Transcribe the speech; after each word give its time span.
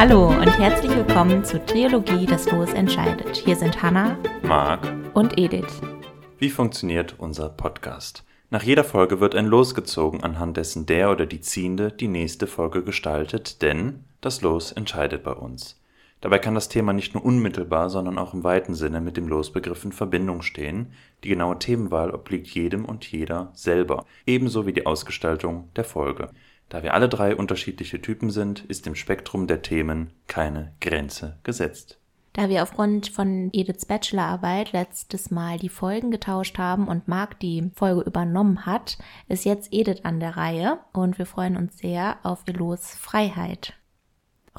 Hallo 0.00 0.28
und 0.28 0.58
herzlich 0.58 0.96
willkommen 0.96 1.44
zur 1.44 1.62
Trilogie 1.66 2.24
Das 2.24 2.50
Los 2.50 2.72
entscheidet. 2.72 3.36
Hier 3.36 3.54
sind 3.54 3.82
Hanna, 3.82 4.16
Marc 4.42 4.80
und 5.12 5.38
Edith. 5.38 5.82
Wie 6.38 6.48
funktioniert 6.48 7.16
unser 7.18 7.50
Podcast? 7.50 8.24
Nach 8.48 8.62
jeder 8.62 8.82
Folge 8.82 9.20
wird 9.20 9.34
ein 9.34 9.44
Los 9.44 9.74
gezogen, 9.74 10.22
anhand 10.22 10.56
dessen 10.56 10.86
der 10.86 11.10
oder 11.10 11.26
die 11.26 11.42
Ziehende 11.42 11.92
die 11.92 12.08
nächste 12.08 12.46
Folge 12.46 12.82
gestaltet, 12.82 13.60
denn 13.60 14.06
das 14.22 14.40
Los 14.40 14.72
entscheidet 14.72 15.22
bei 15.22 15.32
uns. 15.32 15.78
Dabei 16.22 16.38
kann 16.38 16.54
das 16.54 16.70
Thema 16.70 16.94
nicht 16.94 17.12
nur 17.12 17.22
unmittelbar, 17.22 17.90
sondern 17.90 18.16
auch 18.16 18.32
im 18.32 18.42
weiten 18.42 18.74
Sinne 18.74 19.02
mit 19.02 19.18
dem 19.18 19.28
Losbegriff 19.28 19.84
in 19.84 19.92
Verbindung 19.92 20.40
stehen. 20.40 20.94
Die 21.24 21.28
genaue 21.28 21.58
Themenwahl 21.58 22.10
obliegt 22.10 22.46
jedem 22.48 22.86
und 22.86 23.04
jeder 23.04 23.50
selber, 23.52 24.06
ebenso 24.24 24.66
wie 24.66 24.72
die 24.72 24.86
Ausgestaltung 24.86 25.68
der 25.76 25.84
Folge. 25.84 26.30
Da 26.70 26.84
wir 26.84 26.94
alle 26.94 27.08
drei 27.08 27.34
unterschiedliche 27.34 28.00
Typen 28.00 28.30
sind, 28.30 28.60
ist 28.60 28.86
im 28.86 28.94
Spektrum 28.94 29.48
der 29.48 29.60
Themen 29.60 30.12
keine 30.28 30.72
Grenze 30.80 31.36
gesetzt. 31.42 31.98
Da 32.32 32.48
wir 32.48 32.62
aufgrund 32.62 33.08
von 33.08 33.50
Ediths 33.52 33.84
Bachelorarbeit 33.84 34.72
letztes 34.72 35.32
Mal 35.32 35.58
die 35.58 35.68
Folgen 35.68 36.12
getauscht 36.12 36.58
haben 36.58 36.86
und 36.86 37.08
Marc 37.08 37.40
die 37.40 37.72
Folge 37.74 38.02
übernommen 38.02 38.66
hat, 38.66 38.98
ist 39.26 39.44
jetzt 39.44 39.72
Edith 39.72 40.04
an 40.04 40.20
der 40.20 40.36
Reihe 40.36 40.78
und 40.92 41.18
wir 41.18 41.26
freuen 41.26 41.56
uns 41.56 41.76
sehr 41.76 42.18
auf 42.22 42.44
ihr 42.46 42.54
Los 42.54 42.94
Freiheit. 42.94 43.74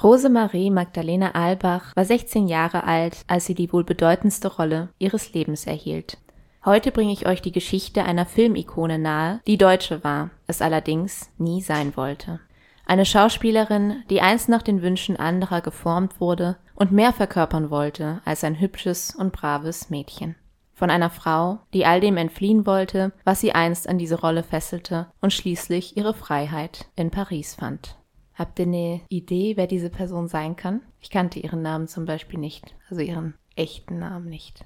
Rosemarie 0.03 0.69
Magdalena 0.69 1.31
Albach 1.31 1.95
war 1.95 2.03
16 2.03 2.49
Jahre 2.49 2.83
alt, 2.83 3.23
als 3.27 3.45
sie 3.45 3.55
die 3.55 3.71
wohl 3.71 3.85
bedeutendste 3.85 4.49
Rolle 4.49 4.89
ihres 4.99 5.33
Lebens 5.33 5.65
erhielt. 5.65 6.17
Heute 6.63 6.91
bringe 6.91 7.11
ich 7.11 7.25
euch 7.25 7.41
die 7.41 7.51
Geschichte 7.51 8.03
einer 8.03 8.27
Filmikone 8.27 8.99
nahe, 8.99 9.41
die 9.47 9.57
Deutsche 9.57 10.03
war, 10.03 10.29
es 10.45 10.61
allerdings 10.61 11.31
nie 11.39 11.59
sein 11.59 11.97
wollte. 11.97 12.39
Eine 12.85 13.05
Schauspielerin, 13.05 14.03
die 14.11 14.21
einst 14.21 14.47
nach 14.47 14.61
den 14.61 14.83
Wünschen 14.83 15.17
anderer 15.17 15.61
geformt 15.61 16.21
wurde 16.21 16.57
und 16.75 16.91
mehr 16.91 17.13
verkörpern 17.13 17.71
wollte 17.71 18.21
als 18.25 18.43
ein 18.43 18.59
hübsches 18.59 19.15
und 19.15 19.33
braves 19.33 19.89
Mädchen. 19.89 20.35
Von 20.75 20.91
einer 20.91 21.09
Frau, 21.09 21.59
die 21.73 21.87
all 21.87 21.99
dem 21.99 22.17
entfliehen 22.17 22.67
wollte, 22.67 23.11
was 23.23 23.41
sie 23.41 23.53
einst 23.53 23.89
an 23.89 23.97
diese 23.97 24.19
Rolle 24.19 24.43
fesselte 24.43 25.07
und 25.19 25.33
schließlich 25.33 25.97
ihre 25.97 26.13
Freiheit 26.13 26.89
in 26.95 27.09
Paris 27.09 27.55
fand. 27.55 27.97
Habt 28.35 28.59
ihr 28.59 28.65
eine 28.65 29.01
Idee, 29.09 29.57
wer 29.57 29.65
diese 29.65 29.89
Person 29.89 30.27
sein 30.27 30.55
kann? 30.55 30.81
Ich 30.99 31.09
kannte 31.09 31.39
ihren 31.39 31.63
Namen 31.63 31.87
zum 31.87 32.05
Beispiel 32.05 32.39
nicht, 32.39 32.75
also 32.87 33.01
ihren 33.01 33.33
echten 33.55 33.97
Namen 33.97 34.29
nicht. 34.29 34.63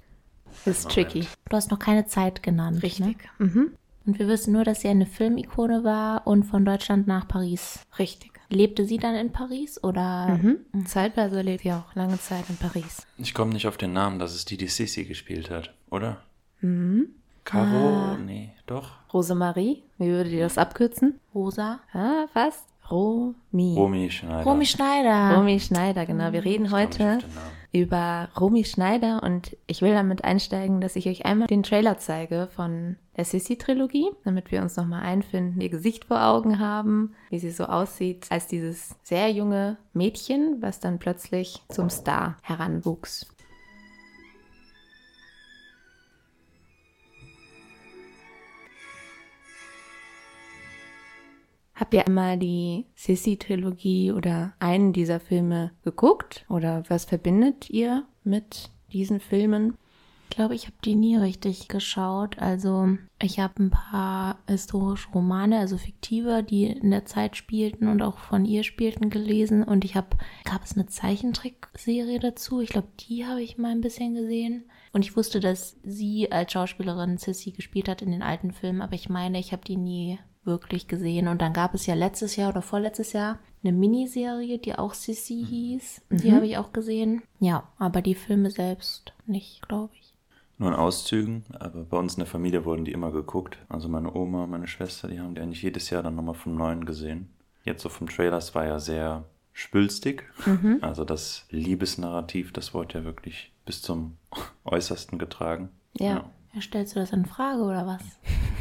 Das 0.64 0.80
ist 0.80 0.92
tricky. 0.92 1.28
Du 1.50 1.58
hast 1.58 1.72
noch 1.72 1.80
keine 1.80 2.06
Zeit 2.06 2.44
genannt. 2.44 2.81
Richtig. 2.84 3.17
Ne? 3.39 3.48
Mhm. 3.48 3.72
Und 4.06 4.20
wir 4.20 4.28
wissen 4.28 4.53
nur, 4.53 4.64
dass 4.64 4.81
sie 4.81 4.88
eine 4.88 5.06
Filmikone 5.06 5.84
war 5.84 6.28
und 6.28 6.44
von 6.44 6.64
Deutschland 6.64 7.08
nach 7.08 7.28
Paris. 7.28 7.80
Richtig. 7.98 8.31
Lebte 8.50 8.86
sie 8.86 8.98
dann 8.98 9.16
in 9.16 9.31
Paris 9.31 9.83
oder? 9.83 10.39
Mhm. 10.42 10.86
Zeitweise 10.86 11.42
lebt 11.42 11.64
sie 11.64 11.72
auch 11.72 11.95
lange 11.95 12.20
Zeit 12.20 12.45
in 12.50 12.58
Paris. 12.58 13.06
Ich 13.17 13.33
komme 13.33 13.53
nicht 13.53 13.67
auf 13.67 13.78
den 13.78 13.94
Namen, 13.94 14.20
dass 14.20 14.36
es 14.36 14.45
die, 14.45 14.58
die 14.58 14.67
Sissy 14.67 15.06
gespielt 15.06 15.50
hat, 15.50 15.73
oder? 15.89 16.22
Mhm. 16.61 17.08
Caro? 17.44 17.89
Ah. 17.89 18.17
Nee, 18.23 18.52
doch. 18.67 18.92
Rosemarie, 19.14 19.83
wie 19.98 20.08
würde 20.08 20.30
die 20.30 20.39
das 20.39 20.58
abkürzen? 20.58 21.20
Rosa? 21.33 21.80
Ah, 21.94 22.28
fast. 22.33 22.66
Romy. 22.89 23.76
Romy 23.76 24.11
Schneider. 24.11 24.44
Romy 24.44 24.66
Schneider. 24.66 25.36
Romy 25.36 25.59
Schneider, 25.59 26.06
genau. 26.06 26.31
Wir 26.31 26.45
reden 26.45 26.66
Ich 26.66 26.72
komm 26.72 26.80
nicht 26.80 27.00
heute 27.00 27.16
auf 27.16 27.23
den 27.23 27.33
Namen. 27.33 27.52
Über 27.75 28.29
Romy 28.39 28.63
Schneider 28.63 29.21
und 29.21 29.58
ich 29.67 29.81
will 29.81 29.93
damit 29.93 30.23
einsteigen, 30.23 30.80
dass 30.80 30.95
ich 30.95 31.08
euch 31.08 31.25
einmal 31.25 31.47
den 31.47 31.61
Trailer 31.61 31.97
zeige 31.97 32.47
von 32.55 32.95
der 33.17 33.25
Sissy-Trilogie, 33.25 34.11
damit 34.23 34.49
wir 34.52 34.61
uns 34.61 34.77
nochmal 34.77 35.03
einfinden, 35.03 35.59
ihr 35.59 35.69
Gesicht 35.69 36.05
vor 36.05 36.23
Augen 36.23 36.59
haben, 36.59 37.15
wie 37.30 37.39
sie 37.39 37.52
so 37.52 37.65
aussieht 37.65 38.27
als 38.30 38.47
dieses 38.47 38.95
sehr 39.03 39.30
junge 39.30 39.77
Mädchen, 39.93 40.61
was 40.61 40.80
dann 40.80 40.99
plötzlich 40.99 41.64
zum 41.67 41.89
Star 41.89 42.37
heranwuchs. 42.43 43.34
Habt 51.75 51.93
ihr 51.93 52.08
einmal 52.08 52.37
die 52.37 52.86
Sissy-Trilogie 52.95 54.13
oder 54.13 54.53
einen 54.59 54.93
dieser 54.93 55.19
Filme 55.19 55.71
geguckt? 55.83 56.45
Oder 56.47 56.83
was 56.87 57.03
verbindet 57.03 57.69
ihr 57.69 58.05
mit 58.23 58.69
diesen 58.93 59.19
Filmen? 59.19 59.77
Ich 60.30 60.37
glaube, 60.37 60.55
ich 60.55 60.65
habe 60.65 60.75
die 60.83 60.95
nie 60.95 61.17
richtig 61.17 61.67
geschaut. 61.67 62.39
Also 62.39 62.97
ich 63.21 63.39
habe 63.39 63.61
ein 63.61 63.69
paar 63.71 64.39
historische 64.47 65.09
Romane, 65.09 65.59
also 65.59 65.77
fiktive, 65.77 66.43
die 66.43 66.65
in 66.65 66.91
der 66.91 67.05
Zeit 67.05 67.35
spielten 67.35 67.87
und 67.89 68.02
auch 68.02 68.17
von 68.19 68.45
ihr 68.45 68.64
spielten, 68.64 69.09
gelesen. 69.09 69.64
Und 69.64 69.83
ich 69.83 69.95
habe, 69.95 70.17
gab 70.45 70.64
es 70.64 70.75
eine 70.75 70.87
Zeichentrickserie 70.87 72.19
dazu? 72.19 72.61
Ich 72.61 72.69
glaube, 72.69 72.87
die 73.02 73.25
habe 73.25 73.41
ich 73.41 73.58
mal 73.58 73.71
ein 73.71 73.81
bisschen 73.81 74.15
gesehen. 74.15 74.64
Und 74.93 75.03
ich 75.03 75.17
wusste, 75.17 75.41
dass 75.41 75.77
sie 75.83 76.31
als 76.31 76.53
Schauspielerin 76.53 77.17
Sissy 77.17 77.52
gespielt 77.52 77.89
hat 77.89 78.02
in 78.02 78.11
den 78.11 78.23
alten 78.23 78.52
Filmen, 78.52 78.81
aber 78.81 78.93
ich 78.93 79.09
meine, 79.09 79.39
ich 79.39 79.52
habe 79.52 79.64
die 79.65 79.77
nie 79.77 80.19
wirklich 80.45 80.88
gesehen. 80.88 81.28
Und 81.28 81.42
dann 81.42 81.54
gab 81.54 81.73
es 81.73 81.86
ja 81.86 81.95
letztes 81.95 82.36
Jahr 82.36 82.50
oder 82.50 82.61
vorletztes 82.61 83.14
Jahr 83.14 83.39
eine 83.64 83.73
Miniserie, 83.73 84.60
die 84.60 84.76
auch 84.76 84.94
Sissy 84.94 85.45
hieß. 85.48 86.02
Die 86.10 86.32
habe 86.32 86.45
ich 86.45 86.58
auch 86.58 86.72
gesehen. 86.72 87.23
Ja, 87.39 87.64
aber 87.78 88.02
die 88.02 88.16
Filme 88.16 88.52
selbst 88.52 89.14
nicht, 89.26 89.67
glaube 89.67 89.94
ich. 90.00 90.14
Nur 90.58 90.70
in 90.70 90.76
Auszügen, 90.76 91.44
aber 91.60 91.83
bei 91.83 91.98
uns 91.98 92.14
in 92.14 92.20
der 92.20 92.28
Familie 92.28 92.64
wurden 92.64 92.86
die 92.86 92.94
immer 92.94 93.11
geguckt. 93.11 93.58
Also 93.67 93.89
meine 93.89 94.14
Oma, 94.14 94.48
meine 94.48 94.67
Schwester, 94.67 95.08
die 95.10 95.20
haben 95.20 95.36
die 95.36 95.42
eigentlich 95.42 95.64
jedes 95.64 95.89
Jahr 95.89 96.02
dann 96.02 96.16
nochmal 96.16 96.36
vom 96.36 96.56
Neuen 96.56 96.86
gesehen. 96.86 97.30
Jetzt 97.66 97.82
so 97.82 97.89
vom 97.89 98.08
Trailer, 98.08 98.38
es 98.38 98.56
war 98.56 98.66
ja 98.66 98.80
sehr 98.80 99.26
spülstig. 99.52 100.23
Also 100.82 101.04
das 101.04 101.45
Liebesnarrativ, 101.50 102.54
das 102.54 102.73
wurde 102.73 103.00
ja 103.00 103.04
wirklich 103.04 103.52
bis 103.66 103.82
zum 103.82 104.17
Äußersten 104.64 105.17
getragen. 105.17 105.70
Ja. 105.98 106.06
Ja, 106.08 106.30
stellst 106.61 106.95
du 106.95 106.99
das 106.99 107.11
in 107.11 107.26
Frage 107.26 107.61
oder 107.61 107.86
was? 107.86 108.02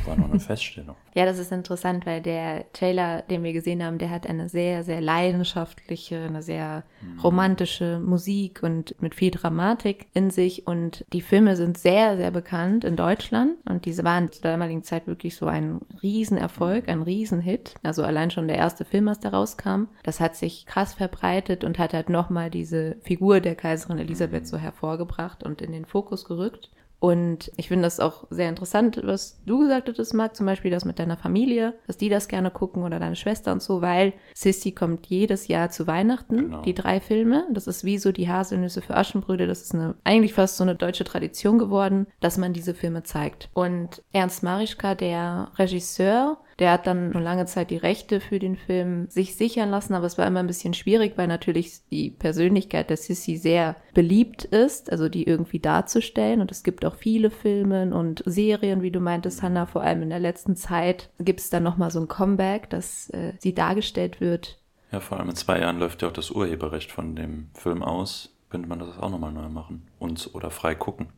War 0.06 0.16
nur 0.16 0.30
eine 0.30 0.40
Feststellung. 0.40 0.96
Ja, 1.16 1.26
das 1.26 1.38
ist 1.38 1.52
interessant, 1.52 2.06
weil 2.06 2.20
der 2.20 2.72
Trailer, 2.72 3.22
den 3.22 3.44
wir 3.44 3.52
gesehen 3.52 3.84
haben, 3.84 3.98
der 3.98 4.10
hat 4.10 4.28
eine 4.28 4.48
sehr, 4.48 4.82
sehr 4.82 5.00
leidenschaftliche, 5.00 6.18
eine 6.18 6.42
sehr 6.42 6.82
romantische 7.22 8.00
Musik 8.00 8.64
und 8.64 9.00
mit 9.00 9.14
viel 9.14 9.30
Dramatik 9.30 10.08
in 10.12 10.30
sich. 10.30 10.66
Und 10.66 11.04
die 11.12 11.20
Filme 11.20 11.54
sind 11.54 11.78
sehr, 11.78 12.16
sehr 12.16 12.32
bekannt 12.32 12.82
in 12.82 12.96
Deutschland. 12.96 13.52
Und 13.64 13.84
diese 13.84 14.02
waren 14.02 14.32
zur 14.32 14.42
damaligen 14.42 14.82
Zeit 14.82 15.06
wirklich 15.06 15.36
so 15.36 15.46
ein 15.46 15.82
Riesenerfolg, 16.02 16.88
ein 16.88 17.02
Riesenhit. 17.02 17.76
Also 17.84 18.02
allein 18.02 18.32
schon 18.32 18.48
der 18.48 18.56
erste 18.56 18.84
Film, 18.84 19.06
was 19.06 19.20
da 19.20 19.28
rauskam, 19.28 19.84
das 20.02 20.18
hat 20.18 20.34
sich 20.34 20.66
krass 20.66 20.94
verbreitet 20.94 21.62
und 21.62 21.78
hat 21.78 21.94
halt 21.94 22.08
nochmal 22.08 22.50
diese 22.50 22.96
Figur 23.02 23.38
der 23.38 23.54
Kaiserin 23.54 23.98
Elisabeth 23.98 24.48
so 24.48 24.58
hervorgebracht 24.58 25.44
und 25.44 25.62
in 25.62 25.70
den 25.70 25.84
Fokus 25.84 26.24
gerückt. 26.24 26.70
Und 27.04 27.52
ich 27.58 27.68
finde 27.68 27.82
das 27.84 28.00
auch 28.00 28.24
sehr 28.30 28.48
interessant, 28.48 28.98
was 29.04 29.38
du 29.44 29.58
gesagt 29.58 29.90
hattest, 29.90 30.14
Marc, 30.14 30.34
zum 30.34 30.46
Beispiel 30.46 30.70
das 30.70 30.86
mit 30.86 30.98
deiner 30.98 31.18
Familie, 31.18 31.74
dass 31.86 31.98
die 31.98 32.08
das 32.08 32.28
gerne 32.28 32.50
gucken 32.50 32.82
oder 32.82 32.98
deine 32.98 33.14
Schwester 33.14 33.52
und 33.52 33.62
so, 33.62 33.82
weil 33.82 34.14
Sissy 34.32 34.72
kommt 34.72 35.04
jedes 35.08 35.46
Jahr 35.46 35.68
zu 35.68 35.86
Weihnachten, 35.86 36.36
Genau. 36.38 36.62
die 36.62 36.72
drei 36.72 37.00
Filme. 37.00 37.46
Das 37.52 37.66
ist 37.66 37.84
wie 37.84 37.98
so 37.98 38.10
die 38.10 38.30
Haselnüsse 38.30 38.80
für 38.80 38.96
Aschenbrüder. 38.96 39.46
Das 39.46 39.60
ist 39.60 39.74
eine, 39.74 39.96
eigentlich 40.04 40.32
fast 40.32 40.56
so 40.56 40.64
eine 40.64 40.76
deutsche 40.76 41.04
Tradition 41.04 41.58
geworden, 41.58 42.06
dass 42.20 42.38
man 42.38 42.54
diese 42.54 42.72
Filme 42.72 43.02
zeigt. 43.02 43.50
Und 43.52 44.02
Ernst 44.12 44.42
Marischka, 44.42 44.94
der 44.94 45.50
Regisseur, 45.58 46.38
der 46.58 46.72
hat 46.72 46.86
dann 46.86 47.12
schon 47.12 47.22
lange 47.22 47.46
Zeit 47.46 47.70
die 47.70 47.76
Rechte 47.76 48.20
für 48.20 48.38
den 48.38 48.56
Film 48.56 49.08
sich 49.08 49.36
sichern 49.36 49.70
lassen, 49.70 49.94
aber 49.94 50.06
es 50.06 50.18
war 50.18 50.26
immer 50.26 50.40
ein 50.40 50.46
bisschen 50.46 50.74
schwierig, 50.74 51.14
weil 51.16 51.26
natürlich 51.26 51.80
die 51.90 52.10
Persönlichkeit 52.10 52.90
der 52.90 52.96
Sissy 52.96 53.36
sehr 53.36 53.76
beliebt 53.92 54.44
ist, 54.44 54.90
also 54.90 55.08
die 55.08 55.24
irgendwie 55.24 55.60
darzustellen. 55.60 56.40
Und 56.40 56.50
es 56.50 56.62
gibt 56.62 56.84
auch 56.84 56.94
viele 56.94 57.30
Filme 57.30 57.94
und 57.94 58.22
Serien, 58.26 58.82
wie 58.82 58.90
du 58.90 59.00
meintest, 59.00 59.42
Hannah, 59.42 59.66
vor 59.66 59.82
allem 59.82 60.02
in 60.02 60.10
der 60.10 60.20
letzten 60.20 60.56
Zeit 60.56 61.10
gibt 61.18 61.40
es 61.40 61.50
dann 61.50 61.62
nochmal 61.62 61.90
so 61.90 62.00
ein 62.00 62.08
Comeback, 62.08 62.70
dass 62.70 63.10
äh, 63.10 63.32
sie 63.38 63.54
dargestellt 63.54 64.20
wird. 64.20 64.58
Ja, 64.92 65.00
vor 65.00 65.18
allem 65.18 65.30
in 65.30 65.36
zwei 65.36 65.58
Jahren 65.58 65.78
läuft 65.78 66.02
ja 66.02 66.08
auch 66.08 66.12
das 66.12 66.30
Urheberrecht 66.30 66.92
von 66.92 67.16
dem 67.16 67.48
Film 67.54 67.82
aus. 67.82 68.30
Könnte 68.48 68.68
man 68.68 68.78
das 68.78 68.96
auch 68.98 69.10
nochmal 69.10 69.32
neu 69.32 69.48
machen. 69.48 69.88
Und 69.98 70.30
oder 70.34 70.50
frei 70.50 70.76
gucken. 70.76 71.08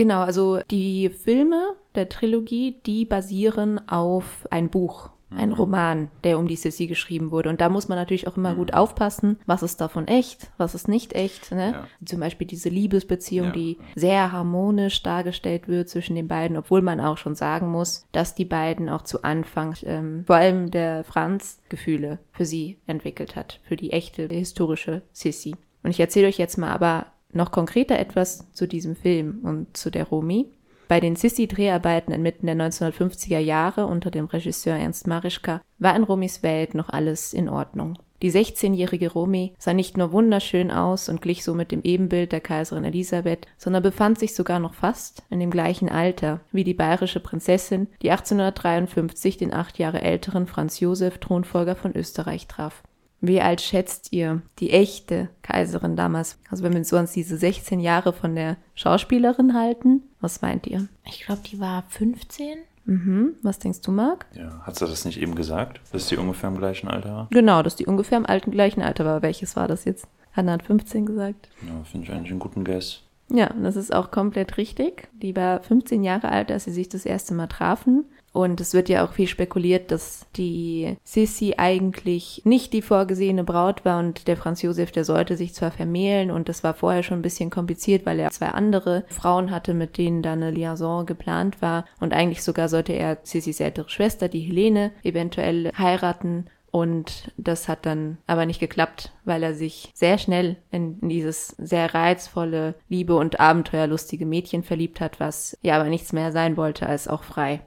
Genau, 0.00 0.22
also 0.22 0.60
die 0.70 1.10
Filme 1.10 1.76
der 1.94 2.08
Trilogie, 2.08 2.80
die 2.86 3.04
basieren 3.04 3.86
auf 3.86 4.48
ein 4.50 4.70
Buch, 4.70 5.10
ein 5.28 5.52
Roman, 5.52 6.10
der 6.24 6.38
um 6.38 6.48
die 6.48 6.56
Sissy 6.56 6.86
geschrieben 6.86 7.30
wurde. 7.30 7.50
Und 7.50 7.60
da 7.60 7.68
muss 7.68 7.86
man 7.88 7.98
natürlich 7.98 8.26
auch 8.26 8.38
immer 8.38 8.54
gut 8.54 8.72
aufpassen, 8.72 9.38
was 9.44 9.62
ist 9.62 9.78
davon 9.78 10.08
echt, 10.08 10.50
was 10.56 10.74
ist 10.74 10.88
nicht 10.88 11.12
echt. 11.12 11.52
Ne? 11.52 11.72
Ja. 11.72 11.86
Zum 12.02 12.18
Beispiel 12.18 12.46
diese 12.46 12.70
Liebesbeziehung, 12.70 13.48
Ja. 13.48 13.52
die 13.52 13.76
sehr 13.94 14.32
harmonisch 14.32 15.02
dargestellt 15.02 15.68
wird 15.68 15.90
zwischen 15.90 16.16
den 16.16 16.28
beiden, 16.28 16.56
obwohl 16.56 16.80
man 16.80 16.98
auch 16.98 17.18
schon 17.18 17.34
sagen 17.34 17.68
muss, 17.70 18.06
dass 18.12 18.34
die 18.34 18.46
beiden 18.46 18.88
auch 18.88 19.02
zu 19.02 19.22
Anfang, 19.22 19.76
ähm, 19.84 20.24
vor 20.26 20.36
allem 20.36 20.70
der 20.70 21.04
Franz, 21.04 21.60
Gefühle 21.68 22.20
für 22.32 22.46
sie 22.46 22.78
entwickelt 22.86 23.36
hat, 23.36 23.60
für 23.64 23.76
die 23.76 23.92
echte 23.92 24.28
historische 24.28 25.02
Sissy. 25.12 25.56
Und 25.82 25.90
ich 25.90 26.00
erzähle 26.00 26.28
euch 26.28 26.38
jetzt 26.38 26.56
mal 26.56 26.70
aber 26.70 27.04
noch 27.32 27.52
konkreter 27.52 27.98
etwas 27.98 28.50
zu 28.52 28.66
diesem 28.66 28.96
Film 28.96 29.40
und 29.42 29.76
zu 29.76 29.90
der 29.90 30.04
Romy. 30.04 30.46
Bei 30.88 30.98
den 30.98 31.14
Sissi-Dreharbeiten 31.14 32.12
inmitten 32.12 32.46
der 32.46 32.56
1950er 32.56 33.38
Jahre 33.38 33.86
unter 33.86 34.10
dem 34.10 34.24
Regisseur 34.24 34.74
Ernst 34.74 35.06
Marischka 35.06 35.60
war 35.78 35.94
in 35.94 36.02
Romis 36.02 36.42
Welt 36.42 36.74
noch 36.74 36.88
alles 36.88 37.32
in 37.32 37.48
Ordnung. 37.48 37.96
Die 38.22 38.30
16-jährige 38.30 39.12
Romy 39.12 39.54
sah 39.58 39.72
nicht 39.72 39.96
nur 39.96 40.12
wunderschön 40.12 40.70
aus 40.70 41.08
und 41.08 41.22
glich 41.22 41.42
somit 41.42 41.70
dem 41.70 41.82
Ebenbild 41.82 42.32
der 42.32 42.40
Kaiserin 42.40 42.84
Elisabeth, 42.84 43.46
sondern 43.56 43.82
befand 43.82 44.18
sich 44.18 44.34
sogar 44.34 44.58
noch 44.58 44.74
fast 44.74 45.22
in 45.30 45.40
dem 45.40 45.50
gleichen 45.50 45.88
Alter 45.88 46.40
wie 46.52 46.64
die 46.64 46.74
bayerische 46.74 47.20
Prinzessin, 47.20 47.86
die 48.02 48.10
1853 48.10 49.38
den 49.38 49.54
acht 49.54 49.78
Jahre 49.78 50.02
älteren 50.02 50.46
Franz 50.46 50.80
Josef, 50.80 51.18
Thronfolger 51.18 51.76
von 51.76 51.96
Österreich, 51.96 52.46
traf. 52.46 52.82
Wie 53.20 53.40
alt 53.40 53.60
schätzt 53.60 54.12
ihr 54.12 54.40
die 54.58 54.70
echte 54.70 55.28
Kaiserin 55.42 55.94
damals? 55.94 56.38
Also 56.50 56.64
wenn 56.64 56.72
wir 56.72 56.84
so 56.84 56.96
an 56.96 57.08
diese 57.14 57.36
16 57.36 57.80
Jahre 57.80 58.12
von 58.12 58.34
der 58.34 58.56
Schauspielerin 58.74 59.54
halten, 59.54 60.02
was 60.20 60.40
meint 60.40 60.66
ihr? 60.66 60.88
Ich 61.04 61.24
glaube, 61.24 61.42
die 61.50 61.60
war 61.60 61.84
15. 61.88 62.58
Mhm. 62.86 63.34
Was 63.42 63.58
denkst 63.58 63.82
du, 63.82 63.92
Marc? 63.92 64.26
Ja, 64.34 64.60
hat 64.62 64.76
sie 64.76 64.86
das 64.86 65.04
nicht 65.04 65.20
eben 65.20 65.34
gesagt, 65.34 65.80
dass 65.92 66.08
die 66.08 66.16
ungefähr 66.16 66.48
im 66.48 66.56
gleichen 66.56 66.88
Alter 66.88 67.10
war? 67.10 67.28
Genau, 67.30 67.62
dass 67.62 67.76
die 67.76 67.86
ungefähr 67.86 68.18
im 68.18 68.26
alten 68.26 68.50
gleichen 68.50 68.82
Alter 68.82 69.04
war. 69.04 69.22
Welches 69.22 69.54
war 69.54 69.68
das 69.68 69.84
jetzt? 69.84 70.08
Hanna 70.32 70.52
hat 70.52 70.62
15 70.62 71.06
gesagt. 71.06 71.48
Ja, 71.66 71.84
finde 71.84 72.06
ich 72.06 72.12
eigentlich 72.12 72.30
einen 72.30 72.40
guten 72.40 72.64
Guess. 72.64 73.02
Ja, 73.32 73.52
das 73.62 73.76
ist 73.76 73.94
auch 73.94 74.10
komplett 74.10 74.56
richtig. 74.56 75.08
Die 75.12 75.36
war 75.36 75.60
15 75.62 76.02
Jahre 76.02 76.30
alt, 76.30 76.50
als 76.50 76.64
sie 76.64 76.72
sich 76.72 76.88
das 76.88 77.06
erste 77.06 77.34
Mal 77.34 77.46
trafen. 77.46 78.06
Und 78.32 78.60
es 78.60 78.74
wird 78.74 78.88
ja 78.88 79.04
auch 79.04 79.12
viel 79.12 79.26
spekuliert, 79.26 79.90
dass 79.90 80.26
die 80.36 80.96
Sissi 81.02 81.54
eigentlich 81.56 82.42
nicht 82.44 82.72
die 82.72 82.82
vorgesehene 82.82 83.42
Braut 83.42 83.84
war 83.84 83.98
und 83.98 84.28
der 84.28 84.36
Franz 84.36 84.62
Josef, 84.62 84.92
der 84.92 85.04
sollte 85.04 85.36
sich 85.36 85.52
zwar 85.52 85.72
vermählen 85.72 86.30
und 86.30 86.48
das 86.48 86.62
war 86.62 86.74
vorher 86.74 87.02
schon 87.02 87.18
ein 87.18 87.22
bisschen 87.22 87.50
kompliziert, 87.50 88.06
weil 88.06 88.20
er 88.20 88.30
zwei 88.30 88.48
andere 88.48 89.04
Frauen 89.08 89.50
hatte, 89.50 89.74
mit 89.74 89.98
denen 89.98 90.22
da 90.22 90.34
eine 90.34 90.52
Liaison 90.52 91.06
geplant 91.06 91.60
war 91.60 91.86
und 91.98 92.12
eigentlich 92.12 92.44
sogar 92.44 92.68
sollte 92.68 92.92
er 92.92 93.18
Sissis 93.24 93.58
ältere 93.58 93.88
Schwester, 93.88 94.28
die 94.28 94.40
Helene, 94.40 94.92
eventuell 95.02 95.72
heiraten 95.76 96.46
und 96.70 97.32
das 97.36 97.68
hat 97.68 97.84
dann 97.84 98.18
aber 98.26 98.46
nicht 98.46 98.60
geklappt, 98.60 99.12
weil 99.24 99.42
er 99.42 99.54
sich 99.54 99.90
sehr 99.92 100.18
schnell 100.18 100.56
in 100.70 101.00
dieses 101.08 101.48
sehr 101.58 101.94
reizvolle, 101.94 102.74
liebe 102.88 103.16
und 103.16 103.40
abenteuerlustige 103.40 104.24
Mädchen 104.26 104.62
verliebt 104.62 105.00
hat, 105.00 105.18
was 105.18 105.58
ja 105.62 105.74
aber 105.80 105.88
nichts 105.88 106.12
mehr 106.12 106.30
sein 106.30 106.56
wollte 106.56 106.86
als 106.86 107.08
auch 107.08 107.24
frei. 107.24 107.60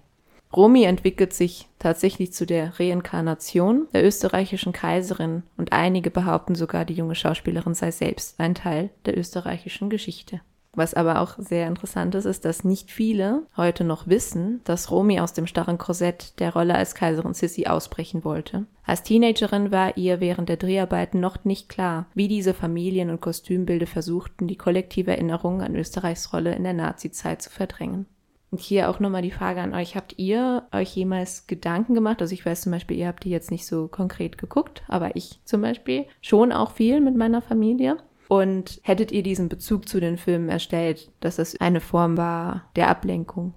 Romy 0.56 0.84
entwickelt 0.84 1.34
sich 1.34 1.68
tatsächlich 1.80 2.32
zu 2.32 2.46
der 2.46 2.80
Reinkarnation 2.80 3.88
der 3.94 4.06
österreichischen 4.06 4.72
Kaiserin 4.72 5.44
und 5.58 5.74
einige 5.74 6.12
behaupten 6.12 6.54
sogar, 6.54 6.86
die 6.86 6.94
junge 6.94 7.16
Schauspielerin 7.16 7.74
sei 7.74 7.90
selbst 7.92 8.40
ein 8.40 8.54
Teil 8.54 8.92
der 9.06 9.18
österreichischen 9.18 9.90
Geschichte. 9.90 10.42
Was 10.76 10.96
aber 10.96 11.22
auch 11.22 11.36
sehr 11.38 11.68
interessant 11.68 12.16
ist, 12.16 12.26
ist, 12.26 12.46
dass 12.46 12.64
nicht 12.64 12.90
viele 12.90 13.44
heute 13.56 13.84
noch 13.84 14.08
wissen, 14.08 14.62
dass 14.64 14.90
Romy 14.90 15.20
aus 15.20 15.34
dem 15.34 15.46
starren 15.46 15.78
Korsett 15.78 16.40
der 16.40 16.54
Rolle 16.54 16.74
als 16.74 16.96
Kaiserin 16.96 17.36
Sissi 17.36 17.68
ausbrechen 17.68 18.24
wollte. 18.24 18.66
Als 18.84 19.04
Teenagerin 19.04 19.72
war 19.72 19.98
ihr 19.98 20.20
während 20.20 20.50
der 20.50 20.58
Dreharbeiten 20.58 21.20
noch 21.20 21.46
nicht 21.46 21.70
klar, 21.70 22.08
wie 22.16 22.28
diese 22.28 22.56
Familien- 22.56 23.12
und 23.12 23.22
Kostümbilder 23.22 23.86
versuchten, 23.86 24.48
die 24.48 24.58
kollektive 24.58 25.12
Erinnerung 25.12 25.62
an 25.62 25.76
Österreichs 25.76 26.34
Rolle 26.34 26.56
in 26.56 26.64
der 26.64 26.74
Nazizeit 26.74 27.44
zu 27.44 27.52
verdrängen. 27.52 28.08
Und 28.54 28.60
hier 28.60 28.88
auch 28.88 29.00
nochmal 29.00 29.24
die 29.24 29.32
Frage 29.32 29.62
an 29.62 29.74
euch, 29.74 29.96
habt 29.96 30.20
ihr 30.20 30.68
euch 30.72 30.96
jemals 30.96 31.48
Gedanken 31.48 31.96
gemacht? 31.96 32.22
Also 32.22 32.36
ich 32.36 32.46
weiß 32.46 32.62
zum 32.62 32.72
Beispiel, 32.72 32.98
ihr 32.98 33.08
habt 33.08 33.24
die 33.24 33.32
jetzt 33.32 33.50
nicht 33.50 33.66
so 33.66 33.88
konkret 33.88 34.38
geguckt, 34.38 34.84
aber 34.88 35.16
ich 35.16 35.40
zum 35.44 35.64
Beispiel 35.64 36.06
schon 36.22 36.52
auch 36.52 36.70
viel 36.74 37.02
mit 37.02 37.18
meiner 37.18 37.42
Familie. 37.42 37.98
Und 38.28 38.80
hättet 38.84 39.12
ihr 39.12 39.24
diesen 39.24 39.50
Bezug 39.50 39.90
zu 39.90 40.00
den 40.00 40.20
Filmen 40.20 40.50
erstellt, 40.50 41.10
dass 41.20 41.38
das 41.38 41.60
eine 41.60 41.82
Form 41.82 42.16
war 42.16 42.70
der 42.76 42.90
Ablenkung? 42.90 43.56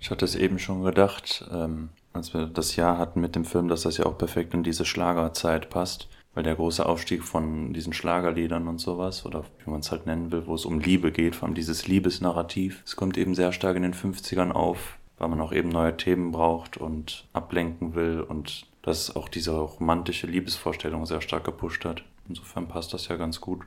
Ich 0.00 0.10
hatte 0.10 0.24
es 0.24 0.34
eben 0.34 0.58
schon 0.58 0.82
gedacht, 0.82 1.46
ähm, 1.52 1.90
als 2.14 2.32
wir 2.32 2.46
das 2.46 2.74
Jahr 2.74 2.96
hatten 2.96 3.20
mit 3.20 3.36
dem 3.36 3.44
Film, 3.44 3.68
dass 3.68 3.82
das 3.82 3.98
ja 3.98 4.06
auch 4.06 4.16
perfekt 4.16 4.54
in 4.54 4.62
diese 4.62 4.86
Schlagerzeit 4.86 5.68
passt 5.68 6.08
weil 6.38 6.44
der 6.44 6.54
große 6.54 6.86
Aufstieg 6.86 7.24
von 7.24 7.72
diesen 7.72 7.92
Schlagerliedern 7.92 8.68
und 8.68 8.78
sowas, 8.78 9.26
oder 9.26 9.42
wie 9.64 9.70
man 9.70 9.80
es 9.80 9.90
halt 9.90 10.06
nennen 10.06 10.30
will, 10.30 10.46
wo 10.46 10.54
es 10.54 10.66
um 10.66 10.78
Liebe 10.78 11.10
geht, 11.10 11.34
vor 11.34 11.48
allem 11.48 11.56
dieses 11.56 11.88
Liebesnarrativ, 11.88 12.80
es 12.86 12.94
kommt 12.94 13.18
eben 13.18 13.34
sehr 13.34 13.50
stark 13.50 13.74
in 13.74 13.82
den 13.82 13.92
50ern 13.92 14.52
auf, 14.52 14.98
weil 15.18 15.30
man 15.30 15.40
auch 15.40 15.50
eben 15.50 15.68
neue 15.68 15.96
Themen 15.96 16.30
braucht 16.30 16.76
und 16.76 17.26
ablenken 17.32 17.96
will 17.96 18.20
und 18.20 18.68
das 18.82 19.16
auch 19.16 19.28
diese 19.28 19.50
romantische 19.50 20.28
Liebesvorstellung 20.28 21.06
sehr 21.06 21.22
stark 21.22 21.42
gepusht 21.42 21.84
hat. 21.84 22.04
Insofern 22.28 22.68
passt 22.68 22.92
das 22.92 23.08
ja 23.08 23.16
ganz 23.16 23.40
gut. 23.40 23.62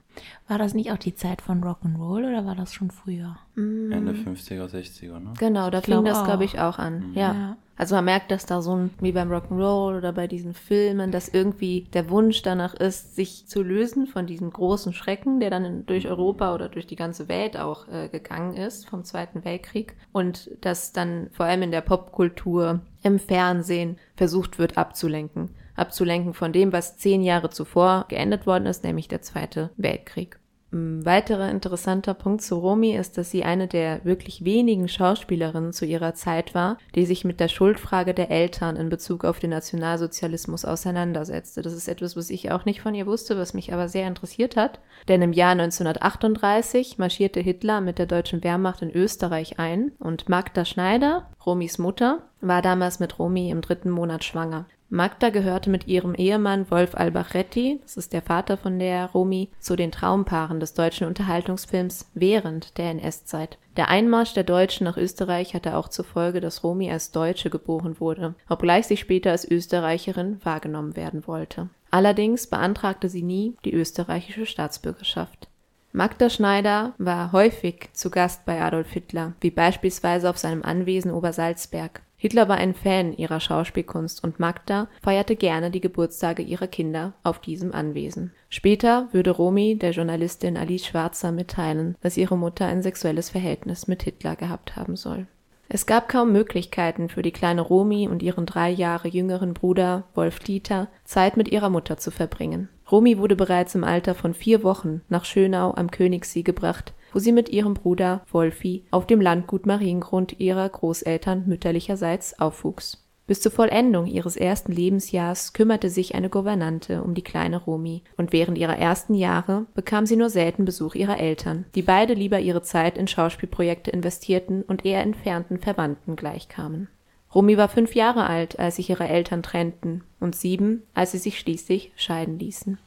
War 0.48 0.60
das 0.60 0.74
nicht 0.74 0.92
auch 0.92 0.98
die 0.98 1.16
Zeit 1.16 1.42
von 1.42 1.63
Rock'n'Roll 1.63 2.30
oder 2.30 2.46
war 2.46 2.56
das 2.56 2.74
schon 2.74 2.92
früher? 2.92 3.38
Ende 3.56 4.13
50er, 4.13 4.68
60er, 4.68 5.19
ne? 5.19 5.34
Genau, 5.40 5.69
da 5.72 5.81
fing 5.81 6.06
das, 6.06 6.24
glaube 6.24 6.46
ich, 6.46 6.60
auch 6.60 6.78
an. 6.78 7.12
Mhm. 7.12 7.18
Ja. 7.18 7.34
Ja. 7.34 7.58
Also 7.78 7.96
man 7.96 8.06
merkt, 8.06 8.30
dass 8.30 8.46
da 8.46 8.62
so 8.62 8.75
ein, 8.75 8.92
wie 9.00 9.12
beim 9.12 9.31
Rock'n'Roll 9.31 9.98
oder 9.98 10.13
bei 10.13 10.28
diesen 10.28 10.54
Filmen, 10.54 11.10
dass 11.10 11.28
irgendwie 11.28 11.88
der 11.94 12.12
Wunsch 12.12 12.44
danach 12.44 12.75
ist, 12.75 13.16
sich 13.16 13.48
zu 13.48 13.63
lösen 13.63 14.06
von 14.06 14.28
diesem 14.28 14.52
großen 14.52 14.94
Schrecken, 14.94 15.40
der 15.40 15.50
dann 15.50 15.88
durch 15.88 16.08
Europa 16.08 16.54
oder 16.54 16.69
durch 16.69 16.86
die 16.86 16.96
ganze 16.96 17.28
Welt 17.28 17.58
auch 17.58 17.88
äh, 17.88 18.08
gegangen 18.10 18.54
ist 18.54 18.88
vom 18.88 19.04
Zweiten 19.04 19.44
Weltkrieg. 19.46 19.96
Und 20.12 20.52
dass 20.62 20.92
dann 20.92 21.31
vor 21.31 21.48
allem 21.48 21.63
in 21.63 21.72
der 21.72 21.81
Popkultur, 21.81 22.81
im 23.02 23.18
Fernsehen 23.18 23.98
versucht 24.16 24.60
wird 24.60 24.78
abzulenken. 24.78 25.50
Abzulenken 25.81 26.33
von 26.33 26.54
dem, 26.54 26.72
was 26.72 26.98
zehn 26.98 27.24
Jahre 27.24 27.50
zuvor 27.50 28.06
geendet 28.07 28.48
worden 28.48 28.68
ist, 28.68 28.83
nämlich 28.83 29.07
der 29.07 29.22
Zweite 29.22 29.72
Weltkrieg. 29.78 30.42
Ein 30.74 31.06
weiterer 31.06 31.50
interessanter 31.51 32.13
Punkt 32.13 32.42
zu 32.42 32.56
Romy 32.56 32.95
ist, 32.95 33.18
dass 33.18 33.30
sie 33.30 33.44
eine 33.44 33.68
der 33.68 34.06
wirklich 34.06 34.45
wenigen 34.45 34.88
Schauspielerinnen 34.88 35.74
zu 35.74 35.86
ihrer 35.86 36.13
Zeit 36.13 36.56
war, 36.56 36.78
die 36.95 37.06
sich 37.06 37.25
mit 37.25 37.42
der 37.42 37.50
Schuldfrage 37.50 38.13
der 38.13 38.31
Eltern 38.31 38.78
in 38.78 38.88
Bezug 38.88 39.25
auf 39.25 39.39
den 39.39 39.50
Nationalsozialismus 39.50 40.63
auseinandersetzte. 40.63 41.62
Das 41.62 41.74
ist 41.74 41.89
etwas, 41.89 42.16
was 42.16 42.30
ich 42.30 42.51
auch 42.51 42.63
nicht 42.63 42.80
von 42.80 42.95
ihr 42.95 43.06
wusste, 43.06 43.38
was 43.38 43.54
mich 43.54 43.74
aber 43.74 43.89
sehr 43.89 44.07
interessiert 44.07 44.56
hat. 44.56 44.80
Denn 45.10 45.22
im 45.22 45.34
Jahr 45.34 45.51
1938 45.51 46.98
marschierte 46.98 47.42
Hitler 47.42 47.81
mit 47.81 48.00
der 48.00 48.06
deutschen 48.06 48.42
Wehrmacht 48.42 48.81
in 48.81 48.92
Österreich 48.92 49.60
ein 49.60 49.92
und 50.00 50.30
Magda 50.30 50.63
Schneider, 50.63 51.27
Romys 51.45 51.80
Mutter, 51.80 52.24
war 52.39 52.62
damals 52.62 53.01
mit 53.01 53.19
Romy 53.19 53.50
im 53.50 53.60
dritten 53.60 53.89
Monat 53.89 54.24
schwanger. 54.24 54.68
Magda 54.93 55.29
gehörte 55.29 55.69
mit 55.69 55.88
ihrem 55.88 56.15
Ehemann 56.15 56.69
Wolf 56.69 56.95
Albachretti, 56.95 57.79
das 57.81 57.95
ist 57.95 58.12
der 58.12 58.21
Vater 58.21 58.57
von 58.57 58.77
der 58.77 59.05
Romy, 59.05 59.50
zu 59.57 59.77
den 59.77 59.89
Traumpaaren 59.89 60.60
des 60.60 60.74
deutschen 60.74 61.07
Unterhaltungsfilms 61.07 62.12
während 62.13 62.77
der 62.77 62.91
NS-Zeit. 62.91 63.57
Der 63.77 63.88
Einmarsch 63.88 64.33
der 64.33 64.43
Deutschen 64.43 64.83
nach 64.83 64.98
Österreich 64.98 65.53
hatte 65.53 65.77
auch 65.77 65.88
zur 65.88 66.03
Folge, 66.03 66.41
dass 66.41 66.65
Romy 66.65 66.91
als 66.91 67.12
Deutsche 67.12 67.50
geboren 67.50 68.01
wurde, 68.01 68.36
obgleich 68.50 68.86
sie 68.86 68.98
später 68.98 69.31
als 69.31 69.50
Österreicherin 69.50 70.41
wahrgenommen 70.43 70.98
werden 70.98 71.25
wollte. 71.25 71.69
Allerdings 71.89 72.48
beantragte 72.48 73.07
sie 73.07 73.24
nie 73.24 73.55
die 73.63 73.74
österreichische 73.74 74.45
Staatsbürgerschaft. 74.45 75.48
Magda 75.93 76.29
Schneider 76.29 76.93
war 76.98 77.33
häufig 77.33 77.89
zu 77.91 78.10
Gast 78.10 78.45
bei 78.45 78.62
Adolf 78.62 78.91
Hitler, 78.91 79.33
wie 79.41 79.51
beispielsweise 79.51 80.29
auf 80.29 80.38
seinem 80.38 80.63
Anwesen 80.63 81.12
Obersalzberg. 81.12 82.01
Hitler 82.15 82.48
war 82.48 82.57
ein 82.57 82.75
Fan 82.75 83.12
ihrer 83.12 83.41
Schauspielkunst 83.41 84.24
und 84.24 84.39
Magda 84.39 84.88
feierte 85.03 85.36
gerne 85.36 85.69
die 85.69 85.81
Geburtstage 85.81 86.43
ihrer 86.43 86.67
Kinder 86.67 87.13
auf 87.24 87.39
diesem 87.39 87.74
Anwesen. 87.74 88.31
Später 88.48 89.10
würde 89.12 89.31
Romy 89.31 89.75
der 89.75 89.91
Journalistin 89.91 90.55
Alice 90.55 90.86
Schwarzer 90.86 91.33
mitteilen, 91.33 91.95
dass 92.00 92.15
ihre 92.15 92.38
Mutter 92.38 92.67
ein 92.67 92.81
sexuelles 92.81 93.29
Verhältnis 93.29 93.88
mit 93.88 94.03
Hitler 94.03 94.38
gehabt 94.38 94.77
haben 94.77 94.95
soll. 94.95 95.27
Es 95.74 95.86
gab 95.86 96.10
kaum 96.10 96.34
Möglichkeiten 96.34 97.08
für 97.08 97.22
die 97.22 97.32
kleine 97.32 97.62
Romy 97.62 98.10
und 98.10 98.22
ihren 98.22 98.46
drei 98.46 98.70
Jahre 98.70 99.08
jüngeren 99.08 99.54
Bruder 99.54 100.04
Wolf 100.16 100.40
Dieter, 100.40 100.90
Zeit 101.06 101.38
mit 101.38 101.50
ihrer 101.50 101.70
Mutter 101.70 101.96
zu 101.96 102.12
verbringen. 102.12 102.68
Romy 102.92 103.18
wurde 103.18 103.38
bereits 103.38 103.74
im 103.74 103.86
Alter 103.86 104.13
von 104.13 104.34
vier 104.34 104.63
Wochen 104.63 105.00
nach 105.08 105.24
Schönau 105.24 105.74
am 105.74 105.90
Königssee 105.90 106.42
gebracht, 106.42 106.94
wo 107.13 107.20
sie 107.20 107.32
mit 107.32 107.48
ihrem 107.48 107.74
Bruder 107.74 108.25
Wolfi 108.34 108.84
auf 108.92 109.08
dem 109.08 109.22
Landgut 109.22 109.66
Mariengrund 109.66 110.42
ihrer 110.42 110.68
Großeltern 110.68 111.46
mütterlicherseits 111.48 112.38
aufwuchs. 112.38 113.00
Bis 113.28 113.40
zur 113.40 113.51
Vollendung 113.51 114.08
ihres 114.08 114.36
ersten 114.36 114.72
Lebensjahrs 114.72 115.54
kümmerte 115.54 115.90
sich 115.90 116.16
eine 116.16 116.30
Gouvernante 116.30 117.04
um 117.04 117.13
die 117.13 117.24
kleine 117.24 117.58
Romy, 117.58 118.04
und 118.18 118.34
während 118.34 118.58
ihrer 118.58 118.78
ersten 118.78 119.13
Jahre 119.13 119.68
bekam 119.74 120.06
sie 120.06 120.16
nur 120.16 120.30
selten 120.30 120.66
Besuch 120.66 120.96
ihrer 120.96 121.20
Eltern, 121.20 121.66
die 121.75 121.82
beide 121.82 122.13
lieber 122.13 122.40
ihre 122.40 122.62
Zeit 122.62 122.98
in 122.98 123.08
Schauspielprojekte 123.08 123.92
investierten 123.92 124.63
und 124.63 124.86
eher 124.86 125.01
entfernten 125.01 125.60
Verwandten 125.60 126.16
gleichkamen. 126.16 126.90
Romy 127.34 127.58
war 127.58 127.70
fünf 127.70 127.96
Jahre 127.96 128.28
alt, 128.28 128.60
als 128.60 128.75
sich 128.75 128.90
ihre 128.90 129.08
Eltern 129.08 129.44
trennten, 129.44 130.04
und 130.20 130.36
sieben, 130.36 130.84
als 130.94 131.12
sie 131.12 131.18
sich 131.18 131.40
schließlich 131.40 131.94
scheiden 131.96 132.38
ließen. 132.38 132.78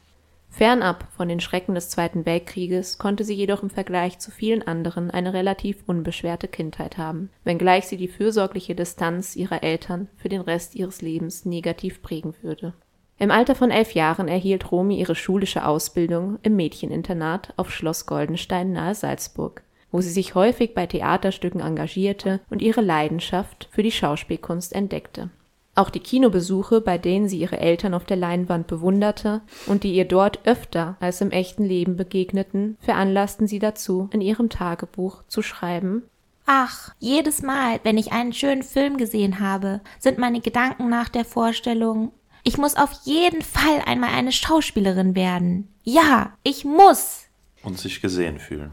Fernab 0.55 1.09
von 1.11 1.27
den 1.27 1.41
Schrecken 1.41 1.75
des 1.75 1.89
Zweiten 1.89 2.25
Weltkrieges 2.25 2.97
konnte 2.97 3.25
sie 3.25 3.33
jedoch 3.33 3.61
im 3.61 3.69
Vergleich 3.69 4.19
zu 4.19 4.31
vielen 4.31 4.65
anderen 4.65 5.11
eine 5.11 5.33
relativ 5.33 5.83
unbeschwerte 5.85 6.47
Kindheit 6.47 6.97
haben, 6.97 7.29
wenngleich 7.43 7.87
sie 7.87 7.97
die 7.97 8.07
fürsorgliche 8.07 8.73
Distanz 8.73 9.35
ihrer 9.35 9.63
Eltern 9.63 10.07
für 10.15 10.29
den 10.29 10.39
Rest 10.39 10.73
ihres 10.75 11.01
Lebens 11.01 11.43
negativ 11.43 12.01
prägen 12.01 12.35
würde. 12.41 12.73
Im 13.19 13.31
Alter 13.31 13.53
von 13.53 13.69
elf 13.69 13.95
Jahren 13.95 14.29
erhielt 14.29 14.71
Romy 14.71 14.97
ihre 14.97 15.15
schulische 15.15 15.67
Ausbildung 15.67 16.39
im 16.41 16.55
Mädcheninternat 16.55 17.53
auf 17.57 17.69
Schloss 17.69 18.05
Goldenstein 18.05 18.71
nahe 18.71 18.95
Salzburg, 18.95 19.61
wo 19.91 19.99
sie 19.99 20.09
sich 20.09 20.35
häufig 20.35 20.73
bei 20.73 20.85
Theaterstücken 20.85 21.59
engagierte 21.59 22.39
und 22.49 22.61
ihre 22.61 22.79
Leidenschaft 22.79 23.67
für 23.71 23.83
die 23.83 23.91
Schauspielkunst 23.91 24.71
entdeckte. 24.71 25.31
Auch 25.75 25.89
die 25.89 25.99
Kinobesuche, 25.99 26.79
bei 26.79 26.97
denen 26.97 27.27
sie 27.27 27.39
ihre 27.39 27.59
Eltern 27.59 27.93
auf 27.93 28.05
der 28.05 28.17
Leinwand 28.17 28.67
bewunderte 28.67 29.41
und 29.67 29.83
die 29.83 29.93
ihr 29.93 30.05
dort 30.05 30.39
öfter 30.45 30.95
als 31.01 31.19
im 31.19 31.31
echten 31.31 31.65
Leben 31.65 31.97
begegneten, 31.97 32.77
veranlassten 32.79 33.45
sie 33.45 33.59
dazu, 33.59 34.09
in 34.13 34.21
ihrem 34.21 34.49
Tagebuch 34.49 35.23
zu 35.27 35.41
schreiben 35.41 36.03
Ach, 36.45 36.93
jedes 36.99 37.41
Mal, 37.41 37.79
wenn 37.83 37.97
ich 37.97 38.11
einen 38.11 38.31
schönen 38.31 38.61
Film 38.61 38.97
gesehen 38.97 39.39
habe, 39.39 39.81
sind 39.99 40.19
meine 40.19 40.41
Gedanken 40.41 40.89
nach 40.89 41.09
der 41.09 41.25
Vorstellung, 41.25 42.11
ich 42.43 42.59
muss 42.59 42.75
auf 42.75 42.91
jeden 43.05 43.41
Fall 43.41 43.81
einmal 43.87 44.11
eine 44.11 44.31
Schauspielerin 44.31 45.15
werden. 45.15 45.67
Ja, 45.83 46.37
ich 46.43 46.63
muss. 46.63 47.23
Und 47.63 47.79
sich 47.79 48.01
gesehen 48.01 48.37
fühlen. 48.37 48.71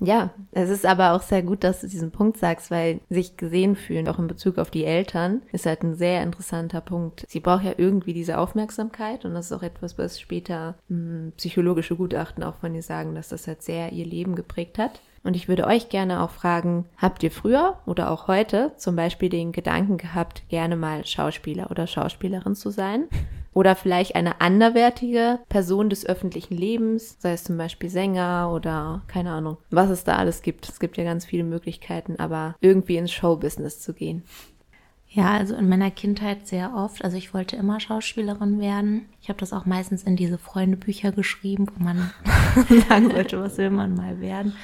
Ja, 0.00 0.30
es 0.52 0.70
ist 0.70 0.84
aber 0.84 1.12
auch 1.12 1.22
sehr 1.22 1.42
gut, 1.42 1.64
dass 1.64 1.80
du 1.80 1.88
diesen 1.88 2.10
Punkt 2.10 2.36
sagst, 2.36 2.70
weil 2.70 3.00
sich 3.08 3.36
gesehen 3.36 3.76
fühlen, 3.76 4.08
auch 4.08 4.18
in 4.18 4.26
Bezug 4.26 4.58
auf 4.58 4.70
die 4.70 4.84
Eltern, 4.84 5.42
ist 5.52 5.66
halt 5.66 5.82
ein 5.82 5.94
sehr 5.94 6.22
interessanter 6.22 6.80
Punkt. 6.80 7.24
Sie 7.28 7.40
braucht 7.40 7.64
ja 7.64 7.72
irgendwie 7.76 8.12
diese 8.12 8.38
Aufmerksamkeit 8.38 9.24
und 9.24 9.34
das 9.34 9.46
ist 9.46 9.52
auch 9.52 9.62
etwas, 9.62 9.96
was 9.96 10.20
später 10.20 10.74
mh, 10.88 10.96
hm, 10.96 11.32
psychologische 11.36 11.96
Gutachten 11.96 12.42
auch 12.42 12.56
von 12.56 12.74
ihr 12.74 12.82
sagen, 12.82 13.14
dass 13.14 13.28
das 13.28 13.46
halt 13.46 13.62
sehr 13.62 13.92
ihr 13.92 14.06
Leben 14.06 14.34
geprägt 14.34 14.78
hat. 14.78 15.00
Und 15.22 15.36
ich 15.36 15.48
würde 15.48 15.66
euch 15.66 15.88
gerne 15.88 16.22
auch 16.22 16.30
fragen, 16.30 16.84
habt 16.98 17.22
ihr 17.22 17.30
früher 17.30 17.78
oder 17.86 18.10
auch 18.10 18.28
heute 18.28 18.72
zum 18.76 18.94
Beispiel 18.94 19.30
den 19.30 19.52
Gedanken 19.52 19.96
gehabt, 19.96 20.42
gerne 20.50 20.76
mal 20.76 21.06
Schauspieler 21.06 21.70
oder 21.70 21.86
Schauspielerin 21.86 22.54
zu 22.54 22.70
sein? 22.70 23.04
Oder 23.54 23.76
vielleicht 23.76 24.16
eine 24.16 24.40
anderwertige 24.40 25.38
Person 25.48 25.88
des 25.88 26.04
öffentlichen 26.04 26.56
Lebens, 26.56 27.16
sei 27.20 27.32
es 27.32 27.44
zum 27.44 27.56
Beispiel 27.56 27.88
Sänger 27.88 28.50
oder 28.52 29.02
keine 29.06 29.30
Ahnung, 29.30 29.58
was 29.70 29.90
es 29.90 30.02
da 30.02 30.16
alles 30.16 30.42
gibt. 30.42 30.68
Es 30.68 30.80
gibt 30.80 30.96
ja 30.96 31.04
ganz 31.04 31.24
viele 31.24 31.44
Möglichkeiten, 31.44 32.16
aber 32.18 32.56
irgendwie 32.60 32.96
ins 32.96 33.12
Showbusiness 33.12 33.80
zu 33.80 33.94
gehen. 33.94 34.24
Ja, 35.08 35.30
also 35.30 35.54
in 35.54 35.68
meiner 35.68 35.92
Kindheit 35.92 36.48
sehr 36.48 36.74
oft. 36.74 37.04
Also 37.04 37.16
ich 37.16 37.32
wollte 37.32 37.54
immer 37.54 37.78
Schauspielerin 37.78 38.58
werden. 38.58 39.06
Ich 39.22 39.28
habe 39.28 39.38
das 39.38 39.52
auch 39.52 39.64
meistens 39.64 40.02
in 40.02 40.16
diese 40.16 40.38
Freundebücher 40.38 41.12
geschrieben, 41.12 41.68
wo 41.72 41.84
man 41.84 42.10
sagen 42.88 43.12
wollte, 43.12 43.40
was 43.40 43.56
will 43.56 43.70
man 43.70 43.94
mal 43.94 44.20
werden. 44.20 44.54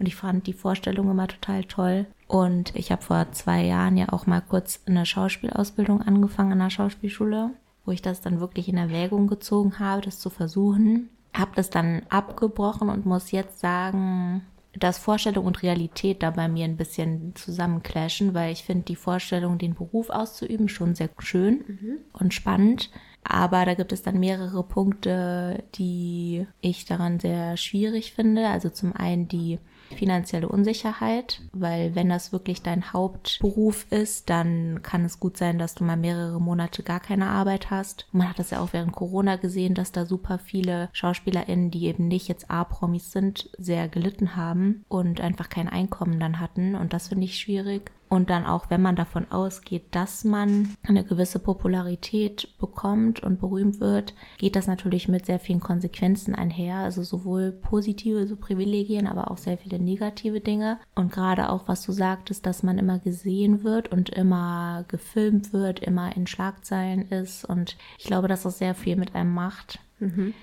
Und 0.00 0.06
ich 0.06 0.16
fand 0.16 0.48
die 0.48 0.52
Vorstellung 0.52 1.08
immer 1.08 1.28
total 1.28 1.62
toll. 1.62 2.06
Und 2.26 2.74
ich 2.74 2.90
habe 2.90 3.02
vor 3.02 3.30
zwei 3.30 3.62
Jahren 3.62 3.96
ja 3.96 4.08
auch 4.08 4.26
mal 4.26 4.40
kurz 4.40 4.80
eine 4.86 5.06
Schauspielausbildung 5.06 6.02
angefangen 6.02 6.50
an 6.50 6.58
der 6.58 6.70
Schauspielschule 6.70 7.52
wo 7.84 7.92
ich 7.92 8.02
das 8.02 8.20
dann 8.20 8.40
wirklich 8.40 8.68
in 8.68 8.76
Erwägung 8.76 9.26
gezogen 9.26 9.78
habe, 9.78 10.02
das 10.02 10.18
zu 10.18 10.30
versuchen. 10.30 11.10
Habe 11.32 11.52
das 11.56 11.70
dann 11.70 12.02
abgebrochen 12.08 12.88
und 12.88 13.06
muss 13.06 13.30
jetzt 13.30 13.60
sagen, 13.60 14.42
dass 14.74 14.98
Vorstellung 14.98 15.44
und 15.46 15.62
Realität 15.62 16.22
da 16.22 16.30
bei 16.30 16.48
mir 16.48 16.64
ein 16.64 16.76
bisschen 16.76 17.34
zusammenclashen, 17.34 18.34
weil 18.34 18.52
ich 18.52 18.64
finde 18.64 18.84
die 18.84 18.96
Vorstellung, 18.96 19.58
den 19.58 19.74
Beruf 19.74 20.10
auszuüben, 20.10 20.68
schon 20.68 20.94
sehr 20.94 21.10
schön 21.18 21.64
mhm. 21.66 21.98
und 22.12 22.34
spannend. 22.34 22.90
Aber 23.24 23.64
da 23.64 23.74
gibt 23.74 23.92
es 23.92 24.02
dann 24.02 24.18
mehrere 24.18 24.64
Punkte, 24.64 25.62
die 25.74 26.46
ich 26.60 26.86
daran 26.86 27.20
sehr 27.20 27.56
schwierig 27.56 28.12
finde. 28.12 28.48
Also 28.48 28.68
zum 28.68 28.94
einen 28.94 29.28
die 29.28 29.58
finanzielle 29.92 30.48
Unsicherheit, 30.48 31.40
weil 31.52 31.94
wenn 31.94 32.08
das 32.08 32.32
wirklich 32.32 32.62
dein 32.62 32.92
Hauptberuf 32.92 33.86
ist, 33.90 34.30
dann 34.30 34.80
kann 34.82 35.04
es 35.04 35.20
gut 35.20 35.36
sein, 35.36 35.58
dass 35.58 35.74
du 35.74 35.84
mal 35.84 35.96
mehrere 35.96 36.40
Monate 36.40 36.82
gar 36.82 37.00
keine 37.00 37.28
Arbeit 37.28 37.70
hast. 37.70 38.06
Man 38.12 38.28
hat 38.28 38.38
das 38.38 38.50
ja 38.50 38.60
auch 38.60 38.72
während 38.72 38.92
Corona 38.92 39.36
gesehen, 39.36 39.74
dass 39.74 39.92
da 39.92 40.06
super 40.06 40.38
viele 40.38 40.88
SchauspielerInnen, 40.92 41.70
die 41.70 41.86
eben 41.86 42.08
nicht 42.08 42.28
jetzt 42.28 42.50
A-Promis 42.50 43.12
sind, 43.12 43.50
sehr 43.58 43.88
gelitten 43.88 44.36
haben 44.36 44.84
und 44.88 45.20
einfach 45.20 45.48
kein 45.48 45.68
Einkommen 45.68 46.20
dann 46.20 46.40
hatten. 46.40 46.74
Und 46.74 46.92
das 46.92 47.08
finde 47.08 47.24
ich 47.24 47.38
schwierig. 47.38 47.90
Und 48.12 48.28
dann 48.28 48.44
auch, 48.44 48.68
wenn 48.68 48.82
man 48.82 48.94
davon 48.94 49.32
ausgeht, 49.32 49.84
dass 49.92 50.22
man 50.22 50.76
eine 50.82 51.02
gewisse 51.02 51.38
Popularität 51.38 52.46
bekommt 52.58 53.22
und 53.22 53.40
berühmt 53.40 53.80
wird, 53.80 54.12
geht 54.36 54.54
das 54.54 54.66
natürlich 54.66 55.08
mit 55.08 55.24
sehr 55.24 55.38
vielen 55.38 55.60
Konsequenzen 55.60 56.34
einher. 56.34 56.76
Also 56.76 57.04
sowohl 57.04 57.52
positive 57.52 58.26
so 58.26 58.36
Privilegien, 58.36 59.06
aber 59.06 59.30
auch 59.30 59.38
sehr 59.38 59.56
viele 59.56 59.78
negative 59.78 60.40
Dinge. 60.40 60.78
Und 60.94 61.10
gerade 61.10 61.48
auch, 61.48 61.68
was 61.68 61.84
du 61.84 61.92
sagtest, 61.92 62.44
dass 62.44 62.62
man 62.62 62.76
immer 62.76 62.98
gesehen 62.98 63.64
wird 63.64 63.90
und 63.90 64.10
immer 64.10 64.84
gefilmt 64.88 65.54
wird, 65.54 65.80
immer 65.80 66.14
in 66.14 66.26
Schlagzeilen 66.26 67.08
ist. 67.08 67.46
Und 67.46 67.78
ich 67.96 68.04
glaube, 68.04 68.28
dass 68.28 68.42
das 68.42 68.58
sehr 68.58 68.74
viel 68.74 68.96
mit 68.96 69.14
einem 69.14 69.32
macht. 69.32 69.78
Mhm. 70.00 70.34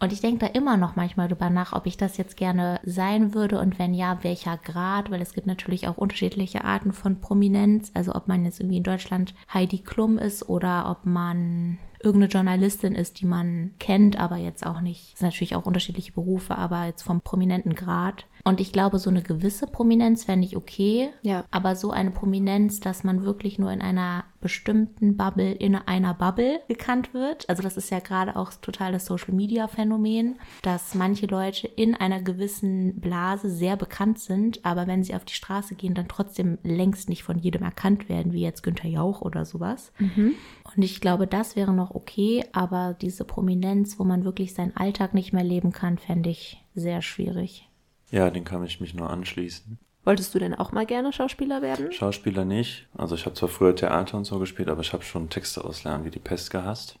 Und 0.00 0.14
ich 0.14 0.20
denke 0.22 0.46
da 0.46 0.46
immer 0.46 0.78
noch 0.78 0.96
manchmal 0.96 1.28
drüber 1.28 1.50
nach, 1.50 1.74
ob 1.74 1.84
ich 1.84 1.98
das 1.98 2.16
jetzt 2.16 2.38
gerne 2.38 2.80
sein 2.84 3.34
würde 3.34 3.60
und 3.60 3.78
wenn 3.78 3.92
ja, 3.92 4.18
welcher 4.22 4.56
Grad, 4.56 5.10
weil 5.10 5.20
es 5.20 5.34
gibt 5.34 5.46
natürlich 5.46 5.86
auch 5.88 5.98
unterschiedliche 5.98 6.64
Arten 6.64 6.92
von 6.92 7.20
Prominenz. 7.20 7.90
Also 7.92 8.14
ob 8.14 8.26
man 8.26 8.46
jetzt 8.46 8.60
irgendwie 8.60 8.78
in 8.78 8.82
Deutschland 8.82 9.34
Heidi 9.52 9.78
Klum 9.78 10.16
ist 10.16 10.48
oder 10.48 10.90
ob 10.90 11.04
man 11.04 11.78
irgendeine 12.02 12.32
Journalistin 12.32 12.94
ist, 12.94 13.20
die 13.20 13.26
man 13.26 13.72
kennt, 13.78 14.18
aber 14.18 14.36
jetzt 14.36 14.64
auch 14.64 14.80
nicht. 14.80 15.12
Es 15.12 15.18
sind 15.18 15.28
natürlich 15.28 15.54
auch 15.54 15.66
unterschiedliche 15.66 16.12
Berufe, 16.12 16.56
aber 16.56 16.86
jetzt 16.86 17.02
vom 17.02 17.20
prominenten 17.20 17.74
Grad. 17.74 18.24
Und 18.44 18.60
ich 18.60 18.72
glaube, 18.72 18.98
so 18.98 19.10
eine 19.10 19.22
gewisse 19.22 19.66
Prominenz 19.66 20.24
fände 20.24 20.46
ich 20.46 20.56
okay. 20.56 21.10
Ja. 21.22 21.44
Aber 21.50 21.76
so 21.76 21.90
eine 21.90 22.10
Prominenz, 22.10 22.80
dass 22.80 23.04
man 23.04 23.24
wirklich 23.24 23.58
nur 23.58 23.72
in 23.72 23.82
einer 23.82 24.24
bestimmten 24.40 25.16
Bubble, 25.16 25.52
in 25.52 25.76
einer 25.76 26.14
Bubble 26.14 26.60
gekannt 26.68 27.12
wird. 27.12 27.48
Also 27.48 27.62
das 27.62 27.76
ist 27.76 27.90
ja 27.90 27.98
gerade 27.98 28.36
auch 28.36 28.52
total 28.54 28.92
das 28.92 29.04
Social 29.04 29.34
Media 29.34 29.68
Phänomen, 29.68 30.38
dass 30.62 30.94
manche 30.94 31.26
Leute 31.26 31.66
in 31.66 31.94
einer 31.94 32.22
gewissen 32.22 33.00
Blase 33.00 33.50
sehr 33.50 33.76
bekannt 33.76 34.18
sind, 34.18 34.64
aber 34.64 34.86
wenn 34.86 35.04
sie 35.04 35.14
auf 35.14 35.24
die 35.24 35.34
Straße 35.34 35.74
gehen, 35.74 35.94
dann 35.94 36.08
trotzdem 36.08 36.58
längst 36.62 37.08
nicht 37.08 37.22
von 37.22 37.38
jedem 37.38 37.62
erkannt 37.62 38.08
werden, 38.08 38.32
wie 38.32 38.42
jetzt 38.42 38.62
Günther 38.62 38.88
Jauch 38.88 39.20
oder 39.20 39.44
sowas. 39.44 39.92
Mhm. 39.98 40.34
Und 40.74 40.82
ich 40.82 41.00
glaube, 41.00 41.26
das 41.26 41.56
wäre 41.56 41.72
noch 41.72 41.94
okay, 41.94 42.44
aber 42.52 42.96
diese 43.00 43.24
Prominenz, 43.24 43.98
wo 43.98 44.04
man 44.04 44.24
wirklich 44.24 44.54
seinen 44.54 44.76
Alltag 44.76 45.14
nicht 45.14 45.32
mehr 45.32 45.44
leben 45.44 45.72
kann, 45.72 45.98
fände 45.98 46.30
ich 46.30 46.64
sehr 46.74 47.02
schwierig. 47.02 47.69
Ja, 48.10 48.30
den 48.30 48.44
kann 48.44 48.64
ich 48.64 48.80
mich 48.80 48.94
nur 48.94 49.10
anschließen. 49.10 49.78
Wolltest 50.04 50.34
du 50.34 50.38
denn 50.38 50.54
auch 50.54 50.72
mal 50.72 50.86
gerne 50.86 51.12
Schauspieler 51.12 51.60
werden? 51.62 51.92
Schauspieler 51.92 52.44
nicht. 52.44 52.88
Also 52.96 53.14
ich 53.14 53.26
habe 53.26 53.34
zwar 53.34 53.48
früher 53.48 53.76
Theater 53.76 54.16
und 54.16 54.24
so 54.24 54.38
gespielt, 54.38 54.68
aber 54.68 54.80
ich 54.80 54.92
habe 54.92 55.02
schon 55.04 55.28
Texte 55.28 55.64
auslernen 55.64 56.04
wie 56.04 56.10
die 56.10 56.18
Pest 56.18 56.50
gehasst. 56.50 56.98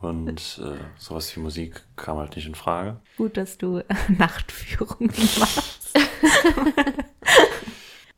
Und 0.00 0.60
äh, 0.62 0.76
sowas 0.98 1.34
wie 1.34 1.40
Musik 1.40 1.82
kam 1.96 2.18
halt 2.18 2.36
nicht 2.36 2.46
in 2.46 2.54
Frage. 2.54 3.00
Gut, 3.16 3.36
dass 3.36 3.56
du 3.56 3.82
Nachtführungen 4.08 5.12
machst. 5.38 5.98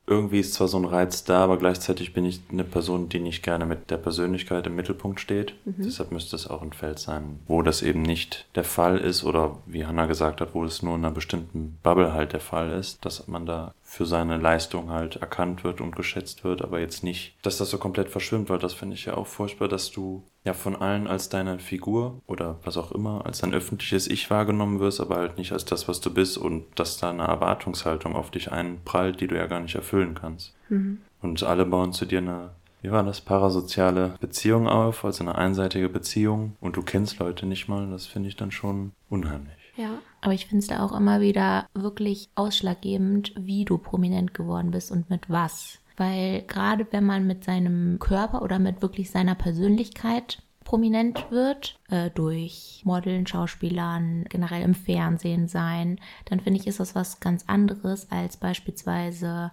irgendwie 0.06 0.40
ist 0.40 0.54
zwar 0.54 0.68
so 0.68 0.76
ein 0.76 0.84
Reiz 0.84 1.24
da, 1.24 1.42
aber 1.42 1.56
gleichzeitig 1.56 2.12
bin 2.12 2.26
ich 2.26 2.42
eine 2.50 2.64
Person, 2.64 3.08
die 3.08 3.20
nicht 3.20 3.42
gerne 3.42 3.64
mit 3.64 3.90
der 3.90 3.96
Persönlichkeit 3.96 4.66
im 4.66 4.76
Mittelpunkt 4.76 5.18
steht. 5.18 5.54
Mhm. 5.64 5.84
Deshalb 5.84 6.12
müsste 6.12 6.36
es 6.36 6.46
auch 6.46 6.60
ein 6.60 6.74
Feld 6.74 6.98
sein, 6.98 7.40
wo 7.46 7.62
das 7.62 7.82
eben 7.82 8.02
nicht 8.02 8.46
der 8.54 8.64
Fall 8.64 8.98
ist 8.98 9.24
oder 9.24 9.58
wie 9.64 9.86
Hannah 9.86 10.06
gesagt 10.06 10.40
hat, 10.42 10.54
wo 10.54 10.64
es 10.64 10.82
nur 10.82 10.96
in 10.96 11.04
einer 11.04 11.14
bestimmten 11.14 11.78
Bubble 11.82 12.12
halt 12.12 12.34
der 12.34 12.40
Fall 12.40 12.70
ist, 12.72 13.04
dass 13.04 13.26
man 13.28 13.46
da 13.46 13.72
für 13.82 14.04
seine 14.04 14.36
Leistung 14.36 14.90
halt 14.90 15.16
erkannt 15.16 15.64
wird 15.64 15.80
und 15.80 15.96
geschätzt 15.96 16.44
wird, 16.44 16.62
aber 16.62 16.80
jetzt 16.80 17.02
nicht, 17.02 17.36
dass 17.42 17.56
das 17.56 17.70
so 17.70 17.78
komplett 17.78 18.10
verschwimmt, 18.10 18.50
weil 18.50 18.58
das 18.58 18.74
finde 18.74 18.96
ich 18.96 19.06
ja 19.06 19.16
auch 19.16 19.26
furchtbar, 19.26 19.68
dass 19.68 19.90
du 19.90 20.22
ja 20.44 20.52
von 20.52 20.76
allen 20.76 21.06
als 21.06 21.28
deine 21.28 21.58
Figur 21.58 22.20
oder 22.26 22.58
was 22.64 22.76
auch 22.76 22.92
immer, 22.92 23.24
als 23.26 23.40
dein 23.40 23.54
öffentliches 23.54 24.06
Ich 24.06 24.30
wahrgenommen 24.30 24.78
wirst, 24.78 25.00
aber 25.00 25.16
halt 25.16 25.38
nicht 25.38 25.52
als 25.52 25.64
das, 25.64 25.88
was 25.88 26.00
du 26.00 26.12
bist 26.12 26.38
und 26.38 26.64
dass 26.76 26.98
da 26.98 27.10
eine 27.10 27.24
Erwartungshaltung 27.24 28.14
auf 28.14 28.30
dich 28.30 28.52
einprallt, 28.52 29.20
die 29.20 29.26
du 29.26 29.36
ja 29.36 29.46
gar 29.46 29.60
nicht 29.60 29.74
erfüllen 29.74 30.14
kannst. 30.14 30.54
Mhm. 30.68 30.98
Und 31.22 31.42
alle 31.42 31.64
bauen 31.64 31.92
zu 31.92 32.04
dir 32.04 32.18
eine 32.18 32.50
wie 32.84 32.90
war 32.90 33.02
das, 33.02 33.22
parasoziale 33.22 34.14
Beziehung 34.20 34.68
auf, 34.68 35.06
also 35.06 35.24
eine 35.24 35.36
einseitige 35.36 35.88
Beziehung 35.88 36.54
und 36.60 36.76
du 36.76 36.82
kennst 36.82 37.18
Leute 37.18 37.46
nicht 37.46 37.66
mal, 37.66 37.88
das 37.88 38.04
finde 38.04 38.28
ich 38.28 38.36
dann 38.36 38.50
schon 38.50 38.92
unheimlich. 39.08 39.56
Ja, 39.74 40.02
aber 40.20 40.34
ich 40.34 40.46
finde 40.46 40.60
es 40.60 40.66
da 40.66 40.84
auch 40.84 40.94
immer 40.94 41.22
wieder 41.22 41.66
wirklich 41.72 42.28
ausschlaggebend, 42.34 43.32
wie 43.38 43.64
du 43.64 43.78
prominent 43.78 44.34
geworden 44.34 44.70
bist 44.70 44.92
und 44.92 45.08
mit 45.08 45.30
was. 45.30 45.78
Weil 45.96 46.42
gerade 46.42 46.86
wenn 46.90 47.04
man 47.04 47.26
mit 47.26 47.44
seinem 47.44 47.98
Körper 47.98 48.42
oder 48.42 48.58
mit 48.58 48.82
wirklich 48.82 49.10
seiner 49.10 49.34
Persönlichkeit 49.34 50.42
prominent 50.64 51.30
wird, 51.30 51.78
äh, 51.90 52.10
durch 52.10 52.82
Modeln, 52.84 53.26
Schauspielern, 53.26 54.24
generell 54.28 54.62
im 54.62 54.74
Fernsehen 54.74 55.46
sein, 55.46 56.00
dann 56.24 56.40
finde 56.40 56.58
ich, 56.58 56.66
ist 56.66 56.80
das 56.80 56.94
was 56.94 57.20
ganz 57.20 57.44
anderes 57.46 58.10
als 58.10 58.36
beispielsweise 58.38 59.52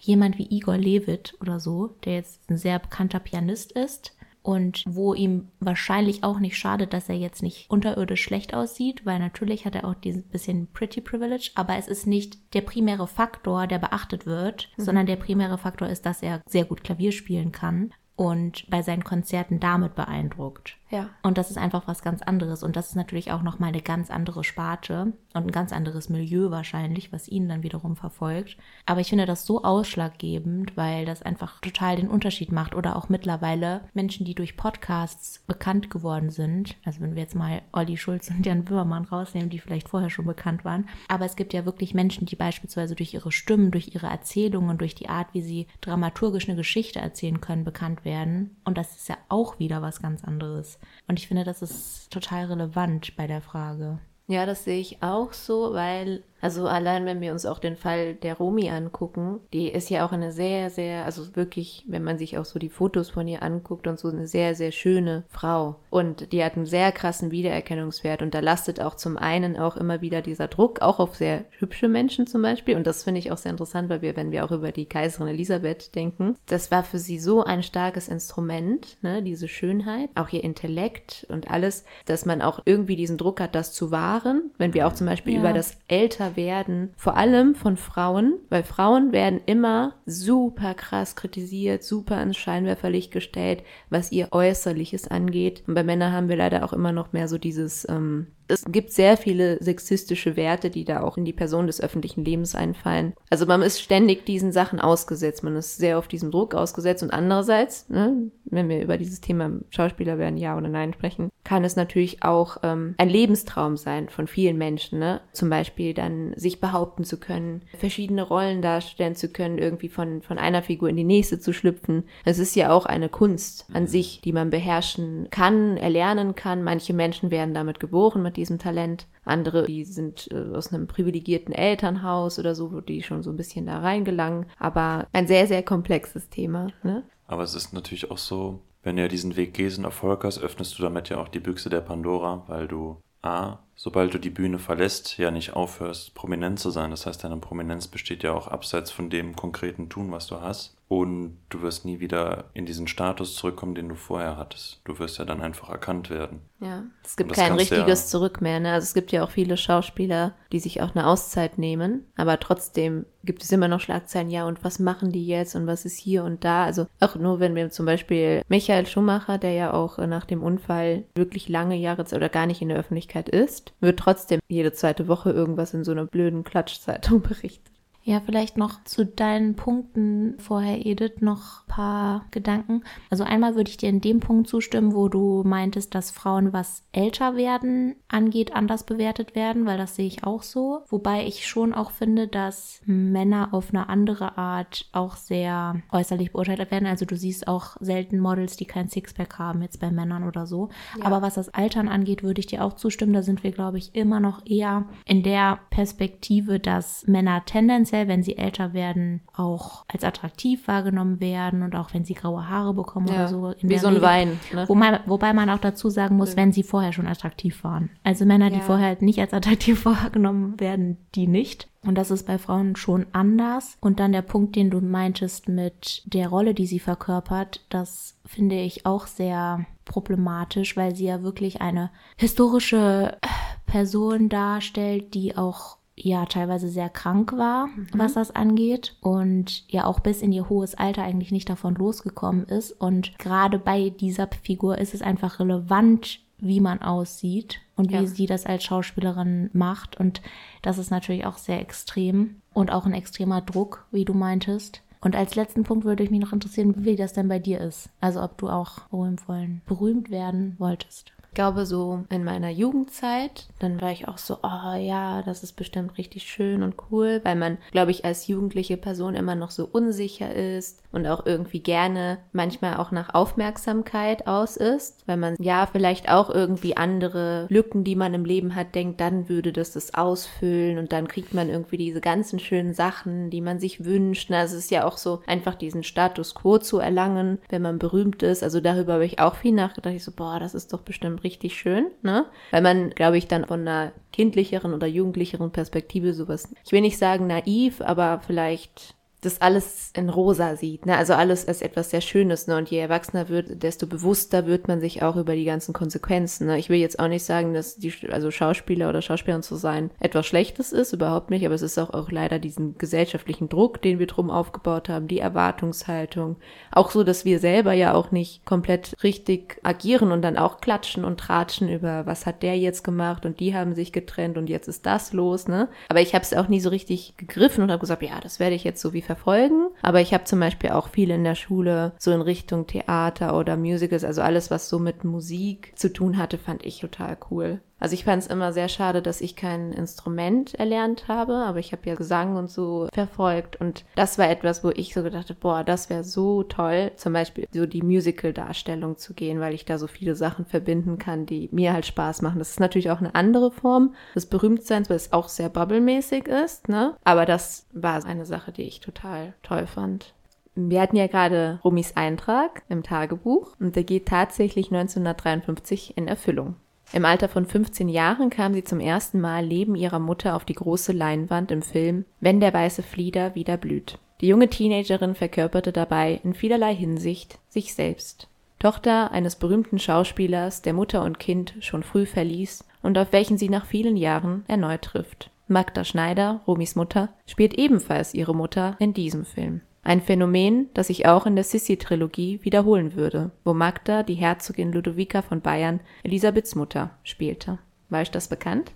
jemand 0.00 0.38
wie 0.38 0.46
Igor 0.50 0.76
Levit 0.76 1.34
oder 1.40 1.58
so, 1.60 1.96
der 2.04 2.14
jetzt 2.14 2.48
ein 2.50 2.58
sehr 2.58 2.78
bekannter 2.78 3.20
Pianist 3.20 3.72
ist 3.72 4.14
und 4.44 4.84
wo 4.86 5.14
ihm 5.14 5.48
wahrscheinlich 5.58 6.22
auch 6.22 6.38
nicht 6.38 6.58
schadet, 6.58 6.92
dass 6.92 7.08
er 7.08 7.16
jetzt 7.16 7.42
nicht 7.42 7.70
unterirdisch 7.70 8.22
schlecht 8.22 8.52
aussieht, 8.52 9.06
weil 9.06 9.18
natürlich 9.18 9.64
hat 9.64 9.74
er 9.74 9.86
auch 9.86 9.94
dieses 9.94 10.22
bisschen 10.22 10.68
Pretty 10.70 11.00
Privilege, 11.00 11.50
aber 11.54 11.76
es 11.76 11.88
ist 11.88 12.06
nicht 12.06 12.54
der 12.54 12.60
primäre 12.60 13.06
Faktor, 13.06 13.66
der 13.66 13.78
beachtet 13.78 14.26
wird, 14.26 14.68
mhm. 14.76 14.82
sondern 14.82 15.06
der 15.06 15.16
primäre 15.16 15.56
Faktor 15.56 15.88
ist, 15.88 16.04
dass 16.04 16.22
er 16.22 16.42
sehr 16.46 16.66
gut 16.66 16.84
Klavier 16.84 17.10
spielen 17.10 17.52
kann. 17.52 17.92
und 18.16 18.70
bei 18.70 18.80
seinen 18.82 19.02
Konzerten 19.02 19.58
damit 19.58 19.96
beeindruckt. 19.96 20.76
Ja. 20.94 21.10
Und 21.22 21.38
das 21.38 21.50
ist 21.50 21.56
einfach 21.56 21.88
was 21.88 22.02
ganz 22.02 22.22
anderes. 22.22 22.62
Und 22.62 22.76
das 22.76 22.90
ist 22.90 22.94
natürlich 22.94 23.32
auch 23.32 23.42
nochmal 23.42 23.70
eine 23.70 23.82
ganz 23.82 24.12
andere 24.12 24.44
Sparte 24.44 25.12
und 25.34 25.42
ein 25.46 25.50
ganz 25.50 25.72
anderes 25.72 26.08
Milieu 26.08 26.52
wahrscheinlich, 26.52 27.12
was 27.12 27.26
ihn 27.26 27.48
dann 27.48 27.64
wiederum 27.64 27.96
verfolgt. 27.96 28.56
Aber 28.86 29.00
ich 29.00 29.08
finde 29.08 29.26
das 29.26 29.44
so 29.44 29.64
ausschlaggebend, 29.64 30.76
weil 30.76 31.04
das 31.04 31.22
einfach 31.22 31.60
total 31.60 31.96
den 31.96 32.08
Unterschied 32.08 32.52
macht. 32.52 32.76
Oder 32.76 32.94
auch 32.94 33.08
mittlerweile 33.08 33.80
Menschen, 33.92 34.24
die 34.24 34.36
durch 34.36 34.56
Podcasts 34.56 35.42
bekannt 35.48 35.90
geworden 35.90 36.30
sind. 36.30 36.76
Also 36.84 37.00
wenn 37.00 37.16
wir 37.16 37.22
jetzt 37.22 37.34
mal 37.34 37.62
Olli 37.72 37.96
Schulz 37.96 38.30
und 38.30 38.46
Jan 38.46 38.64
Böhmermann 38.64 39.04
rausnehmen, 39.04 39.50
die 39.50 39.58
vielleicht 39.58 39.88
vorher 39.88 40.10
schon 40.10 40.26
bekannt 40.26 40.64
waren. 40.64 40.88
Aber 41.08 41.24
es 41.24 41.34
gibt 41.34 41.52
ja 41.54 41.64
wirklich 41.64 41.92
Menschen, 41.92 42.26
die 42.26 42.36
beispielsweise 42.36 42.94
durch 42.94 43.12
ihre 43.14 43.32
Stimmen, 43.32 43.72
durch 43.72 43.92
ihre 43.96 44.06
Erzählungen, 44.06 44.78
durch 44.78 44.94
die 44.94 45.08
Art, 45.08 45.26
wie 45.32 45.42
sie 45.42 45.66
dramaturgisch 45.80 46.48
eine 46.48 46.56
Geschichte 46.56 47.00
erzählen 47.00 47.40
können, 47.40 47.64
bekannt 47.64 48.04
werden. 48.04 48.54
Und 48.64 48.78
das 48.78 48.94
ist 48.94 49.08
ja 49.08 49.16
auch 49.28 49.58
wieder 49.58 49.82
was 49.82 50.00
ganz 50.00 50.22
anderes. 50.22 50.78
Und 51.06 51.18
ich 51.18 51.28
finde, 51.28 51.44
das 51.44 51.62
ist 51.62 52.10
total 52.10 52.46
relevant 52.46 53.16
bei 53.16 53.26
der 53.26 53.40
Frage. 53.40 53.98
Ja, 54.26 54.46
das 54.46 54.64
sehe 54.64 54.80
ich 54.80 55.02
auch 55.02 55.32
so, 55.32 55.74
weil 55.74 56.22
also 56.44 56.68
allein, 56.68 57.06
wenn 57.06 57.22
wir 57.22 57.32
uns 57.32 57.46
auch 57.46 57.58
den 57.58 57.74
Fall 57.74 58.16
der 58.16 58.36
Romi 58.36 58.68
angucken, 58.68 59.40
die 59.54 59.68
ist 59.68 59.88
ja 59.88 60.04
auch 60.04 60.12
eine 60.12 60.30
sehr, 60.30 60.68
sehr, 60.68 61.06
also 61.06 61.34
wirklich, 61.36 61.86
wenn 61.88 62.04
man 62.04 62.18
sich 62.18 62.36
auch 62.36 62.44
so 62.44 62.58
die 62.58 62.68
Fotos 62.68 63.08
von 63.08 63.26
ihr 63.26 63.42
anguckt 63.42 63.86
und 63.86 63.98
so 63.98 64.08
eine 64.08 64.26
sehr, 64.26 64.54
sehr 64.54 64.70
schöne 64.70 65.24
Frau. 65.30 65.76
Und 65.88 66.32
die 66.32 66.44
hat 66.44 66.56
einen 66.56 66.66
sehr 66.66 66.92
krassen 66.92 67.30
Wiedererkennungswert 67.30 68.20
und 68.20 68.34
da 68.34 68.40
lastet 68.40 68.78
auch 68.78 68.94
zum 68.94 69.16
einen 69.16 69.56
auch 69.56 69.78
immer 69.78 70.02
wieder 70.02 70.20
dieser 70.20 70.48
Druck, 70.48 70.82
auch 70.82 70.98
auf 70.98 71.16
sehr 71.16 71.46
hübsche 71.60 71.88
Menschen 71.88 72.26
zum 72.26 72.42
Beispiel. 72.42 72.76
Und 72.76 72.86
das 72.86 73.04
finde 73.04 73.20
ich 73.20 73.32
auch 73.32 73.38
sehr 73.38 73.52
interessant, 73.52 73.88
weil 73.88 74.02
wir, 74.02 74.14
wenn 74.14 74.30
wir 74.30 74.44
auch 74.44 74.50
über 74.50 74.70
die 74.70 74.84
Kaiserin 74.84 75.28
Elisabeth 75.28 75.94
denken, 75.94 76.36
das 76.44 76.70
war 76.70 76.82
für 76.82 76.98
sie 76.98 77.18
so 77.18 77.42
ein 77.42 77.62
starkes 77.62 78.06
Instrument, 78.08 78.98
ne, 79.00 79.22
diese 79.22 79.48
Schönheit, 79.48 80.10
auch 80.14 80.28
ihr 80.28 80.44
Intellekt 80.44 81.26
und 81.30 81.50
alles, 81.50 81.86
dass 82.04 82.26
man 82.26 82.42
auch 82.42 82.60
irgendwie 82.66 82.96
diesen 82.96 83.16
Druck 83.16 83.40
hat, 83.40 83.54
das 83.54 83.72
zu 83.72 83.90
wahren. 83.90 84.50
Wenn 84.58 84.74
wir 84.74 84.86
auch 84.86 84.92
zum 84.92 85.06
Beispiel 85.06 85.32
ja. 85.32 85.40
über 85.40 85.54
das 85.54 85.78
älter 85.88 86.33
werden, 86.36 86.92
vor 86.96 87.16
allem 87.16 87.54
von 87.54 87.76
Frauen, 87.76 88.34
weil 88.50 88.62
Frauen 88.62 89.12
werden 89.12 89.40
immer 89.46 89.94
super 90.06 90.74
krass 90.74 91.16
kritisiert, 91.16 91.82
super 91.82 92.22
ins 92.22 92.36
Scheinwerferlicht 92.36 93.10
gestellt, 93.10 93.62
was 93.90 94.12
ihr 94.12 94.28
Äußerliches 94.32 95.08
angeht. 95.08 95.62
Und 95.66 95.74
bei 95.74 95.84
Männern 95.84 96.12
haben 96.12 96.28
wir 96.28 96.36
leider 96.36 96.64
auch 96.64 96.72
immer 96.72 96.92
noch 96.92 97.12
mehr 97.12 97.28
so 97.28 97.38
dieses 97.38 97.88
ähm, 97.88 98.28
es 98.48 98.64
gibt 98.66 98.92
sehr 98.92 99.16
viele 99.16 99.62
sexistische 99.62 100.36
Werte, 100.36 100.70
die 100.70 100.84
da 100.84 101.02
auch 101.02 101.16
in 101.16 101.24
die 101.24 101.32
Person 101.32 101.66
des 101.66 101.80
öffentlichen 101.80 102.24
Lebens 102.24 102.54
einfallen. 102.54 103.14
Also 103.30 103.46
man 103.46 103.62
ist 103.62 103.80
ständig 103.80 104.26
diesen 104.26 104.52
Sachen 104.52 104.80
ausgesetzt, 104.80 105.42
man 105.42 105.56
ist 105.56 105.76
sehr 105.76 105.98
auf 105.98 106.08
diesem 106.08 106.30
Druck 106.30 106.54
ausgesetzt 106.54 107.02
und 107.02 107.10
andererseits, 107.10 107.88
ne, 107.88 108.30
wenn 108.44 108.68
wir 108.68 108.82
über 108.82 108.98
dieses 108.98 109.20
Thema 109.20 109.50
Schauspieler 109.70 110.18
werden, 110.18 110.36
ja 110.36 110.56
oder 110.56 110.68
nein 110.68 110.92
sprechen, 110.92 111.30
kann 111.44 111.64
es 111.64 111.76
natürlich 111.76 112.22
auch 112.22 112.58
ähm, 112.62 112.94
ein 112.98 113.08
Lebenstraum 113.08 113.76
sein 113.76 114.08
von 114.08 114.26
vielen 114.26 114.56
Menschen, 114.56 114.98
ne? 114.98 115.20
Zum 115.32 115.50
Beispiel 115.50 115.92
dann 115.92 116.32
sich 116.36 116.60
behaupten 116.60 117.04
zu 117.04 117.18
können, 117.18 117.62
verschiedene 117.78 118.22
Rollen 118.22 118.62
darstellen 118.62 119.14
zu 119.14 119.28
können, 119.28 119.58
irgendwie 119.58 119.88
von, 119.88 120.22
von 120.22 120.38
einer 120.38 120.62
Figur 120.62 120.88
in 120.88 120.96
die 120.96 121.04
nächste 121.04 121.38
zu 121.38 121.52
schlüpfen. 121.52 122.04
Es 122.24 122.38
ist 122.38 122.56
ja 122.56 122.72
auch 122.72 122.86
eine 122.86 123.08
Kunst 123.08 123.66
an 123.72 123.86
sich, 123.86 124.20
die 124.22 124.32
man 124.32 124.50
beherrschen 124.50 125.28
kann, 125.30 125.76
erlernen 125.76 126.34
kann. 126.34 126.62
Manche 126.62 126.94
Menschen 126.94 127.30
werden 127.30 127.54
damit 127.54 127.80
geboren, 127.80 128.22
mit 128.22 128.33
diesem 128.36 128.58
Talent. 128.58 129.06
Andere, 129.24 129.66
die 129.66 129.84
sind 129.84 130.28
äh, 130.30 130.54
aus 130.54 130.72
einem 130.72 130.86
privilegierten 130.86 131.54
Elternhaus 131.54 132.38
oder 132.38 132.54
so, 132.54 132.72
wo 132.72 132.80
die 132.80 133.02
schon 133.02 133.22
so 133.22 133.30
ein 133.30 133.36
bisschen 133.36 133.66
da 133.66 133.78
reingelangen. 133.78 134.46
Aber 134.58 135.06
ein 135.12 135.26
sehr, 135.26 135.46
sehr 135.46 135.62
komplexes 135.62 136.28
Thema. 136.28 136.68
Ne? 136.82 137.02
Aber 137.26 137.42
es 137.42 137.54
ist 137.54 137.72
natürlich 137.72 138.10
auch 138.10 138.18
so, 138.18 138.60
wenn 138.82 138.96
du 138.96 139.02
ja 139.02 139.08
diesen 139.08 139.36
Weg 139.36 139.54
gehst 139.54 139.78
und 139.78 139.84
Erfolg 139.84 140.24
hast, 140.24 140.38
öffnest 140.38 140.78
du 140.78 140.82
damit 140.82 141.08
ja 141.08 141.18
auch 141.18 141.28
die 141.28 141.40
Büchse 141.40 141.70
der 141.70 141.80
Pandora, 141.80 142.44
weil 142.46 142.68
du 142.68 142.98
A, 143.22 143.60
sobald 143.74 144.12
du 144.12 144.18
die 144.18 144.30
Bühne 144.30 144.58
verlässt, 144.58 145.16
ja 145.16 145.30
nicht 145.30 145.54
aufhörst, 145.54 146.14
prominent 146.14 146.60
zu 146.60 146.70
sein. 146.70 146.90
Das 146.90 147.06
heißt, 147.06 147.24
deine 147.24 147.38
Prominenz 147.38 147.88
besteht 147.88 148.22
ja 148.22 148.34
auch 148.34 148.48
abseits 148.48 148.90
von 148.90 149.08
dem 149.08 149.34
konkreten 149.34 149.88
Tun, 149.88 150.12
was 150.12 150.26
du 150.26 150.42
hast. 150.42 150.76
Und 150.86 151.38
du 151.48 151.62
wirst 151.62 151.84
nie 151.84 151.98
wieder 152.00 152.50
in 152.52 152.66
diesen 152.66 152.86
Status 152.86 153.36
zurückkommen, 153.36 153.74
den 153.74 153.88
du 153.88 153.94
vorher 153.94 154.36
hattest. 154.36 154.80
Du 154.84 154.98
wirst 154.98 155.18
ja 155.18 155.24
dann 155.24 155.40
einfach 155.40 155.70
erkannt 155.70 156.10
werden. 156.10 156.42
Ja, 156.60 156.84
es 157.02 157.16
gibt 157.16 157.32
kein 157.32 157.54
richtiges 157.54 158.02
ja 158.02 158.06
Zurück 158.06 158.40
mehr. 158.40 158.60
Ne? 158.60 158.72
Also 158.72 158.84
es 158.84 158.94
gibt 158.94 159.10
ja 159.10 159.24
auch 159.24 159.30
viele 159.30 159.56
Schauspieler, 159.56 160.34
die 160.52 160.60
sich 160.60 160.82
auch 160.82 160.94
eine 160.94 161.06
Auszeit 161.06 161.58
nehmen, 161.58 162.06
aber 162.16 162.38
trotzdem 162.38 163.06
gibt 163.24 163.42
es 163.42 163.52
immer 163.52 163.68
noch 163.68 163.80
Schlagzeilen, 163.80 164.30
ja, 164.30 164.46
und 164.46 164.62
was 164.64 164.78
machen 164.78 165.10
die 165.10 165.26
jetzt 165.26 165.54
und 165.56 165.66
was 165.66 165.84
ist 165.84 165.96
hier 165.96 166.24
und 166.24 166.44
da? 166.44 166.64
Also 166.64 166.86
auch 167.00 167.16
nur, 167.16 167.40
wenn 167.40 167.54
wir 167.54 167.70
zum 167.70 167.86
Beispiel 167.86 168.42
Michael 168.48 168.86
Schumacher, 168.86 169.38
der 169.38 169.52
ja 169.52 169.72
auch 169.72 169.98
nach 169.98 170.26
dem 170.26 170.42
Unfall 170.42 171.04
wirklich 171.14 171.48
lange 171.48 171.76
Jahre 171.76 172.04
oder 172.14 172.28
gar 172.28 172.46
nicht 172.46 172.60
in 172.60 172.68
der 172.68 172.78
Öffentlichkeit 172.78 173.28
ist, 173.28 173.72
wird 173.80 173.98
trotzdem 173.98 174.40
jede 174.48 174.72
zweite 174.72 175.08
Woche 175.08 175.30
irgendwas 175.30 175.74
in 175.74 175.84
so 175.84 175.92
einer 175.92 176.04
blöden 176.04 176.44
Klatschzeitung 176.44 177.22
berichtet. 177.28 177.73
Ja, 178.06 178.20
vielleicht 178.20 178.58
noch 178.58 178.84
zu 178.84 179.06
deinen 179.06 179.56
Punkten 179.56 180.34
vorher, 180.38 180.84
Edith, 180.84 181.20
noch 181.22 181.62
ein 181.62 181.68
paar 181.68 182.26
Gedanken. 182.30 182.82
Also 183.08 183.24
einmal 183.24 183.56
würde 183.56 183.70
ich 183.70 183.78
dir 183.78 183.88
in 183.88 184.02
dem 184.02 184.20
Punkt 184.20 184.46
zustimmen, 184.46 184.94
wo 184.94 185.08
du 185.08 185.42
meintest, 185.42 185.94
dass 185.94 186.10
Frauen, 186.10 186.52
was 186.52 186.84
älter 186.92 187.34
werden 187.34 187.96
angeht, 188.08 188.54
anders 188.54 188.84
bewertet 188.84 189.34
werden, 189.34 189.64
weil 189.64 189.78
das 189.78 189.96
sehe 189.96 190.06
ich 190.06 190.22
auch 190.22 190.42
so. 190.42 190.82
Wobei 190.90 191.26
ich 191.26 191.46
schon 191.46 191.72
auch 191.72 191.92
finde, 191.92 192.28
dass 192.28 192.82
Männer 192.84 193.48
auf 193.52 193.70
eine 193.70 193.88
andere 193.88 194.36
Art 194.36 194.86
auch 194.92 195.16
sehr 195.16 195.80
äußerlich 195.90 196.32
beurteilt 196.32 196.70
werden. 196.70 196.86
Also 196.86 197.06
du 197.06 197.16
siehst 197.16 197.48
auch 197.48 197.78
selten 197.80 198.18
Models, 198.18 198.58
die 198.58 198.66
kein 198.66 198.90
Sixpack 198.90 199.38
haben, 199.38 199.62
jetzt 199.62 199.80
bei 199.80 199.90
Männern 199.90 200.24
oder 200.24 200.46
so. 200.46 200.68
Ja. 200.98 201.06
Aber 201.06 201.22
was 201.22 201.34
das 201.34 201.48
Altern 201.48 201.88
angeht, 201.88 202.22
würde 202.22 202.40
ich 202.40 202.46
dir 202.46 202.64
auch 202.64 202.74
zustimmen. 202.74 203.14
Da 203.14 203.22
sind 203.22 203.42
wir, 203.44 203.52
glaube 203.52 203.78
ich, 203.78 203.94
immer 203.94 204.20
noch 204.20 204.44
eher 204.44 204.84
in 205.06 205.22
der 205.22 205.60
Perspektive, 205.70 206.60
dass 206.60 207.06
Männer 207.06 207.46
tendenziell 207.46 207.93
tendenziell, 207.94 208.08
wenn 208.08 208.22
sie 208.22 208.36
älter 208.36 208.72
werden, 208.72 209.20
auch 209.34 209.84
als 209.88 210.04
attraktiv 210.04 210.66
wahrgenommen 210.66 211.20
werden 211.20 211.62
und 211.62 211.74
auch 211.74 211.94
wenn 211.94 212.04
sie 212.04 212.14
graue 212.14 212.48
Haare 212.48 212.74
bekommen 212.74 213.06
ja, 213.08 213.14
oder 213.14 213.28
so. 213.28 213.54
wie 213.60 213.78
so 213.78 213.88
ein 213.88 213.94
Regel. 213.94 214.08
Wein. 214.08 214.40
Ne? 214.52 214.64
Wo 214.68 214.74
man, 214.74 215.00
wobei 215.06 215.32
man 215.32 215.50
auch 215.50 215.58
dazu 215.58 215.88
sagen 215.88 216.16
muss, 216.16 216.32
ja. 216.32 216.36
wenn 216.38 216.52
sie 216.52 216.62
vorher 216.62 216.92
schon 216.92 217.06
attraktiv 217.06 217.62
waren. 217.64 217.90
Also 218.02 218.24
Männer, 218.24 218.50
die 218.50 218.58
ja. 218.58 218.62
vorher 218.62 218.96
nicht 219.00 219.20
als 219.20 219.32
attraktiv 219.32 219.84
wahrgenommen 219.84 220.58
werden, 220.60 220.98
die 221.14 221.26
nicht. 221.26 221.68
Und 221.86 221.96
das 221.96 222.10
ist 222.10 222.26
bei 222.26 222.38
Frauen 222.38 222.76
schon 222.76 223.06
anders. 223.12 223.76
Und 223.80 224.00
dann 224.00 224.12
der 224.12 224.22
Punkt, 224.22 224.56
den 224.56 224.70
du 224.70 224.80
meintest 224.80 225.48
mit 225.48 226.02
der 226.06 226.28
Rolle, 226.28 226.54
die 226.54 226.66
sie 226.66 226.78
verkörpert, 226.78 227.60
das 227.68 228.16
finde 228.24 228.56
ich 228.56 228.86
auch 228.86 229.06
sehr 229.06 229.66
problematisch, 229.84 230.78
weil 230.78 230.96
sie 230.96 231.04
ja 231.04 231.22
wirklich 231.22 231.60
eine 231.60 231.90
historische 232.16 233.18
Person 233.66 234.30
darstellt, 234.30 235.12
die 235.12 235.36
auch 235.36 235.76
ja 235.96 236.26
teilweise 236.26 236.68
sehr 236.68 236.88
krank 236.88 237.32
war, 237.36 237.68
mhm. 237.68 237.86
was 237.94 238.14
das 238.14 238.34
angeht 238.34 238.96
und 239.00 239.64
ja 239.70 239.84
auch 239.86 240.00
bis 240.00 240.22
in 240.22 240.32
ihr 240.32 240.48
hohes 240.48 240.74
Alter 240.74 241.02
eigentlich 241.02 241.32
nicht 241.32 241.48
davon 241.48 241.74
losgekommen 241.74 242.44
ist. 242.44 242.72
Und 242.72 243.18
gerade 243.18 243.58
bei 243.58 243.90
dieser 243.90 244.28
Figur 244.42 244.78
ist 244.78 244.94
es 244.94 245.02
einfach 245.02 245.38
relevant, 245.38 246.20
wie 246.38 246.60
man 246.60 246.82
aussieht 246.82 247.60
und 247.76 247.90
wie 247.90 247.96
ja. 247.96 248.06
sie 248.06 248.26
das 248.26 248.44
als 248.44 248.64
Schauspielerin 248.64 249.50
macht. 249.52 249.98
Und 249.98 250.20
das 250.62 250.78
ist 250.78 250.90
natürlich 250.90 251.26
auch 251.26 251.38
sehr 251.38 251.60
extrem 251.60 252.36
und 252.52 252.72
auch 252.72 252.86
ein 252.86 252.94
extremer 252.94 253.40
Druck, 253.40 253.86
wie 253.90 254.04
du 254.04 254.14
meintest. 254.14 254.82
Und 255.00 255.16
als 255.16 255.34
letzten 255.34 255.64
Punkt 255.64 255.84
würde 255.84 256.02
ich 256.02 256.10
mich 256.10 256.20
noch 256.20 256.32
interessieren, 256.32 256.84
wie 256.84 256.96
das 256.96 257.12
denn 257.12 257.28
bei 257.28 257.38
dir 257.38 257.60
ist. 257.60 257.90
Also 258.00 258.22
ob 258.22 258.38
du 258.38 258.48
auch 258.48 258.80
berühmt 258.90 259.28
wollen, 259.28 259.60
berühmt 259.66 260.10
werden 260.10 260.56
wolltest. 260.58 261.13
Ich 261.34 261.36
glaube, 261.36 261.66
so 261.66 262.04
in 262.10 262.22
meiner 262.22 262.50
Jugendzeit, 262.50 263.48
dann 263.58 263.80
war 263.80 263.90
ich 263.90 264.06
auch 264.06 264.18
so, 264.18 264.38
oh 264.44 264.76
ja, 264.78 265.20
das 265.22 265.42
ist 265.42 265.54
bestimmt 265.54 265.98
richtig 265.98 266.22
schön 266.22 266.62
und 266.62 266.76
cool, 266.92 267.20
weil 267.24 267.34
man, 267.34 267.58
glaube 267.72 267.90
ich, 267.90 268.04
als 268.04 268.28
jugendliche 268.28 268.76
Person 268.76 269.16
immer 269.16 269.34
noch 269.34 269.50
so 269.50 269.68
unsicher 269.72 270.32
ist 270.32 270.78
und 270.92 271.08
auch 271.08 271.26
irgendwie 271.26 271.58
gerne 271.58 272.18
manchmal 272.32 272.76
auch 272.76 272.92
nach 272.92 273.14
Aufmerksamkeit 273.14 274.28
aus 274.28 274.56
ist, 274.56 275.02
weil 275.06 275.16
man 275.16 275.34
ja 275.40 275.66
vielleicht 275.66 276.08
auch 276.08 276.30
irgendwie 276.30 276.76
andere 276.76 277.46
Lücken, 277.50 277.82
die 277.82 277.96
man 277.96 278.14
im 278.14 278.24
Leben 278.24 278.54
hat, 278.54 278.76
denkt, 278.76 279.00
dann 279.00 279.28
würde 279.28 279.52
das 279.52 279.72
das 279.72 279.92
ausfüllen 279.92 280.78
und 280.78 280.92
dann 280.92 281.08
kriegt 281.08 281.34
man 281.34 281.50
irgendwie 281.50 281.78
diese 281.78 282.00
ganzen 282.00 282.38
schönen 282.38 282.74
Sachen, 282.74 283.30
die 283.30 283.40
man 283.40 283.58
sich 283.58 283.84
wünscht. 283.84 284.30
Also 284.30 284.56
es 284.56 284.66
ist 284.66 284.70
ja 284.70 284.86
auch 284.86 284.98
so 284.98 285.20
einfach 285.26 285.56
diesen 285.56 285.82
Status 285.82 286.36
quo 286.36 286.58
zu 286.58 286.78
erlangen, 286.78 287.40
wenn 287.48 287.62
man 287.62 287.80
berühmt 287.80 288.22
ist. 288.22 288.44
Also 288.44 288.60
darüber 288.60 288.92
habe 288.92 289.04
ich 289.04 289.18
auch 289.18 289.34
viel 289.34 289.52
nachgedacht. 289.52 289.94
Ich 289.96 290.04
so, 290.04 290.12
boah, 290.12 290.38
das 290.38 290.54
ist 290.54 290.72
doch 290.72 290.82
bestimmt 290.82 291.23
richtig 291.24 291.58
schön, 291.58 291.86
ne? 292.02 292.26
Weil 292.50 292.62
man, 292.62 292.90
glaube 292.90 293.18
ich, 293.18 293.26
dann 293.26 293.46
von 293.46 293.60
einer 293.60 293.92
kindlicheren 294.12 294.74
oder 294.74 294.86
jugendlicheren 294.86 295.50
Perspektive 295.50 296.14
sowas, 296.14 296.54
ich 296.64 296.72
will 296.72 296.82
nicht 296.82 296.98
sagen 296.98 297.26
naiv, 297.26 297.80
aber 297.80 298.20
vielleicht 298.24 298.94
das 299.24 299.40
alles 299.40 299.90
in 299.94 300.08
rosa 300.08 300.56
sieht, 300.56 300.86
ne? 300.86 300.96
Also 300.96 301.14
alles 301.14 301.46
als 301.46 301.62
etwas 301.62 301.90
sehr 301.90 302.00
Schönes, 302.00 302.46
ne? 302.46 302.56
Und 302.56 302.70
je 302.70 302.78
erwachsener 302.78 303.28
wird, 303.28 303.62
desto 303.62 303.86
bewusster 303.86 304.46
wird 304.46 304.68
man 304.68 304.80
sich 304.80 305.02
auch 305.02 305.16
über 305.16 305.34
die 305.34 305.44
ganzen 305.44 305.72
Konsequenzen. 305.72 306.46
Ne? 306.46 306.58
Ich 306.58 306.68
will 306.68 306.78
jetzt 306.78 306.98
auch 306.98 307.08
nicht 307.08 307.24
sagen, 307.24 307.54
dass 307.54 307.76
die, 307.76 307.92
also 308.10 308.30
Schauspieler 308.30 308.88
oder 308.88 309.02
Schauspielerin 309.02 309.42
zu 309.42 309.56
sein 309.56 309.90
etwas 310.00 310.26
Schlechtes 310.26 310.72
ist, 310.72 310.92
überhaupt 310.92 311.30
nicht, 311.30 311.44
aber 311.44 311.54
es 311.54 311.62
ist 311.62 311.78
auch, 311.78 311.90
auch 311.90 312.10
leider 312.10 312.38
diesen 312.38 312.76
gesellschaftlichen 312.78 313.48
Druck, 313.48 313.82
den 313.82 313.98
wir 313.98 314.06
drum 314.06 314.30
aufgebaut 314.30 314.88
haben, 314.88 315.08
die 315.08 315.18
Erwartungshaltung. 315.18 316.36
Auch 316.72 316.90
so, 316.90 317.04
dass 317.04 317.24
wir 317.24 317.38
selber 317.38 317.72
ja 317.72 317.94
auch 317.94 318.10
nicht 318.10 318.44
komplett 318.44 318.94
richtig 319.02 319.58
agieren 319.62 320.12
und 320.12 320.22
dann 320.22 320.36
auch 320.36 320.60
klatschen 320.60 321.04
und 321.04 321.18
tratschen 321.18 321.68
über, 321.68 322.06
was 322.06 322.26
hat 322.26 322.42
der 322.42 322.58
jetzt 322.58 322.84
gemacht 322.84 323.26
und 323.26 323.40
die 323.40 323.54
haben 323.54 323.74
sich 323.74 323.92
getrennt 323.92 324.38
und 324.38 324.48
jetzt 324.48 324.68
ist 324.68 324.86
das 324.86 325.12
los, 325.12 325.48
ne? 325.48 325.68
Aber 325.88 326.00
ich 326.00 326.14
habe 326.14 326.24
es 326.24 326.34
auch 326.34 326.48
nie 326.48 326.60
so 326.60 326.68
richtig 326.68 327.16
gegriffen 327.16 327.62
und 327.62 327.70
habe 327.70 327.80
gesagt, 327.80 328.02
ja, 328.02 328.20
das 328.20 328.40
werde 328.40 328.54
ich 328.54 328.64
jetzt 328.64 328.80
so 328.80 328.92
wie 328.92 329.02
verfolgen. 329.14 329.68
Aber 329.82 330.00
ich 330.00 330.12
habe 330.12 330.24
zum 330.24 330.40
Beispiel 330.40 330.70
auch 330.70 330.88
viel 330.88 331.10
in 331.10 331.24
der 331.24 331.34
Schule 331.34 331.92
so 331.98 332.10
in 332.12 332.20
Richtung 332.20 332.66
Theater 332.66 333.36
oder 333.38 333.56
Musicals, 333.56 334.04
also 334.04 334.22
alles, 334.22 334.50
was 334.50 334.68
so 334.68 334.78
mit 334.78 335.04
Musik 335.04 335.72
zu 335.76 335.92
tun 335.92 336.18
hatte, 336.18 336.38
fand 336.38 336.64
ich 336.64 336.80
total 336.80 337.16
cool. 337.30 337.60
Also 337.84 337.92
ich 337.92 338.04
fand 338.04 338.22
es 338.22 338.28
immer 338.28 338.54
sehr 338.54 338.70
schade, 338.70 339.02
dass 339.02 339.20
ich 339.20 339.36
kein 339.36 339.70
Instrument 339.74 340.54
erlernt 340.54 341.06
habe, 341.06 341.34
aber 341.34 341.58
ich 341.58 341.72
habe 341.72 341.82
ja 341.84 341.96
Gesang 341.96 342.34
und 342.34 342.50
so 342.50 342.88
verfolgt 342.94 343.56
und 343.60 343.84
das 343.94 344.16
war 344.16 344.30
etwas, 344.30 344.64
wo 344.64 344.70
ich 344.70 344.94
so 344.94 345.02
gedacht 345.02 345.28
habe, 345.28 345.38
boah, 345.38 345.64
das 345.64 345.90
wäre 345.90 346.02
so 346.02 346.44
toll, 346.44 346.92
zum 346.96 347.12
Beispiel 347.12 347.46
so 347.52 347.66
die 347.66 347.82
Musical-Darstellung 347.82 348.96
zu 348.96 349.12
gehen, 349.12 349.38
weil 349.38 349.52
ich 349.52 349.66
da 349.66 349.76
so 349.76 349.86
viele 349.86 350.14
Sachen 350.16 350.46
verbinden 350.46 350.96
kann, 350.96 351.26
die 351.26 351.50
mir 351.52 351.74
halt 351.74 351.84
Spaß 351.84 352.22
machen. 352.22 352.38
Das 352.38 352.52
ist 352.52 352.58
natürlich 352.58 352.90
auch 352.90 353.00
eine 353.00 353.14
andere 353.14 353.50
Form 353.50 353.94
des 354.14 354.24
Berühmtseins, 354.24 354.88
weil 354.88 354.96
es 354.96 355.12
auch 355.12 355.28
sehr 355.28 355.50
bubblemäßig 355.50 356.26
ist, 356.26 356.70
ne? 356.70 356.96
Aber 357.04 357.26
das 357.26 357.66
war 357.74 358.02
eine 358.06 358.24
Sache, 358.24 358.50
die 358.50 358.62
ich 358.62 358.80
total 358.80 359.34
toll 359.42 359.66
fand. 359.66 360.14
Wir 360.54 360.80
hatten 360.80 360.96
ja 360.96 361.06
gerade 361.06 361.60
Rumis 361.62 361.96
Eintrag 361.96 362.62
im 362.70 362.82
Tagebuch 362.82 363.56
und 363.60 363.76
der 363.76 363.84
geht 363.84 364.08
tatsächlich 364.08 364.72
1953 364.72 365.98
in 365.98 366.08
Erfüllung. 366.08 366.56
Im 366.92 367.04
Alter 367.04 367.28
von 367.28 367.46
15 367.46 367.88
Jahren 367.88 368.30
kam 368.30 368.54
sie 368.54 368.62
zum 368.62 368.80
ersten 368.80 369.20
Mal 369.20 369.46
neben 369.46 369.74
ihrer 369.74 369.98
Mutter 369.98 370.36
auf 370.36 370.44
die 370.44 370.54
große 370.54 370.92
Leinwand 370.92 371.50
im 371.50 371.62
Film 371.62 372.04
Wenn 372.20 372.40
der 372.40 372.52
weiße 372.54 372.82
Flieder 372.82 373.34
wieder 373.34 373.56
blüht. 373.56 373.98
Die 374.20 374.28
junge 374.28 374.48
Teenagerin 374.48 375.14
verkörperte 375.14 375.72
dabei 375.72 376.20
in 376.22 376.34
vielerlei 376.34 376.74
Hinsicht 376.74 377.38
sich 377.48 377.74
selbst. 377.74 378.28
Tochter 378.58 379.10
eines 379.10 379.36
berühmten 379.36 379.78
Schauspielers, 379.78 380.62
der 380.62 380.72
Mutter 380.72 381.02
und 381.02 381.18
Kind 381.18 381.54
schon 381.60 381.82
früh 381.82 382.06
verließ 382.06 382.64
und 382.82 382.96
auf 382.96 383.12
welchen 383.12 383.36
sie 383.36 383.48
nach 383.48 383.66
vielen 383.66 383.96
Jahren 383.96 384.44
erneut 384.46 384.82
trifft. 384.82 385.30
Magda 385.48 385.84
Schneider, 385.84 386.40
Romis 386.46 386.74
Mutter, 386.74 387.10
spielt 387.26 387.54
ebenfalls 387.54 388.14
ihre 388.14 388.34
Mutter 388.34 388.76
in 388.78 388.94
diesem 388.94 389.26
Film. 389.26 389.60
Ein 389.84 390.00
Phänomen, 390.00 390.70
das 390.72 390.86
sich 390.86 391.06
auch 391.06 391.26
in 391.26 391.36
der 391.36 391.44
Sissi-Trilogie 391.44 392.40
wiederholen 392.42 392.94
würde, 392.94 393.30
wo 393.44 393.52
Magda, 393.52 394.02
die 394.02 394.14
Herzogin 394.14 394.72
Ludovica 394.72 395.20
von 395.20 395.42
Bayern, 395.42 395.80
Elisabeths 396.02 396.54
Mutter, 396.54 396.90
spielte. 397.02 397.58
War 397.90 398.00
euch 398.00 398.10
das 398.10 398.28
bekannt? 398.28 398.72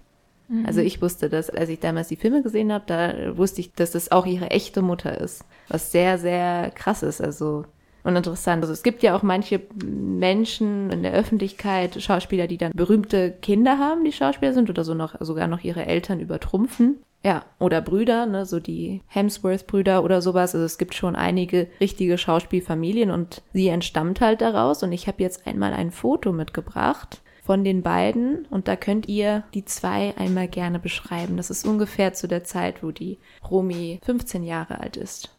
Mhm. 0.48 0.66
Also 0.66 0.80
ich 0.80 1.00
wusste 1.00 1.30
das, 1.30 1.48
als 1.48 1.70
ich 1.70 1.80
damals 1.80 2.08
die 2.08 2.16
Filme 2.16 2.42
gesehen 2.42 2.72
habe, 2.72 2.84
da 2.86 3.36
wusste 3.38 3.62
ich, 3.62 3.72
dass 3.72 3.92
das 3.92 4.12
auch 4.12 4.26
ihre 4.26 4.50
echte 4.50 4.82
Mutter 4.82 5.18
ist. 5.18 5.44
Was 5.68 5.92
sehr, 5.92 6.18
sehr 6.18 6.70
krass 6.74 7.02
ist. 7.02 7.22
Also 7.22 7.64
und 8.04 8.16
interessant. 8.16 8.62
Also 8.62 8.72
es 8.72 8.82
gibt 8.82 9.02
ja 9.02 9.16
auch 9.16 9.22
manche 9.22 9.60
Menschen 9.84 10.90
in 10.90 11.02
der 11.02 11.12
Öffentlichkeit, 11.12 12.00
Schauspieler, 12.00 12.46
die 12.46 12.56
dann 12.56 12.72
berühmte 12.72 13.32
Kinder 13.42 13.78
haben, 13.78 14.04
die 14.04 14.12
Schauspieler 14.12 14.52
sind 14.52 14.70
oder 14.70 14.84
so 14.84 14.94
noch 14.94 15.16
sogar 15.20 15.46
noch 15.46 15.62
ihre 15.62 15.84
Eltern 15.84 16.20
übertrumpfen. 16.20 16.96
Ja, 17.24 17.44
oder 17.58 17.80
Brüder, 17.80 18.26
ne, 18.26 18.46
so 18.46 18.60
die 18.60 19.02
Hemsworth-Brüder 19.08 20.04
oder 20.04 20.22
sowas. 20.22 20.54
Also 20.54 20.64
es 20.64 20.78
gibt 20.78 20.94
schon 20.94 21.16
einige 21.16 21.68
richtige 21.80 22.16
Schauspielfamilien 22.16 23.10
und 23.10 23.42
sie 23.52 23.68
entstammt 23.68 24.20
halt 24.20 24.40
daraus. 24.40 24.82
Und 24.82 24.92
ich 24.92 25.08
habe 25.08 25.22
jetzt 25.22 25.46
einmal 25.46 25.72
ein 25.72 25.90
Foto 25.90 26.32
mitgebracht 26.32 27.20
von 27.42 27.64
den 27.64 27.82
beiden 27.82 28.44
und 28.50 28.68
da 28.68 28.76
könnt 28.76 29.08
ihr 29.08 29.42
die 29.54 29.64
zwei 29.64 30.14
einmal 30.16 30.48
gerne 30.48 30.78
beschreiben. 30.78 31.36
Das 31.38 31.50
ist 31.50 31.66
ungefähr 31.66 32.12
zu 32.12 32.28
der 32.28 32.44
Zeit, 32.44 32.82
wo 32.82 32.92
die 32.92 33.18
Romi 33.50 34.00
15 34.04 34.44
Jahre 34.44 34.80
alt 34.80 34.96
ist. 34.96 35.34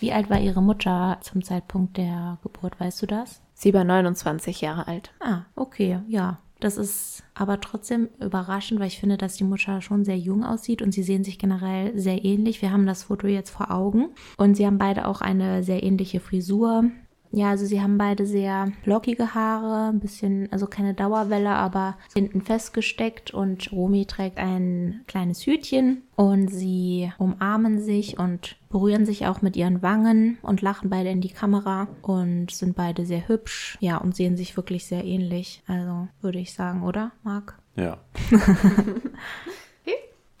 Wie 0.00 0.12
alt 0.12 0.30
war 0.30 0.38
ihre 0.38 0.62
Mutter 0.62 1.18
zum 1.22 1.42
Zeitpunkt 1.42 1.96
der 1.96 2.38
Geburt, 2.42 2.78
weißt 2.78 3.02
du 3.02 3.06
das? 3.06 3.40
Sie 3.54 3.74
war 3.74 3.84
29 3.84 4.60
Jahre 4.60 4.86
alt. 4.86 5.12
Ah, 5.20 5.42
okay, 5.56 6.00
ja. 6.08 6.38
Das 6.60 6.76
ist 6.76 7.22
aber 7.34 7.60
trotzdem 7.60 8.10
überraschend, 8.20 8.80
weil 8.80 8.88
ich 8.88 9.00
finde, 9.00 9.16
dass 9.16 9.36
die 9.36 9.44
Mutter 9.44 9.80
schon 9.80 10.04
sehr 10.04 10.18
jung 10.18 10.44
aussieht 10.44 10.82
und 10.82 10.92
sie 10.92 11.02
sehen 11.02 11.24
sich 11.24 11.38
generell 11.38 11.98
sehr 11.98 12.22
ähnlich. 12.24 12.60
Wir 12.60 12.70
haben 12.70 12.86
das 12.86 13.04
Foto 13.04 13.26
jetzt 13.26 13.50
vor 13.50 13.70
Augen 13.70 14.10
und 14.36 14.56
sie 14.56 14.66
haben 14.66 14.78
beide 14.78 15.08
auch 15.08 15.22
eine 15.22 15.62
sehr 15.62 15.82
ähnliche 15.82 16.20
Frisur. 16.20 16.84
Ja, 17.32 17.50
also 17.50 17.64
sie 17.64 17.80
haben 17.80 17.96
beide 17.96 18.26
sehr 18.26 18.72
lockige 18.84 19.34
Haare, 19.34 19.90
ein 19.90 20.00
bisschen, 20.00 20.50
also 20.50 20.66
keine 20.66 20.94
Dauerwelle, 20.94 21.50
aber 21.50 21.96
hinten 22.12 22.40
festgesteckt 22.42 23.32
und 23.32 23.72
Romy 23.72 24.06
trägt 24.06 24.38
ein 24.38 25.02
kleines 25.06 25.46
Hütchen 25.46 26.02
und 26.16 26.48
sie 26.48 27.12
umarmen 27.18 27.80
sich 27.80 28.18
und 28.18 28.56
berühren 28.68 29.06
sich 29.06 29.26
auch 29.26 29.42
mit 29.42 29.56
ihren 29.56 29.80
Wangen 29.82 30.38
und 30.42 30.60
lachen 30.60 30.90
beide 30.90 31.10
in 31.10 31.20
die 31.20 31.30
Kamera 31.30 31.88
und 32.02 32.50
sind 32.50 32.74
beide 32.74 33.06
sehr 33.06 33.28
hübsch, 33.28 33.78
ja, 33.80 33.98
und 33.98 34.16
sehen 34.16 34.36
sich 34.36 34.56
wirklich 34.56 34.86
sehr 34.86 35.04
ähnlich. 35.04 35.62
Also 35.66 36.08
würde 36.20 36.40
ich 36.40 36.52
sagen, 36.52 36.82
oder, 36.82 37.12
Marc? 37.22 37.58
Ja. 37.76 37.98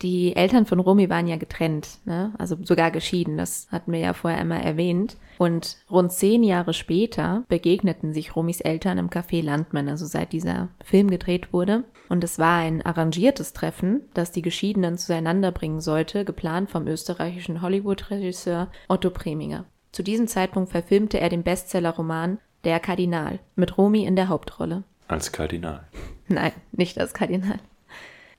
Die 0.02 0.34
Eltern 0.34 0.64
von 0.64 0.80
Romy 0.80 1.10
waren 1.10 1.26
ja 1.26 1.36
getrennt, 1.36 1.98
ne? 2.06 2.32
also 2.38 2.56
sogar 2.62 2.90
geschieden, 2.90 3.36
das 3.36 3.68
hatten 3.70 3.92
wir 3.92 3.98
ja 3.98 4.14
vorher 4.14 4.40
einmal 4.40 4.62
erwähnt. 4.62 5.18
Und 5.36 5.76
rund 5.90 6.12
zehn 6.12 6.42
Jahre 6.42 6.72
später 6.72 7.44
begegneten 7.48 8.14
sich 8.14 8.34
Romys 8.34 8.60
Eltern 8.60 8.96
im 8.96 9.10
Café 9.10 9.42
Landmann, 9.42 9.88
also 9.88 10.06
seit 10.06 10.32
dieser 10.32 10.68
Film 10.82 11.10
gedreht 11.10 11.52
wurde. 11.52 11.84
Und 12.08 12.24
es 12.24 12.38
war 12.38 12.58
ein 12.58 12.84
arrangiertes 12.84 13.52
Treffen, 13.52 14.02
das 14.14 14.32
die 14.32 14.42
Geschiedenen 14.42 14.96
zueinander 14.96 15.52
bringen 15.52 15.80
sollte, 15.80 16.24
geplant 16.24 16.70
vom 16.70 16.86
österreichischen 16.86 17.60
Hollywood-Regisseur 17.60 18.68
Otto 18.88 19.10
Preminger. 19.10 19.66
Zu 19.92 20.02
diesem 20.02 20.28
Zeitpunkt 20.28 20.70
verfilmte 20.70 21.20
er 21.20 21.28
den 21.28 21.42
Bestsellerroman 21.42 22.38
Der 22.64 22.80
Kardinal 22.80 23.38
mit 23.54 23.76
Romy 23.76 24.04
in 24.04 24.16
der 24.16 24.28
Hauptrolle. 24.28 24.84
Als 25.08 25.32
Kardinal. 25.32 25.84
Nein, 26.28 26.52
nicht 26.72 26.98
als 26.98 27.12
Kardinal. 27.12 27.58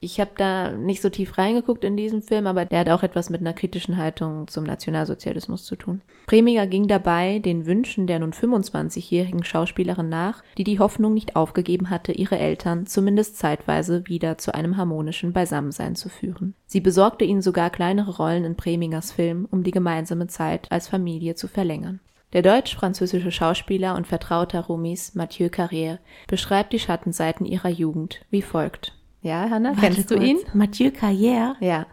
Ich 0.03 0.19
habe 0.19 0.31
da 0.35 0.71
nicht 0.71 0.99
so 0.99 1.11
tief 1.11 1.37
reingeguckt 1.37 1.83
in 1.83 1.95
diesen 1.95 2.23
Film, 2.23 2.47
aber 2.47 2.65
der 2.65 2.79
hat 2.79 2.89
auch 2.89 3.03
etwas 3.03 3.29
mit 3.29 3.39
einer 3.41 3.53
kritischen 3.53 3.97
Haltung 3.97 4.47
zum 4.47 4.63
Nationalsozialismus 4.63 5.63
zu 5.63 5.75
tun. 5.75 6.01
Preminger 6.25 6.65
ging 6.65 6.87
dabei 6.87 7.37
den 7.37 7.67
Wünschen 7.67 8.07
der 8.07 8.17
nun 8.17 8.33
25-jährigen 8.33 9.43
Schauspielerin 9.43 10.09
nach, 10.09 10.43
die 10.57 10.63
die 10.63 10.79
Hoffnung 10.79 11.13
nicht 11.13 11.35
aufgegeben 11.35 11.91
hatte, 11.91 12.13
ihre 12.13 12.39
Eltern 12.39 12.87
zumindest 12.87 13.37
zeitweise 13.37 14.07
wieder 14.07 14.39
zu 14.39 14.55
einem 14.55 14.75
harmonischen 14.75 15.33
Beisammensein 15.33 15.95
zu 15.95 16.09
führen. 16.09 16.55
Sie 16.65 16.81
besorgte 16.81 17.23
ihnen 17.23 17.43
sogar 17.43 17.69
kleinere 17.69 18.17
Rollen 18.17 18.43
in 18.43 18.55
Premingers 18.55 19.11
Film, 19.11 19.47
um 19.51 19.61
die 19.61 19.69
gemeinsame 19.69 20.25
Zeit 20.25 20.71
als 20.71 20.87
Familie 20.87 21.35
zu 21.35 21.47
verlängern. 21.47 21.99
Der 22.33 22.41
deutsch-französische 22.41 23.31
Schauspieler 23.31 23.95
und 23.95 24.07
Vertrauter 24.07 24.61
Rumis 24.61 25.13
Mathieu 25.13 25.49
Carrière 25.49 25.99
beschreibt 26.27 26.73
die 26.73 26.79
Schattenseiten 26.79 27.45
ihrer 27.45 27.69
Jugend 27.69 28.25
wie 28.31 28.41
folgt. 28.41 28.97
Ja, 29.21 29.49
Hanna, 29.49 29.69
Warte 29.69 29.81
kennst 29.81 30.12
du 30.12 30.15
kurz. 30.15 30.27
ihn? 30.27 30.38
Mathieu 30.53 30.89
Carrière? 30.89 31.55
Ja. 31.60 31.86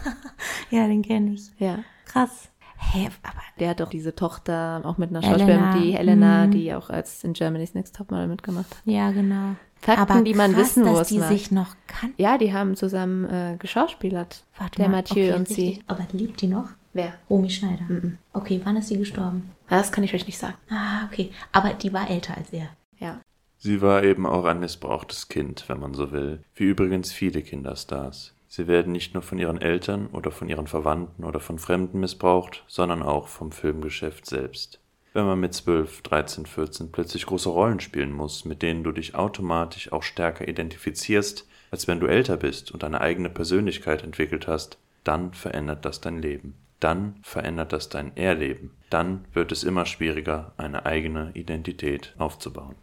ja, 0.70 0.86
den 0.86 1.02
kenne 1.02 1.32
ich. 1.32 1.50
Ja. 1.58 1.80
Krass. 2.06 2.50
Hä, 2.78 3.08
aber 3.22 3.42
der 3.58 3.70
hat 3.70 3.80
doch 3.80 3.90
diese 3.90 4.14
Tochter, 4.14 4.80
auch 4.84 4.98
mit 4.98 5.10
einer 5.10 5.22
Schauspielerin, 5.22 5.82
die 5.82 5.92
Helena, 5.92 6.46
mm. 6.46 6.50
die 6.52 6.72
auch 6.72 6.90
als 6.90 7.24
in 7.24 7.32
Germany's 7.32 7.74
Next 7.74 7.96
Topmodel 7.96 8.28
mitgemacht 8.28 8.70
hat. 8.70 8.82
Ja, 8.84 9.10
genau. 9.10 9.56
Fakten, 9.80 10.00
aber 10.00 10.22
die 10.22 10.34
man 10.34 10.52
krass, 10.52 10.76
wissen 10.76 10.84
muss. 10.84 11.08
die 11.08 11.20
sich 11.20 11.50
noch 11.50 11.74
kann. 11.88 12.14
Ja, 12.16 12.38
die 12.38 12.52
haben 12.52 12.76
zusammen 12.76 13.24
äh, 13.24 13.56
geschauspielert. 13.58 14.44
Warte 14.58 14.76
der 14.76 14.88
mal, 14.88 14.98
Mathieu 14.98 15.24
okay, 15.24 15.32
und 15.32 15.48
richtig. 15.48 15.56
sie. 15.56 15.82
Aber 15.88 16.06
lebt 16.12 16.40
die 16.40 16.46
noch? 16.46 16.70
Wer? 16.92 17.14
Romy 17.28 17.50
Schneider. 17.50 17.84
-mm. 17.88 18.12
Okay, 18.32 18.60
wann 18.64 18.76
ist 18.76 18.88
sie 18.88 18.98
gestorben? 18.98 19.50
Das 19.68 19.92
kann 19.92 20.04
ich 20.04 20.14
euch 20.14 20.26
nicht 20.26 20.38
sagen. 20.38 20.54
Ah, 20.70 21.04
okay. 21.06 21.30
Aber 21.52 21.74
die 21.74 21.92
war 21.92 22.08
älter 22.08 22.36
als 22.36 22.50
er. 22.52 22.68
Ja. 22.98 23.20
Sie 23.68 23.82
war 23.82 24.02
eben 24.02 24.24
auch 24.24 24.46
ein 24.46 24.60
missbrauchtes 24.60 25.28
Kind, 25.28 25.68
wenn 25.68 25.78
man 25.78 25.92
so 25.92 26.10
will, 26.10 26.42
wie 26.54 26.64
übrigens 26.64 27.12
viele 27.12 27.42
Kinderstars. 27.42 28.32
Sie 28.46 28.66
werden 28.66 28.92
nicht 28.92 29.12
nur 29.12 29.22
von 29.22 29.36
ihren 29.36 29.60
Eltern 29.60 30.06
oder 30.06 30.30
von 30.30 30.48
ihren 30.48 30.66
Verwandten 30.66 31.22
oder 31.22 31.38
von 31.38 31.58
Fremden 31.58 32.00
missbraucht, 32.00 32.64
sondern 32.66 33.02
auch 33.02 33.28
vom 33.28 33.52
Filmgeschäft 33.52 34.24
selbst. 34.24 34.80
Wenn 35.12 35.26
man 35.26 35.38
mit 35.38 35.52
12, 35.52 36.00
13, 36.00 36.46
14 36.46 36.92
plötzlich 36.92 37.26
große 37.26 37.50
Rollen 37.50 37.80
spielen 37.80 38.10
muss, 38.10 38.46
mit 38.46 38.62
denen 38.62 38.84
du 38.84 38.90
dich 38.90 39.14
automatisch 39.14 39.92
auch 39.92 40.02
stärker 40.02 40.48
identifizierst, 40.48 41.46
als 41.70 41.86
wenn 41.86 42.00
du 42.00 42.06
älter 42.06 42.38
bist 42.38 42.72
und 42.72 42.84
eine 42.84 43.02
eigene 43.02 43.28
Persönlichkeit 43.28 44.02
entwickelt 44.02 44.46
hast, 44.46 44.78
dann 45.04 45.34
verändert 45.34 45.84
das 45.84 46.00
dein 46.00 46.22
Leben. 46.22 46.54
Dann 46.80 47.16
verändert 47.20 47.74
das 47.74 47.90
dein 47.90 48.16
Erleben. 48.16 48.70
Dann 48.88 49.26
wird 49.34 49.52
es 49.52 49.62
immer 49.62 49.84
schwieriger, 49.84 50.54
eine 50.56 50.86
eigene 50.86 51.32
Identität 51.34 52.14
aufzubauen. 52.16 52.74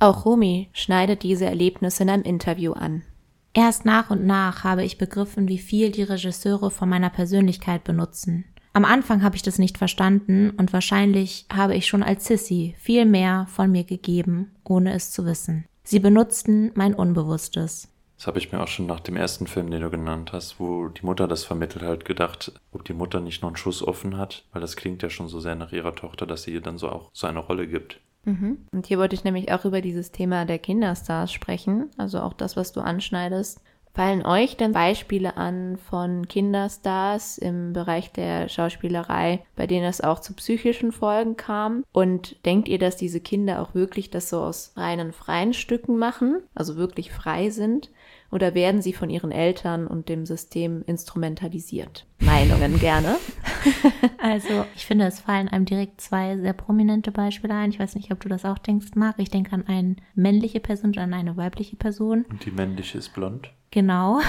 Auch 0.00 0.24
Rumi 0.24 0.70
schneidet 0.72 1.22
diese 1.22 1.44
Erlebnisse 1.44 2.02
in 2.02 2.10
einem 2.10 2.22
Interview 2.22 2.72
an. 2.72 3.02
Erst 3.52 3.84
nach 3.84 4.10
und 4.10 4.24
nach 4.24 4.64
habe 4.64 4.82
ich 4.82 4.96
begriffen, 4.96 5.46
wie 5.46 5.58
viel 5.58 5.90
die 5.90 6.02
Regisseure 6.02 6.70
von 6.70 6.88
meiner 6.88 7.10
Persönlichkeit 7.10 7.84
benutzen. 7.84 8.46
Am 8.72 8.86
Anfang 8.86 9.22
habe 9.22 9.36
ich 9.36 9.42
das 9.42 9.58
nicht 9.58 9.76
verstanden 9.76 10.50
und 10.56 10.72
wahrscheinlich 10.72 11.44
habe 11.52 11.74
ich 11.74 11.86
schon 11.86 12.02
als 12.02 12.24
Sissy 12.24 12.74
viel 12.78 13.04
mehr 13.04 13.46
von 13.50 13.70
mir 13.70 13.84
gegeben, 13.84 14.52
ohne 14.64 14.94
es 14.94 15.10
zu 15.10 15.26
wissen. 15.26 15.66
Sie 15.82 15.98
benutzten 15.98 16.70
mein 16.74 16.94
Unbewusstes. 16.94 17.88
Das 18.16 18.26
habe 18.26 18.38
ich 18.38 18.52
mir 18.52 18.62
auch 18.62 18.68
schon 18.68 18.86
nach 18.86 19.00
dem 19.00 19.16
ersten 19.16 19.46
Film, 19.46 19.70
den 19.70 19.82
du 19.82 19.90
genannt 19.90 20.32
hast, 20.32 20.60
wo 20.60 20.88
die 20.88 21.04
Mutter 21.04 21.28
das 21.28 21.44
vermittelt 21.44 21.84
hat, 21.84 22.04
gedacht, 22.06 22.52
ob 22.72 22.84
die 22.84 22.94
Mutter 22.94 23.20
nicht 23.20 23.42
noch 23.42 23.48
einen 23.48 23.56
Schuss 23.56 23.82
offen 23.82 24.16
hat, 24.16 24.44
weil 24.52 24.60
das 24.60 24.76
klingt 24.76 25.02
ja 25.02 25.10
schon 25.10 25.28
so 25.28 25.40
sehr 25.40 25.56
nach 25.56 25.72
ihrer 25.72 25.94
Tochter, 25.94 26.26
dass 26.26 26.44
sie 26.44 26.52
ihr 26.52 26.60
dann 26.62 26.78
so 26.78 26.88
auch 26.88 27.10
so 27.12 27.26
eine 27.26 27.40
Rolle 27.40 27.66
gibt. 27.66 28.00
Mhm. 28.24 28.66
Und 28.72 28.86
hier 28.86 28.98
wollte 28.98 29.14
ich 29.14 29.24
nämlich 29.24 29.52
auch 29.52 29.64
über 29.64 29.80
dieses 29.80 30.12
Thema 30.12 30.44
der 30.44 30.58
Kinderstars 30.58 31.32
sprechen, 31.32 31.90
also 31.96 32.20
auch 32.20 32.32
das, 32.32 32.56
was 32.56 32.72
du 32.72 32.80
anschneidest. 32.80 33.60
Fallen 33.92 34.24
euch 34.24 34.56
denn 34.56 34.70
Beispiele 34.70 35.36
an 35.36 35.76
von 35.76 36.28
Kinderstars 36.28 37.38
im 37.38 37.72
Bereich 37.72 38.12
der 38.12 38.48
Schauspielerei, 38.48 39.44
bei 39.56 39.66
denen 39.66 39.84
es 39.84 40.00
auch 40.00 40.20
zu 40.20 40.32
psychischen 40.34 40.92
Folgen 40.92 41.36
kam? 41.36 41.84
Und 41.92 42.44
denkt 42.46 42.68
ihr, 42.68 42.78
dass 42.78 42.96
diese 42.96 43.20
Kinder 43.20 43.60
auch 43.60 43.74
wirklich 43.74 44.10
das 44.10 44.30
so 44.30 44.40
aus 44.42 44.72
reinen 44.76 45.12
freien 45.12 45.54
Stücken 45.54 45.98
machen, 45.98 46.40
also 46.54 46.76
wirklich 46.76 47.10
frei 47.10 47.50
sind? 47.50 47.90
Oder 48.30 48.54
werden 48.54 48.80
sie 48.80 48.92
von 48.92 49.10
ihren 49.10 49.32
Eltern 49.32 49.86
und 49.86 50.08
dem 50.08 50.24
System 50.24 50.82
instrumentalisiert? 50.86 52.06
Meinungen 52.20 52.78
gerne. 52.78 53.16
Also, 54.22 54.66
ich 54.76 54.84
finde, 54.84 55.06
es 55.06 55.20
fallen 55.20 55.48
einem 55.48 55.64
direkt 55.64 56.00
zwei 56.00 56.36
sehr 56.36 56.52
prominente 56.52 57.10
Beispiele 57.10 57.54
ein. 57.54 57.70
Ich 57.70 57.78
weiß 57.78 57.94
nicht, 57.94 58.12
ob 58.12 58.20
du 58.20 58.28
das 58.28 58.44
auch 58.44 58.58
denkst, 58.58 58.88
Marc. 58.94 59.18
Ich 59.18 59.30
denke 59.30 59.52
an 59.52 59.66
eine 59.66 59.96
männliche 60.14 60.60
Person 60.60 60.90
und 60.90 60.98
an 60.98 61.14
eine 61.14 61.38
weibliche 61.38 61.76
Person. 61.76 62.26
Und 62.28 62.44
die 62.44 62.50
männliche 62.50 62.98
ist 62.98 63.14
blond. 63.14 63.50
Genau. 63.70 64.20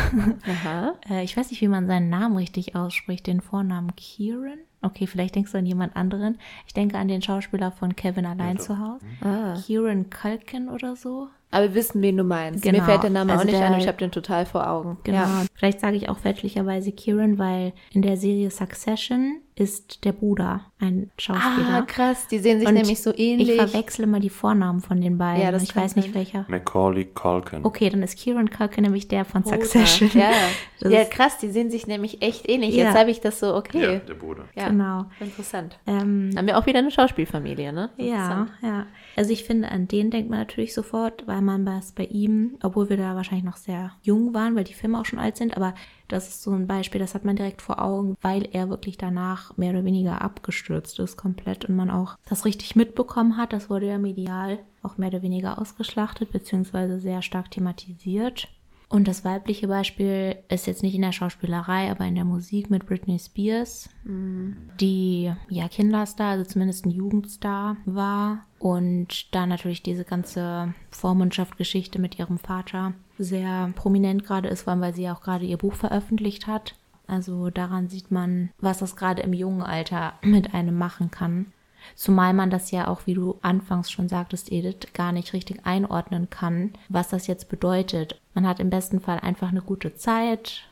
Aha. 0.48 0.94
Äh, 1.10 1.24
ich 1.24 1.36
weiß 1.36 1.50
nicht, 1.50 1.62
wie 1.62 1.68
man 1.68 1.88
seinen 1.88 2.10
Namen 2.10 2.38
richtig 2.38 2.76
ausspricht, 2.76 3.28
den 3.28 3.42
Vornamen 3.42 3.96
Kieran. 3.96 4.60
Okay, 4.82 5.08
vielleicht 5.08 5.36
denkst 5.36 5.52
du 5.52 5.58
an 5.58 5.66
jemand 5.66 5.96
anderen. 5.96 6.38
Ich 6.68 6.74
denke 6.74 6.98
an 6.98 7.08
den 7.08 7.22
Schauspieler 7.22 7.72
von 7.72 7.96
Kevin 7.96 8.26
allein 8.26 8.58
doch. 8.58 8.64
zu 8.64 8.80
Hause. 8.80 9.06
Ah. 9.22 9.56
Kieran 9.66 10.10
Culkin 10.10 10.70
oder 10.70 10.96
so. 10.96 11.28
Aber 11.52 11.66
wir 11.68 11.76
wissen, 11.76 12.02
wen 12.02 12.16
du 12.18 12.24
meinst. 12.24 12.64
Genau. 12.64 12.78
Mir 12.80 12.84
fällt 12.86 13.04
der 13.04 13.10
Name 13.10 13.32
Also 13.34 13.42
auch 13.42 13.46
nicht 13.46 13.58
der- 13.60 13.68
ein 13.68 13.74
und 13.74 13.80
ich 13.82 13.88
habe 13.88 13.98
den 13.98 14.12
total 14.12 14.46
vor 14.46 14.70
Augen. 14.70 14.98
Genau. 15.04 15.18
Ja. 15.18 15.46
Vielleicht 15.54 15.82
sage 15.82 15.98
ich 15.98 16.08
auch 16.10 16.18
fälschlicherweise 16.18 16.92
Kieran, 16.94 17.38
weil 17.38 17.74
in 17.92 18.02
der 18.02 18.16
Serie 18.18 18.50
Succession 18.50 19.42
ist 19.62 20.04
der 20.06 20.12
Bruder 20.12 20.62
ein 20.80 21.12
Schauspieler. 21.20 21.70
Ah, 21.70 21.82
krass. 21.84 22.28
Die 22.28 22.40
sehen 22.40 22.58
sich 22.60 22.68
Und 22.68 22.74
nämlich 22.74 23.00
so 23.02 23.14
ähnlich. 23.16 23.50
Ich 23.50 23.56
verwechsle 23.56 24.06
immer 24.06 24.20
die 24.20 24.32
Vornamen 24.32 24.82
von 24.82 25.00
den 25.00 25.20
beiden. 25.20 25.44
Ja, 25.44 25.52
das 25.52 25.62
ich 25.62 25.76
weiß 25.76 25.96
nicht 25.96 26.16
welcher. 26.16 26.46
Macaulay 26.50 27.06
Culkin. 27.06 27.64
Okay, 27.64 27.90
dann 27.90 28.02
ist 28.02 28.18
Kieran 28.18 28.50
Culkin 28.50 28.84
nämlich 28.84 29.08
der 29.08 29.24
von 29.24 29.44
Bruder. 29.44 29.58
Succession. 29.62 30.10
Ja. 30.16 30.32
Ja, 30.84 31.06
krass. 31.06 31.38
Die 31.38 31.52
sehen 31.52 31.70
sich 31.70 31.86
nämlich 31.86 32.24
echt 32.24 32.50
ähnlich. 32.50 32.74
Ja. 32.76 32.86
Jetzt 32.86 32.98
habe 32.98 33.12
ich 33.12 33.22
das 33.22 33.40
so, 33.40 33.46
Ja, 33.46 33.56
okay. 33.56 34.02
der 34.08 34.16
Bruder. 34.16 34.46
Ja. 34.56 34.70
Genau. 34.70 35.06
Interessant. 35.20 35.78
Ähm, 35.86 36.32
Haben 36.36 36.48
wir 36.48 36.58
auch 36.58 36.66
wieder 36.66 36.80
eine 36.80 36.90
Schauspielfamilie, 36.90 37.72
ne? 37.72 37.92
Ja, 37.98 38.48
ja. 38.64 38.88
Also 39.16 39.32
ich 39.32 39.44
finde, 39.44 39.70
an 39.70 39.88
den 39.88 40.10
denkt 40.10 40.32
man 40.32 40.40
natürlich 40.40 40.74
sofort, 40.74 41.28
weil 41.28 41.44
man 41.44 41.68
was 41.68 41.92
bei 41.92 42.06
ihm, 42.06 42.58
obwohl 42.64 42.90
wir 42.90 42.98
da 42.98 43.16
wahrscheinlich 43.16 43.46
noch 43.46 43.58
sehr 43.58 43.92
jung 44.02 44.34
waren, 44.34 44.56
weil 44.56 44.64
die 44.64 44.74
Filme 44.74 45.00
auch 45.00 45.06
schon 45.06 45.20
alt 45.20 45.38
sind, 45.38 45.56
aber 45.56 45.76
das 46.12 46.28
ist 46.28 46.44
so 46.44 46.52
ein 46.52 46.68
Beispiel, 46.68 47.00
das 47.00 47.16
hat 47.16 47.26
man 47.26 47.36
direkt 47.36 47.62
vor 47.62 47.82
Augen, 47.82 48.16
weil 48.22 48.48
er 48.52 48.70
wirklich 48.70 48.98
danach 48.98 49.56
mehr 49.58 49.72
oder 49.72 49.86
weniger 49.86 50.22
abgestürzt 50.22 51.00
ist 51.00 51.18
komplett 51.18 51.66
und 51.66 51.76
man 51.76 51.90
auch 51.90 52.18
das 52.28 52.46
richtig 52.46 52.76
mitbekommen 52.76 53.38
hat. 53.38 53.54
Das 53.54 53.70
wurde 53.70 53.88
ja 53.88 53.98
medial 53.98 54.60
auch 54.84 54.98
mehr 54.98 55.10
oder 55.10 55.22
weniger 55.22 55.60
ausgeschlachtet, 55.60 56.32
beziehungsweise 56.32 57.00
sehr 57.00 57.22
stark 57.22 57.52
thematisiert. 57.52 58.48
Und 58.92 59.08
das 59.08 59.24
weibliche 59.24 59.70
Beispiel 59.70 60.36
ist 60.50 60.68
jetzt 60.68 60.84
nicht 60.84 60.96
in 60.96 61.02
der 61.02 61.14
Schauspielerei, 61.14 61.90
aber 61.90 62.04
in 62.04 62.16
der 62.16 62.26
Musik 62.26 62.70
mit 62.70 62.86
Britney 62.86 63.18
Spears, 63.18 63.90
die 64.04 65.32
ja 65.48 65.68
Kinderstar, 65.70 66.32
also 66.32 66.44
zumindest 66.44 66.86
ein 66.86 66.92
Jugendstar 66.92 67.78
war. 67.86 68.46
Und 68.60 69.34
da 69.34 69.46
natürlich 69.46 69.82
diese 69.82 70.04
ganze 70.04 70.74
Vormundschaft-Geschichte 70.90 72.00
mit 72.00 72.20
ihrem 72.20 72.38
Vater 72.38 72.94
sehr 73.18 73.72
prominent 73.76 74.26
gerade 74.26 74.50
ist, 74.50 74.64
vor 74.64 74.72
allem 74.72 74.82
weil 74.82 74.94
sie 74.94 75.04
ja 75.04 75.16
auch 75.16 75.22
gerade 75.22 75.46
ihr 75.46 75.58
Buch 75.58 75.76
veröffentlicht 75.76 76.48
hat. 76.48 76.76
Also 77.08 77.50
daran 77.50 77.88
sieht 77.88 78.12
man, 78.12 78.50
was 78.60 78.80
das 78.80 78.98
gerade 78.98 79.22
im 79.22 79.32
jungen 79.32 79.62
Alter 79.62 80.16
mit 80.22 80.54
einem 80.54 80.78
machen 80.78 81.12
kann. 81.12 81.54
Zumal 81.96 82.34
man 82.34 82.50
das 82.50 82.72
ja 82.72 82.88
auch, 82.88 83.02
wie 83.06 83.14
du 83.14 83.38
anfangs 83.42 83.92
schon 83.92 84.10
sagtest, 84.10 84.52
Edith, 84.52 84.94
gar 84.94 85.12
nicht 85.12 85.34
richtig 85.34 85.66
einordnen 85.66 86.30
kann, 86.30 86.72
was 86.90 87.10
das 87.10 87.28
jetzt 87.28 87.50
bedeutet. 87.50 88.20
Man 88.34 88.48
hat 88.48 88.60
im 88.60 88.70
besten 88.70 89.02
Fall 89.02 89.20
einfach 89.20 89.50
eine 89.50 89.62
gute 89.62 89.96
Zeit 89.96 90.64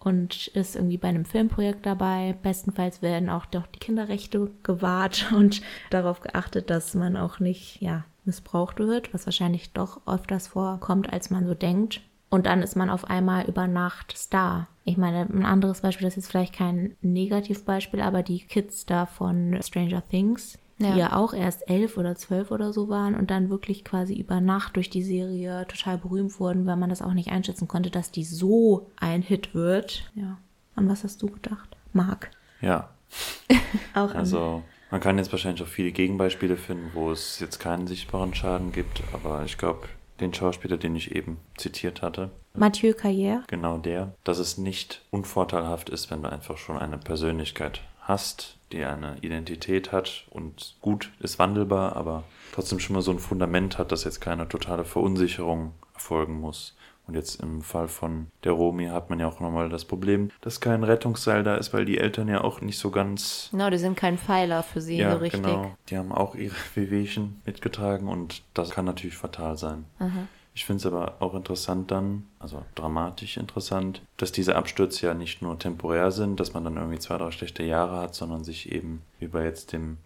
und 0.00 0.48
ist 0.48 0.74
irgendwie 0.74 0.98
bei 0.98 1.08
einem 1.08 1.24
Filmprojekt 1.24 1.86
dabei. 1.86 2.36
Bestenfalls 2.42 3.00
werden 3.00 3.30
auch 3.30 3.46
doch 3.46 3.66
die 3.66 3.78
Kinderrechte 3.78 4.50
gewahrt 4.62 5.32
und 5.36 5.62
darauf 5.90 6.20
geachtet, 6.20 6.70
dass 6.70 6.94
man 6.94 7.16
auch 7.16 7.38
nicht, 7.38 7.80
ja, 7.80 8.04
missbraucht 8.24 8.78
wird, 8.78 9.14
was 9.14 9.26
wahrscheinlich 9.26 9.72
doch 9.72 10.00
öfters 10.06 10.48
vorkommt, 10.48 11.12
als 11.12 11.30
man 11.30 11.46
so 11.46 11.54
denkt. 11.54 12.00
Und 12.36 12.44
dann 12.44 12.62
ist 12.62 12.76
man 12.76 12.90
auf 12.90 13.04
einmal 13.08 13.46
über 13.46 13.66
Nacht 13.66 14.14
Star. 14.16 14.68
Ich 14.84 14.98
meine, 14.98 15.22
ein 15.22 15.46
anderes 15.46 15.80
Beispiel, 15.80 16.04
das 16.04 16.12
ist 16.12 16.24
jetzt 16.24 16.30
vielleicht 16.30 16.52
kein 16.54 16.94
Negativbeispiel, 17.00 18.02
aber 18.02 18.22
die 18.22 18.40
Kids 18.40 18.84
da 18.84 19.06
von 19.06 19.58
Stranger 19.62 20.06
Things, 20.06 20.58
Ja. 20.78 20.92
die 20.92 20.98
ja 20.98 21.16
auch 21.16 21.32
erst 21.32 21.68
elf 21.70 21.96
oder 21.96 22.14
zwölf 22.14 22.50
oder 22.50 22.74
so 22.74 22.90
waren 22.90 23.14
und 23.14 23.30
dann 23.30 23.48
wirklich 23.48 23.84
quasi 23.86 24.14
über 24.14 24.42
Nacht 24.42 24.76
durch 24.76 24.90
die 24.90 25.02
Serie 25.02 25.64
total 25.66 25.96
berühmt 25.96 26.38
wurden, 26.38 26.66
weil 26.66 26.76
man 26.76 26.90
das 26.90 27.00
auch 27.00 27.14
nicht 27.14 27.30
einschätzen 27.30 27.68
konnte, 27.68 27.90
dass 27.90 28.10
die 28.10 28.24
so 28.24 28.90
ein 28.96 29.22
Hit 29.22 29.54
wird. 29.54 30.10
Ja. 30.14 30.36
An 30.74 30.90
was 30.90 31.04
hast 31.04 31.22
du 31.22 31.28
gedacht? 31.28 31.74
Marc. 31.94 32.30
Ja, 32.60 32.90
Auch 33.94 34.14
also 34.14 34.62
man 34.90 35.00
kann 35.00 35.16
jetzt 35.16 35.32
wahrscheinlich 35.32 35.62
auch 35.62 35.66
viele 35.68 35.90
Gegenbeispiele 35.92 36.58
finden, 36.58 36.90
wo 36.92 37.10
es 37.10 37.40
jetzt 37.40 37.58
keinen 37.60 37.86
sichtbaren 37.86 38.34
Schaden 38.34 38.72
gibt, 38.72 39.02
aber 39.14 39.42
ich 39.46 39.56
glaube, 39.56 39.88
den 40.20 40.32
Schauspieler, 40.32 40.76
den 40.76 40.96
ich 40.96 41.14
eben 41.14 41.38
zitiert 41.56 42.02
hatte, 42.02 42.30
Mathieu 42.54 42.92
Carrière. 42.92 43.40
genau 43.48 43.78
der, 43.78 44.14
dass 44.24 44.38
es 44.38 44.56
nicht 44.56 45.02
unvorteilhaft 45.10 45.90
ist, 45.90 46.10
wenn 46.10 46.22
du 46.22 46.30
einfach 46.30 46.56
schon 46.56 46.78
eine 46.78 46.98
Persönlichkeit 46.98 47.82
hast, 48.00 48.56
die 48.72 48.84
eine 48.84 49.18
Identität 49.20 49.92
hat 49.92 50.26
und 50.30 50.76
gut 50.80 51.10
ist 51.20 51.38
wandelbar, 51.38 51.96
aber 51.96 52.24
trotzdem 52.52 52.78
schon 52.78 52.94
mal 52.94 53.02
so 53.02 53.10
ein 53.10 53.18
Fundament 53.18 53.78
hat, 53.78 53.92
dass 53.92 54.04
jetzt 54.04 54.20
keine 54.20 54.48
totale 54.48 54.84
Verunsicherung 54.84 55.72
erfolgen 55.94 56.40
muss. 56.40 56.75
Und 57.06 57.14
jetzt 57.14 57.40
im 57.40 57.62
Fall 57.62 57.86
von 57.88 58.26
der 58.42 58.52
Romi 58.52 58.86
hat 58.86 59.10
man 59.10 59.20
ja 59.20 59.28
auch 59.28 59.38
nochmal 59.38 59.68
das 59.68 59.84
Problem, 59.84 60.30
dass 60.40 60.60
kein 60.60 60.82
Rettungsseil 60.82 61.44
da 61.44 61.56
ist, 61.56 61.72
weil 61.72 61.84
die 61.84 61.98
Eltern 61.98 62.28
ja 62.28 62.42
auch 62.42 62.60
nicht 62.60 62.78
so 62.78 62.90
ganz 62.90 63.48
Genau, 63.52 63.70
die 63.70 63.78
sind 63.78 63.96
kein 63.96 64.18
Pfeiler 64.18 64.62
für 64.62 64.80
sie 64.80 64.98
ja, 64.98 65.12
so 65.12 65.18
richtig. 65.18 65.42
genau. 65.42 65.76
Die 65.88 65.96
haben 65.96 66.12
auch 66.12 66.34
ihre 66.34 66.54
Wehwehchen 66.74 67.40
mitgetragen 67.44 68.08
und 68.08 68.42
das 68.54 68.70
kann 68.70 68.84
natürlich 68.84 69.16
fatal 69.16 69.56
sein. 69.56 69.84
Aha. 69.98 70.26
Ich 70.54 70.64
finde 70.64 70.78
es 70.78 70.86
aber 70.86 71.16
auch 71.20 71.34
interessant 71.34 71.90
dann, 71.90 72.24
also 72.38 72.62
dramatisch 72.74 73.36
interessant, 73.36 74.02
dass 74.16 74.32
diese 74.32 74.56
Abstürze 74.56 75.06
ja 75.06 75.14
nicht 75.14 75.42
nur 75.42 75.58
temporär 75.58 76.10
sind, 76.10 76.38
dass 76.38 76.54
man 76.54 76.64
dann 76.64 76.76
irgendwie 76.76 76.98
zwei, 76.98 77.18
drei 77.18 77.30
schlechte 77.30 77.62
Jahre 77.62 77.96
hat, 77.96 78.14
sondern 78.14 78.44
sich 78.44 78.70
eben 78.72 79.02
wie 79.18 79.28
bei 79.28 79.44
jetzt 79.44 79.72
dem. 79.72 79.98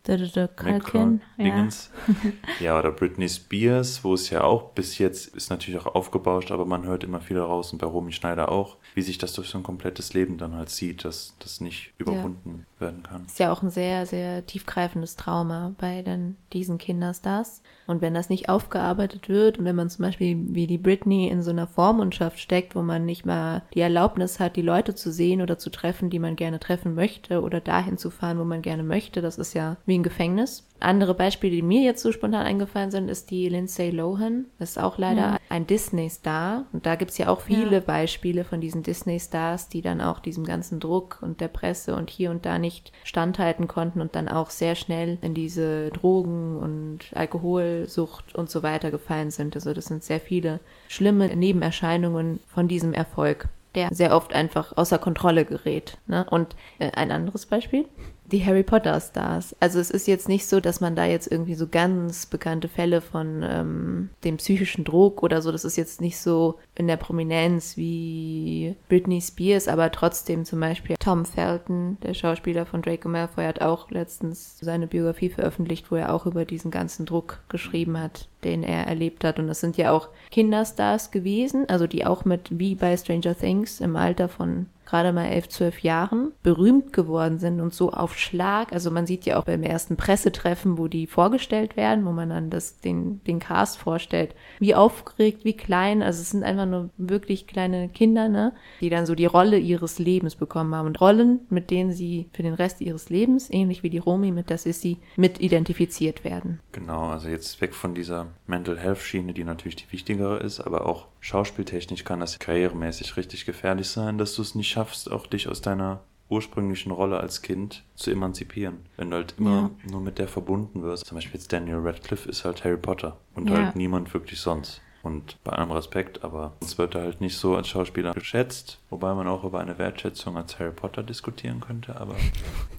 Ja. 1.37 1.45
Dingens. 1.45 1.91
Ja. 2.61 2.79
oder 2.79 2.93
Britney 2.93 3.29
Spears, 3.29 4.05
wo 4.05 4.15
es 4.15 4.31
ja 4.31 4.43
auch 4.45 4.71
bis 4.71 4.99
jetzt 4.99 5.35
ist 5.35 5.51
natürlich 5.51 5.81
auch 5.81 5.95
aufgebauscht, 5.95 6.51
aber 6.51 6.67
man 6.67 6.85
hört 6.85 7.05
immer 7.05 7.21
viel 7.21 7.39
raus 7.39 7.73
und 7.73 7.79
bei 7.79 7.87
Romy 7.87 8.13
Schneider 8.13 8.51
auch, 8.51 8.77
wie 8.95 9.03
sich 9.03 9.19
das 9.19 9.33
durch 9.33 9.49
so 9.49 9.59
ein 9.59 9.65
komplettes 9.65 10.15
Leben 10.15 10.39
dann 10.39 10.55
halt 10.55 10.71
sieht, 10.71 11.05
dass 11.05 11.35
das 11.39 11.61
nicht 11.61 11.93
überwunden 11.99 12.67
werden 12.79 13.03
kann. 13.03 13.25
Ist 13.27 13.39
ja 13.39 13.53
auch 13.53 13.63
ein 13.63 13.71
sehr, 13.71 14.07
sehr 14.07 14.47
tiefgreifendes 14.47 15.17
Trauma 15.17 15.75
bei 15.79 16.03
den, 16.03 16.37
diesen 16.53 16.79
Kinderstars. 16.79 17.63
Und 17.87 18.03
wenn 18.03 18.15
das 18.15 18.29
nicht 18.29 18.49
aufgearbeitet 18.49 19.29
wird 19.29 19.59
und 19.59 19.65
wenn 19.65 19.77
man 19.77 19.91
zum 19.91 20.05
Beispiel 20.05 20.37
wie 20.51 20.67
die 20.67 20.79
Britney 20.79 21.29
in 21.29 21.43
so 21.43 21.51
einer 21.51 21.67
Vormundschaft 21.67 22.30
steckt, 22.39 22.75
wo 22.75 22.83
man 22.83 23.05
nicht 23.05 23.27
mal 23.27 23.63
die 23.75 23.81
Erlaubnis 23.81 24.41
hat, 24.41 24.57
die 24.57 24.63
Leute 24.63 24.95
zu 24.95 25.13
sehen 25.13 25.43
oder 25.43 25.59
zu 25.59 25.71
treffen, 25.71 26.11
die 26.11 26.19
man 26.19 26.37
gerne 26.37 26.61
treffen 26.61 26.95
möchte 26.95 27.43
oder 27.43 27.61
dahin 27.61 27.99
zu 27.99 28.11
fahren, 28.11 28.39
wo 28.39 28.45
man 28.45 28.63
gerne 28.63 28.83
möchte, 28.83 29.21
das 29.21 29.39
ist 29.39 29.55
ja 29.55 29.77
wie 29.87 29.99
ein 29.99 30.03
Gefängnis. 30.03 30.67
Andere 30.83 31.15
Beispiele, 31.15 31.57
die 31.57 31.63
mir 31.63 31.83
jetzt 31.83 32.03
so 32.03 32.11
spontan 32.11 32.47
eingefallen 32.47 32.91
sind, 32.91 33.11
ist 33.11 33.31
die 33.31 33.51
Lindsay 33.51 33.91
Lohan. 33.91 34.47
Das 34.59 34.71
ist 34.71 34.79
auch 34.79 34.97
leider 34.97 35.37
ein 35.51 35.67
Disney-Star. 35.67 36.65
Und 36.73 36.87
da 36.87 36.95
gibt's 36.95 37.19
ja 37.19 37.29
auch 37.29 37.43
viele 37.43 37.75
Ja. 37.77 37.81
Beispiele 37.81 38.45
von 38.45 38.63
diesen 38.63 38.83
Disney-Stars, 38.83 39.69
die 39.69 39.83
dann 39.83 40.01
auch 40.01 40.21
diesem 40.21 40.45
ganzen 40.45 40.81
Druck 40.81 41.19
und 41.21 41.43
der 41.43 41.49
Presse 41.49 41.95
und 41.95 42.09
hier 42.09 42.31
und 42.31 42.47
da 42.47 42.59
nicht 42.59 42.93
standhalten 43.05 43.69
konnten 43.69 44.01
und 44.01 44.17
dann 44.17 44.27
auch 44.29 44.49
sehr 44.49 44.75
schnell 44.75 45.19
in 45.21 45.35
diese 45.35 45.91
Drogen 45.91 46.57
und 46.57 47.01
Alkoholsucht 47.15 48.35
und 48.35 48.49
so 48.49 48.63
weiter 48.63 48.91
gefallen 48.91 49.31
sind. 49.31 49.55
Also 49.57 49.75
das 49.75 49.85
sind 49.85 50.03
sehr 50.03 50.21
viele 50.21 50.61
schlimme 50.91 51.29
Nebenerscheinungen 51.37 52.41
von 52.53 52.67
diesem 52.67 52.93
Erfolg, 52.93 53.49
der 53.77 53.95
sehr 53.95 54.15
oft 54.15 54.35
einfach 54.35 54.77
außer 54.77 54.99
Kontrolle 54.99 55.45
gerät. 55.45 55.99
Ne? 56.09 56.27
Und 56.29 56.57
äh, 56.81 56.91
ein 56.91 57.13
anderes 57.13 57.47
Beispiel, 57.47 57.87
die 58.31 58.45
Harry 58.45 58.63
Potter 58.63 58.99
Stars. 59.01 59.55
Also 59.61 59.79
es 59.81 59.91
ist 59.91 60.07
jetzt 60.07 60.29
nicht 60.29 60.47
so, 60.47 60.61
dass 60.61 60.81
man 60.81 60.97
da 60.97 61.05
jetzt 61.05 61.31
irgendwie 61.31 61.55
so 61.55 61.67
ganz 61.67 62.27
bekannte 62.27 62.69
Fälle 62.69 63.01
von 63.01 63.43
ähm, 63.43 64.11
dem 64.25 64.37
psychischen 64.37 64.85
Druck 64.85 65.23
oder 65.23 65.43
so, 65.43 65.53
das 65.53 65.65
ist 65.65 65.77
jetzt 65.77 66.01
nicht 66.01 66.19
so 66.19 66.59
in 66.75 66.87
der 66.87 66.97
Prominenz 66.97 67.77
wie 67.77 68.77
Britney 68.89 69.21
Spears, 69.21 69.69
aber 69.69 69.91
trotzdem 69.93 70.45
zum 70.45 70.61
Beispiel 70.61 70.97
Tom 70.99 71.25
Felton, 71.25 71.99
der 72.03 72.15
Schauspieler 72.15 72.67
von 72.67 72.83
Draco 72.83 73.09
Malfoy, 73.09 73.45
hat 73.45 73.61
auch 73.61 73.91
letztens 73.91 74.59
seine 74.61 74.87
Biografie 74.87 75.31
veröffentlicht, 75.31 75.91
wo 75.91 75.97
er 75.97 76.15
auch 76.15 76.27
über 76.27 76.45
diesen 76.45 76.71
ganzen 76.71 77.07
Druck 77.07 77.41
geschrieben 77.49 78.01
hat, 78.01 78.29
den 78.45 78.63
er 78.63 78.87
erlebt 78.87 79.25
hat. 79.25 79.39
Und 79.39 79.49
das 79.49 79.61
sind 79.61 79.77
ja 79.77 79.93
auch 79.93 80.09
Kinderstars 80.31 81.11
gewesen, 81.11 81.69
also 81.69 81.87
die 81.87 82.07
auch 82.07 82.25
mit, 82.25 82.59
wie 82.59 82.75
bei 82.75 82.97
Stranger 82.97 83.37
Things, 83.37 83.81
im 83.81 83.97
Alter 83.97 84.29
von 84.29 84.67
gerade 84.91 85.13
mal 85.13 85.27
elf, 85.27 85.49
zwölf 85.49 85.81
Jahren 85.81 86.33
berühmt 86.43 86.93
geworden 86.93 87.39
sind 87.39 87.61
und 87.61 87.73
so 87.73 87.93
auf 87.93 88.19
Schlag. 88.19 88.73
Also 88.73 88.91
man 88.91 89.07
sieht 89.07 89.25
ja 89.25 89.39
auch 89.39 89.45
beim 89.45 89.63
ersten 89.63 89.97
Pressetreffen, 89.97 90.79
wo 90.79 90.89
die 90.89 91.07
vorgestellt 91.07 91.77
werden, 91.77 92.05
wo 92.05 92.11
man 92.11 92.31
dann 92.31 92.51
das, 92.51 92.81
den, 92.81 93.23
den 93.25 93.39
Cast 93.39 93.79
vorstellt, 93.79 94.35
wie 94.59 94.75
aufgeregt, 94.75 95.45
wie 95.45 95.57
klein. 95.57 96.03
Also 96.03 96.21
es 96.21 96.31
sind 96.31 96.43
einfach 96.43 96.67
nur 96.67 96.91
wirklich 96.97 97.47
kleine 97.47 97.89
Kinder, 97.89 98.29
ne, 98.29 98.53
die 98.81 98.91
dann 98.91 99.07
so 99.07 99.15
die 99.15 99.27
Rolle 99.27 99.59
ihres 99.59 99.99
Lebens 99.99 100.35
bekommen 100.35 100.75
haben. 100.75 100.87
Und 100.87 101.01
Rollen, 101.01 101.41
mit 101.49 101.71
denen 101.71 101.93
sie 101.93 102.29
für 102.33 102.43
den 102.43 102.55
Rest 102.55 102.81
ihres 102.81 103.11
Lebens, 103.11 103.49
ähnlich 103.51 103.83
wie 103.83 103.91
die 103.91 103.99
Romy 103.99 104.33
mit 104.33 104.51
das 104.51 104.67
ist 104.67 104.81
sie, 104.81 104.99
mit 105.17 105.41
identifiziert 105.41 106.25
werden. 106.25 106.61
Genau, 106.73 107.09
also 107.09 107.29
jetzt 107.29 107.61
weg 107.61 107.75
von 107.75 107.95
dieser 107.95 108.27
Mental 108.47 108.79
Health 108.79 108.99
Schiene, 108.99 109.33
die 109.33 109.45
natürlich 109.45 109.77
die 109.77 109.93
wichtigere 109.93 110.39
ist, 110.39 110.61
aber 110.61 110.87
auch 110.87 111.07
schauspieltechnisch 111.21 112.05
kann 112.05 112.21
das 112.21 112.39
karrieremäßig 112.39 113.17
richtig 113.17 113.47
gefährlich 113.47 113.89
sein, 113.89 114.19
dass 114.19 114.35
du 114.35 114.43
es 114.43 114.55
nicht 114.55 114.69
schaffst, 114.69 115.11
auch 115.11 115.27
dich 115.27 115.49
aus 115.49 115.61
deiner 115.61 116.01
ursprünglichen 116.31 116.93
Rolle 116.93 117.19
als 117.19 117.43
Kind 117.43 117.83
zu 117.97 118.11
emanzipieren. 118.11 118.79
Wenn 118.97 119.11
du 119.11 119.17
halt 119.17 119.35
immer 119.39 119.71
ja. 119.85 119.91
nur 119.91 120.01
mit 120.01 120.19
der 120.19 120.29
verbunden 120.29 120.83
wirst. 120.83 121.07
Zum 121.07 121.17
Beispiel 121.17 121.39
jetzt 121.39 121.53
Daniel 121.53 121.81
Radcliffe 121.81 122.29
ist 122.29 122.45
halt 122.45 122.65
Harry 122.65 122.77
Potter 122.77 123.17
und 123.35 123.51
ja. 123.51 123.57
halt 123.57 123.77
niemand 123.77 124.13
wirklich 124.15 124.41
sonst. 124.41 124.81
Und 125.03 125.43
bei 125.45 125.53
allem 125.53 125.71
Respekt, 125.71 126.23
aber 126.25 126.53
es 126.61 126.77
wird 126.77 126.95
halt 126.95 127.23
nicht 127.23 127.37
so 127.37 127.57
als 127.57 127.69
Schauspieler 127.69 128.13
geschätzt, 128.13 128.79
wobei 128.91 129.15
man 129.15 129.29
auch 129.29 129.45
über 129.45 129.59
eine 129.61 129.79
Wertschätzung 129.79 130.37
als 130.37 130.59
Harry 130.59 130.73
Potter 130.73 131.03
diskutieren 131.03 131.61
könnte, 131.61 131.99
aber 131.99 132.15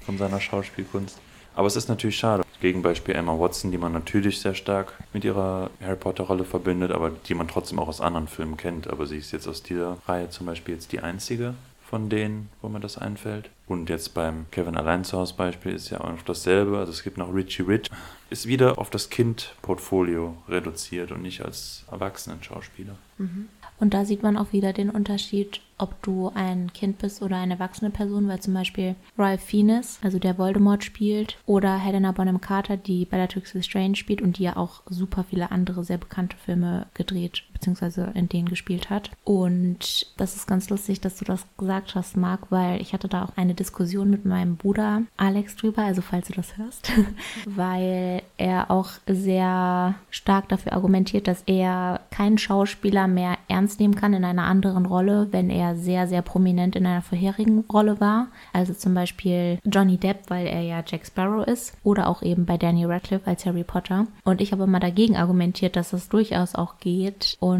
von 0.06 0.18
seiner 0.20 0.40
Schauspielkunst. 0.40 1.20
Aber 1.56 1.68
es 1.68 1.76
ist 1.76 1.90
natürlich 1.90 2.18
schade. 2.18 2.44
Gegenbeispiel 2.62 3.16
Emma 3.16 3.38
Watson, 3.38 3.72
die 3.72 3.78
man 3.78 3.92
natürlich 3.92 4.40
sehr 4.40 4.54
stark 4.54 4.94
mit 5.14 5.26
ihrer 5.26 5.70
Harry 5.82 5.98
Potter-Rolle 5.98 6.46
verbindet, 6.46 6.92
aber 6.92 7.10
die 7.10 7.34
man 7.34 7.48
trotzdem 7.48 7.80
auch 7.80 7.88
aus 7.88 8.00
anderen 8.00 8.28
Filmen 8.28 8.56
kennt. 8.56 8.88
Aber 8.88 9.06
sie 9.08 9.18
ist 9.18 9.32
jetzt 9.32 9.48
aus 9.48 9.64
dieser 9.64 9.98
Reihe 10.08 10.30
zum 10.30 10.46
Beispiel 10.46 10.76
jetzt 10.76 10.92
die 10.92 11.02
einzige 11.02 11.56
von 11.92 12.08
denen, 12.08 12.48
wo 12.62 12.70
mir 12.70 12.80
das 12.80 12.98
einfällt. 12.98 13.50
Und 13.68 13.90
jetzt 13.90 14.14
beim 14.14 14.46
Kevin 14.52 14.78
allein 14.78 15.04
zu 15.04 15.18
Hause 15.18 15.34
Beispiel 15.36 15.74
ist 15.74 15.90
ja 15.90 16.00
auch 16.00 16.10
noch 16.10 16.22
dasselbe. 16.22 16.78
Also 16.78 16.94
es 16.94 17.04
gibt 17.04 17.18
noch 17.18 17.34
Richie 17.34 17.64
Rich. 17.64 17.90
Ist 18.30 18.46
wieder 18.46 18.80
auf 18.80 18.90
das 18.90 19.10
Kind-Portfolio 19.10 20.38
reduziert 20.48 21.12
und 21.12 21.22
nicht 21.22 21.42
als 21.44 21.84
Erwachsenen-Schauspieler. 21.92 22.96
Mhm. 23.18 23.50
Und 23.82 23.96
da 23.96 24.06
sieht 24.06 24.22
man 24.22 24.38
auch 24.38 24.54
wieder 24.54 24.74
den 24.74 24.92
Unterschied, 24.92 25.60
ob 25.80 26.00
du 26.04 26.32
ein 26.36 26.72
Kind 26.72 27.00
bist 27.00 27.24
oder 27.24 27.38
eine 27.38 27.54
erwachsene 27.54 27.90
Person, 27.90 28.28
weil 28.28 28.40
zum 28.40 28.54
Beispiel 28.54 28.96
Ralph 29.18 29.42
Fiennes, 29.42 30.00
also 30.04 30.20
der 30.20 30.38
Voldemort 30.38 30.84
spielt, 30.84 31.38
oder 31.48 31.78
Helena 31.78 32.12
Bonham 32.12 32.40
Carter, 32.40 32.78
die 32.78 33.06
Bellatrix 33.06 33.56
Lestrange 33.56 33.96
spielt 33.96 34.22
und 34.22 34.38
die 34.38 34.44
ja 34.44 34.56
auch 34.56 34.84
super 34.88 35.26
viele 35.28 35.52
andere 35.52 35.84
sehr 35.84 35.98
bekannte 35.98 36.38
Filme 36.38 36.86
gedreht 36.94 37.44
bzw. 37.62 38.12
in 38.14 38.30
denen 38.30 38.50
gespielt 38.50 38.90
hat. 38.90 39.12
Und 39.24 40.08
das 40.18 40.36
ist 40.36 40.48
ganz 40.48 40.70
lustig, 40.70 41.02
dass 41.02 41.18
du 41.18 41.26
das 41.26 41.46
gesagt 41.58 41.96
hast, 41.96 42.18
Marc, 42.18 42.52
weil 42.52 42.82
ich 42.82 42.94
hatte 42.94 43.08
da 43.08 43.24
auch 43.24 43.38
eine 43.38 43.54
Diskussion 43.54 44.10
mit 44.10 44.26
meinem 44.26 44.58
Bruder 44.58 45.04
Alex 45.18 45.56
drüber, 45.56 45.84
also 45.84 46.02
falls 46.02 46.28
du 46.28 46.34
das 46.34 46.58
hörst, 46.58 46.92
weil 47.46 48.24
er 48.38 48.72
auch 48.72 48.90
sehr 49.08 49.96
stark 50.10 50.50
dafür 50.50 50.74
argumentiert, 50.74 51.28
dass 51.28 51.44
er 51.46 52.02
keinen 52.10 52.38
Schauspieler 52.38 53.08
mehr 53.08 53.38
ernst 53.48 53.80
nehmen 53.80 53.96
kann 53.96 54.14
in 54.14 54.26
einer 54.26 54.46
anderen 54.46 54.86
Rolle, 54.86 55.28
wenn 55.32 55.50
er 55.50 55.76
sehr, 55.76 56.08
sehr 56.08 56.22
prominent 56.22 56.76
in 56.76 56.86
einer 56.86 57.02
vorherigen 57.02 57.66
Rolle 57.72 58.00
war. 58.00 58.28
Also 58.54 58.74
zum 58.74 58.94
Beispiel 58.94 59.60
Johnny 59.66 59.98
Depp, 59.98 60.30
weil 60.30 60.48
er 60.48 60.62
ja 60.62 60.84
Jack 60.86 61.06
Sparrow 61.06 61.46
ist. 61.46 61.74
Oder 61.84 62.08
auch 62.08 62.22
eben 62.22 62.46
bei 62.46 62.58
Daniel 62.58 62.92
Radcliffe 62.92 63.30
als 63.30 63.46
Harry 63.46 63.64
Potter. 63.64 64.08
Und 64.24 64.42
ich 64.42 64.52
habe 64.52 64.64
immer 64.64 64.80
dagegen 64.80 65.16
argumentiert, 65.16 65.76
dass 65.76 65.92
das 65.92 66.10
durchaus 66.10 66.56
auch 66.56 66.78
geht. 66.80 67.38
Und 67.40 67.51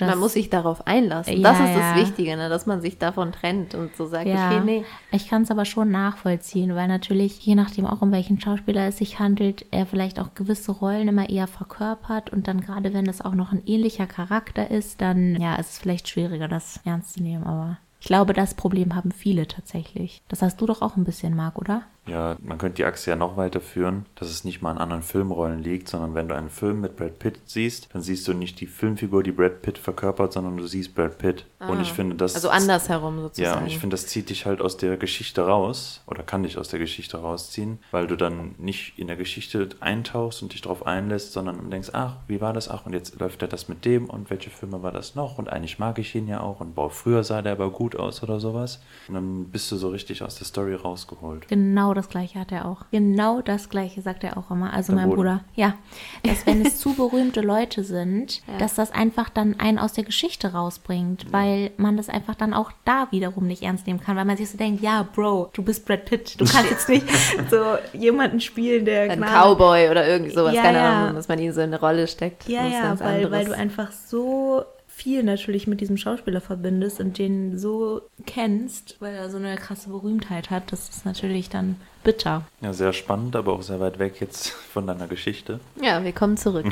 man 0.00 0.18
muss 0.18 0.34
sich 0.34 0.50
darauf 0.50 0.86
einlassen. 0.86 1.40
Ja, 1.40 1.52
das 1.52 1.60
ist 1.60 1.76
ja. 1.76 1.94
das 1.94 2.00
Wichtige, 2.00 2.36
ne? 2.36 2.48
dass 2.48 2.66
man 2.66 2.80
sich 2.80 2.98
davon 2.98 3.32
trennt 3.32 3.74
und 3.74 3.94
so 3.96 4.06
sagt, 4.06 4.26
ja. 4.26 4.48
okay, 4.48 4.60
nee. 4.64 4.84
Ich 5.10 5.28
kann 5.28 5.42
es 5.42 5.50
aber 5.50 5.64
schon 5.64 5.90
nachvollziehen, 5.90 6.74
weil 6.74 6.88
natürlich, 6.88 7.44
je 7.44 7.54
nachdem 7.54 7.86
auch 7.86 8.02
um 8.02 8.12
welchen 8.12 8.40
Schauspieler 8.40 8.86
es 8.88 8.98
sich 8.98 9.18
handelt, 9.18 9.66
er 9.70 9.86
vielleicht 9.86 10.20
auch 10.20 10.34
gewisse 10.34 10.72
Rollen 10.72 11.08
immer 11.08 11.28
eher 11.28 11.46
verkörpert 11.46 12.30
und 12.30 12.48
dann 12.48 12.60
gerade 12.60 12.94
wenn 12.94 13.08
es 13.08 13.20
auch 13.20 13.34
noch 13.34 13.52
ein 13.52 13.62
ähnlicher 13.66 14.06
Charakter 14.06 14.70
ist, 14.70 15.00
dann 15.00 15.40
ja, 15.40 15.56
ist 15.56 15.72
es 15.72 15.78
vielleicht 15.78 16.08
schwieriger, 16.08 16.48
das 16.48 16.80
ernst 16.84 17.14
zu 17.14 17.22
nehmen, 17.22 17.44
aber 17.44 17.78
ich 18.04 18.08
glaube, 18.08 18.34
das 18.34 18.52
Problem 18.52 18.94
haben 18.94 19.12
viele 19.12 19.48
tatsächlich. 19.48 20.20
Das 20.28 20.42
hast 20.42 20.60
du 20.60 20.66
doch 20.66 20.82
auch 20.82 20.96
ein 20.96 21.04
bisschen, 21.04 21.34
Marc, 21.34 21.56
oder? 21.56 21.84
Ja, 22.06 22.36
man 22.42 22.58
könnte 22.58 22.76
die 22.76 22.84
Achse 22.84 23.10
ja 23.10 23.16
noch 23.16 23.36
weiterführen, 23.36 24.04
dass 24.14 24.28
es 24.28 24.44
nicht 24.44 24.60
mal 24.60 24.70
an 24.70 24.78
anderen 24.78 25.02
Filmrollen 25.02 25.62
liegt, 25.62 25.88
sondern 25.88 26.14
wenn 26.14 26.28
du 26.28 26.34
einen 26.34 26.50
Film 26.50 26.80
mit 26.80 26.96
Brad 26.96 27.18
Pitt 27.18 27.40
siehst, 27.46 27.88
dann 27.94 28.02
siehst 28.02 28.28
du 28.28 28.34
nicht 28.34 28.60
die 28.60 28.66
Filmfigur, 28.66 29.22
die 29.22 29.32
Brad 29.32 29.62
Pitt 29.62 29.78
verkörpert, 29.78 30.32
sondern 30.32 30.56
du 30.56 30.66
siehst 30.66 30.94
Brad 30.94 31.18
Pitt. 31.18 31.46
Ah, 31.58 31.68
und 31.68 31.80
ich 31.80 31.92
finde 31.92 32.16
das. 32.16 32.34
Also 32.34 32.50
andersherum 32.50 33.20
sozusagen. 33.20 33.56
Ja, 33.56 33.60
und 33.60 33.66
ich 33.66 33.78
finde, 33.78 33.94
das 33.94 34.06
zieht 34.06 34.28
dich 34.28 34.44
halt 34.44 34.60
aus 34.60 34.76
der 34.76 34.96
Geschichte 34.98 35.46
raus 35.46 36.02
oder 36.06 36.22
kann 36.22 36.42
dich 36.42 36.58
aus 36.58 36.68
der 36.68 36.78
Geschichte 36.78 37.16
rausziehen, 37.16 37.78
weil 37.90 38.06
du 38.06 38.16
dann 38.16 38.54
nicht 38.58 38.98
in 38.98 39.06
der 39.06 39.16
Geschichte 39.16 39.70
eintauchst 39.80 40.42
und 40.42 40.52
dich 40.52 40.60
darauf 40.60 40.86
einlässt, 40.86 41.32
sondern 41.32 41.70
denkst, 41.70 41.90
ach, 41.94 42.16
wie 42.28 42.40
war 42.40 42.52
das? 42.52 42.68
Ach, 42.68 42.84
und 42.84 42.92
jetzt 42.92 43.18
läuft 43.18 43.40
er 43.40 43.48
das 43.48 43.68
mit 43.68 43.84
dem 43.86 44.10
und 44.10 44.28
welche 44.28 44.50
Filme 44.50 44.82
war 44.82 44.92
das 44.92 45.14
noch? 45.14 45.38
Und 45.38 45.48
eigentlich 45.48 45.78
mag 45.78 45.98
ich 45.98 46.14
ihn 46.14 46.28
ja 46.28 46.40
auch 46.40 46.60
und 46.60 46.74
boah, 46.74 46.90
früher 46.90 47.24
sah 47.24 47.40
der 47.40 47.52
aber 47.52 47.70
gut 47.70 47.96
aus 47.96 48.22
oder 48.22 48.40
sowas. 48.40 48.82
Und 49.08 49.14
dann 49.14 49.44
bist 49.46 49.72
du 49.72 49.76
so 49.76 49.88
richtig 49.88 50.22
aus 50.22 50.36
der 50.36 50.46
Story 50.46 50.74
rausgeholt. 50.74 51.48
Genau 51.48 51.93
das 51.94 52.08
gleiche 52.08 52.38
hat 52.38 52.52
er 52.52 52.66
auch. 52.66 52.84
Genau 52.90 53.40
das 53.40 53.68
gleiche 53.68 54.02
sagt 54.02 54.24
er 54.24 54.36
auch 54.36 54.50
immer. 54.50 54.72
Also 54.72 54.92
der 54.92 55.02
mein 55.02 55.10
Bruder. 55.10 55.24
Bruder. 55.24 55.44
Ja. 55.54 55.74
Dass 56.22 56.46
wenn 56.46 56.64
es 56.64 56.78
zu 56.78 56.94
berühmte 56.94 57.40
Leute 57.40 57.84
sind, 57.84 58.42
ja. 58.46 58.58
dass 58.58 58.74
das 58.74 58.92
einfach 58.92 59.28
dann 59.28 59.58
einen 59.58 59.78
aus 59.78 59.92
der 59.92 60.04
Geschichte 60.04 60.52
rausbringt, 60.52 61.24
ja. 61.24 61.32
weil 61.32 61.70
man 61.76 61.96
das 61.96 62.08
einfach 62.08 62.34
dann 62.34 62.54
auch 62.54 62.72
da 62.84 63.08
wiederum 63.10 63.46
nicht 63.46 63.62
ernst 63.62 63.86
nehmen 63.86 64.00
kann, 64.00 64.16
weil 64.16 64.24
man 64.24 64.36
sich 64.36 64.50
so 64.50 64.58
denkt, 64.58 64.82
ja, 64.82 65.06
Bro, 65.14 65.50
du 65.52 65.62
bist 65.62 65.86
Brad 65.86 66.04
Pitt. 66.04 66.40
Du 66.40 66.44
kannst 66.44 66.70
jetzt 66.70 66.88
nicht 66.88 67.06
so 67.50 67.76
jemanden 67.92 68.40
spielen, 68.40 68.84
der. 68.84 69.10
Ein 69.10 69.20
Cowboy 69.20 69.90
oder 69.90 70.06
irgendwie 70.06 70.32
sowas, 70.32 70.54
ja, 70.54 70.62
keine 70.62 70.80
Ahnung, 70.80 71.14
dass 71.16 71.28
man 71.28 71.38
ihn 71.38 71.52
so 71.52 71.60
in 71.60 71.68
eine 71.68 71.80
Rolle 71.80 72.06
steckt. 72.06 72.48
Ja, 72.48 72.66
ja, 72.66 72.98
weil, 73.00 73.30
weil 73.30 73.44
du 73.44 73.52
einfach 73.52 73.92
so 73.92 74.64
viel 74.94 75.22
natürlich 75.22 75.66
mit 75.66 75.80
diesem 75.80 75.96
Schauspieler 75.96 76.40
verbindest 76.40 77.00
und 77.00 77.18
den 77.18 77.58
so 77.58 78.02
kennst, 78.26 78.96
weil 79.00 79.14
er 79.14 79.28
so 79.28 79.36
eine 79.36 79.56
krasse 79.56 79.90
Berühmtheit 79.90 80.50
hat, 80.50 80.72
das 80.72 80.88
ist 80.88 81.04
natürlich 81.04 81.48
dann 81.50 81.76
bitter. 82.04 82.46
Ja, 82.60 82.72
sehr 82.72 82.92
spannend, 82.92 83.34
aber 83.36 83.52
auch 83.52 83.62
sehr 83.62 83.80
weit 83.80 83.98
weg 83.98 84.20
jetzt 84.20 84.48
von 84.50 84.86
deiner 84.86 85.08
Geschichte. 85.08 85.60
Ja, 85.82 86.04
wir 86.04 86.12
kommen 86.12 86.36
zurück. 86.36 86.66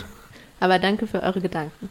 aber 0.60 0.78
danke 0.78 1.06
für 1.06 1.22
eure 1.22 1.40
Gedanken. 1.40 1.90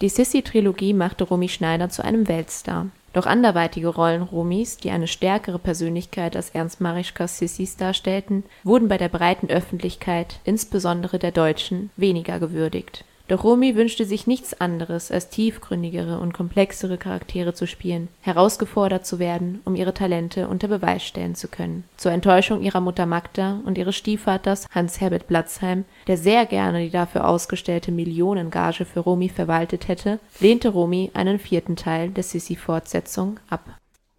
Die 0.00 0.08
Sissy-Trilogie 0.08 0.92
machte 0.92 1.24
Romy 1.24 1.48
Schneider 1.48 1.88
zu 1.88 2.04
einem 2.04 2.28
Weltstar. 2.28 2.86
Doch 3.14 3.26
anderweitige 3.26 3.88
Rollen 3.88 4.22
Romis, 4.22 4.76
die 4.76 4.90
eine 4.90 5.08
stärkere 5.08 5.58
Persönlichkeit 5.58 6.36
als 6.36 6.50
Ernst 6.50 6.80
Marischkas 6.80 7.38
Sissys 7.38 7.76
darstellten, 7.76 8.44
wurden 8.64 8.86
bei 8.86 8.98
der 8.98 9.08
breiten 9.08 9.48
Öffentlichkeit, 9.48 10.40
insbesondere 10.44 11.18
der 11.18 11.32
Deutschen, 11.32 11.90
weniger 11.96 12.38
gewürdigt. 12.38 13.04
Doch 13.28 13.44
Romy 13.44 13.76
wünschte 13.76 14.06
sich 14.06 14.26
nichts 14.26 14.58
anderes, 14.58 15.12
als 15.12 15.28
tiefgründigere 15.28 16.18
und 16.18 16.32
komplexere 16.32 16.96
Charaktere 16.96 17.52
zu 17.52 17.66
spielen, 17.66 18.08
herausgefordert 18.22 19.06
zu 19.06 19.18
werden, 19.18 19.60
um 19.66 19.74
ihre 19.76 19.92
Talente 19.92 20.48
unter 20.48 20.66
Beweis 20.66 21.04
stellen 21.04 21.34
zu 21.34 21.48
können. 21.48 21.84
Zur 21.98 22.12
Enttäuschung 22.12 22.62
ihrer 22.62 22.80
Mutter 22.80 23.04
Magda 23.04 23.60
und 23.66 23.76
ihres 23.76 23.96
Stiefvaters 23.96 24.66
Hans-Herbert 24.74 25.26
Blatzheim, 25.28 25.84
der 26.06 26.16
sehr 26.16 26.46
gerne 26.46 26.82
die 26.82 26.90
dafür 26.90 27.28
ausgestellte 27.28 27.92
Millionengage 27.92 28.86
für 28.86 29.00
Romy 29.00 29.28
verwaltet 29.28 29.88
hätte, 29.88 30.20
lehnte 30.40 30.70
Romy 30.70 31.10
einen 31.12 31.38
vierten 31.38 31.76
Teil 31.76 32.08
der 32.08 32.24
Sissi-Fortsetzung 32.24 33.40
ab. 33.50 33.60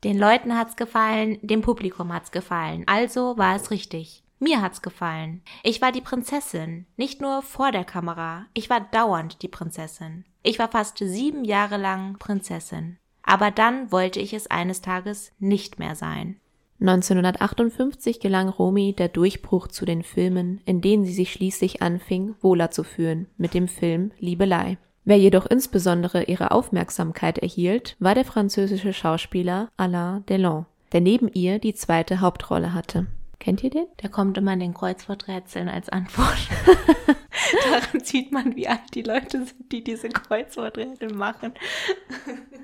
Den 0.04 0.20
Leuten 0.20 0.56
hat's 0.56 0.76
gefallen, 0.76 1.40
dem 1.42 1.62
Publikum 1.62 2.14
hat's 2.14 2.32
gefallen, 2.32 2.84
also 2.86 3.38
war 3.40 3.56
es 3.56 3.72
richtig. 3.72 4.22
Mir 4.40 4.62
hat's 4.62 4.82
gefallen. 4.82 5.42
Ich 5.64 5.82
war 5.82 5.92
die 5.92 6.02
Prinzessin, 6.02 6.86
nicht 6.96 7.20
nur 7.22 7.42
vor 7.42 7.72
der 7.72 7.84
Kamera, 7.84 8.46
ich 8.54 8.70
war 8.70 8.80
dauernd 8.80 9.42
die 9.42 9.50
Prinzessin. 9.50 10.24
Ich 10.44 10.60
war 10.60 10.70
fast 10.70 10.98
sieben 10.98 11.44
Jahre 11.44 11.76
lang 11.76 12.18
Prinzessin. 12.18 12.98
Aber 13.24 13.52
dann 13.52 13.92
wollte 13.92 14.22
ich 14.22 14.34
es 14.34 14.48
eines 14.50 14.82
Tages 14.82 15.34
nicht 15.40 15.78
mehr 15.78 15.96
sein. 15.96 16.40
1958 16.80 18.22
gelang 18.22 18.48
Romy 18.48 18.94
der 18.94 19.10
Durchbruch 19.10 19.68
zu 19.68 19.84
den 19.84 20.04
Filmen, 20.04 20.62
in 20.66 20.80
denen 20.80 21.04
sie 21.04 21.14
sich 21.14 21.34
schließlich 21.34 21.82
anfing, 21.82 22.36
wohler 22.40 22.72
zu 22.72 22.86
fühlen, 22.86 23.28
mit 23.38 23.54
dem 23.54 23.68
Film 23.68 24.12
Liebelei. 24.20 24.78
Wer 25.04 25.18
jedoch 25.18 25.46
insbesondere 25.48 26.24
ihre 26.24 26.52
Aufmerksamkeit 26.52 27.40
erhielt, 27.40 27.98
war 28.00 28.16
der 28.16 28.26
französische 28.26 28.94
Schauspieler 28.94 29.70
Alain 29.76 30.26
Delon, 30.28 30.66
der 30.94 31.02
neben 31.02 31.28
ihr 31.28 31.60
die 31.60 31.74
zweite 31.74 32.22
Hauptrolle 32.22 32.74
hatte. 32.74 33.08
Kennt 33.40 33.64
ihr 33.64 33.70
den? 33.70 33.88
Der 34.02 34.10
kommt 34.10 34.38
immer 34.38 34.54
in 34.54 34.60
den 34.60 34.74
Kreuzworträtseln 34.74 35.70
als 35.70 35.88
Antwort. 35.90 36.38
Daran 37.72 38.04
sieht 38.04 38.32
man, 38.34 38.56
wie 38.56 38.68
alt 38.68 38.94
die 38.94 39.02
Leute 39.02 39.46
sind, 39.46 39.72
die 39.72 39.84
diese 39.84 40.10
Kreuzworträtsel 40.10 41.14
machen. 41.14 41.54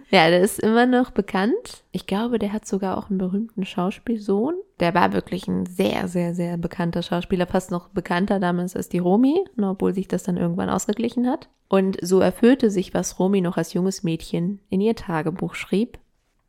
Ja, 0.09 0.29
der 0.29 0.41
ist 0.41 0.59
immer 0.59 0.85
noch 0.85 1.11
bekannt. 1.11 1.83
Ich 1.91 2.07
glaube, 2.07 2.39
der 2.39 2.51
hat 2.53 2.67
sogar 2.67 2.97
auch 2.97 3.09
einen 3.09 3.17
berühmten 3.17 3.65
Schauspielsohn. 3.65 4.55
Der 4.79 4.93
war 4.93 5.13
wirklich 5.13 5.47
ein 5.47 5.65
sehr, 5.65 6.09
sehr, 6.09 6.35
sehr 6.35 6.57
bekannter 6.57 7.01
Schauspieler, 7.01 7.47
fast 7.47 7.71
noch 7.71 7.87
bekannter 7.89 8.39
damals 8.39 8.75
als 8.75 8.89
die 8.89 8.99
Romy, 8.99 9.45
obwohl 9.61 9.93
sich 9.93 10.07
das 10.07 10.23
dann 10.23 10.37
irgendwann 10.37 10.69
ausgeglichen 10.69 11.27
hat. 11.27 11.47
Und 11.69 11.97
so 12.01 12.19
erfüllte 12.19 12.69
sich, 12.69 12.93
was 12.93 13.17
Romy 13.17 13.41
noch 13.41 13.57
als 13.57 13.73
junges 13.73 14.03
Mädchen 14.03 14.59
in 14.69 14.81
ihr 14.81 14.95
Tagebuch 14.95 15.55
schrieb. 15.55 15.97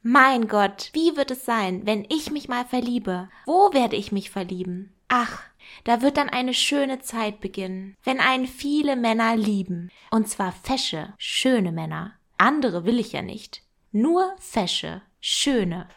Mein 0.09 0.47
Gott, 0.47 0.91
wie 0.93 1.17
wird 1.17 1.33
es 1.33 1.45
sein, 1.45 1.85
wenn 1.85 2.07
ich 2.09 2.31
mich 2.31 2.49
mal 2.49 2.65
verliebe? 2.65 3.29
Wo 3.45 3.73
werde 3.73 3.97
ich 3.97 4.13
mich 4.13 4.31
verlieben? 4.31 4.95
Ach, 5.09 5.43
da 5.83 6.01
wird 6.01 6.17
dann 6.17 6.29
eine 6.29 6.55
schöne 6.55 7.01
Zeit 7.01 7.41
beginnen, 7.41 7.97
wenn 8.05 8.21
einen 8.21 8.47
viele 8.47 8.95
Männer 8.95 9.35
lieben. 9.35 9.91
Und 10.13 10.29
zwar 10.29 10.53
fesche, 10.53 11.13
schöne 11.19 11.73
Männer. 11.73 12.13
Andere 12.39 12.85
will 12.85 13.01
ich 13.01 13.15
ja 13.15 13.23
nicht. 13.23 13.63
Nur 13.91 14.33
fesche, 14.39 15.03
schöne. 15.21 15.89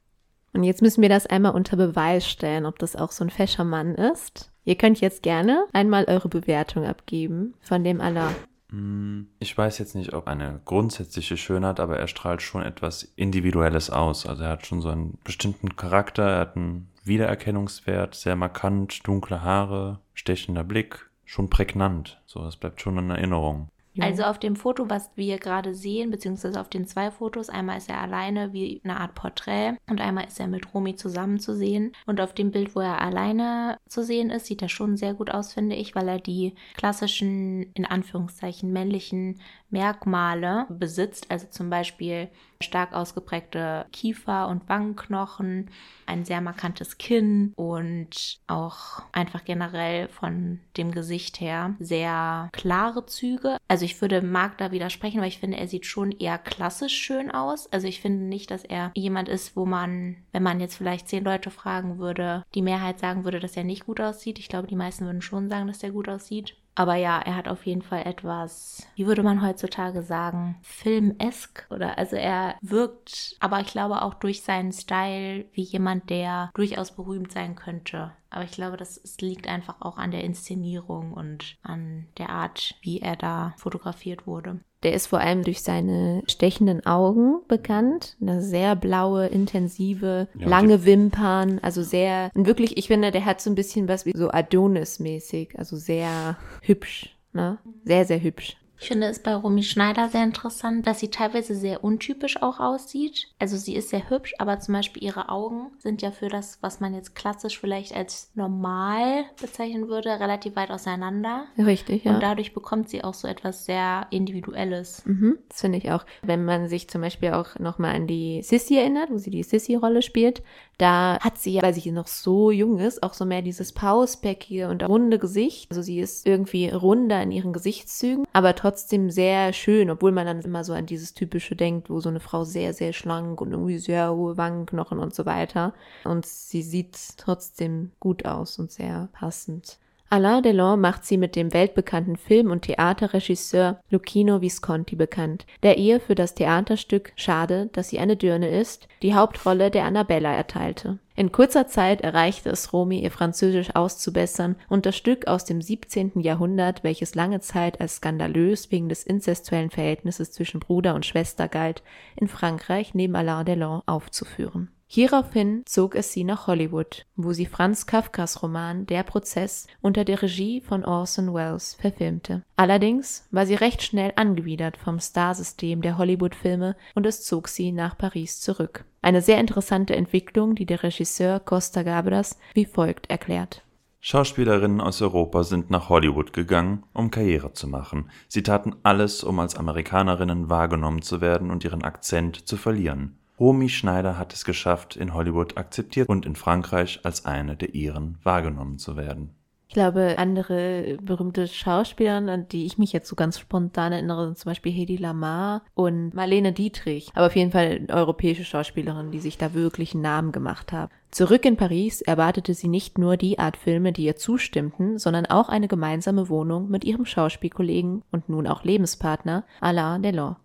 Und 0.53 0.63
jetzt 0.63 0.81
müssen 0.81 1.03
wir 1.03 1.09
das 1.09 1.27
einmal 1.27 1.53
unter 1.53 1.77
Beweis 1.77 2.27
stellen, 2.27 2.65
ob 2.65 2.79
das 2.79 2.95
auch 2.95 3.11
so 3.11 3.23
ein 3.23 3.29
fescher 3.29 3.63
Mann 3.63 3.93
ist. 3.93 4.51
Ihr 4.65 4.75
könnt 4.75 5.01
jetzt 5.01 5.21
gerne 5.21 5.67
einmal 5.71 6.05
eure 6.05 6.29
Bewertung 6.29 6.83
abgeben 6.83 7.53
von 7.61 7.83
dem 7.83 8.01
Allah. 8.01 8.33
Hm, 8.69 9.27
Ich 9.39 9.57
weiß 9.57 9.77
jetzt 9.79 9.95
nicht, 9.95 10.13
ob 10.13 10.27
eine 10.27 10.61
grundsätzliche 10.65 11.37
Schönheit, 11.37 11.79
aber 11.79 11.97
er 11.97 12.07
strahlt 12.07 12.41
schon 12.41 12.61
etwas 12.63 13.03
Individuelles 13.15 13.89
aus. 13.89 14.25
Also 14.25 14.43
er 14.43 14.49
hat 14.49 14.65
schon 14.67 14.81
so 14.81 14.89
einen 14.89 15.17
bestimmten 15.23 15.75
Charakter, 15.75 16.23
er 16.23 16.39
hat 16.39 16.55
einen 16.55 16.89
Wiedererkennungswert, 17.03 18.15
sehr 18.15 18.35
markant, 18.35 19.07
dunkle 19.07 19.41
Haare, 19.41 19.99
stechender 20.13 20.63
Blick, 20.63 21.09
schon 21.25 21.49
prägnant. 21.49 22.21
So, 22.25 22.43
das 22.43 22.57
bleibt 22.57 22.81
schon 22.81 22.97
in 22.97 23.09
Erinnerung. 23.09 23.69
Also 23.99 24.23
auf 24.23 24.39
dem 24.39 24.55
Foto, 24.55 24.89
was 24.89 25.09
wir 25.15 25.37
gerade 25.39 25.73
sehen, 25.73 26.11
beziehungsweise 26.11 26.59
auf 26.61 26.69
den 26.69 26.87
zwei 26.87 27.11
Fotos, 27.11 27.49
einmal 27.49 27.77
ist 27.77 27.89
er 27.89 28.01
alleine 28.01 28.53
wie 28.53 28.81
eine 28.83 28.99
Art 28.99 29.15
Porträt 29.15 29.73
und 29.89 29.99
einmal 29.99 30.25
ist 30.25 30.39
er 30.39 30.47
mit 30.47 30.73
Romy 30.73 30.95
zusammen 30.95 31.39
zu 31.39 31.55
sehen. 31.55 31.93
Und 32.05 32.21
auf 32.21 32.33
dem 32.33 32.51
Bild, 32.51 32.75
wo 32.75 32.79
er 32.79 33.01
alleine 33.01 33.77
zu 33.87 34.03
sehen 34.03 34.29
ist, 34.29 34.45
sieht 34.45 34.61
er 34.61 34.69
schon 34.69 34.95
sehr 34.95 35.13
gut 35.13 35.31
aus, 35.31 35.53
finde 35.53 35.75
ich, 35.75 35.95
weil 35.95 36.07
er 36.07 36.19
die 36.19 36.55
klassischen, 36.77 37.63
in 37.73 37.85
Anführungszeichen, 37.85 38.71
männlichen 38.71 39.41
Merkmale 39.69 40.65
besitzt. 40.69 41.29
Also 41.29 41.47
zum 41.47 41.69
Beispiel 41.69 42.29
stark 42.61 42.93
ausgeprägte 42.93 43.85
Kiefer- 43.93 44.49
und 44.49 44.67
Wangenknochen, 44.67 45.69
ein 46.05 46.25
sehr 46.25 46.41
markantes 46.41 46.97
Kinn 46.97 47.53
und 47.55 48.39
auch 48.47 49.01
einfach 49.13 49.45
generell 49.45 50.09
von 50.09 50.59
dem 50.75 50.91
Gesicht 50.91 51.39
her 51.39 51.75
sehr 51.79 52.49
klare 52.51 53.05
Züge. 53.05 53.57
Also 53.69 53.85
ich 53.85 54.01
würde 54.01 54.21
Marc 54.21 54.57
da 54.57 54.71
widersprechen, 54.71 55.21
weil 55.21 55.29
ich 55.29 55.39
finde, 55.39 55.57
er 55.57 55.67
sieht 55.67 55.85
schon 55.85 56.11
eher 56.11 56.37
klassisch 56.37 56.93
schön 56.93 57.31
aus. 57.31 57.71
Also 57.71 57.87
ich 57.87 58.01
finde 58.01 58.25
nicht, 58.25 58.51
dass 58.51 58.65
er 58.65 58.91
jemand 58.93 59.29
ist, 59.29 59.55
wo 59.55 59.65
man, 59.65 60.17
wenn 60.33 60.43
man 60.43 60.59
jetzt 60.59 60.75
vielleicht 60.75 61.07
zehn 61.07 61.23
Leute 61.23 61.51
fragen 61.51 61.97
würde, 61.97 62.43
die 62.55 62.61
Mehrheit 62.61 62.99
sagen 62.99 63.23
würde, 63.23 63.39
dass 63.39 63.55
er 63.55 63.63
nicht 63.63 63.85
gut 63.85 64.01
aussieht. 64.01 64.37
Ich 64.37 64.49
glaube, 64.49 64.67
die 64.67 64.75
meisten 64.75 65.05
würden 65.05 65.21
schon 65.21 65.47
sagen, 65.47 65.67
dass 65.67 65.81
er 65.81 65.91
gut 65.91 66.09
aussieht. 66.09 66.57
Aber 66.79 66.95
ja, 66.95 67.19
er 67.19 67.35
hat 67.35 67.49
auf 67.49 67.65
jeden 67.65 67.81
Fall 67.81 68.05
etwas, 68.05 68.87
wie 68.95 69.05
würde 69.05 69.21
man 69.21 69.41
heutzutage 69.41 70.01
sagen, 70.01 70.55
filmesk 70.61 71.67
oder 71.69 71.97
also 71.97 72.15
er 72.15 72.55
wirkt, 72.61 73.35
aber 73.41 73.59
ich 73.59 73.67
glaube 73.67 74.01
auch 74.01 74.13
durch 74.13 74.43
seinen 74.43 74.71
Style 74.71 75.43
wie 75.51 75.63
jemand, 75.63 76.09
der 76.09 76.51
durchaus 76.53 76.95
berühmt 76.95 77.33
sein 77.33 77.55
könnte. 77.55 78.13
Aber 78.29 78.45
ich 78.45 78.51
glaube, 78.51 78.77
das 78.77 79.01
liegt 79.19 79.49
einfach 79.49 79.81
auch 79.81 79.97
an 79.97 80.11
der 80.11 80.23
Inszenierung 80.23 81.11
und 81.11 81.57
an 81.63 82.07
der 82.17 82.29
Art, 82.29 82.75
wie 82.81 83.01
er 83.01 83.17
da 83.17 83.53
fotografiert 83.57 84.25
wurde. 84.25 84.61
Der 84.83 84.93
ist 84.93 85.07
vor 85.07 85.19
allem 85.19 85.43
durch 85.43 85.61
seine 85.61 86.23
stechenden 86.27 86.85
Augen 86.85 87.41
bekannt. 87.47 88.15
Eine 88.21 88.41
sehr 88.41 88.75
blaue, 88.75 89.27
intensive, 89.27 90.29
Ja, 90.37 90.47
lange 90.47 90.85
Wimpern. 90.85 91.59
Also 91.61 91.83
sehr, 91.83 92.31
und 92.33 92.47
wirklich, 92.47 92.77
ich 92.77 92.87
finde, 92.87 93.11
der 93.11 93.25
hat 93.25 93.41
so 93.41 93.49
ein 93.49 93.55
bisschen 93.55 93.87
was 93.87 94.05
wie 94.05 94.13
so 94.15 94.29
Adonis-mäßig. 94.29 95.57
Also 95.57 95.75
sehr 95.75 96.37
hübsch. 96.61 97.17
Ne? 97.33 97.57
Sehr, 97.83 98.05
sehr 98.05 98.21
hübsch. 98.21 98.57
Ich 98.79 98.87
finde 98.87 99.07
es 99.07 99.19
bei 99.19 99.35
Romy 99.35 99.63
Schneider 99.63 100.07
sehr 100.07 100.23
interessant, 100.23 100.87
dass 100.87 100.99
sie 100.99 101.09
teilweise 101.09 101.53
sehr 101.53 101.83
untypisch 101.83 102.41
auch 102.41 102.59
aussieht. 102.59 103.27
Also 103.37 103.57
sie 103.57 103.75
ist 103.75 103.89
sehr 103.89 104.09
hübsch, 104.09 104.33
aber 104.39 104.59
zum 104.59 104.73
Beispiel 104.73 105.03
ihre 105.03 105.29
Augen 105.29 105.71
sind 105.79 106.01
ja 106.01 106.11
für 106.11 106.29
das, 106.29 106.59
was 106.61 106.79
man 106.79 106.93
jetzt 106.93 107.13
klassisch 107.13 107.59
vielleicht 107.59 107.93
als 107.93 108.31
normal 108.35 109.25
bezeichnen 109.41 109.89
würde, 109.89 110.19
relativ 110.19 110.55
weit 110.55 110.71
auseinander. 110.71 111.45
Richtig, 111.57 112.05
ja. 112.05 112.13
Und 112.13 112.23
dadurch 112.23 112.53
bekommt 112.53 112.89
sie 112.89 113.03
auch 113.03 113.13
so 113.13 113.27
etwas 113.27 113.65
sehr 113.65 114.07
Individuelles. 114.11 115.05
Mhm, 115.05 115.37
das 115.49 115.61
finde 115.61 115.77
ich 115.77 115.91
auch. 115.91 116.05
Wenn 116.21 116.45
man 116.45 116.69
sich 116.69 116.89
zum 116.89 117.01
Beispiel 117.01 117.33
auch 117.33 117.59
nochmal 117.59 117.95
an 117.95 118.07
die 118.07 118.41
Sissy 118.43 118.77
erinnert, 118.77 119.11
wo 119.11 119.17
sie 119.17 119.29
die 119.29 119.43
Sissy-Rolle 119.43 120.01
spielt, 120.01 120.41
da 120.79 121.19
hat 121.19 121.37
sie 121.37 121.61
weil 121.61 121.73
sie 121.73 121.91
noch 121.91 122.07
so 122.07 122.51
jung 122.51 122.79
ist, 122.79 123.03
auch 123.03 123.13
so 123.13 123.25
mehr 123.25 123.41
dieses 123.41 123.73
pausbäckige 123.73 124.69
und 124.69 124.81
runde 124.87 125.19
Gesicht. 125.19 125.69
Also 125.69 125.81
sie 125.81 125.99
ist 125.99 126.25
irgendwie 126.25 126.69
runder 126.69 127.21
in 127.21 127.31
ihren 127.31 127.53
Gesichtszügen, 127.53 128.25
aber 128.31 128.55
trotzdem 128.55 129.11
sehr 129.11 129.51
schön, 129.51 129.89
obwohl 129.91 130.13
man 130.13 130.25
dann 130.25 130.41
immer 130.41 130.63
so 130.63 130.73
an 130.73 130.85
dieses 130.85 131.13
typische 131.13 131.55
denkt, 131.55 131.89
wo 131.89 131.99
so 131.99 132.09
eine 132.09 132.21
Frau 132.21 132.45
sehr, 132.45 132.73
sehr 132.73 132.93
schlank 132.93 133.41
und 133.41 133.51
irgendwie 133.51 133.77
sehr 133.77 134.15
hohe 134.15 134.37
Wangenknochen 134.37 134.99
und 134.99 135.13
so 135.13 135.25
weiter. 135.25 135.73
Und 136.05 136.25
sie 136.25 136.61
sieht 136.61 136.97
trotzdem 137.17 137.91
gut 137.99 138.25
aus 138.25 138.57
und 138.57 138.71
sehr 138.71 139.09
passend. 139.11 139.79
Alain 140.11 140.41
Delon 140.41 140.81
macht 140.81 141.05
sie 141.05 141.17
mit 141.17 141.35
dem 141.35 141.53
weltbekannten 141.53 142.17
Film- 142.17 142.49
und 142.49 142.63
Theaterregisseur 142.63 143.79
Lucchino 143.91 144.41
Visconti 144.41 144.95
bekannt, 144.95 145.45
der 145.61 145.77
ihr 145.77 145.99
für 145.99 146.15
das 146.15 146.33
Theaterstück 146.33 147.13
Schade, 147.15 147.69
dass 147.73 147.89
sie 147.89 147.99
eine 147.99 148.17
Dirne 148.17 148.49
ist, 148.49 148.87
die 149.03 149.13
Hauptrolle 149.13 149.69
der 149.69 149.85
Annabella 149.85 150.33
erteilte. 150.33 150.97
In 151.15 151.31
kurzer 151.31 151.67
Zeit 151.67 152.01
erreichte 152.01 152.49
es 152.49 152.73
Romy, 152.73 153.01
ihr 153.01 153.11
Französisch 153.11 153.75
auszubessern 153.75 154.55
und 154.67 154.87
das 154.87 154.95
Stück 154.95 155.27
aus 155.27 155.45
dem 155.45 155.61
17. 155.61 156.13
Jahrhundert, 156.21 156.83
welches 156.83 157.13
lange 157.13 157.41
Zeit 157.41 157.79
als 157.79 157.97
skandalös 157.97 158.71
wegen 158.71 158.89
des 158.89 159.03
inzestuellen 159.03 159.69
Verhältnisses 159.69 160.31
zwischen 160.31 160.59
Bruder 160.59 160.95
und 160.95 161.05
Schwester 161.05 161.47
galt, 161.47 161.83
in 162.15 162.27
Frankreich 162.27 162.95
neben 162.95 163.15
Alain 163.15 163.45
Delon 163.45 163.83
aufzuführen. 163.85 164.71
Hieraufhin 164.91 165.61
zog 165.67 165.93
es 165.93 166.13
sie 166.13 166.23
nach 166.23 166.47
Hollywood, 166.47 167.05
wo 167.15 167.31
sie 167.31 167.45
Franz 167.45 167.85
Kafkas 167.85 168.41
Roman 168.41 168.87
Der 168.87 169.03
Prozess 169.03 169.67
unter 169.81 170.03
der 170.03 170.23
Regie 170.23 170.61
von 170.61 170.83
Orson 170.83 171.31
Welles 171.31 171.77
verfilmte. 171.79 172.41
Allerdings 172.55 173.27
war 173.29 173.45
sie 173.45 173.53
recht 173.53 173.83
schnell 173.83 174.11
angewidert 174.15 174.77
vom 174.77 174.99
Starsystem 174.99 175.83
der 175.83 175.99
Hollywood-Filme 175.99 176.75
und 176.95 177.05
es 177.05 177.23
zog 177.23 177.49
sie 177.49 177.71
nach 177.71 177.99
Paris 177.99 178.41
zurück. 178.41 178.83
Eine 179.03 179.21
sehr 179.21 179.39
interessante 179.39 179.95
Entwicklung, 179.95 180.55
die 180.55 180.65
der 180.65 180.81
Regisseur 180.81 181.39
Costa 181.39 181.83
Gabras 181.83 182.39
wie 182.55 182.65
folgt 182.65 183.11
erklärt. 183.11 183.61
Schauspielerinnen 183.99 184.81
aus 184.81 185.03
Europa 185.03 185.43
sind 185.43 185.69
nach 185.69 185.89
Hollywood 185.89 186.33
gegangen, 186.33 186.83
um 186.93 187.11
Karriere 187.11 187.53
zu 187.53 187.67
machen. 187.67 188.09
Sie 188.27 188.41
taten 188.41 188.75
alles, 188.81 189.23
um 189.23 189.37
als 189.39 189.53
Amerikanerinnen 189.53 190.49
wahrgenommen 190.49 191.03
zu 191.03 191.21
werden 191.21 191.51
und 191.51 191.63
ihren 191.63 191.83
Akzent 191.83 192.47
zu 192.47 192.57
verlieren. 192.57 193.18
Romy 193.39 193.69
Schneider 193.69 194.17
hat 194.17 194.33
es 194.33 194.43
geschafft, 194.43 194.95
in 194.95 195.13
Hollywood 195.13 195.57
akzeptiert 195.57 196.09
und 196.09 196.25
in 196.25 196.35
Frankreich 196.35 196.99
als 197.03 197.25
eine 197.25 197.55
der 197.55 197.73
ihren 197.73 198.17
wahrgenommen 198.23 198.77
zu 198.77 198.97
werden. 198.97 199.35
Ich 199.69 199.75
glaube, 199.75 200.15
andere 200.17 200.97
berühmte 200.99 201.47
Schauspielerinnen, 201.47 202.29
an 202.29 202.47
die 202.47 202.65
ich 202.65 202.79
mich 202.79 202.91
jetzt 202.91 203.07
so 203.07 203.15
ganz 203.15 203.37
spontan 203.37 203.91
erinnere, 203.91 204.25
sind 204.25 204.39
zum 204.39 204.49
Beispiel 204.49 204.71
Hedy 204.71 204.97
Lamar 204.97 205.61
und 205.75 206.15
Marlene 206.15 206.53
Dietrich. 206.53 207.11
Aber 207.13 207.27
auf 207.27 207.35
jeden 207.35 207.51
Fall 207.51 207.85
europäische 207.87 208.43
Schauspielerinnen, 208.43 209.11
die 209.11 209.19
sich 209.19 209.37
da 209.37 209.53
wirklich 209.53 209.93
einen 209.93 210.01
Namen 210.01 210.31
gemacht 210.31 210.71
haben. 210.73 210.91
Zurück 211.11 211.45
in 211.45 211.55
Paris 211.55 212.01
erwartete 212.01 212.55
sie 212.55 212.67
nicht 212.67 212.97
nur 212.97 213.15
die 213.15 213.37
Art 213.37 213.57
Filme, 213.57 213.93
die 213.93 214.05
ihr 214.05 214.15
zustimmten, 214.15 214.97
sondern 214.97 215.27
auch 215.27 215.49
eine 215.49 215.67
gemeinsame 215.67 216.29
Wohnung 216.29 216.67
mit 216.71 216.83
ihrem 216.83 217.05
Schauspielkollegen 217.05 218.01
und 218.11 218.27
nun 218.27 218.47
auch 218.47 218.63
Lebenspartner 218.63 219.43
Alain 219.61 220.01
Delon. 220.01 220.35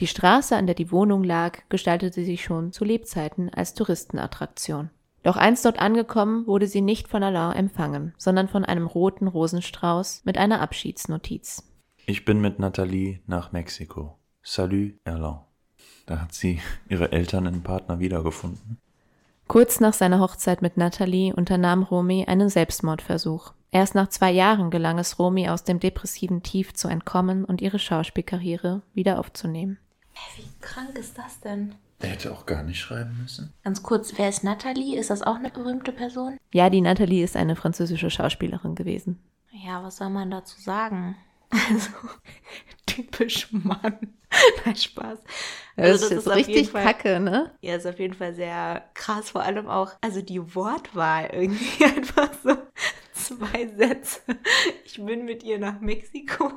Die 0.00 0.06
Straße, 0.08 0.56
an 0.56 0.66
der 0.66 0.74
die 0.74 0.90
Wohnung 0.90 1.22
lag, 1.22 1.60
gestaltete 1.68 2.24
sich 2.24 2.42
schon 2.42 2.72
zu 2.72 2.84
Lebzeiten 2.84 3.48
als 3.54 3.74
Touristenattraktion. 3.74 4.90
Doch 5.22 5.36
einst 5.36 5.64
dort 5.64 5.78
angekommen, 5.78 6.46
wurde 6.46 6.66
sie 6.66 6.82
nicht 6.82 7.08
von 7.08 7.22
Alain 7.22 7.56
empfangen, 7.56 8.12
sondern 8.18 8.48
von 8.48 8.64
einem 8.64 8.86
roten 8.86 9.26
Rosenstrauß 9.26 10.22
mit 10.24 10.36
einer 10.36 10.60
Abschiedsnotiz. 10.60 11.62
Ich 12.06 12.24
bin 12.24 12.40
mit 12.40 12.58
Nathalie 12.58 13.20
nach 13.26 13.52
Mexiko. 13.52 14.18
Salut, 14.42 14.94
Erland. 15.04 15.40
Da 16.06 16.20
hat 16.20 16.34
sie 16.34 16.60
ihre 16.88 17.12
Eltern 17.12 17.46
und 17.46 17.62
Partner 17.62 17.98
wiedergefunden. 18.00 18.78
Kurz 19.46 19.80
nach 19.80 19.94
seiner 19.94 20.20
Hochzeit 20.20 20.60
mit 20.60 20.76
Natalie 20.76 21.34
unternahm 21.34 21.82
Romy 21.82 22.24
einen 22.26 22.48
Selbstmordversuch. 22.48 23.52
Erst 23.70 23.94
nach 23.94 24.08
zwei 24.08 24.30
Jahren 24.30 24.70
gelang 24.70 24.98
es 24.98 25.18
Romy 25.18 25.48
aus 25.48 25.64
dem 25.64 25.80
depressiven 25.80 26.42
Tief 26.42 26.74
zu 26.74 26.88
entkommen 26.88 27.44
und 27.44 27.62
ihre 27.62 27.78
Schauspielkarriere 27.78 28.82
wieder 28.92 29.18
aufzunehmen. 29.18 29.78
Wie 30.36 30.48
krank 30.60 30.96
ist 30.98 31.16
das 31.18 31.40
denn? 31.40 31.74
Er 32.00 32.10
hätte 32.10 32.32
auch 32.32 32.44
gar 32.46 32.62
nicht 32.62 32.80
schreiben 32.80 33.18
müssen. 33.22 33.52
Ganz 33.62 33.82
kurz, 33.82 34.12
wer 34.16 34.28
ist 34.28 34.44
Nathalie? 34.44 34.98
Ist 34.98 35.10
das 35.10 35.22
auch 35.22 35.36
eine 35.36 35.50
berühmte 35.50 35.92
Person? 35.92 36.36
Ja, 36.52 36.68
die 36.70 36.80
Nathalie 36.80 37.24
ist 37.24 37.36
eine 37.36 37.56
französische 37.56 38.10
Schauspielerin 38.10 38.74
gewesen. 38.74 39.18
Ja, 39.52 39.82
was 39.82 39.96
soll 39.96 40.10
man 40.10 40.30
dazu 40.30 40.60
sagen? 40.60 41.16
Also, 41.70 41.90
typisch 42.84 43.52
Mann. 43.52 43.96
Nein, 44.64 44.74
Spaß. 44.76 45.18
Das 45.76 45.86
Also, 46.02 46.04
ist 46.06 46.10
jetzt 46.10 46.28
auf 46.28 46.36
jeden 46.36 46.46
richtig 46.50 46.70
Fall- 46.70 46.82
kacke, 46.84 47.20
ne? 47.20 47.52
Ja, 47.60 47.76
ist 47.76 47.86
auf 47.86 48.00
jeden 48.00 48.14
Fall 48.14 48.34
sehr 48.34 48.84
krass. 48.94 49.30
Vor 49.30 49.42
allem 49.42 49.68
auch, 49.68 49.92
also 50.00 50.20
die 50.20 50.54
Wortwahl 50.56 51.30
irgendwie 51.32 51.84
einfach 51.96 52.30
so 52.42 52.56
zwei 53.12 53.68
Sätze. 53.76 54.20
Ich 54.84 54.96
bin 55.04 55.24
mit 55.26 55.44
ihr 55.44 55.60
nach 55.60 55.80
Mexiko 55.80 56.50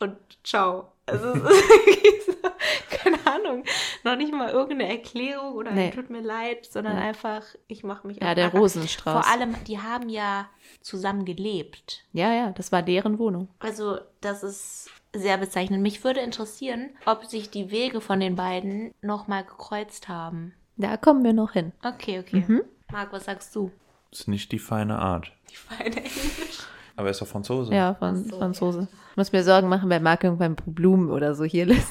und 0.00 0.16
ciao. 0.44 0.92
Also 1.06 1.32
es 1.32 1.42
ist 1.42 2.26
so, 2.42 2.48
keine 2.90 3.18
Ahnung, 3.26 3.64
noch 4.04 4.16
nicht 4.16 4.32
mal 4.32 4.50
irgendeine 4.50 4.90
Erklärung 4.90 5.54
oder 5.54 5.72
Nee. 5.72 5.90
tut 5.90 6.08
mir 6.10 6.20
leid, 6.20 6.66
sondern 6.66 6.96
Ja. 6.96 7.02
einfach, 7.02 7.42
ich 7.66 7.82
mache 7.82 8.06
mich 8.06 8.18
Ja, 8.18 8.34
der 8.34 8.46
Acker. 8.46 8.58
Rosenstrauß. 8.58 9.24
Vor 9.24 9.32
allem, 9.32 9.54
die 9.64 9.78
haben 9.80 10.08
ja 10.08 10.48
zusammen 10.82 11.24
gelebt. 11.24 12.04
Ja, 12.12 12.32
ja, 12.32 12.50
das 12.52 12.70
war 12.72 12.82
deren 12.82 13.18
Wohnung. 13.18 13.48
Also, 13.58 13.98
das 14.20 14.42
ist 14.44 14.90
sehr 15.12 15.36
bezeichnend. 15.38 15.82
Mich 15.82 16.04
würde 16.04 16.20
interessieren, 16.20 16.90
ob 17.06 17.24
sich 17.26 17.50
die 17.50 17.70
Wege 17.72 18.00
von 18.00 18.20
den 18.20 18.36
beiden 18.36 18.94
nochmal 19.02 19.42
gekreuzt 19.44 20.08
haben. 20.08 20.54
Da 20.76 20.96
kommen 20.96 21.24
wir 21.24 21.32
noch 21.32 21.52
hin. 21.52 21.72
Okay, 21.84 22.20
okay. 22.20 22.44
Mhm. 22.46 22.62
Marc, 22.92 23.12
was 23.12 23.24
sagst 23.24 23.54
du? 23.56 23.72
Ist 24.12 24.28
nicht 24.28 24.52
die 24.52 24.58
feine 24.60 24.98
Art. 25.00 25.32
Die 25.50 25.56
feine 25.56 25.96
Englisch. 25.96 26.60
Aber 27.00 27.08
er 27.08 27.12
ist 27.12 27.22
doch 27.22 27.26
Franzose. 27.26 27.72
Ja, 27.74 27.94
von 27.94 28.24
Ach 28.26 28.30
so. 28.30 28.38
Franzose. 28.38 28.88
Ich 29.12 29.16
muss 29.16 29.32
mir 29.32 29.42
Sorgen 29.42 29.70
machen, 29.70 29.88
weil 29.88 30.00
Marc 30.00 30.22
irgendwann 30.22 30.54
Blumen 30.66 31.10
oder 31.10 31.34
so 31.34 31.44
hier 31.44 31.64
lässt. 31.64 31.88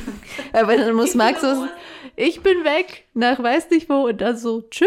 Aber 0.52 0.76
dann 0.76 0.94
muss 0.94 1.14
Marc 1.14 1.38
so, 1.38 1.66
ich 2.14 2.42
bin 2.42 2.62
weg, 2.62 3.06
nach 3.14 3.42
weiß 3.42 3.70
nicht 3.70 3.88
wo 3.88 4.08
und 4.08 4.20
dann 4.20 4.36
so, 4.36 4.60
tschö, 4.60 4.84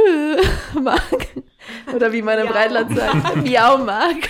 Marc. 0.80 1.28
Oder 1.91 2.13
wie 2.13 2.21
man 2.21 2.38
im 2.38 2.45
Miau, 2.45 2.53
Rheinland 2.53 2.95
sagt, 2.95 3.36
miau, 3.43 3.80
Marc. 3.80 4.30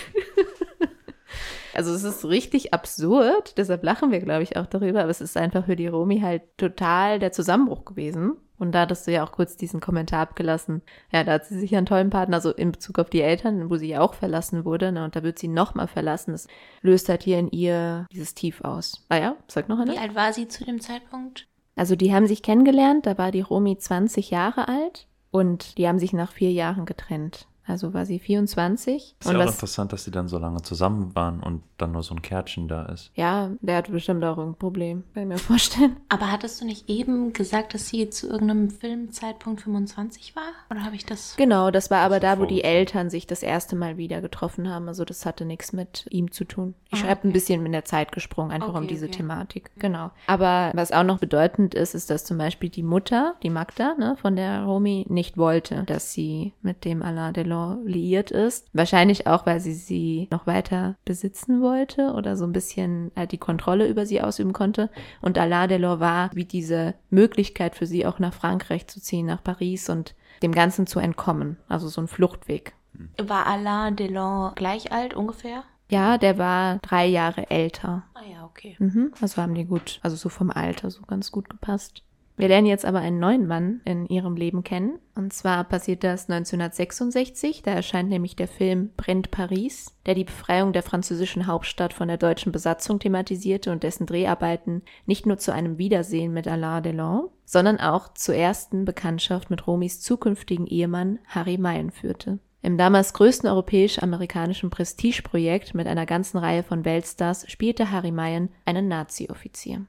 Also 1.74 1.94
es 1.94 2.06
ist 2.06 2.24
richtig 2.24 2.74
absurd, 2.74 3.58
deshalb 3.58 3.84
lachen 3.84 4.12
wir, 4.12 4.22
glaube 4.22 4.44
ich, 4.44 4.56
auch 4.56 4.68
darüber, 4.68 5.02
aber 5.02 5.10
es 5.10 5.20
ist 5.20 5.36
einfach 5.36 5.66
für 5.66 5.76
die 5.76 5.88
Romi 5.88 6.22
halt 6.22 6.44
total 6.58 7.20
der 7.20 7.34
Zusammenbruch 7.34 7.84
gewesen. 7.84 8.38
Und 8.64 8.72
da 8.72 8.82
hattest 8.82 9.06
du 9.06 9.12
ja 9.12 9.24
auch 9.26 9.34
kurz 9.34 9.58
diesen 9.58 9.82
Kommentar 9.82 10.22
abgelassen. 10.22 10.82
Ja, 11.12 11.24
da 11.24 11.34
hat 11.34 11.46
sie 11.46 11.60
sich 11.60 11.76
einen 11.76 11.86
tollen 11.86 12.10
Partner, 12.10 12.38
also 12.38 12.52
in 12.52 12.72
Bezug 12.72 12.98
auf 12.98 13.10
die 13.10 13.22
Eltern, 13.22 13.70
wo 13.70 13.76
sie 13.76 13.90
ja 13.90 14.00
auch 14.00 14.14
verlassen 14.14 14.64
wurde, 14.64 14.92
ne, 14.92 15.04
und 15.04 15.16
da 15.16 15.22
wird 15.22 15.38
sie 15.38 15.50
nochmal 15.50 15.88
verlassen. 15.88 16.32
Das 16.32 16.48
löst 16.82 17.10
halt 17.10 17.24
hier 17.24 17.40
in 17.40 17.52
ihr 17.52 18.08
dieses 18.12 18.34
Tief 18.34 18.62
aus. 18.62 19.06
Ah 19.10 19.18
ja, 19.18 19.36
sag 19.48 19.68
noch 19.68 19.80
eine. 19.80 19.92
Wie 19.92 19.98
alt 19.98 20.16
war 20.16 20.32
sie 20.32 20.48
zu 20.48 20.64
dem 20.64 20.80
Zeitpunkt? 20.80 21.46
Also 21.76 21.96
die 21.96 22.14
haben 22.14 22.28
sich 22.28 22.42
kennengelernt, 22.42 23.06
da 23.06 23.18
war 23.18 23.32
die 23.32 23.42
Romi 23.42 23.78
20 23.78 24.30
Jahre 24.30 24.68
alt 24.68 25.08
und 25.32 25.78
die 25.78 25.88
haben 25.88 26.00
sich 26.00 26.14
nach 26.14 26.32
vier 26.32 26.52
Jahren 26.52 26.86
getrennt. 26.86 27.48
Also 27.66 27.94
war 27.94 28.06
sie 28.06 28.20
24. 28.20 29.16
Ist 29.20 29.26
und 29.28 29.34
ja 29.34 29.40
auch 29.40 29.46
was, 29.46 29.54
interessant, 29.56 29.94
dass 29.94 30.04
die 30.04 30.12
dann 30.12 30.28
so 30.28 30.38
lange 30.38 30.62
zusammen 30.64 31.16
waren 31.16 31.40
und 31.42 31.64
dann 31.78 31.92
nur 31.94 32.04
so 32.04 32.14
ein 32.14 32.22
Kärtchen 32.22 32.68
da 32.68 32.86
ist. 32.86 33.12
ja, 33.16 33.52
der 33.62 33.78
hat 33.78 33.92
bestimmt 33.92 34.24
auch 34.26 34.38
ein 34.38 34.56
Problem, 34.56 35.04
kann 35.14 35.24
ich 35.24 35.30
mir 35.30 35.38
vorstellen. 35.38 35.98
Aber 36.10 36.32
hattest 36.32 36.60
du 36.62 36.66
nicht 36.66 36.90
eben 36.90 37.32
gesagt, 37.34 37.74
dass 37.74 37.88
sie 37.88 38.10
zu 38.10 38.28
irgendeinem 38.30 38.70
Filmzeitpunkt 38.70 39.62
25 39.62 40.36
war? 40.36 40.44
Oder 40.70 40.84
habe 40.84 40.96
ich 40.96 41.06
das? 41.06 41.36
Genau, 41.38 41.72
das 41.72 41.90
war 41.92 42.00
aber 42.00 42.20
da, 42.20 42.40
wo 42.40 42.46
die. 42.46 42.64
Eltern 42.64 43.10
sich 43.10 43.28
das 43.28 43.44
erste 43.44 43.76
Mal 43.76 43.98
wieder 43.98 44.22
getroffen 44.22 44.70
haben. 44.70 44.88
Also 44.88 45.04
das 45.06 45.26
hatte 45.26 45.44
nichts 45.46 45.74
mit 45.74 46.06
ihm 46.10 46.32
zu 46.32 46.46
tun. 46.46 46.76
Ich 46.94 47.04
Ah, 47.04 47.08
habe 47.10 47.22
ein 47.22 47.30
okay. 47.30 47.32
bisschen 47.32 47.62
mit 47.64 47.74
der 47.74 47.84
Zeit 47.86 48.12
gesprungen, 48.12 48.52
einfach 48.52 48.70
um 48.70 48.76
Okay, 48.78 48.88
diese 48.88 49.06
okay. 49.06 49.18
Thematik. 49.18 49.72
Genau. 49.80 50.12
Aber 50.28 50.72
was 50.76 50.92
auch 50.92 51.04
noch 51.04 51.20
bedeutend 51.20 51.76
ist, 51.76 51.94
ist, 51.94 52.10
dass 52.10 52.24
zum 52.24 52.38
Beispiel 52.38 52.70
die 52.70 52.84
Mutter, 52.84 53.36
die 53.44 53.50
Magda, 53.50 53.96
ne, 53.98 54.16
von 54.22 54.36
der 54.36 54.64
Romy, 54.64 55.06
nicht 55.10 55.38
wollte, 55.38 55.84
dass 55.84 56.14
sie 56.14 56.54
mit 56.62 56.86
dem 56.86 57.02
Alain 57.02 57.34
Delon 57.34 57.53
liiert 57.84 58.32
ist. 58.32 58.68
Wahrscheinlich 58.74 59.28
auch, 59.28 59.46
weil 59.46 59.60
sie 59.60 59.74
sie 59.74 60.28
noch 60.32 60.48
weiter 60.48 60.96
besitzen 61.06 61.62
wollte 61.62 62.14
oder 62.14 62.36
so 62.36 62.46
ein 62.46 62.54
bisschen 62.54 63.12
halt 63.16 63.32
die 63.32 63.38
Kontrolle 63.38 63.88
über 63.88 64.06
sie 64.06 64.22
ausüben 64.22 64.54
konnte. 64.54 64.90
Und 65.22 65.38
Alain 65.38 65.70
Delon 65.70 66.00
war 66.00 66.30
wie 66.34 66.46
diese 66.46 66.94
Möglichkeit 67.10 67.76
für 67.76 67.86
sie 67.86 68.06
auch 68.06 68.20
nach 68.20 68.34
Frankreich 68.34 68.88
zu 68.88 69.02
ziehen, 69.02 69.26
nach 69.26 69.44
Paris 69.44 69.90
und 69.90 70.16
dem 70.42 70.52
Ganzen 70.52 70.88
zu 70.88 71.00
entkommen. 71.00 71.58
Also 71.68 71.88
so 71.88 72.02
ein 72.02 72.08
Fluchtweg. 72.08 72.74
War 73.18 73.48
Alain 73.48 73.96
Delon 73.96 74.54
gleich 74.56 74.92
alt 74.92 75.14
ungefähr? 75.14 75.64
Ja, 75.90 76.18
der 76.18 76.38
war 76.38 76.80
drei 76.80 77.06
Jahre 77.06 77.50
älter. 77.50 78.04
Ah 78.14 78.24
ja, 78.32 78.46
okay. 78.46 78.76
Mhm, 78.80 79.14
also 79.22 79.42
haben 79.42 79.54
die 79.54 79.66
gut, 79.66 80.00
also 80.02 80.16
so 80.16 80.30
vom 80.30 80.50
Alter 80.50 80.90
so 80.90 81.02
ganz 81.04 81.32
gut 81.32 81.50
gepasst. 81.50 82.04
Wir 82.36 82.48
lernen 82.48 82.66
jetzt 82.66 82.86
aber 82.86 83.00
einen 83.00 83.20
neuen 83.20 83.46
Mann 83.46 83.82
in 83.86 84.08
ihrem 84.08 84.36
Leben 84.36 84.64
kennen. 84.64 84.98
Und 85.16 85.34
zwar 85.34 85.64
passiert 85.64 86.04
das 86.04 86.30
1966. 86.30 87.62
Da 87.62 87.72
erscheint 87.72 88.10
nämlich 88.10 88.36
der 88.36 88.48
Film 88.48 88.90
Brennt 88.98 89.30
Paris, 89.30 89.96
der 90.08 90.16
die 90.16 90.24
Befreiung 90.24 90.74
der 90.74 90.82
französischen 90.82 91.46
Hauptstadt 91.46 91.94
von 91.94 92.08
der 92.08 92.18
deutschen 92.18 92.52
Besatzung 92.52 93.00
thematisierte 93.00 93.72
und 93.72 93.84
dessen 93.84 94.08
Dreharbeiten 94.08 94.82
nicht 95.06 95.28
nur 95.28 95.38
zu 95.38 95.54
einem 95.54 95.78
Wiedersehen 95.78 96.34
mit 96.34 96.48
Alain 96.48 96.82
Delon, 96.82 97.30
sondern 97.46 97.80
auch 97.80 98.14
zur 98.16 98.36
ersten 98.36 98.84
Bekanntschaft 98.84 99.52
mit 99.52 99.68
Romis 99.68 100.02
zukünftigen 100.02 100.66
Ehemann 100.66 101.20
Harry 101.28 101.60
Mayen 101.60 101.92
führte. 101.92 102.40
Im 102.64 102.78
damals 102.78 103.14
größten 103.14 103.50
europäisch-amerikanischen 103.50 104.70
Prestigeprojekt 104.70 105.76
mit 105.76 105.86
einer 105.86 106.06
ganzen 106.06 106.38
Reihe 106.38 106.64
von 106.64 106.86
Weltstars 106.86 107.46
spielte 107.52 107.92
Harry 107.92 108.12
Mayen 108.12 108.50
einen 108.66 108.88
Nazi-Offizier. 108.88 109.86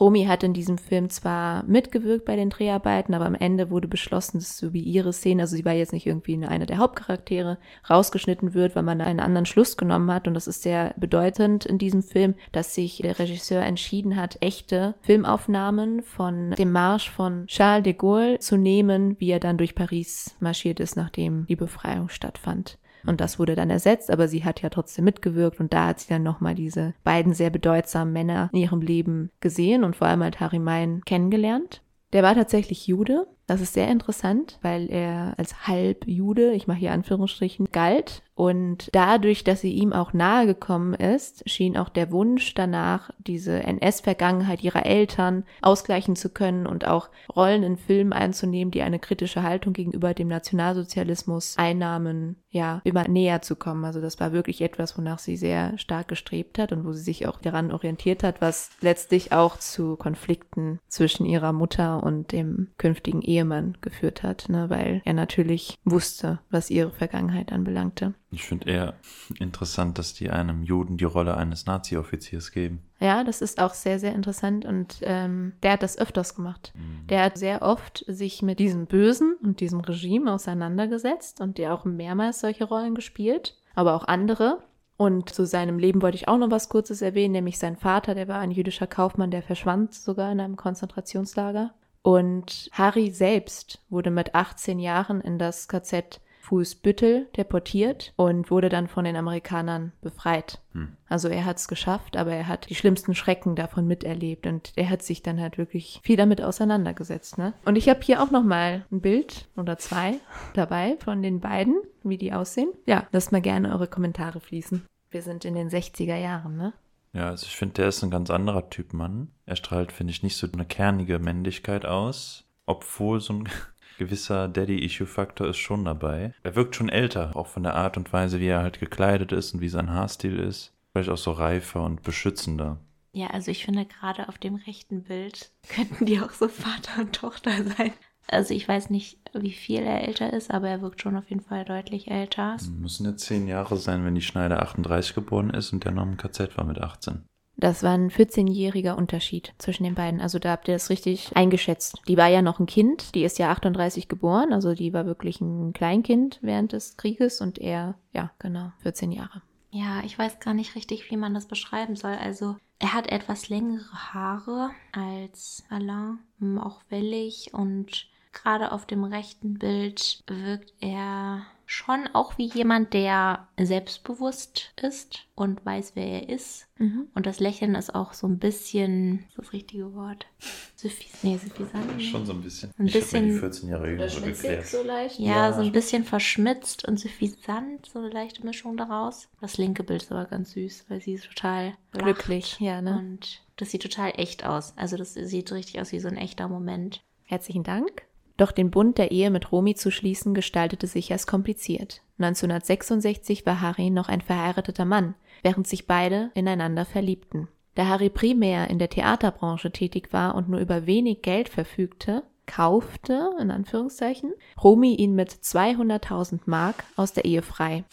Romy 0.00 0.24
hat 0.24 0.42
in 0.42 0.54
diesem 0.54 0.78
Film 0.78 1.10
zwar 1.10 1.62
mitgewirkt 1.64 2.24
bei 2.24 2.34
den 2.34 2.48
Dreharbeiten, 2.48 3.12
aber 3.14 3.26
am 3.26 3.34
Ende 3.34 3.70
wurde 3.70 3.86
beschlossen, 3.86 4.38
dass 4.38 4.56
so 4.56 4.72
wie 4.72 4.80
ihre 4.82 5.12
Szene, 5.12 5.42
also 5.42 5.56
sie 5.56 5.64
war 5.64 5.74
jetzt 5.74 5.92
nicht 5.92 6.06
irgendwie 6.06 6.42
eine- 6.44 6.66
der 6.66 6.78
Hauptcharaktere, 6.78 7.58
rausgeschnitten 7.88 8.54
wird, 8.54 8.74
weil 8.74 8.82
man 8.82 9.00
einen 9.00 9.20
anderen 9.20 9.46
Schluss 9.46 9.76
genommen 9.76 10.10
hat. 10.10 10.26
Und 10.26 10.34
das 10.34 10.46
ist 10.46 10.62
sehr 10.62 10.94
bedeutend 10.96 11.66
in 11.66 11.78
diesem 11.78 12.02
Film, 12.02 12.34
dass 12.52 12.74
sich 12.74 12.98
der 12.98 13.18
Regisseur 13.18 13.62
entschieden 13.62 14.16
hat, 14.16 14.38
echte 14.40 14.94
Filmaufnahmen 15.02 16.02
von 16.02 16.52
dem 16.52 16.72
Marsch 16.72 17.10
von 17.10 17.46
Charles 17.46 17.84
de 17.84 17.92
Gaulle 17.92 18.38
zu 18.38 18.56
nehmen, 18.56 19.16
wie 19.20 19.30
er 19.30 19.40
dann 19.40 19.58
durch 19.58 19.74
Paris 19.74 20.34
marschiert 20.40 20.80
ist, 20.80 20.96
nachdem 20.96 21.46
die 21.46 21.56
Befreiung 21.56 22.08
stattfand. 22.08 22.78
Und 23.06 23.20
das 23.20 23.38
wurde 23.38 23.54
dann 23.54 23.70
ersetzt, 23.70 24.10
aber 24.10 24.28
sie 24.28 24.44
hat 24.44 24.62
ja 24.62 24.70
trotzdem 24.70 25.04
mitgewirkt 25.04 25.60
und 25.60 25.72
da 25.72 25.88
hat 25.88 26.00
sie 26.00 26.08
dann 26.08 26.22
nochmal 26.22 26.54
diese 26.54 26.94
beiden 27.04 27.34
sehr 27.34 27.50
bedeutsamen 27.50 28.12
Männer 28.12 28.50
in 28.52 28.60
ihrem 28.60 28.80
Leben 28.80 29.30
gesehen 29.40 29.84
und 29.84 29.96
vor 29.96 30.08
allem 30.08 30.22
halt 30.22 30.40
Harry 30.40 30.58
Mayen 30.58 31.02
kennengelernt. 31.04 31.82
Der 32.12 32.22
war 32.22 32.34
tatsächlich 32.34 32.86
Jude. 32.86 33.26
Das 33.50 33.60
ist 33.60 33.74
sehr 33.74 33.88
interessant, 33.88 34.60
weil 34.62 34.88
er 34.88 35.34
als 35.36 35.66
Halbjude, 35.66 36.52
ich 36.52 36.68
mache 36.68 36.78
hier 36.78 36.92
Anführungsstrichen, 36.92 37.66
galt. 37.72 38.22
Und 38.40 38.88
dadurch, 38.94 39.44
dass 39.44 39.60
sie 39.60 39.74
ihm 39.74 39.92
auch 39.92 40.14
nahe 40.14 40.46
gekommen 40.46 40.94
ist, 40.94 41.42
schien 41.50 41.76
auch 41.76 41.90
der 41.90 42.10
Wunsch 42.10 42.54
danach, 42.54 43.10
diese 43.18 43.62
NS-Vergangenheit 43.62 44.62
ihrer 44.62 44.86
Eltern 44.86 45.44
ausgleichen 45.60 46.16
zu 46.16 46.30
können 46.30 46.66
und 46.66 46.86
auch 46.86 47.10
Rollen 47.36 47.62
in 47.62 47.76
Filmen 47.76 48.14
einzunehmen, 48.14 48.70
die 48.70 48.80
eine 48.80 48.98
kritische 48.98 49.42
Haltung 49.42 49.74
gegenüber 49.74 50.14
dem 50.14 50.28
Nationalsozialismus 50.28 51.58
einnahmen, 51.58 52.36
ja, 52.48 52.80
immer 52.84 53.06
näher 53.08 53.42
zu 53.42 53.56
kommen. 53.56 53.84
Also 53.84 54.00
das 54.00 54.18
war 54.20 54.32
wirklich 54.32 54.62
etwas, 54.62 54.96
wonach 54.96 55.18
sie 55.18 55.36
sehr 55.36 55.76
stark 55.76 56.08
gestrebt 56.08 56.58
hat 56.58 56.72
und 56.72 56.86
wo 56.86 56.92
sie 56.92 57.02
sich 57.02 57.26
auch 57.26 57.40
daran 57.42 57.70
orientiert 57.70 58.22
hat, 58.22 58.40
was 58.40 58.70
letztlich 58.80 59.32
auch 59.32 59.58
zu 59.58 59.96
Konflikten 59.96 60.78
zwischen 60.88 61.26
ihrer 61.26 61.52
Mutter 61.52 62.02
und 62.02 62.32
dem 62.32 62.68
künftigen 62.78 63.20
Ehemann 63.20 63.39
geführt 63.80 64.22
hat, 64.22 64.48
ne, 64.48 64.70
weil 64.70 65.02
er 65.04 65.14
natürlich 65.14 65.78
wusste, 65.84 66.40
was 66.50 66.70
ihre 66.70 66.90
Vergangenheit 66.90 67.52
anbelangte. 67.52 68.14
Ich 68.30 68.44
finde 68.44 68.70
eher 68.70 68.94
interessant, 69.38 69.98
dass 69.98 70.14
die 70.14 70.30
einem 70.30 70.62
Juden 70.62 70.96
die 70.96 71.04
Rolle 71.04 71.36
eines 71.36 71.66
Nazi-Offiziers 71.66 72.52
geben. 72.52 72.82
Ja, 73.00 73.24
das 73.24 73.40
ist 73.40 73.60
auch 73.60 73.74
sehr, 73.74 73.98
sehr 73.98 74.14
interessant 74.14 74.64
und 74.64 74.98
ähm, 75.02 75.54
der 75.62 75.72
hat 75.72 75.82
das 75.82 75.98
öfters 75.98 76.34
gemacht. 76.34 76.72
Der 77.08 77.24
hat 77.24 77.38
sehr 77.38 77.62
oft 77.62 78.04
sich 78.06 78.42
mit 78.42 78.58
diesem 78.58 78.86
Bösen 78.86 79.36
und 79.42 79.60
diesem 79.60 79.80
Regime 79.80 80.32
auseinandergesetzt 80.32 81.40
und 81.40 81.58
der 81.58 81.74
auch 81.74 81.84
mehrmals 81.84 82.40
solche 82.40 82.64
Rollen 82.64 82.94
gespielt, 82.94 83.56
aber 83.74 83.94
auch 83.94 84.06
andere. 84.06 84.62
Und 84.96 85.30
zu 85.30 85.46
seinem 85.46 85.78
Leben 85.78 86.02
wollte 86.02 86.16
ich 86.16 86.28
auch 86.28 86.36
noch 86.36 86.50
was 86.50 86.68
Kurzes 86.68 87.00
erwähnen, 87.00 87.32
nämlich 87.32 87.58
sein 87.58 87.76
Vater, 87.76 88.14
der 88.14 88.28
war 88.28 88.38
ein 88.38 88.50
jüdischer 88.50 88.86
Kaufmann, 88.86 89.30
der 89.30 89.42
verschwand 89.42 89.94
sogar 89.94 90.30
in 90.30 90.40
einem 90.40 90.56
Konzentrationslager. 90.56 91.72
Und 92.02 92.70
Harry 92.72 93.10
selbst 93.10 93.80
wurde 93.90 94.10
mit 94.10 94.34
18 94.34 94.78
Jahren 94.78 95.20
in 95.20 95.38
das 95.38 95.68
KZ 95.68 96.20
Fußbüttel 96.50 97.28
deportiert 97.36 98.12
und 98.16 98.50
wurde 98.50 98.68
dann 98.68 98.88
von 98.88 99.04
den 99.04 99.14
Amerikanern 99.14 99.92
befreit. 100.00 100.60
Hm. 100.72 100.96
Also 101.08 101.28
er 101.28 101.44
hat 101.44 101.58
es 101.58 101.68
geschafft, 101.68 102.16
aber 102.16 102.32
er 102.32 102.48
hat 102.48 102.68
die 102.68 102.74
schlimmsten 102.74 103.14
Schrecken 103.14 103.54
davon 103.54 103.86
miterlebt 103.86 104.48
und 104.48 104.72
er 104.74 104.90
hat 104.90 105.02
sich 105.02 105.22
dann 105.22 105.40
halt 105.40 105.58
wirklich 105.58 106.00
viel 106.02 106.16
damit 106.16 106.42
auseinandergesetzt. 106.42 107.38
Ne? 107.38 107.52
Und 107.64 107.76
ich 107.76 107.88
habe 107.88 108.00
hier 108.02 108.20
auch 108.20 108.32
noch 108.32 108.42
mal 108.42 108.84
ein 108.90 109.00
Bild 109.00 109.46
oder 109.56 109.78
zwei 109.78 110.14
dabei 110.54 110.96
von 111.04 111.22
den 111.22 111.38
beiden, 111.38 111.80
wie 112.02 112.18
die 112.18 112.32
aussehen. 112.32 112.72
Ja, 112.84 113.06
lasst 113.12 113.30
mal 113.30 113.40
gerne 113.40 113.72
eure 113.72 113.86
Kommentare 113.86 114.40
fließen. 114.40 114.84
Wir 115.12 115.22
sind 115.22 115.44
in 115.44 115.54
den 115.54 115.70
60er 115.70 116.16
Jahren, 116.16 116.56
ne? 116.56 116.72
Ja, 117.12 117.28
also 117.28 117.46
ich 117.46 117.56
finde, 117.56 117.74
der 117.74 117.88
ist 117.88 118.02
ein 118.04 118.10
ganz 118.10 118.30
anderer 118.30 118.70
Typ 118.70 118.92
Mann. 118.92 119.28
Er 119.46 119.56
strahlt, 119.56 119.90
finde 119.92 120.12
ich, 120.12 120.22
nicht 120.22 120.36
so 120.36 120.46
eine 120.52 120.64
kernige 120.64 121.18
Männlichkeit 121.18 121.84
aus. 121.86 122.44
obwohl 122.66 123.20
so 123.20 123.32
ein 123.34 123.48
gewisser 123.98 124.46
Daddy-Issue-Faktor 124.48 125.48
ist 125.48 125.58
schon 125.58 125.84
dabei. 125.84 126.32
Er 126.44 126.54
wirkt 126.54 126.76
schon 126.76 126.88
älter, 126.88 127.34
auch 127.36 127.48
von 127.48 127.64
der 127.64 127.74
Art 127.74 127.96
und 127.96 128.12
Weise, 128.12 128.38
wie 128.40 128.46
er 128.46 128.62
halt 128.62 128.78
gekleidet 128.80 129.32
ist 129.32 129.54
und 129.54 129.60
wie 129.60 129.68
sein 129.68 129.90
Haarstil 129.90 130.38
ist. 130.38 130.72
Vielleicht 130.92 131.10
auch 131.10 131.18
so 131.18 131.32
reifer 131.32 131.82
und 131.82 132.02
beschützender. 132.02 132.78
Ja, 133.12 133.26
also 133.28 133.50
ich 133.50 133.64
finde 133.64 133.86
gerade 133.86 134.28
auf 134.28 134.38
dem 134.38 134.54
rechten 134.54 135.02
Bild 135.02 135.50
könnten 135.68 136.06
die 136.06 136.20
auch 136.20 136.30
so 136.30 136.46
Vater 136.48 137.00
und 137.00 137.12
Tochter 137.12 137.50
sein. 137.76 137.92
Also 138.30 138.54
ich 138.54 138.66
weiß 138.66 138.90
nicht, 138.90 139.18
wie 139.34 139.52
viel 139.52 139.80
er 139.80 140.06
älter 140.06 140.32
ist, 140.32 140.50
aber 140.50 140.68
er 140.68 140.82
wirkt 140.82 141.02
schon 141.02 141.16
auf 141.16 141.28
jeden 141.28 141.42
Fall 141.42 141.64
deutlich 141.64 142.10
älter. 142.10 142.56
Müssen 142.78 143.06
jetzt 143.06 143.24
zehn 143.24 143.48
Jahre 143.48 143.76
sein, 143.76 144.04
wenn 144.04 144.14
die 144.14 144.22
Schneider 144.22 144.62
38 144.62 145.14
geboren 145.14 145.50
ist 145.50 145.72
und 145.72 145.84
der 145.84 145.92
noch 145.92 146.04
im 146.04 146.16
KZ 146.16 146.56
war 146.56 146.64
mit 146.64 146.78
18. 146.78 147.24
Das 147.56 147.82
war 147.82 147.92
ein 147.92 148.10
14-jähriger 148.10 148.94
Unterschied 148.94 149.52
zwischen 149.58 149.84
den 149.84 149.94
beiden. 149.94 150.22
Also 150.22 150.38
da 150.38 150.52
habt 150.52 150.68
ihr 150.68 150.74
das 150.74 150.88
richtig 150.88 151.36
eingeschätzt. 151.36 152.00
Die 152.08 152.16
war 152.16 152.28
ja 152.28 152.40
noch 152.40 152.58
ein 152.58 152.66
Kind, 152.66 153.14
die 153.14 153.22
ist 153.22 153.38
ja 153.38 153.50
38 153.50 154.08
geboren, 154.08 154.54
also 154.54 154.74
die 154.74 154.94
war 154.94 155.04
wirklich 155.04 155.42
ein 155.42 155.74
Kleinkind 155.74 156.38
während 156.40 156.72
des 156.72 156.96
Krieges 156.96 157.42
und 157.42 157.58
er, 157.58 157.96
ja, 158.14 158.30
genau, 158.38 158.72
14 158.82 159.12
Jahre. 159.12 159.42
Ja, 159.72 160.02
ich 160.04 160.18
weiß 160.18 160.40
gar 160.40 160.54
nicht 160.54 160.74
richtig, 160.74 161.10
wie 161.10 161.16
man 161.16 161.34
das 161.34 161.46
beschreiben 161.46 161.96
soll. 161.96 162.14
Also 162.14 162.56
er 162.78 162.94
hat 162.94 163.12
etwas 163.12 163.50
längere 163.50 163.92
Haare 163.92 164.70
als 164.92 165.62
Alain, 165.68 166.18
auch 166.58 166.80
wellig 166.88 167.50
und 167.52 168.08
gerade 168.32 168.72
auf 168.72 168.86
dem 168.86 169.04
rechten 169.04 169.54
Bild 169.54 170.22
wirkt 170.26 170.72
er 170.80 171.46
schon 171.70 172.08
auch 172.14 172.36
wie 172.36 172.46
jemand, 172.46 172.94
der 172.94 173.46
selbstbewusst 173.56 174.72
ist 174.82 175.20
und 175.36 175.64
weiß, 175.64 175.92
wer 175.94 176.06
er 176.06 176.28
ist. 176.28 176.66
Mhm. 176.78 177.06
Und 177.14 177.26
das 177.26 177.38
Lächeln 177.38 177.76
ist 177.76 177.94
auch 177.94 178.12
so 178.12 178.26
ein 178.26 178.38
bisschen, 178.40 179.20
ist 179.28 179.38
das 179.38 179.52
richtige 179.52 179.94
Wort? 179.94 180.26
Suffis, 180.74 181.22
nee, 181.22 181.36
suffisant. 181.36 182.02
Schon 182.02 182.26
so 182.26 182.32
ein 182.32 182.42
bisschen. 182.42 182.72
Ein 182.76 182.86
ich 182.86 182.94
bisschen. 182.94 183.28
Die 183.28 183.38
14-Jährige 183.38 184.08
so 184.08 184.20
geklärt. 184.20 184.66
So 184.66 184.82
leicht. 184.82 185.20
Ja, 185.20 185.48
ja, 185.48 185.52
so 185.52 185.60
ein 185.60 185.70
bisschen 185.70 186.02
verschmitzt 186.02 186.88
und 186.88 186.98
suffisant, 186.98 187.86
so 187.86 188.00
eine 188.00 188.10
leichte 188.10 188.44
Mischung 188.44 188.76
daraus. 188.76 189.28
Das 189.40 189.56
linke 189.56 189.84
Bild 189.84 190.02
ist 190.02 190.10
aber 190.10 190.24
ganz 190.24 190.52
süß, 190.52 190.86
weil 190.88 191.00
sie 191.00 191.12
ist 191.12 191.28
total 191.28 191.74
glücklich, 191.92 192.58
ja, 192.58 192.82
ne? 192.82 192.98
Und 192.98 193.42
das 193.56 193.70
sieht 193.70 193.82
total 193.82 194.12
echt 194.16 194.44
aus. 194.44 194.72
Also 194.76 194.96
das 194.96 195.14
sieht 195.14 195.52
richtig 195.52 195.80
aus 195.80 195.92
wie 195.92 196.00
so 196.00 196.08
ein 196.08 196.16
echter 196.16 196.48
Moment. 196.48 197.00
Herzlichen 197.26 197.62
Dank. 197.62 198.09
Doch 198.40 198.52
den 198.52 198.70
Bund 198.70 198.96
der 198.96 199.10
Ehe 199.10 199.28
mit 199.28 199.52
Romy 199.52 199.74
zu 199.74 199.90
schließen 199.90 200.32
gestaltete 200.32 200.86
sich 200.86 201.12
als 201.12 201.26
kompliziert. 201.26 202.00
1966 202.18 203.44
war 203.44 203.60
Harry 203.60 203.90
noch 203.90 204.08
ein 204.08 204.22
verheirateter 204.22 204.86
Mann, 204.86 205.14
während 205.42 205.66
sich 205.66 205.86
beide 205.86 206.30
ineinander 206.32 206.86
verliebten. 206.86 207.48
Da 207.74 207.86
Harry 207.86 208.08
primär 208.08 208.70
in 208.70 208.78
der 208.78 208.88
Theaterbranche 208.88 209.72
tätig 209.72 210.14
war 210.14 210.34
und 210.36 210.48
nur 210.48 210.58
über 210.58 210.86
wenig 210.86 211.20
Geld 211.20 211.50
verfügte, 211.50 212.22
kaufte, 212.46 213.28
in 213.38 213.50
Anführungszeichen, 213.50 214.32
Romy 214.64 214.94
ihn 214.94 215.14
mit 215.14 215.28
200.000 215.28 216.40
Mark 216.46 216.84
aus 216.96 217.12
der 217.12 217.26
Ehe 217.26 217.42
frei. 217.42 217.84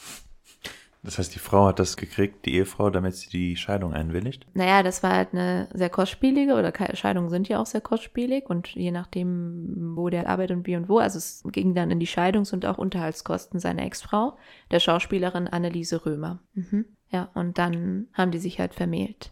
Das 1.07 1.19
heißt, 1.19 1.33
die 1.33 1.39
Frau 1.39 1.67
hat 1.67 1.79
das 1.79 1.95
gekriegt, 1.95 2.45
die 2.45 2.55
Ehefrau, 2.55 2.89
damit 2.89 3.15
sie 3.15 3.29
die 3.29 3.55
Scheidung 3.55 3.93
einwilligt? 3.93 4.45
Naja, 4.53 4.83
das 4.83 5.03
war 5.03 5.13
halt 5.13 5.29
eine 5.31 5.69
sehr 5.73 5.89
kostspielige, 5.89 6.55
oder 6.55 6.73
Scheidungen 6.95 7.29
sind 7.29 7.47
ja 7.47 7.61
auch 7.61 7.65
sehr 7.65 7.79
kostspielig 7.79 8.49
und 8.49 8.75
je 8.75 8.91
nachdem, 8.91 9.95
wo 9.95 10.09
der 10.09 10.27
arbeitet 10.27 10.57
und 10.57 10.67
wie 10.67 10.75
und 10.75 10.89
wo, 10.89 10.97
also 10.97 11.17
es 11.17 11.43
ging 11.45 11.73
dann 11.73 11.91
in 11.91 12.01
die 12.01 12.07
Scheidungs- 12.07 12.51
und 12.51 12.65
auch 12.65 12.77
Unterhaltskosten 12.77 13.61
seiner 13.61 13.83
Ex-Frau, 13.83 14.37
der 14.69 14.81
Schauspielerin 14.81 15.47
Anneliese 15.47 16.05
Römer. 16.05 16.41
Mhm. 16.55 16.83
Ja, 17.09 17.29
und 17.35 17.57
dann 17.57 18.07
haben 18.11 18.31
die 18.31 18.39
sich 18.39 18.59
halt 18.59 18.73
vermählt. 18.73 19.31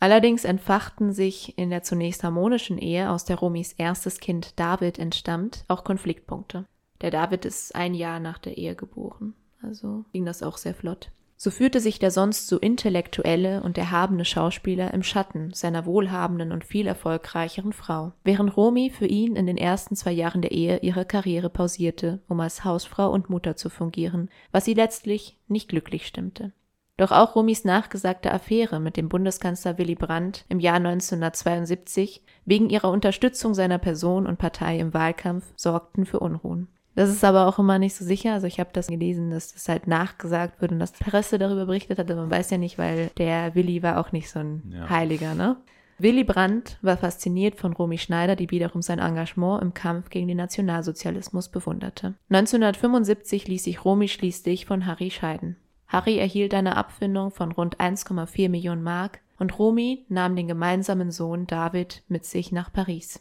Allerdings 0.00 0.44
entfachten 0.44 1.12
sich 1.12 1.58
in 1.58 1.68
der 1.68 1.82
zunächst 1.82 2.24
harmonischen 2.24 2.78
Ehe, 2.78 3.10
aus 3.10 3.26
der 3.26 3.36
Romis 3.36 3.74
erstes 3.74 4.20
Kind 4.20 4.58
David 4.58 4.98
entstammt, 4.98 5.66
auch 5.68 5.84
Konfliktpunkte. 5.84 6.64
Der 7.02 7.10
David 7.10 7.44
ist 7.44 7.74
ein 7.74 7.92
Jahr 7.92 8.20
nach 8.20 8.38
der 8.38 8.56
Ehe 8.56 8.74
geboren. 8.74 9.34
Also 9.62 10.04
ging 10.12 10.24
das 10.24 10.42
auch 10.42 10.56
sehr 10.56 10.74
flott. 10.74 11.10
So 11.40 11.52
führte 11.52 11.78
sich 11.78 12.00
der 12.00 12.10
sonst 12.10 12.48
so 12.48 12.58
intellektuelle 12.58 13.62
und 13.62 13.78
erhabene 13.78 14.24
Schauspieler 14.24 14.92
im 14.92 15.04
Schatten 15.04 15.52
seiner 15.54 15.86
wohlhabenden 15.86 16.50
und 16.50 16.64
viel 16.64 16.88
erfolgreicheren 16.88 17.72
Frau, 17.72 18.12
während 18.24 18.56
Romy 18.56 18.90
für 18.90 19.06
ihn 19.06 19.36
in 19.36 19.46
den 19.46 19.56
ersten 19.56 19.94
zwei 19.94 20.10
Jahren 20.10 20.42
der 20.42 20.50
Ehe 20.50 20.78
ihre 20.78 21.04
Karriere 21.04 21.48
pausierte, 21.48 22.20
um 22.26 22.40
als 22.40 22.64
Hausfrau 22.64 23.12
und 23.12 23.30
Mutter 23.30 23.54
zu 23.54 23.70
fungieren, 23.70 24.30
was 24.50 24.64
sie 24.64 24.74
letztlich 24.74 25.38
nicht 25.46 25.68
glücklich 25.68 26.08
stimmte. 26.08 26.52
Doch 26.96 27.12
auch 27.12 27.36
Romys 27.36 27.64
nachgesagte 27.64 28.32
Affäre 28.32 28.80
mit 28.80 28.96
dem 28.96 29.08
Bundeskanzler 29.08 29.78
Willy 29.78 29.94
Brandt 29.94 30.44
im 30.48 30.58
Jahr 30.58 30.78
1972 30.78 32.24
wegen 32.46 32.68
ihrer 32.68 32.90
Unterstützung 32.90 33.54
seiner 33.54 33.78
Person 33.78 34.26
und 34.26 34.38
Partei 34.38 34.80
im 34.80 34.92
Wahlkampf 34.92 35.44
sorgten 35.54 36.04
für 36.04 36.18
Unruhen. 36.18 36.66
Das 36.98 37.10
ist 37.10 37.22
aber 37.22 37.46
auch 37.46 37.60
immer 37.60 37.78
nicht 37.78 37.94
so 37.94 38.04
sicher. 38.04 38.32
Also 38.32 38.48
ich 38.48 38.58
habe 38.58 38.70
das 38.72 38.88
gelesen, 38.88 39.30
dass 39.30 39.52
das 39.52 39.68
halt 39.68 39.86
nachgesagt 39.86 40.60
wird 40.60 40.72
und 40.72 40.80
dass 40.80 40.92
die 40.92 41.04
Presse 41.04 41.38
darüber 41.38 41.66
berichtet 41.66 41.96
hat. 41.96 42.10
Aber 42.10 42.22
man 42.22 42.30
weiß 42.32 42.50
ja 42.50 42.58
nicht, 42.58 42.76
weil 42.76 43.12
der 43.18 43.54
Willi 43.54 43.84
war 43.84 44.00
auch 44.00 44.10
nicht 44.10 44.28
so 44.28 44.40
ein 44.40 44.64
ja. 44.74 44.90
Heiliger, 44.90 45.36
ne? 45.36 45.58
Willy 45.98 46.24
Brandt 46.24 46.76
war 46.82 46.96
fasziniert 46.96 47.54
von 47.54 47.72
Romy 47.72 47.98
Schneider, 47.98 48.34
die 48.34 48.50
wiederum 48.50 48.82
sein 48.82 48.98
Engagement 48.98 49.62
im 49.62 49.74
Kampf 49.74 50.10
gegen 50.10 50.26
den 50.26 50.38
Nationalsozialismus 50.38 51.50
bewunderte. 51.50 52.14
1975 52.30 53.46
ließ 53.46 53.62
sich 53.62 53.84
Romy 53.84 54.08
schließlich 54.08 54.66
von 54.66 54.84
Harry 54.86 55.12
scheiden. 55.12 55.54
Harry 55.86 56.18
erhielt 56.18 56.52
eine 56.52 56.76
Abfindung 56.76 57.30
von 57.30 57.52
rund 57.52 57.76
1,4 57.76 58.48
Millionen 58.48 58.82
Mark 58.82 59.20
und 59.38 59.56
Romy 59.56 60.04
nahm 60.08 60.34
den 60.34 60.48
gemeinsamen 60.48 61.12
Sohn 61.12 61.46
David 61.46 62.02
mit 62.08 62.24
sich 62.24 62.50
nach 62.50 62.72
Paris. 62.72 63.20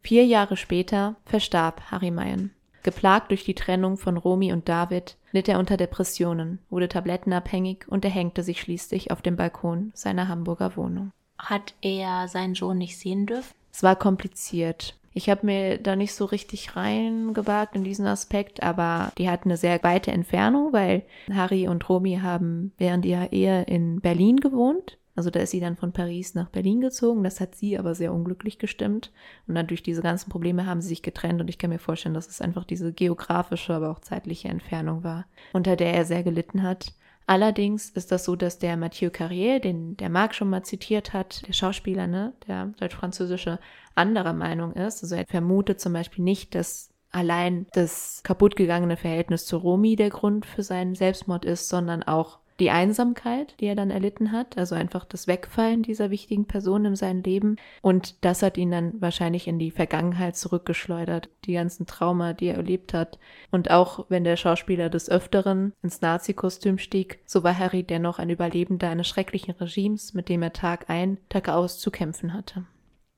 Vier 0.00 0.24
Jahre 0.24 0.56
später 0.56 1.16
verstarb 1.26 1.82
Harry 1.90 2.10
Mayen. 2.10 2.52
Geplagt 2.88 3.32
durch 3.32 3.44
die 3.44 3.54
Trennung 3.54 3.98
von 3.98 4.16
Romy 4.16 4.50
und 4.50 4.66
David, 4.66 5.18
litt 5.32 5.46
er 5.46 5.58
unter 5.58 5.76
Depressionen, 5.76 6.58
wurde 6.70 6.88
tablettenabhängig 6.88 7.84
und 7.86 8.02
erhängte 8.02 8.42
sich 8.42 8.62
schließlich 8.62 9.10
auf 9.10 9.20
dem 9.20 9.36
Balkon 9.36 9.90
seiner 9.92 10.26
Hamburger 10.28 10.74
Wohnung. 10.74 11.12
Hat 11.38 11.74
er 11.82 12.28
seinen 12.28 12.54
Sohn 12.54 12.78
nicht 12.78 12.98
sehen 12.98 13.26
dürfen? 13.26 13.52
Es 13.70 13.82
war 13.82 13.94
kompliziert. 13.94 14.94
Ich 15.12 15.28
habe 15.28 15.44
mir 15.44 15.76
da 15.76 15.96
nicht 15.96 16.14
so 16.14 16.24
richtig 16.24 16.76
reingewagt 16.76 17.76
in 17.76 17.84
diesen 17.84 18.06
Aspekt, 18.06 18.62
aber 18.62 19.12
die 19.18 19.28
hatten 19.28 19.50
eine 19.50 19.58
sehr 19.58 19.82
weite 19.82 20.10
Entfernung, 20.10 20.72
weil 20.72 21.02
Harry 21.30 21.68
und 21.68 21.86
Romy 21.90 22.20
haben 22.22 22.72
während 22.78 23.04
ihrer 23.04 23.34
Ehe 23.34 23.64
in 23.64 24.00
Berlin 24.00 24.38
gewohnt 24.38 24.96
also 25.18 25.30
da 25.30 25.40
ist 25.40 25.50
sie 25.50 25.58
dann 25.58 25.74
von 25.74 25.90
Paris 25.90 26.36
nach 26.36 26.48
Berlin 26.48 26.80
gezogen. 26.80 27.24
Das 27.24 27.40
hat 27.40 27.56
sie 27.56 27.76
aber 27.76 27.96
sehr 27.96 28.14
unglücklich 28.14 28.60
gestimmt. 28.60 29.10
Und 29.48 29.56
dann 29.56 29.66
durch 29.66 29.82
diese 29.82 30.00
ganzen 30.00 30.30
Probleme 30.30 30.64
haben 30.64 30.80
sie 30.80 30.90
sich 30.90 31.02
getrennt. 31.02 31.40
Und 31.40 31.50
ich 31.50 31.58
kann 31.58 31.70
mir 31.70 31.80
vorstellen, 31.80 32.14
dass 32.14 32.28
es 32.28 32.40
einfach 32.40 32.64
diese 32.64 32.92
geografische, 32.92 33.74
aber 33.74 33.90
auch 33.90 33.98
zeitliche 33.98 34.46
Entfernung 34.46 35.02
war, 35.02 35.26
unter 35.52 35.74
der 35.74 35.92
er 35.92 36.04
sehr 36.04 36.22
gelitten 36.22 36.62
hat. 36.62 36.92
Allerdings 37.26 37.90
ist 37.90 38.12
das 38.12 38.24
so, 38.24 38.36
dass 38.36 38.60
der 38.60 38.76
Mathieu 38.76 39.10
Carrier, 39.10 39.58
den 39.58 39.96
der 39.96 40.08
Marc 40.08 40.36
schon 40.36 40.50
mal 40.50 40.62
zitiert 40.62 41.12
hat, 41.12 41.44
der 41.48 41.52
Schauspieler, 41.52 42.06
ne, 42.06 42.34
der 42.46 42.66
deutsch-französische, 42.78 43.58
anderer 43.96 44.34
Meinung 44.34 44.72
ist. 44.74 45.02
Also 45.02 45.16
er 45.16 45.26
vermutet 45.26 45.80
zum 45.80 45.94
Beispiel 45.94 46.22
nicht, 46.22 46.54
dass 46.54 46.90
allein 47.10 47.66
das 47.72 48.20
kaputtgegangene 48.22 48.96
Verhältnis 48.96 49.46
zu 49.46 49.56
Romy 49.56 49.96
der 49.96 50.10
Grund 50.10 50.46
für 50.46 50.62
seinen 50.62 50.94
Selbstmord 50.94 51.44
ist, 51.44 51.68
sondern 51.68 52.04
auch 52.04 52.38
die 52.60 52.70
Einsamkeit, 52.70 53.54
die 53.60 53.66
er 53.66 53.76
dann 53.76 53.90
erlitten 53.90 54.32
hat, 54.32 54.58
also 54.58 54.74
einfach 54.74 55.04
das 55.04 55.26
Wegfallen 55.26 55.82
dieser 55.82 56.10
wichtigen 56.10 56.46
Person 56.46 56.84
in 56.84 56.96
seinem 56.96 57.22
Leben. 57.22 57.56
Und 57.82 58.24
das 58.24 58.42
hat 58.42 58.58
ihn 58.58 58.70
dann 58.70 59.00
wahrscheinlich 59.00 59.46
in 59.46 59.58
die 59.58 59.70
Vergangenheit 59.70 60.36
zurückgeschleudert, 60.36 61.28
die 61.44 61.52
ganzen 61.52 61.86
Trauma, 61.86 62.32
die 62.32 62.46
er 62.46 62.56
erlebt 62.56 62.94
hat. 62.94 63.18
Und 63.50 63.70
auch 63.70 64.06
wenn 64.08 64.24
der 64.24 64.36
Schauspieler 64.36 64.90
des 64.90 65.08
Öfteren 65.08 65.72
ins 65.82 66.00
Nazi-Kostüm 66.00 66.78
stieg, 66.78 67.20
so 67.26 67.44
war 67.44 67.56
Harry 67.56 67.84
dennoch 67.84 68.18
ein 68.18 68.30
Überlebender 68.30 68.88
eines 68.88 69.06
schrecklichen 69.06 69.54
Regimes, 69.54 70.14
mit 70.14 70.28
dem 70.28 70.42
er 70.42 70.52
Tag 70.52 70.90
ein, 70.90 71.18
Tag 71.28 71.48
aus 71.48 71.78
zu 71.78 71.90
kämpfen 71.90 72.34
hatte. 72.34 72.64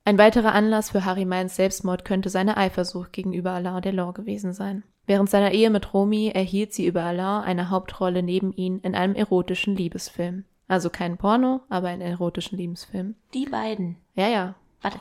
Ein 0.05 0.19
weiterer 0.19 0.55
Anlass 0.55 0.91
für 0.91 1.05
Harry 1.05 1.25
Mayns 1.25 1.57
Selbstmord 1.57 2.05
könnte 2.05 2.31
seine 2.31 2.57
Eifersucht 2.57 3.13
gegenüber 3.13 3.53
Alain 3.53 3.83
Delors 3.83 4.15
gewesen 4.15 4.53
sein. 4.53 4.83
Während 5.11 5.29
seiner 5.29 5.51
Ehe 5.51 5.71
mit 5.71 5.93
Romy 5.93 6.29
erhielt 6.29 6.73
sie 6.73 6.87
über 6.87 7.03
Alain 7.03 7.43
eine 7.43 7.69
Hauptrolle 7.69 8.23
neben 8.23 8.53
ihm 8.53 8.79
in 8.85 8.95
einem 8.95 9.17
erotischen 9.17 9.75
Liebesfilm. 9.75 10.45
Also 10.69 10.89
kein 10.89 11.17
Porno, 11.17 11.63
aber 11.69 11.89
einen 11.89 12.01
erotischen 12.01 12.57
Liebesfilm. 12.57 13.17
Die 13.35 13.47
beiden. 13.47 13.97
Ja, 14.15 14.29
ja. 14.29 14.55
Warte, 14.83 15.01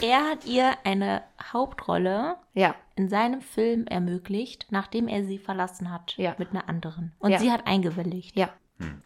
er 0.00 0.30
hat 0.30 0.46
ihr 0.46 0.72
eine 0.84 1.20
Hauptrolle 1.52 2.36
ja. 2.54 2.74
in 2.96 3.10
seinem 3.10 3.42
Film 3.42 3.84
ermöglicht, 3.86 4.68
nachdem 4.70 5.06
er 5.06 5.22
sie 5.26 5.36
verlassen 5.36 5.92
hat 5.92 6.16
ja. 6.16 6.34
mit 6.38 6.52
einer 6.52 6.70
anderen. 6.70 7.12
Und 7.18 7.32
ja. 7.32 7.38
sie 7.38 7.52
hat 7.52 7.66
eingewilligt. 7.66 8.34
Ja. 8.34 8.48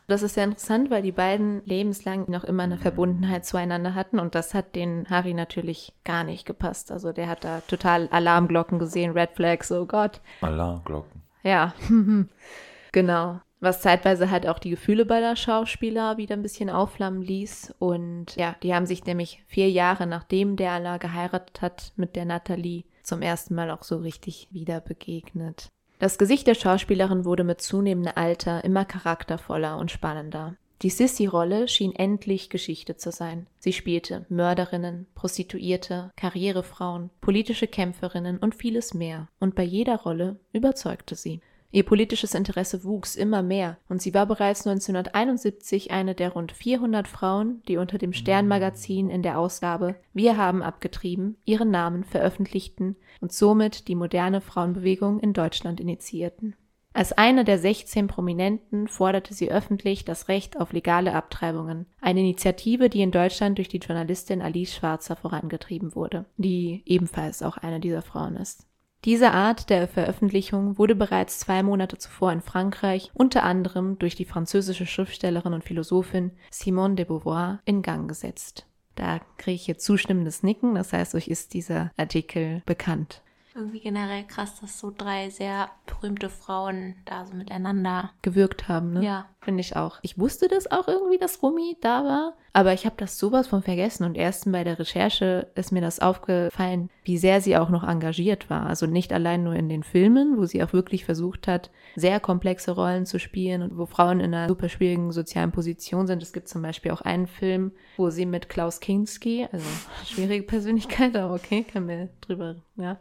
Das 0.06 0.22
ist 0.22 0.34
sehr 0.34 0.44
interessant, 0.44 0.90
weil 0.90 1.02
die 1.02 1.12
beiden 1.12 1.62
lebenslang 1.64 2.30
noch 2.30 2.44
immer 2.44 2.62
eine 2.62 2.78
Verbundenheit 2.78 3.44
zueinander 3.44 3.94
hatten 3.94 4.18
und 4.18 4.34
das 4.34 4.54
hat 4.54 4.74
den 4.74 5.06
Harry 5.10 5.34
natürlich 5.34 5.94
gar 6.04 6.24
nicht 6.24 6.46
gepasst. 6.46 6.92
Also 6.92 7.12
der 7.12 7.28
hat 7.28 7.44
da 7.44 7.60
total 7.62 8.08
Alarmglocken 8.08 8.78
gesehen, 8.78 9.12
Red 9.12 9.30
Flags, 9.34 9.72
oh 9.72 9.86
Gott. 9.86 10.20
Alarmglocken. 10.40 11.22
Ja, 11.42 11.74
genau. 12.92 13.40
Was 13.58 13.80
zeitweise 13.80 14.30
halt 14.30 14.46
auch 14.46 14.58
die 14.58 14.70
Gefühle 14.70 15.06
beider 15.06 15.34
Schauspieler 15.34 16.18
wieder 16.18 16.36
ein 16.36 16.42
bisschen 16.42 16.68
aufflammen 16.68 17.22
ließ. 17.22 17.74
Und 17.78 18.36
ja, 18.36 18.54
die 18.62 18.74
haben 18.74 18.86
sich 18.86 19.04
nämlich 19.06 19.42
vier 19.46 19.70
Jahre 19.70 20.06
nachdem 20.06 20.56
der 20.56 20.72
Allah 20.72 20.98
geheiratet 20.98 21.62
hat 21.62 21.92
mit 21.96 22.16
der 22.16 22.26
Nathalie 22.26 22.84
zum 23.02 23.22
ersten 23.22 23.54
Mal 23.54 23.70
auch 23.70 23.82
so 23.82 23.96
richtig 23.96 24.48
wieder 24.50 24.80
begegnet. 24.80 25.70
Das 25.98 26.18
Gesicht 26.18 26.46
der 26.46 26.54
Schauspielerin 26.54 27.24
wurde 27.24 27.42
mit 27.42 27.62
zunehmendem 27.62 28.12
Alter 28.16 28.64
immer 28.64 28.84
charaktervoller 28.84 29.78
und 29.78 29.90
spannender. 29.90 30.56
Die 30.82 30.90
Sissy-Rolle 30.90 31.68
schien 31.68 31.94
endlich 31.94 32.50
Geschichte 32.50 32.96
zu 32.96 33.10
sein. 33.10 33.46
Sie 33.58 33.72
spielte 33.72 34.26
Mörderinnen, 34.28 35.06
Prostituierte, 35.14 36.12
Karrierefrauen, 36.16 37.08
politische 37.22 37.66
Kämpferinnen 37.66 38.36
und 38.36 38.54
vieles 38.54 38.92
mehr. 38.92 39.28
Und 39.40 39.54
bei 39.54 39.62
jeder 39.62 39.96
Rolle 39.96 40.38
überzeugte 40.52 41.14
sie. 41.14 41.40
Ihr 41.70 41.84
politisches 41.84 42.34
Interesse 42.34 42.84
wuchs 42.84 43.16
immer 43.16 43.42
mehr 43.42 43.78
und 43.88 44.00
sie 44.00 44.14
war 44.14 44.26
bereits 44.26 44.66
1971 44.66 45.90
eine 45.90 46.14
der 46.14 46.30
rund 46.30 46.52
400 46.52 47.08
Frauen, 47.08 47.62
die 47.68 47.76
unter 47.76 47.98
dem 47.98 48.12
Sternmagazin 48.12 49.10
in 49.10 49.22
der 49.22 49.38
Ausgabe 49.38 49.96
Wir 50.12 50.36
haben 50.36 50.62
abgetrieben 50.62 51.36
ihren 51.44 51.70
Namen 51.70 52.04
veröffentlichten 52.04 52.96
und 53.20 53.32
somit 53.32 53.88
die 53.88 53.94
moderne 53.94 54.40
Frauenbewegung 54.40 55.20
in 55.20 55.32
Deutschland 55.32 55.80
initiierten. 55.80 56.54
Als 56.96 57.12
eine 57.12 57.44
der 57.44 57.58
16 57.58 58.06
Prominenten 58.06 58.88
forderte 58.88 59.34
sie 59.34 59.50
öffentlich 59.50 60.06
das 60.06 60.28
Recht 60.28 60.58
auf 60.58 60.72
legale 60.72 61.12
Abtreibungen, 61.12 61.84
eine 62.00 62.20
Initiative, 62.20 62.88
die 62.88 63.02
in 63.02 63.10
Deutschland 63.10 63.58
durch 63.58 63.68
die 63.68 63.80
Journalistin 63.80 64.40
Alice 64.40 64.74
Schwarzer 64.74 65.14
vorangetrieben 65.14 65.94
wurde, 65.94 66.24
die 66.38 66.82
ebenfalls 66.86 67.42
auch 67.42 67.58
eine 67.58 67.80
dieser 67.80 68.00
Frauen 68.00 68.36
ist. 68.36 68.66
Diese 69.06 69.30
Art 69.30 69.70
der 69.70 69.86
Veröffentlichung 69.86 70.78
wurde 70.78 70.96
bereits 70.96 71.38
zwei 71.38 71.62
Monate 71.62 71.96
zuvor 71.96 72.32
in 72.32 72.40
Frankreich 72.40 73.12
unter 73.14 73.44
anderem 73.44 74.00
durch 74.00 74.16
die 74.16 74.24
französische 74.24 74.84
Schriftstellerin 74.84 75.52
und 75.52 75.62
Philosophin 75.62 76.32
Simone 76.50 76.96
de 76.96 77.04
Beauvoir 77.04 77.60
in 77.64 77.82
Gang 77.82 78.08
gesetzt. 78.08 78.66
Da 78.96 79.20
kriege 79.36 79.54
ich 79.54 79.68
jetzt 79.68 79.84
zustimmendes 79.84 80.42
Nicken, 80.42 80.74
das 80.74 80.92
heißt, 80.92 81.14
euch 81.14 81.28
ist 81.28 81.54
dieser 81.54 81.92
Artikel 81.96 82.62
bekannt 82.66 83.22
irgendwie 83.56 83.80
generell 83.80 84.24
krass, 84.24 84.60
dass 84.60 84.78
so 84.78 84.92
drei 84.96 85.30
sehr 85.30 85.70
berühmte 85.86 86.28
Frauen 86.28 86.94
da 87.06 87.24
so 87.24 87.34
miteinander 87.34 88.12
gewirkt 88.22 88.68
haben, 88.68 88.92
ne? 88.92 89.02
Ja. 89.04 89.28
Finde 89.46 89.60
ich 89.60 89.76
auch. 89.76 90.00
Ich 90.02 90.18
wusste 90.18 90.48
das 90.48 90.68
auch 90.72 90.88
irgendwie, 90.88 91.18
dass 91.18 91.40
Rumi 91.40 91.76
da 91.80 92.02
war, 92.02 92.34
aber 92.52 92.72
ich 92.72 92.84
habe 92.84 92.96
das 92.98 93.16
sowas 93.16 93.46
von 93.46 93.62
vergessen 93.62 94.02
und 94.02 94.16
erst 94.16 94.50
bei 94.50 94.64
der 94.64 94.76
Recherche 94.76 95.46
ist 95.54 95.70
mir 95.70 95.80
das 95.80 96.00
aufgefallen, 96.00 96.90
wie 97.04 97.16
sehr 97.16 97.40
sie 97.40 97.56
auch 97.56 97.68
noch 97.68 97.86
engagiert 97.86 98.50
war. 98.50 98.66
Also 98.66 98.86
nicht 98.86 99.12
allein 99.12 99.44
nur 99.44 99.54
in 99.54 99.68
den 99.68 99.84
Filmen, 99.84 100.36
wo 100.36 100.46
sie 100.46 100.64
auch 100.64 100.72
wirklich 100.72 101.04
versucht 101.04 101.46
hat, 101.46 101.70
sehr 101.94 102.18
komplexe 102.18 102.72
Rollen 102.72 103.06
zu 103.06 103.20
spielen 103.20 103.62
und 103.62 103.78
wo 103.78 103.86
Frauen 103.86 104.18
in 104.18 104.34
einer 104.34 104.48
super 104.48 104.68
schwierigen 104.68 105.12
sozialen 105.12 105.52
Position 105.52 106.08
sind. 106.08 106.24
Es 106.24 106.32
gibt 106.32 106.48
zum 106.48 106.60
Beispiel 106.60 106.90
auch 106.90 107.02
einen 107.02 107.28
Film, 107.28 107.70
wo 107.98 108.10
sie 108.10 108.26
mit 108.26 108.48
Klaus 108.48 108.80
Kinski, 108.80 109.46
also 109.52 109.66
schwierige 110.04 110.42
Persönlichkeit, 110.42 111.14
aber 111.14 111.34
okay, 111.34 111.62
können 111.62 111.86
wir 111.86 112.08
drüber, 112.20 112.56
ja, 112.74 112.98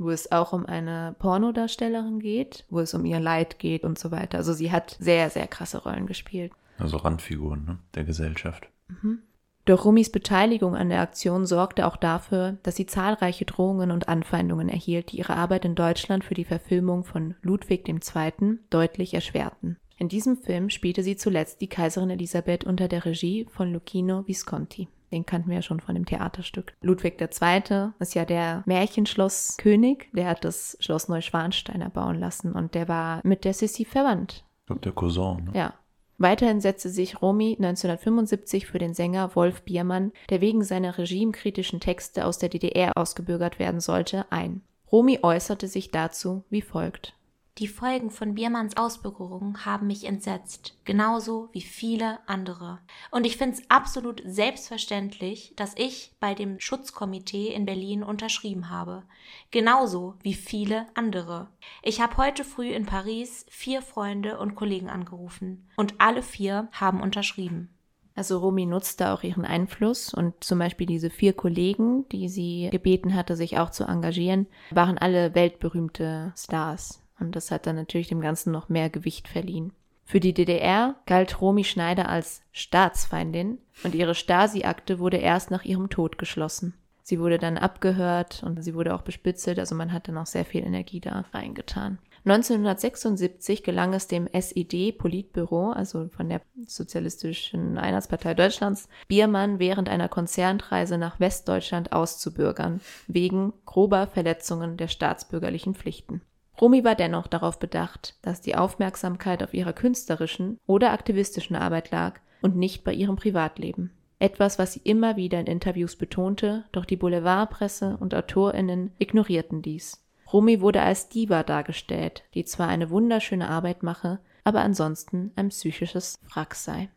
wo 0.00 0.10
es 0.10 0.32
auch 0.32 0.52
um 0.52 0.66
eine 0.66 1.14
Pornodarstellerin 1.20 2.18
geht, 2.18 2.64
wo 2.68 2.80
es 2.80 2.94
um 2.94 3.04
ihr 3.04 3.20
Leid 3.20 3.60
geht 3.60 3.84
und 3.84 3.96
so 3.96 4.10
weiter. 4.10 4.38
Also 4.38 4.54
sie 4.54 4.72
hat 4.72 4.96
sehr, 4.98 5.30
sehr 5.30 5.46
krasse 5.46 5.83
Rollen 5.84 6.06
gespielt. 6.06 6.52
Also 6.78 6.96
Randfiguren 6.96 7.64
ne, 7.64 7.78
der 7.94 8.04
Gesellschaft. 8.04 8.68
Mhm. 8.88 9.20
Doch 9.64 9.86
Rumis 9.86 10.10
Beteiligung 10.10 10.76
an 10.76 10.90
der 10.90 11.00
Aktion 11.00 11.46
sorgte 11.46 11.86
auch 11.86 11.96
dafür, 11.96 12.58
dass 12.62 12.76
sie 12.76 12.84
zahlreiche 12.84 13.46
Drohungen 13.46 13.90
und 13.90 14.08
Anfeindungen 14.08 14.68
erhielt, 14.68 15.12
die 15.12 15.18
ihre 15.18 15.36
Arbeit 15.36 15.64
in 15.64 15.74
Deutschland 15.74 16.22
für 16.22 16.34
die 16.34 16.44
Verfilmung 16.44 17.04
von 17.04 17.34
Ludwig 17.40 17.88
II. 17.88 18.58
deutlich 18.68 19.14
erschwerten. 19.14 19.78
In 19.96 20.08
diesem 20.08 20.36
Film 20.36 20.68
spielte 20.68 21.02
sie 21.02 21.16
zuletzt 21.16 21.60
die 21.60 21.68
Kaiserin 21.68 22.10
Elisabeth 22.10 22.64
unter 22.64 22.88
der 22.88 23.06
Regie 23.06 23.46
von 23.50 23.72
Lucchino 23.72 24.26
Visconti. 24.26 24.88
Den 25.12 25.24
kannten 25.24 25.48
wir 25.48 25.56
ja 25.56 25.62
schon 25.62 25.80
von 25.80 25.94
dem 25.94 26.06
Theaterstück. 26.06 26.74
Ludwig 26.82 27.20
II. 27.20 27.90
ist 28.00 28.14
ja 28.14 28.24
der 28.24 28.64
Märchenschlosskönig. 28.66 30.08
Der 30.12 30.26
hat 30.26 30.44
das 30.44 30.76
Schloss 30.80 31.08
Neuschwanstein 31.08 31.80
erbauen 31.80 32.18
lassen 32.18 32.52
und 32.52 32.74
der 32.74 32.88
war 32.88 33.20
mit 33.22 33.44
der 33.44 33.54
Sissi 33.54 33.84
verwandt. 33.84 34.44
Ich 34.64 34.66
glaube, 34.66 34.80
der 34.80 34.92
Cousin, 34.92 35.44
ne? 35.44 35.52
Ja. 35.54 35.74
Weiterhin 36.16 36.62
setzte 36.62 36.88
sich 36.88 37.20
Romy 37.20 37.56
1975 37.58 38.66
für 38.66 38.78
den 38.78 38.94
Sänger 38.94 39.34
Wolf 39.34 39.62
Biermann, 39.62 40.10
der 40.30 40.40
wegen 40.40 40.64
seiner 40.64 40.96
regimekritischen 40.96 41.80
Texte 41.80 42.24
aus 42.24 42.38
der 42.38 42.48
DDR 42.48 42.96
ausgebürgert 42.96 43.58
werden 43.58 43.80
sollte, 43.80 44.24
ein. 44.30 44.62
Romy 44.90 45.18
äußerte 45.22 45.68
sich 45.68 45.90
dazu 45.90 46.44
wie 46.48 46.62
folgt. 46.62 47.14
Die 47.58 47.68
Folgen 47.68 48.10
von 48.10 48.34
Biermanns 48.34 48.76
Ausbürgerung 48.76 49.64
haben 49.64 49.86
mich 49.86 50.06
entsetzt, 50.06 50.76
genauso 50.84 51.50
wie 51.52 51.60
viele 51.60 52.18
andere. 52.26 52.80
Und 53.12 53.24
ich 53.26 53.36
finde 53.36 53.56
es 53.56 53.70
absolut 53.70 54.20
selbstverständlich, 54.26 55.52
dass 55.54 55.72
ich 55.76 56.16
bei 56.18 56.34
dem 56.34 56.58
Schutzkomitee 56.58 57.54
in 57.54 57.64
Berlin 57.64 58.02
unterschrieben 58.02 58.70
habe, 58.70 59.04
genauso 59.52 60.14
wie 60.22 60.34
viele 60.34 60.86
andere. 60.94 61.46
Ich 61.84 62.00
habe 62.00 62.16
heute 62.16 62.42
früh 62.42 62.70
in 62.70 62.86
Paris 62.86 63.46
vier 63.48 63.82
Freunde 63.82 64.40
und 64.40 64.56
Kollegen 64.56 64.90
angerufen 64.90 65.68
und 65.76 65.94
alle 65.98 66.22
vier 66.22 66.66
haben 66.72 67.00
unterschrieben. 67.00 67.70
Also 68.16 68.38
Romy 68.38 68.66
nutzte 68.66 69.12
auch 69.12 69.22
ihren 69.22 69.44
Einfluss 69.44 70.12
und 70.12 70.42
zum 70.42 70.58
Beispiel 70.58 70.88
diese 70.88 71.08
vier 71.08 71.34
Kollegen, 71.34 72.08
die 72.08 72.28
sie 72.28 72.68
gebeten 72.72 73.14
hatte, 73.14 73.36
sich 73.36 73.58
auch 73.58 73.70
zu 73.70 73.84
engagieren, 73.84 74.48
waren 74.70 74.98
alle 74.98 75.36
weltberühmte 75.36 76.32
Stars. 76.36 77.03
Und 77.18 77.36
das 77.36 77.50
hat 77.50 77.66
dann 77.66 77.76
natürlich 77.76 78.08
dem 78.08 78.20
Ganzen 78.20 78.52
noch 78.52 78.68
mehr 78.68 78.90
Gewicht 78.90 79.28
verliehen. 79.28 79.72
Für 80.04 80.20
die 80.20 80.34
DDR 80.34 80.96
galt 81.06 81.40
Romy 81.40 81.64
Schneider 81.64 82.08
als 82.08 82.42
Staatsfeindin 82.52 83.58
und 83.84 83.94
ihre 83.94 84.14
Stasi-Akte 84.14 84.98
wurde 84.98 85.16
erst 85.16 85.50
nach 85.50 85.64
ihrem 85.64 85.88
Tod 85.88 86.18
geschlossen. 86.18 86.74
Sie 87.02 87.20
wurde 87.20 87.38
dann 87.38 87.58
abgehört 87.58 88.42
und 88.42 88.62
sie 88.62 88.74
wurde 88.74 88.94
auch 88.94 89.02
bespitzelt, 89.02 89.58
also 89.58 89.74
man 89.74 89.92
hat 89.92 90.08
dann 90.08 90.16
auch 90.16 90.26
sehr 90.26 90.44
viel 90.44 90.64
Energie 90.64 91.00
da 91.00 91.24
reingetan. 91.32 91.98
1976 92.24 93.62
gelang 93.62 93.92
es 93.92 94.06
dem 94.08 94.26
SED-Politbüro, 94.26 95.72
also 95.72 96.08
von 96.08 96.30
der 96.30 96.40
Sozialistischen 96.66 97.76
Einheitspartei 97.76 98.32
Deutschlands, 98.32 98.88
Biermann 99.08 99.58
während 99.58 99.90
einer 99.90 100.08
Konzernreise 100.08 100.96
nach 100.96 101.20
Westdeutschland 101.20 101.92
auszubürgern, 101.92 102.80
wegen 103.06 103.52
grober 103.66 104.06
Verletzungen 104.06 104.78
der 104.78 104.88
staatsbürgerlichen 104.88 105.74
Pflichten. 105.74 106.22
Romy 106.60 106.84
war 106.84 106.94
dennoch 106.94 107.26
darauf 107.26 107.58
bedacht, 107.58 108.16
dass 108.22 108.40
die 108.40 108.54
Aufmerksamkeit 108.54 109.42
auf 109.42 109.54
ihrer 109.54 109.72
künstlerischen 109.72 110.58
oder 110.66 110.92
aktivistischen 110.92 111.56
Arbeit 111.56 111.90
lag 111.90 112.20
und 112.42 112.56
nicht 112.56 112.84
bei 112.84 112.92
ihrem 112.92 113.16
Privatleben. 113.16 113.90
Etwas, 114.18 114.58
was 114.58 114.74
sie 114.74 114.80
immer 114.84 115.16
wieder 115.16 115.40
in 115.40 115.46
Interviews 115.46 115.96
betonte, 115.96 116.64
doch 116.72 116.84
die 116.84 116.96
Boulevardpresse 116.96 117.96
und 117.98 118.14
AutorInnen 118.14 118.92
ignorierten 118.98 119.60
dies. 119.60 120.04
Romy 120.32 120.60
wurde 120.60 120.82
als 120.82 121.08
Diva 121.08 121.42
dargestellt, 121.42 122.24
die 122.34 122.44
zwar 122.44 122.68
eine 122.68 122.90
wunderschöne 122.90 123.48
Arbeit 123.48 123.82
mache, 123.82 124.20
aber 124.44 124.60
ansonsten 124.60 125.32
ein 125.36 125.48
psychisches 125.48 126.18
Wrack 126.32 126.54
sei. 126.54 126.88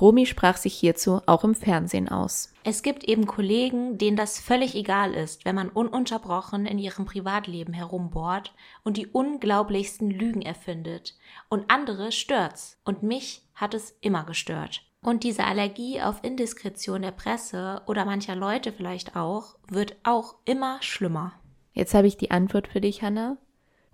Romy 0.00 0.26
sprach 0.26 0.56
sich 0.56 0.74
hierzu 0.74 1.20
auch 1.26 1.42
im 1.42 1.54
Fernsehen 1.54 2.08
aus. 2.08 2.52
Es 2.62 2.82
gibt 2.82 3.04
eben 3.04 3.26
Kollegen, 3.26 3.98
denen 3.98 4.16
das 4.16 4.38
völlig 4.38 4.74
egal 4.74 5.12
ist, 5.14 5.44
wenn 5.44 5.56
man 5.56 5.68
ununterbrochen 5.68 6.66
in 6.66 6.78
ihrem 6.78 7.04
Privatleben 7.04 7.72
herumbohrt 7.72 8.54
und 8.84 8.96
die 8.96 9.08
unglaublichsten 9.08 10.10
Lügen 10.10 10.42
erfindet. 10.42 11.16
Und 11.48 11.70
andere 11.70 12.12
stört's. 12.12 12.78
Und 12.84 13.02
mich 13.02 13.42
hat 13.54 13.74
es 13.74 13.96
immer 14.00 14.24
gestört. 14.24 14.84
Und 15.02 15.24
diese 15.24 15.44
Allergie 15.44 16.00
auf 16.00 16.22
Indiskretion 16.22 17.02
der 17.02 17.12
Presse 17.12 17.82
oder 17.86 18.04
mancher 18.04 18.36
Leute 18.36 18.72
vielleicht 18.72 19.16
auch, 19.16 19.56
wird 19.68 19.96
auch 20.02 20.36
immer 20.44 20.78
schlimmer. 20.80 21.32
Jetzt 21.72 21.94
habe 21.94 22.06
ich 22.06 22.16
die 22.16 22.30
Antwort 22.30 22.68
für 22.68 22.80
dich, 22.80 23.02
Hanna. 23.02 23.36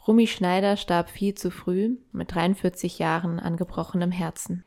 Rumi 0.07 0.27
Schneider 0.27 0.77
starb 0.77 1.09
viel 1.09 1.35
zu 1.35 1.51
früh, 1.51 1.97
mit 2.13 2.35
43 2.35 2.99
Jahren 2.99 3.39
an 3.39 3.57
gebrochenem 3.57 4.11
Herzen. 4.11 4.65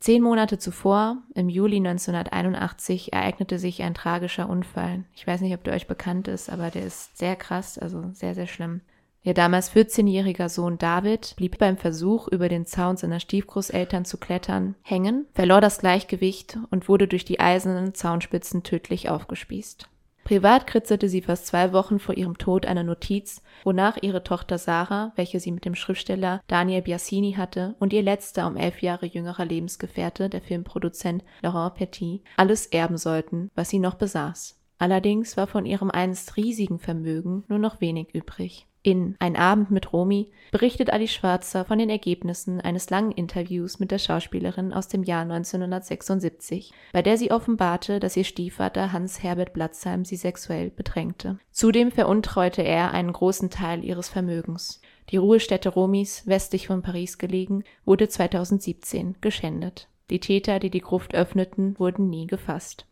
Zehn 0.00 0.22
Monate 0.22 0.56
zuvor, 0.56 1.18
im 1.34 1.50
Juli 1.50 1.76
1981, 1.76 3.12
ereignete 3.12 3.58
sich 3.58 3.82
ein 3.82 3.92
tragischer 3.92 4.48
Unfall. 4.48 5.04
Ich 5.14 5.26
weiß 5.26 5.42
nicht, 5.42 5.52
ob 5.52 5.62
der 5.62 5.74
euch 5.74 5.86
bekannt 5.86 6.26
ist, 6.26 6.48
aber 6.48 6.70
der 6.70 6.86
ist 6.86 7.18
sehr 7.18 7.36
krass, 7.36 7.78
also 7.78 8.04
sehr, 8.14 8.34
sehr 8.34 8.46
schlimm. 8.46 8.80
Ihr 9.22 9.34
damals 9.34 9.70
14-jähriger 9.70 10.48
Sohn 10.48 10.78
David 10.78 11.34
blieb 11.36 11.58
beim 11.58 11.76
Versuch, 11.76 12.28
über 12.28 12.48
den 12.48 12.64
Zaun 12.64 12.96
seiner 12.96 13.20
Stiefgroßeltern 13.20 14.06
zu 14.06 14.16
klettern, 14.16 14.74
hängen, 14.80 15.26
verlor 15.34 15.60
das 15.60 15.80
Gleichgewicht 15.80 16.56
und 16.70 16.88
wurde 16.88 17.06
durch 17.06 17.26
die 17.26 17.38
eisernen 17.38 17.92
Zaunspitzen 17.92 18.62
tödlich 18.62 19.10
aufgespießt. 19.10 19.90
Privat 20.30 20.68
kritzelte 20.68 21.08
sie 21.08 21.22
fast 21.22 21.48
zwei 21.48 21.72
Wochen 21.72 21.98
vor 21.98 22.16
ihrem 22.16 22.38
Tod 22.38 22.64
eine 22.64 22.84
Notiz, 22.84 23.42
wonach 23.64 23.96
ihre 24.00 24.22
Tochter 24.22 24.58
Sarah, 24.58 25.10
welche 25.16 25.40
sie 25.40 25.50
mit 25.50 25.64
dem 25.64 25.74
Schriftsteller 25.74 26.40
Daniel 26.46 26.82
Biasini 26.82 27.32
hatte, 27.32 27.74
und 27.80 27.92
ihr 27.92 28.02
letzter 28.02 28.46
um 28.46 28.56
elf 28.56 28.80
Jahre 28.80 29.06
jüngerer 29.06 29.44
Lebensgefährte, 29.44 30.28
der 30.28 30.40
Filmproduzent 30.40 31.24
Laurent 31.42 31.74
Petit, 31.74 32.22
alles 32.36 32.66
erben 32.66 32.96
sollten, 32.96 33.50
was 33.56 33.70
sie 33.70 33.80
noch 33.80 33.94
besaß. 33.94 34.56
Allerdings 34.78 35.36
war 35.36 35.48
von 35.48 35.66
ihrem 35.66 35.90
einst 35.90 36.36
riesigen 36.36 36.78
Vermögen 36.78 37.42
nur 37.48 37.58
noch 37.58 37.80
wenig 37.80 38.14
übrig. 38.14 38.68
In 38.82 39.14
Ein 39.18 39.36
Abend 39.36 39.70
mit 39.70 39.92
Romy 39.92 40.32
berichtet 40.52 40.90
Alice 40.90 41.12
Schwarzer 41.12 41.66
von 41.66 41.78
den 41.78 41.90
Ergebnissen 41.90 42.62
eines 42.62 42.88
langen 42.88 43.12
Interviews 43.12 43.78
mit 43.78 43.90
der 43.90 43.98
Schauspielerin 43.98 44.72
aus 44.72 44.88
dem 44.88 45.02
Jahr 45.02 45.20
1976, 45.20 46.72
bei 46.94 47.02
der 47.02 47.18
sie 47.18 47.30
offenbarte, 47.30 48.00
dass 48.00 48.16
ihr 48.16 48.24
Stiefvater 48.24 48.90
Hans-Herbert 48.90 49.52
Blatzheim 49.52 50.06
sie 50.06 50.16
sexuell 50.16 50.70
bedrängte. 50.70 51.38
Zudem 51.50 51.90
veruntreute 51.92 52.62
er 52.62 52.92
einen 52.92 53.12
großen 53.12 53.50
Teil 53.50 53.84
ihres 53.84 54.08
Vermögens. 54.08 54.80
Die 55.10 55.18
Ruhestätte 55.18 55.68
Romys, 55.68 56.26
westlich 56.26 56.66
von 56.66 56.80
Paris 56.80 57.18
gelegen, 57.18 57.64
wurde 57.84 58.08
2017 58.08 59.16
geschändet. 59.20 59.88
Die 60.08 60.20
Täter, 60.20 60.58
die 60.58 60.70
die 60.70 60.80
Gruft 60.80 61.14
öffneten, 61.14 61.78
wurden 61.78 62.08
nie 62.08 62.26
gefasst. 62.26 62.86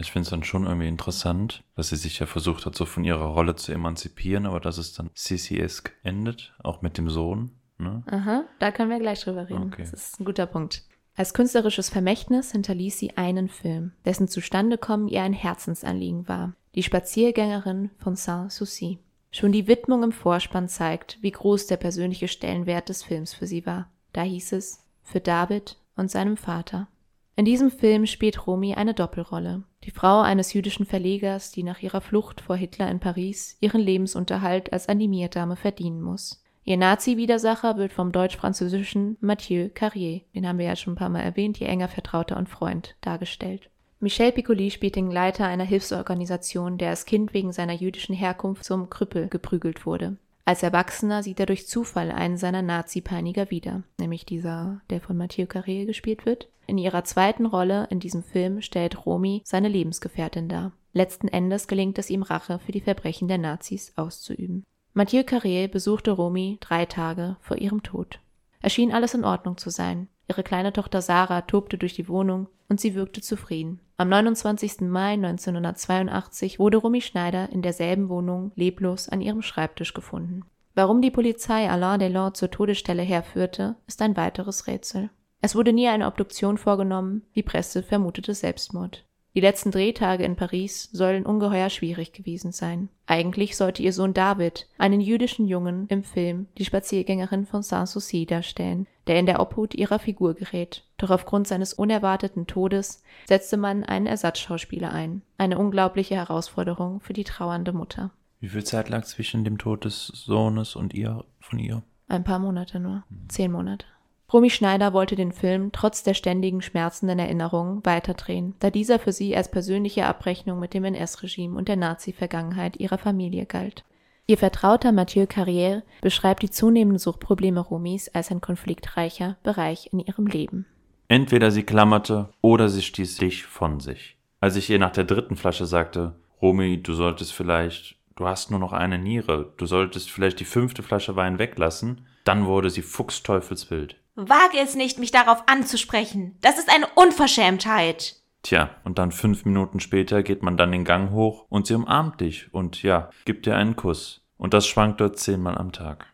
Ich 0.00 0.12
finde 0.12 0.24
es 0.24 0.30
dann 0.30 0.44
schon 0.44 0.64
irgendwie 0.64 0.88
interessant, 0.88 1.62
dass 1.76 1.90
sie 1.90 1.96
sich 1.96 2.18
ja 2.18 2.26
versucht 2.26 2.66
hat, 2.66 2.74
so 2.74 2.86
von 2.86 3.04
ihrer 3.04 3.26
Rolle 3.26 3.54
zu 3.56 3.72
emanzipieren, 3.72 4.46
aber 4.46 4.60
dass 4.60 4.78
es 4.78 4.92
dann 4.92 5.10
Sissy-esque 5.14 5.92
endet, 6.02 6.52
auch 6.62 6.82
mit 6.82 6.96
dem 6.98 7.10
Sohn. 7.10 7.52
Ne? 7.78 8.02
Aha, 8.10 8.44
da 8.58 8.72
können 8.72 8.90
wir 8.90 8.98
gleich 8.98 9.22
drüber 9.22 9.48
reden. 9.48 9.70
Okay. 9.72 9.82
Das 9.90 9.92
ist 9.92 10.20
ein 10.20 10.24
guter 10.24 10.46
Punkt. 10.46 10.84
Als 11.16 11.34
künstlerisches 11.34 11.90
Vermächtnis 11.90 12.52
hinterließ 12.52 12.98
sie 12.98 13.16
einen 13.16 13.48
Film, 13.48 13.92
dessen 14.04 14.28
Zustandekommen 14.28 15.08
ihr 15.08 15.22
ein 15.22 15.32
Herzensanliegen 15.32 16.28
war. 16.28 16.54
Die 16.74 16.82
Spaziergängerin 16.82 17.90
von 17.98 18.16
Saint-Souci. 18.16 18.98
Schon 19.32 19.52
die 19.52 19.66
Widmung 19.66 20.02
im 20.02 20.12
Vorspann 20.12 20.68
zeigt, 20.68 21.18
wie 21.20 21.30
groß 21.30 21.66
der 21.66 21.76
persönliche 21.76 22.28
Stellenwert 22.28 22.88
des 22.88 23.02
Films 23.02 23.34
für 23.34 23.46
sie 23.46 23.66
war. 23.66 23.90
Da 24.12 24.22
hieß 24.22 24.52
es, 24.52 24.84
für 25.02 25.20
David 25.20 25.76
und 25.96 26.10
seinem 26.10 26.36
Vater. 26.36 26.88
In 27.36 27.44
diesem 27.44 27.70
Film 27.70 28.06
spielt 28.06 28.46
Romy 28.46 28.74
eine 28.74 28.94
Doppelrolle. 28.94 29.62
Die 29.84 29.90
Frau 29.90 30.20
eines 30.20 30.52
jüdischen 30.52 30.84
Verlegers, 30.84 31.52
die 31.52 31.62
nach 31.62 31.80
ihrer 31.80 32.00
Flucht 32.00 32.40
vor 32.40 32.56
Hitler 32.56 32.90
in 32.90 33.00
Paris 33.00 33.56
ihren 33.60 33.80
Lebensunterhalt 33.80 34.72
als 34.72 34.88
Animierdame 34.88 35.56
verdienen 35.56 36.02
muss. 36.02 36.42
Ihr 36.64 36.76
Nazi-Widersacher 36.76 37.78
wird 37.78 37.92
vom 37.92 38.12
deutsch-französischen 38.12 39.16
Mathieu 39.20 39.70
Carrier, 39.72 40.20
den 40.34 40.46
haben 40.46 40.58
wir 40.58 40.66
ja 40.66 40.76
schon 40.76 40.92
ein 40.92 40.96
paar 40.96 41.08
Mal 41.08 41.20
erwähnt, 41.20 41.60
ihr 41.60 41.68
enger 41.68 41.88
Vertrauter 41.88 42.36
und 42.36 42.48
Freund, 42.48 42.96
dargestellt. 43.00 43.70
Michel 43.98 44.32
Piccoli 44.32 44.70
spielt 44.70 44.96
den 44.96 45.10
Leiter 45.10 45.46
einer 45.46 45.64
Hilfsorganisation, 45.64 46.78
der 46.78 46.90
als 46.90 47.06
Kind 47.06 47.34
wegen 47.34 47.52
seiner 47.52 47.72
jüdischen 47.72 48.14
Herkunft 48.14 48.64
zum 48.64 48.90
Krüppel 48.90 49.28
geprügelt 49.28 49.86
wurde. 49.86 50.16
Als 50.50 50.64
Erwachsener 50.64 51.22
sieht 51.22 51.38
er 51.38 51.46
durch 51.46 51.68
Zufall 51.68 52.10
einen 52.10 52.36
seiner 52.36 52.60
Nazi-Peiniger 52.60 53.52
wieder, 53.52 53.84
nämlich 54.00 54.26
dieser, 54.26 54.80
der 54.90 55.00
von 55.00 55.16
Mathieu 55.16 55.44
Carré 55.44 55.86
gespielt 55.86 56.26
wird. 56.26 56.48
In 56.66 56.76
ihrer 56.76 57.04
zweiten 57.04 57.46
Rolle 57.46 57.86
in 57.90 58.00
diesem 58.00 58.24
Film 58.24 58.60
stellt 58.60 59.06
Romy 59.06 59.42
seine 59.44 59.68
Lebensgefährtin 59.68 60.48
dar. 60.48 60.72
Letzten 60.92 61.28
Endes 61.28 61.68
gelingt 61.68 62.00
es 62.00 62.10
ihm, 62.10 62.24
Rache 62.24 62.58
für 62.58 62.72
die 62.72 62.80
Verbrechen 62.80 63.28
der 63.28 63.38
Nazis 63.38 63.92
auszuüben. 63.94 64.64
Mathieu 64.92 65.20
Carré 65.20 65.68
besuchte 65.68 66.10
Romy 66.10 66.58
drei 66.60 66.84
Tage 66.84 67.36
vor 67.42 67.58
ihrem 67.58 67.84
Tod. 67.84 68.18
Es 68.60 68.72
schien 68.72 68.90
alles 68.90 69.14
in 69.14 69.24
Ordnung 69.24 69.56
zu 69.56 69.70
sein. 69.70 70.08
Ihre 70.26 70.42
kleine 70.42 70.72
Tochter 70.72 71.00
Sarah 71.00 71.42
tobte 71.42 71.78
durch 71.78 71.94
die 71.94 72.08
Wohnung 72.08 72.48
und 72.68 72.80
sie 72.80 72.96
wirkte 72.96 73.20
zufrieden. 73.20 73.78
Am 74.00 74.08
29. 74.08 74.80
Mai 74.88 75.12
1982 75.12 76.58
wurde 76.58 76.78
Romy 76.78 77.02
Schneider 77.02 77.50
in 77.52 77.60
derselben 77.60 78.08
Wohnung 78.08 78.50
leblos 78.54 79.10
an 79.10 79.20
ihrem 79.20 79.42
Schreibtisch 79.42 79.92
gefunden. 79.92 80.46
Warum 80.74 81.02
die 81.02 81.10
Polizei 81.10 81.68
Alain 81.68 82.00
Delors 82.00 82.38
zur 82.38 82.50
Todesstelle 82.50 83.02
herführte, 83.02 83.76
ist 83.86 84.00
ein 84.00 84.16
weiteres 84.16 84.66
Rätsel. 84.66 85.10
Es 85.42 85.54
wurde 85.54 85.74
nie 85.74 85.86
eine 85.86 86.06
Obduktion 86.06 86.56
vorgenommen, 86.56 87.26
die 87.34 87.42
Presse 87.42 87.82
vermutete 87.82 88.32
Selbstmord. 88.32 89.04
Die 89.34 89.40
letzten 89.40 89.70
Drehtage 89.70 90.24
in 90.24 90.34
Paris 90.34 90.88
sollen 90.92 91.24
ungeheuer 91.24 91.70
schwierig 91.70 92.12
gewesen 92.12 92.50
sein. 92.50 92.88
Eigentlich 93.06 93.56
sollte 93.56 93.82
ihr 93.82 93.92
Sohn 93.92 94.12
David 94.12 94.66
einen 94.76 95.00
jüdischen 95.00 95.46
Jungen 95.46 95.86
im 95.88 96.02
Film 96.02 96.48
Die 96.58 96.64
Spaziergängerin 96.64 97.46
von 97.46 97.62
Sanssouci 97.62 98.26
darstellen, 98.26 98.88
der 99.06 99.20
in 99.20 99.26
der 99.26 99.40
Obhut 99.40 99.74
ihrer 99.74 100.00
Figur 100.00 100.34
gerät. 100.34 100.84
Doch 100.96 101.10
aufgrund 101.10 101.46
seines 101.46 101.72
unerwarteten 101.72 102.48
Todes 102.48 103.04
setzte 103.26 103.56
man 103.56 103.84
einen 103.84 104.06
Ersatzschauspieler 104.06 104.92
ein. 104.92 105.22
Eine 105.38 105.58
unglaubliche 105.58 106.16
Herausforderung 106.16 107.00
für 107.00 107.12
die 107.12 107.24
trauernde 107.24 107.72
Mutter. 107.72 108.10
Wie 108.40 108.48
viel 108.48 108.64
Zeit 108.64 108.88
lag 108.88 109.04
zwischen 109.04 109.44
dem 109.44 109.58
Tod 109.58 109.84
des 109.84 110.06
Sohnes 110.06 110.74
und 110.74 110.92
ihr 110.92 111.24
von 111.38 111.60
ihr? 111.60 111.82
Ein 112.08 112.24
paar 112.24 112.40
Monate 112.40 112.80
nur. 112.80 113.04
Zehn 113.28 113.52
Monate. 113.52 113.86
Romy 114.32 114.50
Schneider 114.50 114.92
wollte 114.92 115.16
den 115.16 115.32
Film 115.32 115.72
trotz 115.72 116.04
der 116.04 116.14
ständigen 116.14 116.62
schmerzenden 116.62 117.18
Erinnerungen 117.18 117.84
weiterdrehen, 117.84 118.54
da 118.60 118.70
dieser 118.70 119.00
für 119.00 119.12
sie 119.12 119.36
als 119.36 119.50
persönliche 119.50 120.06
Abrechnung 120.06 120.60
mit 120.60 120.72
dem 120.72 120.84
NS-Regime 120.84 121.58
und 121.58 121.66
der 121.66 121.76
Nazi-Vergangenheit 121.76 122.76
ihrer 122.78 122.98
Familie 122.98 123.46
galt. 123.46 123.84
Ihr 124.28 124.38
Vertrauter 124.38 124.92
Mathieu 124.92 125.24
Carrière 125.24 125.82
beschreibt 126.02 126.42
die 126.42 126.50
zunehmenden 126.50 127.00
Suchtprobleme 127.00 127.58
Romys 127.58 128.08
als 128.10 128.30
ein 128.30 128.40
konfliktreicher 128.40 129.36
Bereich 129.42 129.88
in 129.92 129.98
ihrem 129.98 130.28
Leben. 130.28 130.66
Entweder 131.08 131.50
sie 131.50 131.64
klammerte 131.64 132.28
oder 132.40 132.68
sie 132.68 132.82
stieß 132.82 133.16
dich 133.16 133.44
von 133.44 133.80
sich. 133.80 134.16
Als 134.38 134.54
ich 134.54 134.70
ihr 134.70 134.78
nach 134.78 134.92
der 134.92 135.02
dritten 135.02 135.34
Flasche 135.34 135.66
sagte, 135.66 136.14
Romy, 136.40 136.80
du 136.80 136.94
solltest 136.94 137.32
vielleicht, 137.32 137.96
du 138.14 138.28
hast 138.28 138.52
nur 138.52 138.60
noch 138.60 138.72
eine 138.72 138.98
Niere, 138.98 139.52
du 139.56 139.66
solltest 139.66 140.08
vielleicht 140.08 140.38
die 140.38 140.44
fünfte 140.44 140.84
Flasche 140.84 141.16
Wein 141.16 141.40
weglassen, 141.40 142.06
dann 142.22 142.46
wurde 142.46 142.70
sie 142.70 142.82
fuchsteufelswild. 142.82 143.96
Wage 144.14 144.58
es 144.62 144.74
nicht, 144.74 144.98
mich 144.98 145.10
darauf 145.10 145.44
anzusprechen. 145.46 146.36
Das 146.40 146.58
ist 146.58 146.68
eine 146.68 146.86
Unverschämtheit. 146.94 148.16
Tja, 148.42 148.70
und 148.84 148.98
dann 148.98 149.12
fünf 149.12 149.44
Minuten 149.44 149.80
später 149.80 150.22
geht 150.22 150.42
man 150.42 150.56
dann 150.56 150.72
den 150.72 150.84
Gang 150.84 151.10
hoch 151.10 151.46
und 151.48 151.66
sie 151.66 151.74
umarmt 151.74 152.20
dich 152.20 152.52
und 152.52 152.82
ja, 152.82 153.10
gibt 153.24 153.46
dir 153.46 153.56
einen 153.56 153.76
Kuss. 153.76 154.22
Und 154.36 154.54
das 154.54 154.66
schwankt 154.66 155.00
dort 155.00 155.18
zehnmal 155.18 155.58
am 155.58 155.72
Tag. 155.72 156.06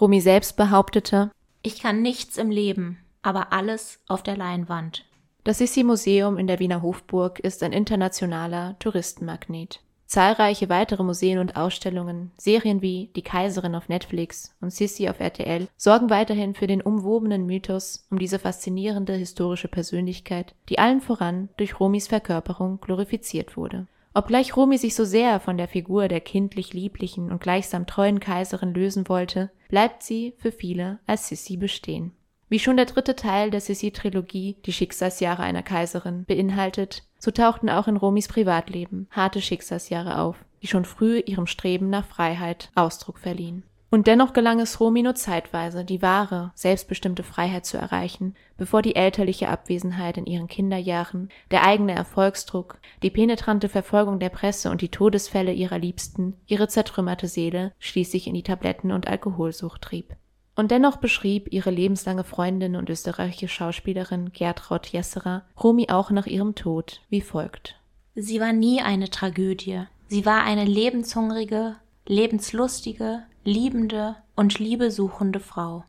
Romy 0.00 0.20
selbst 0.20 0.56
behauptete, 0.56 1.30
Ich 1.62 1.80
kann 1.82 2.00
nichts 2.02 2.36
im 2.38 2.50
Leben, 2.50 2.98
aber 3.22 3.52
alles 3.52 4.00
auf 4.06 4.22
der 4.22 4.36
Leinwand. 4.36 5.04
das 5.44 5.58
Sissi-Museum 5.58 6.38
in 6.38 6.46
der 6.46 6.60
Wiener 6.60 6.82
Hofburg 6.82 7.40
ist 7.40 7.62
ein 7.64 7.72
internationaler 7.72 8.76
Touristenmagnet. 8.78 9.82
Zahlreiche 10.12 10.68
weitere 10.68 11.02
Museen 11.02 11.38
und 11.38 11.56
Ausstellungen, 11.56 12.32
Serien 12.36 12.82
wie 12.82 13.08
Die 13.16 13.22
Kaiserin 13.22 13.74
auf 13.74 13.88
Netflix 13.88 14.54
und 14.60 14.70
Sissi 14.70 15.08
auf 15.08 15.20
RTL 15.20 15.68
sorgen 15.78 16.10
weiterhin 16.10 16.54
für 16.54 16.66
den 16.66 16.82
umwobenen 16.82 17.46
Mythos 17.46 18.06
um 18.10 18.18
diese 18.18 18.38
faszinierende 18.38 19.14
historische 19.14 19.68
Persönlichkeit, 19.68 20.54
die 20.68 20.78
allen 20.78 21.00
voran 21.00 21.48
durch 21.56 21.80
Romis 21.80 22.08
Verkörperung 22.08 22.78
glorifiziert 22.82 23.56
wurde. 23.56 23.86
Obgleich 24.12 24.54
Romy 24.54 24.76
sich 24.76 24.94
so 24.94 25.06
sehr 25.06 25.40
von 25.40 25.56
der 25.56 25.66
Figur 25.66 26.08
der 26.08 26.20
kindlich 26.20 26.74
lieblichen 26.74 27.32
und 27.32 27.40
gleichsam 27.40 27.86
treuen 27.86 28.20
Kaiserin 28.20 28.74
lösen 28.74 29.08
wollte, 29.08 29.50
bleibt 29.70 30.02
sie 30.02 30.34
für 30.36 30.52
viele 30.52 30.98
als 31.06 31.28
Sissi 31.28 31.56
bestehen. 31.56 32.12
Wie 32.52 32.58
schon 32.58 32.76
der 32.76 32.84
dritte 32.84 33.16
Teil 33.16 33.50
der 33.50 33.62
Sissi-Trilogie, 33.62 34.58
die 34.66 34.74
Schicksalsjahre 34.74 35.42
einer 35.42 35.62
Kaiserin, 35.62 36.26
beinhaltet, 36.26 37.02
so 37.18 37.30
tauchten 37.30 37.70
auch 37.70 37.88
in 37.88 37.96
Romis 37.96 38.28
Privatleben 38.28 39.08
harte 39.10 39.40
Schicksalsjahre 39.40 40.18
auf, 40.18 40.36
die 40.60 40.66
schon 40.66 40.84
früh 40.84 41.22
ihrem 41.24 41.46
Streben 41.46 41.88
nach 41.88 42.04
Freiheit 42.04 42.70
Ausdruck 42.74 43.18
verliehen. 43.18 43.62
Und 43.88 44.06
dennoch 44.06 44.34
gelang 44.34 44.60
es 44.60 44.80
Romy 44.80 45.02
nur 45.02 45.14
zeitweise, 45.14 45.82
die 45.86 46.02
wahre, 46.02 46.52
selbstbestimmte 46.54 47.22
Freiheit 47.22 47.64
zu 47.64 47.78
erreichen, 47.78 48.34
bevor 48.58 48.82
die 48.82 48.96
elterliche 48.96 49.48
Abwesenheit 49.48 50.18
in 50.18 50.26
ihren 50.26 50.46
Kinderjahren, 50.46 51.30
der 51.52 51.64
eigene 51.66 51.94
Erfolgsdruck, 51.94 52.80
die 53.02 53.08
penetrante 53.08 53.70
Verfolgung 53.70 54.18
der 54.18 54.28
Presse 54.28 54.70
und 54.70 54.82
die 54.82 54.90
Todesfälle 54.90 55.54
ihrer 55.54 55.78
Liebsten 55.78 56.34
ihre 56.46 56.68
zertrümmerte 56.68 57.28
Seele 57.28 57.72
schließlich 57.78 58.26
in 58.26 58.34
die 58.34 58.42
Tabletten- 58.42 58.92
und 58.92 59.08
Alkoholsucht 59.08 59.80
trieb. 59.80 60.16
Und 60.54 60.70
dennoch 60.70 60.96
beschrieb 60.96 61.52
ihre 61.52 61.70
lebenslange 61.70 62.24
Freundin 62.24 62.76
und 62.76 62.90
österreichische 62.90 63.48
Schauspielerin 63.48 64.32
Gertraud 64.32 64.86
Jesserer 64.86 65.44
Romy 65.62 65.88
auch 65.88 66.10
nach 66.10 66.26
ihrem 66.26 66.54
Tod 66.54 67.00
wie 67.08 67.22
folgt. 67.22 67.80
Sie 68.14 68.40
war 68.40 68.52
nie 68.52 68.82
eine 68.82 69.08
Tragödie. 69.08 69.84
Sie 70.08 70.26
war 70.26 70.44
eine 70.44 70.66
lebenshungrige, 70.66 71.76
lebenslustige, 72.06 73.22
liebende 73.44 74.16
und 74.36 74.58
liebesuchende 74.58 75.40
Frau. 75.40 75.84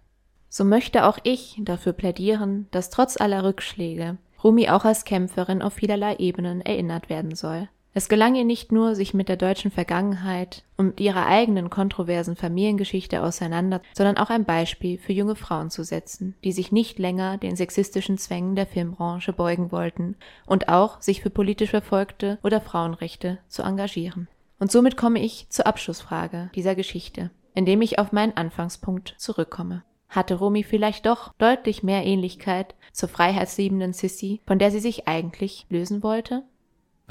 So 0.48 0.64
möchte 0.64 1.06
auch 1.06 1.18
ich 1.24 1.58
dafür 1.60 1.94
plädieren, 1.94 2.68
dass 2.72 2.90
trotz 2.90 3.20
aller 3.20 3.44
Rückschläge 3.44 4.18
Rumi 4.44 4.70
auch 4.70 4.86
als 4.86 5.06
Kämpferin 5.06 5.62
auf 5.62 5.74
vielerlei 5.74 6.18
Ebenen 6.18 6.62
erinnert 6.62 7.10
werden 7.10 7.34
soll. 7.36 7.70
Es 7.96 8.10
gelang 8.10 8.34
ihr 8.34 8.44
nicht 8.44 8.72
nur, 8.72 8.96
sich 8.96 9.14
mit 9.14 9.30
der 9.30 9.38
deutschen 9.38 9.70
Vergangenheit 9.70 10.64
und 10.78 11.00
ihrer 11.00 11.28
eigenen 11.28 11.70
kontroversen 11.70 12.36
Familiengeschichte 12.36 13.22
auseinander, 13.22 13.82
sondern 13.96 14.18
auch 14.18 14.32
ein 14.32 14.46
Beispiel 14.46 14.98
für 14.98 15.14
junge 15.14 15.36
Frauen 15.36 15.70
zu 15.70 15.84
setzen, 15.84 16.36
die 16.44 16.52
sich 16.52 16.72
nicht 16.72 16.98
länger 16.98 17.38
den 17.38 17.56
sexistischen 17.56 18.18
Zwängen 18.18 18.56
der 18.56 18.66
Filmbranche 18.66 19.32
beugen 19.32 19.72
wollten 19.72 20.16
und 20.48 20.70
auch 20.70 21.02
sich 21.02 21.22
für 21.22 21.30
politisch 21.30 21.70
Verfolgte 21.70 22.40
oder 22.44 22.62
Frauenrechte 22.62 23.38
zu 23.48 23.62
engagieren. 23.62 24.28
Und 24.58 24.72
somit 24.72 24.98
komme 24.98 25.20
ich 25.20 25.48
zur 25.50 25.68
Abschlussfrage 25.68 26.50
dieser 26.56 26.74
Geschichte, 26.74 27.30
indem 27.54 27.84
ich 27.84 28.00
auf 28.00 28.12
meinen 28.12 28.36
Anfangspunkt 28.36 29.14
zurückkomme. 29.20 29.84
Hatte 30.10 30.36
Romy 30.36 30.64
vielleicht 30.64 31.06
doch 31.06 31.34
deutlich 31.38 31.84
mehr 31.84 32.06
Ähnlichkeit 32.06 32.74
zur 32.92 33.10
freiheitsliebenden 33.10 33.94
Sissy, 33.94 34.42
von 34.48 34.58
der 34.58 34.72
sie 34.72 34.80
sich 34.80 35.08
eigentlich 35.08 35.68
lösen 35.70 36.02
wollte? 36.02 36.44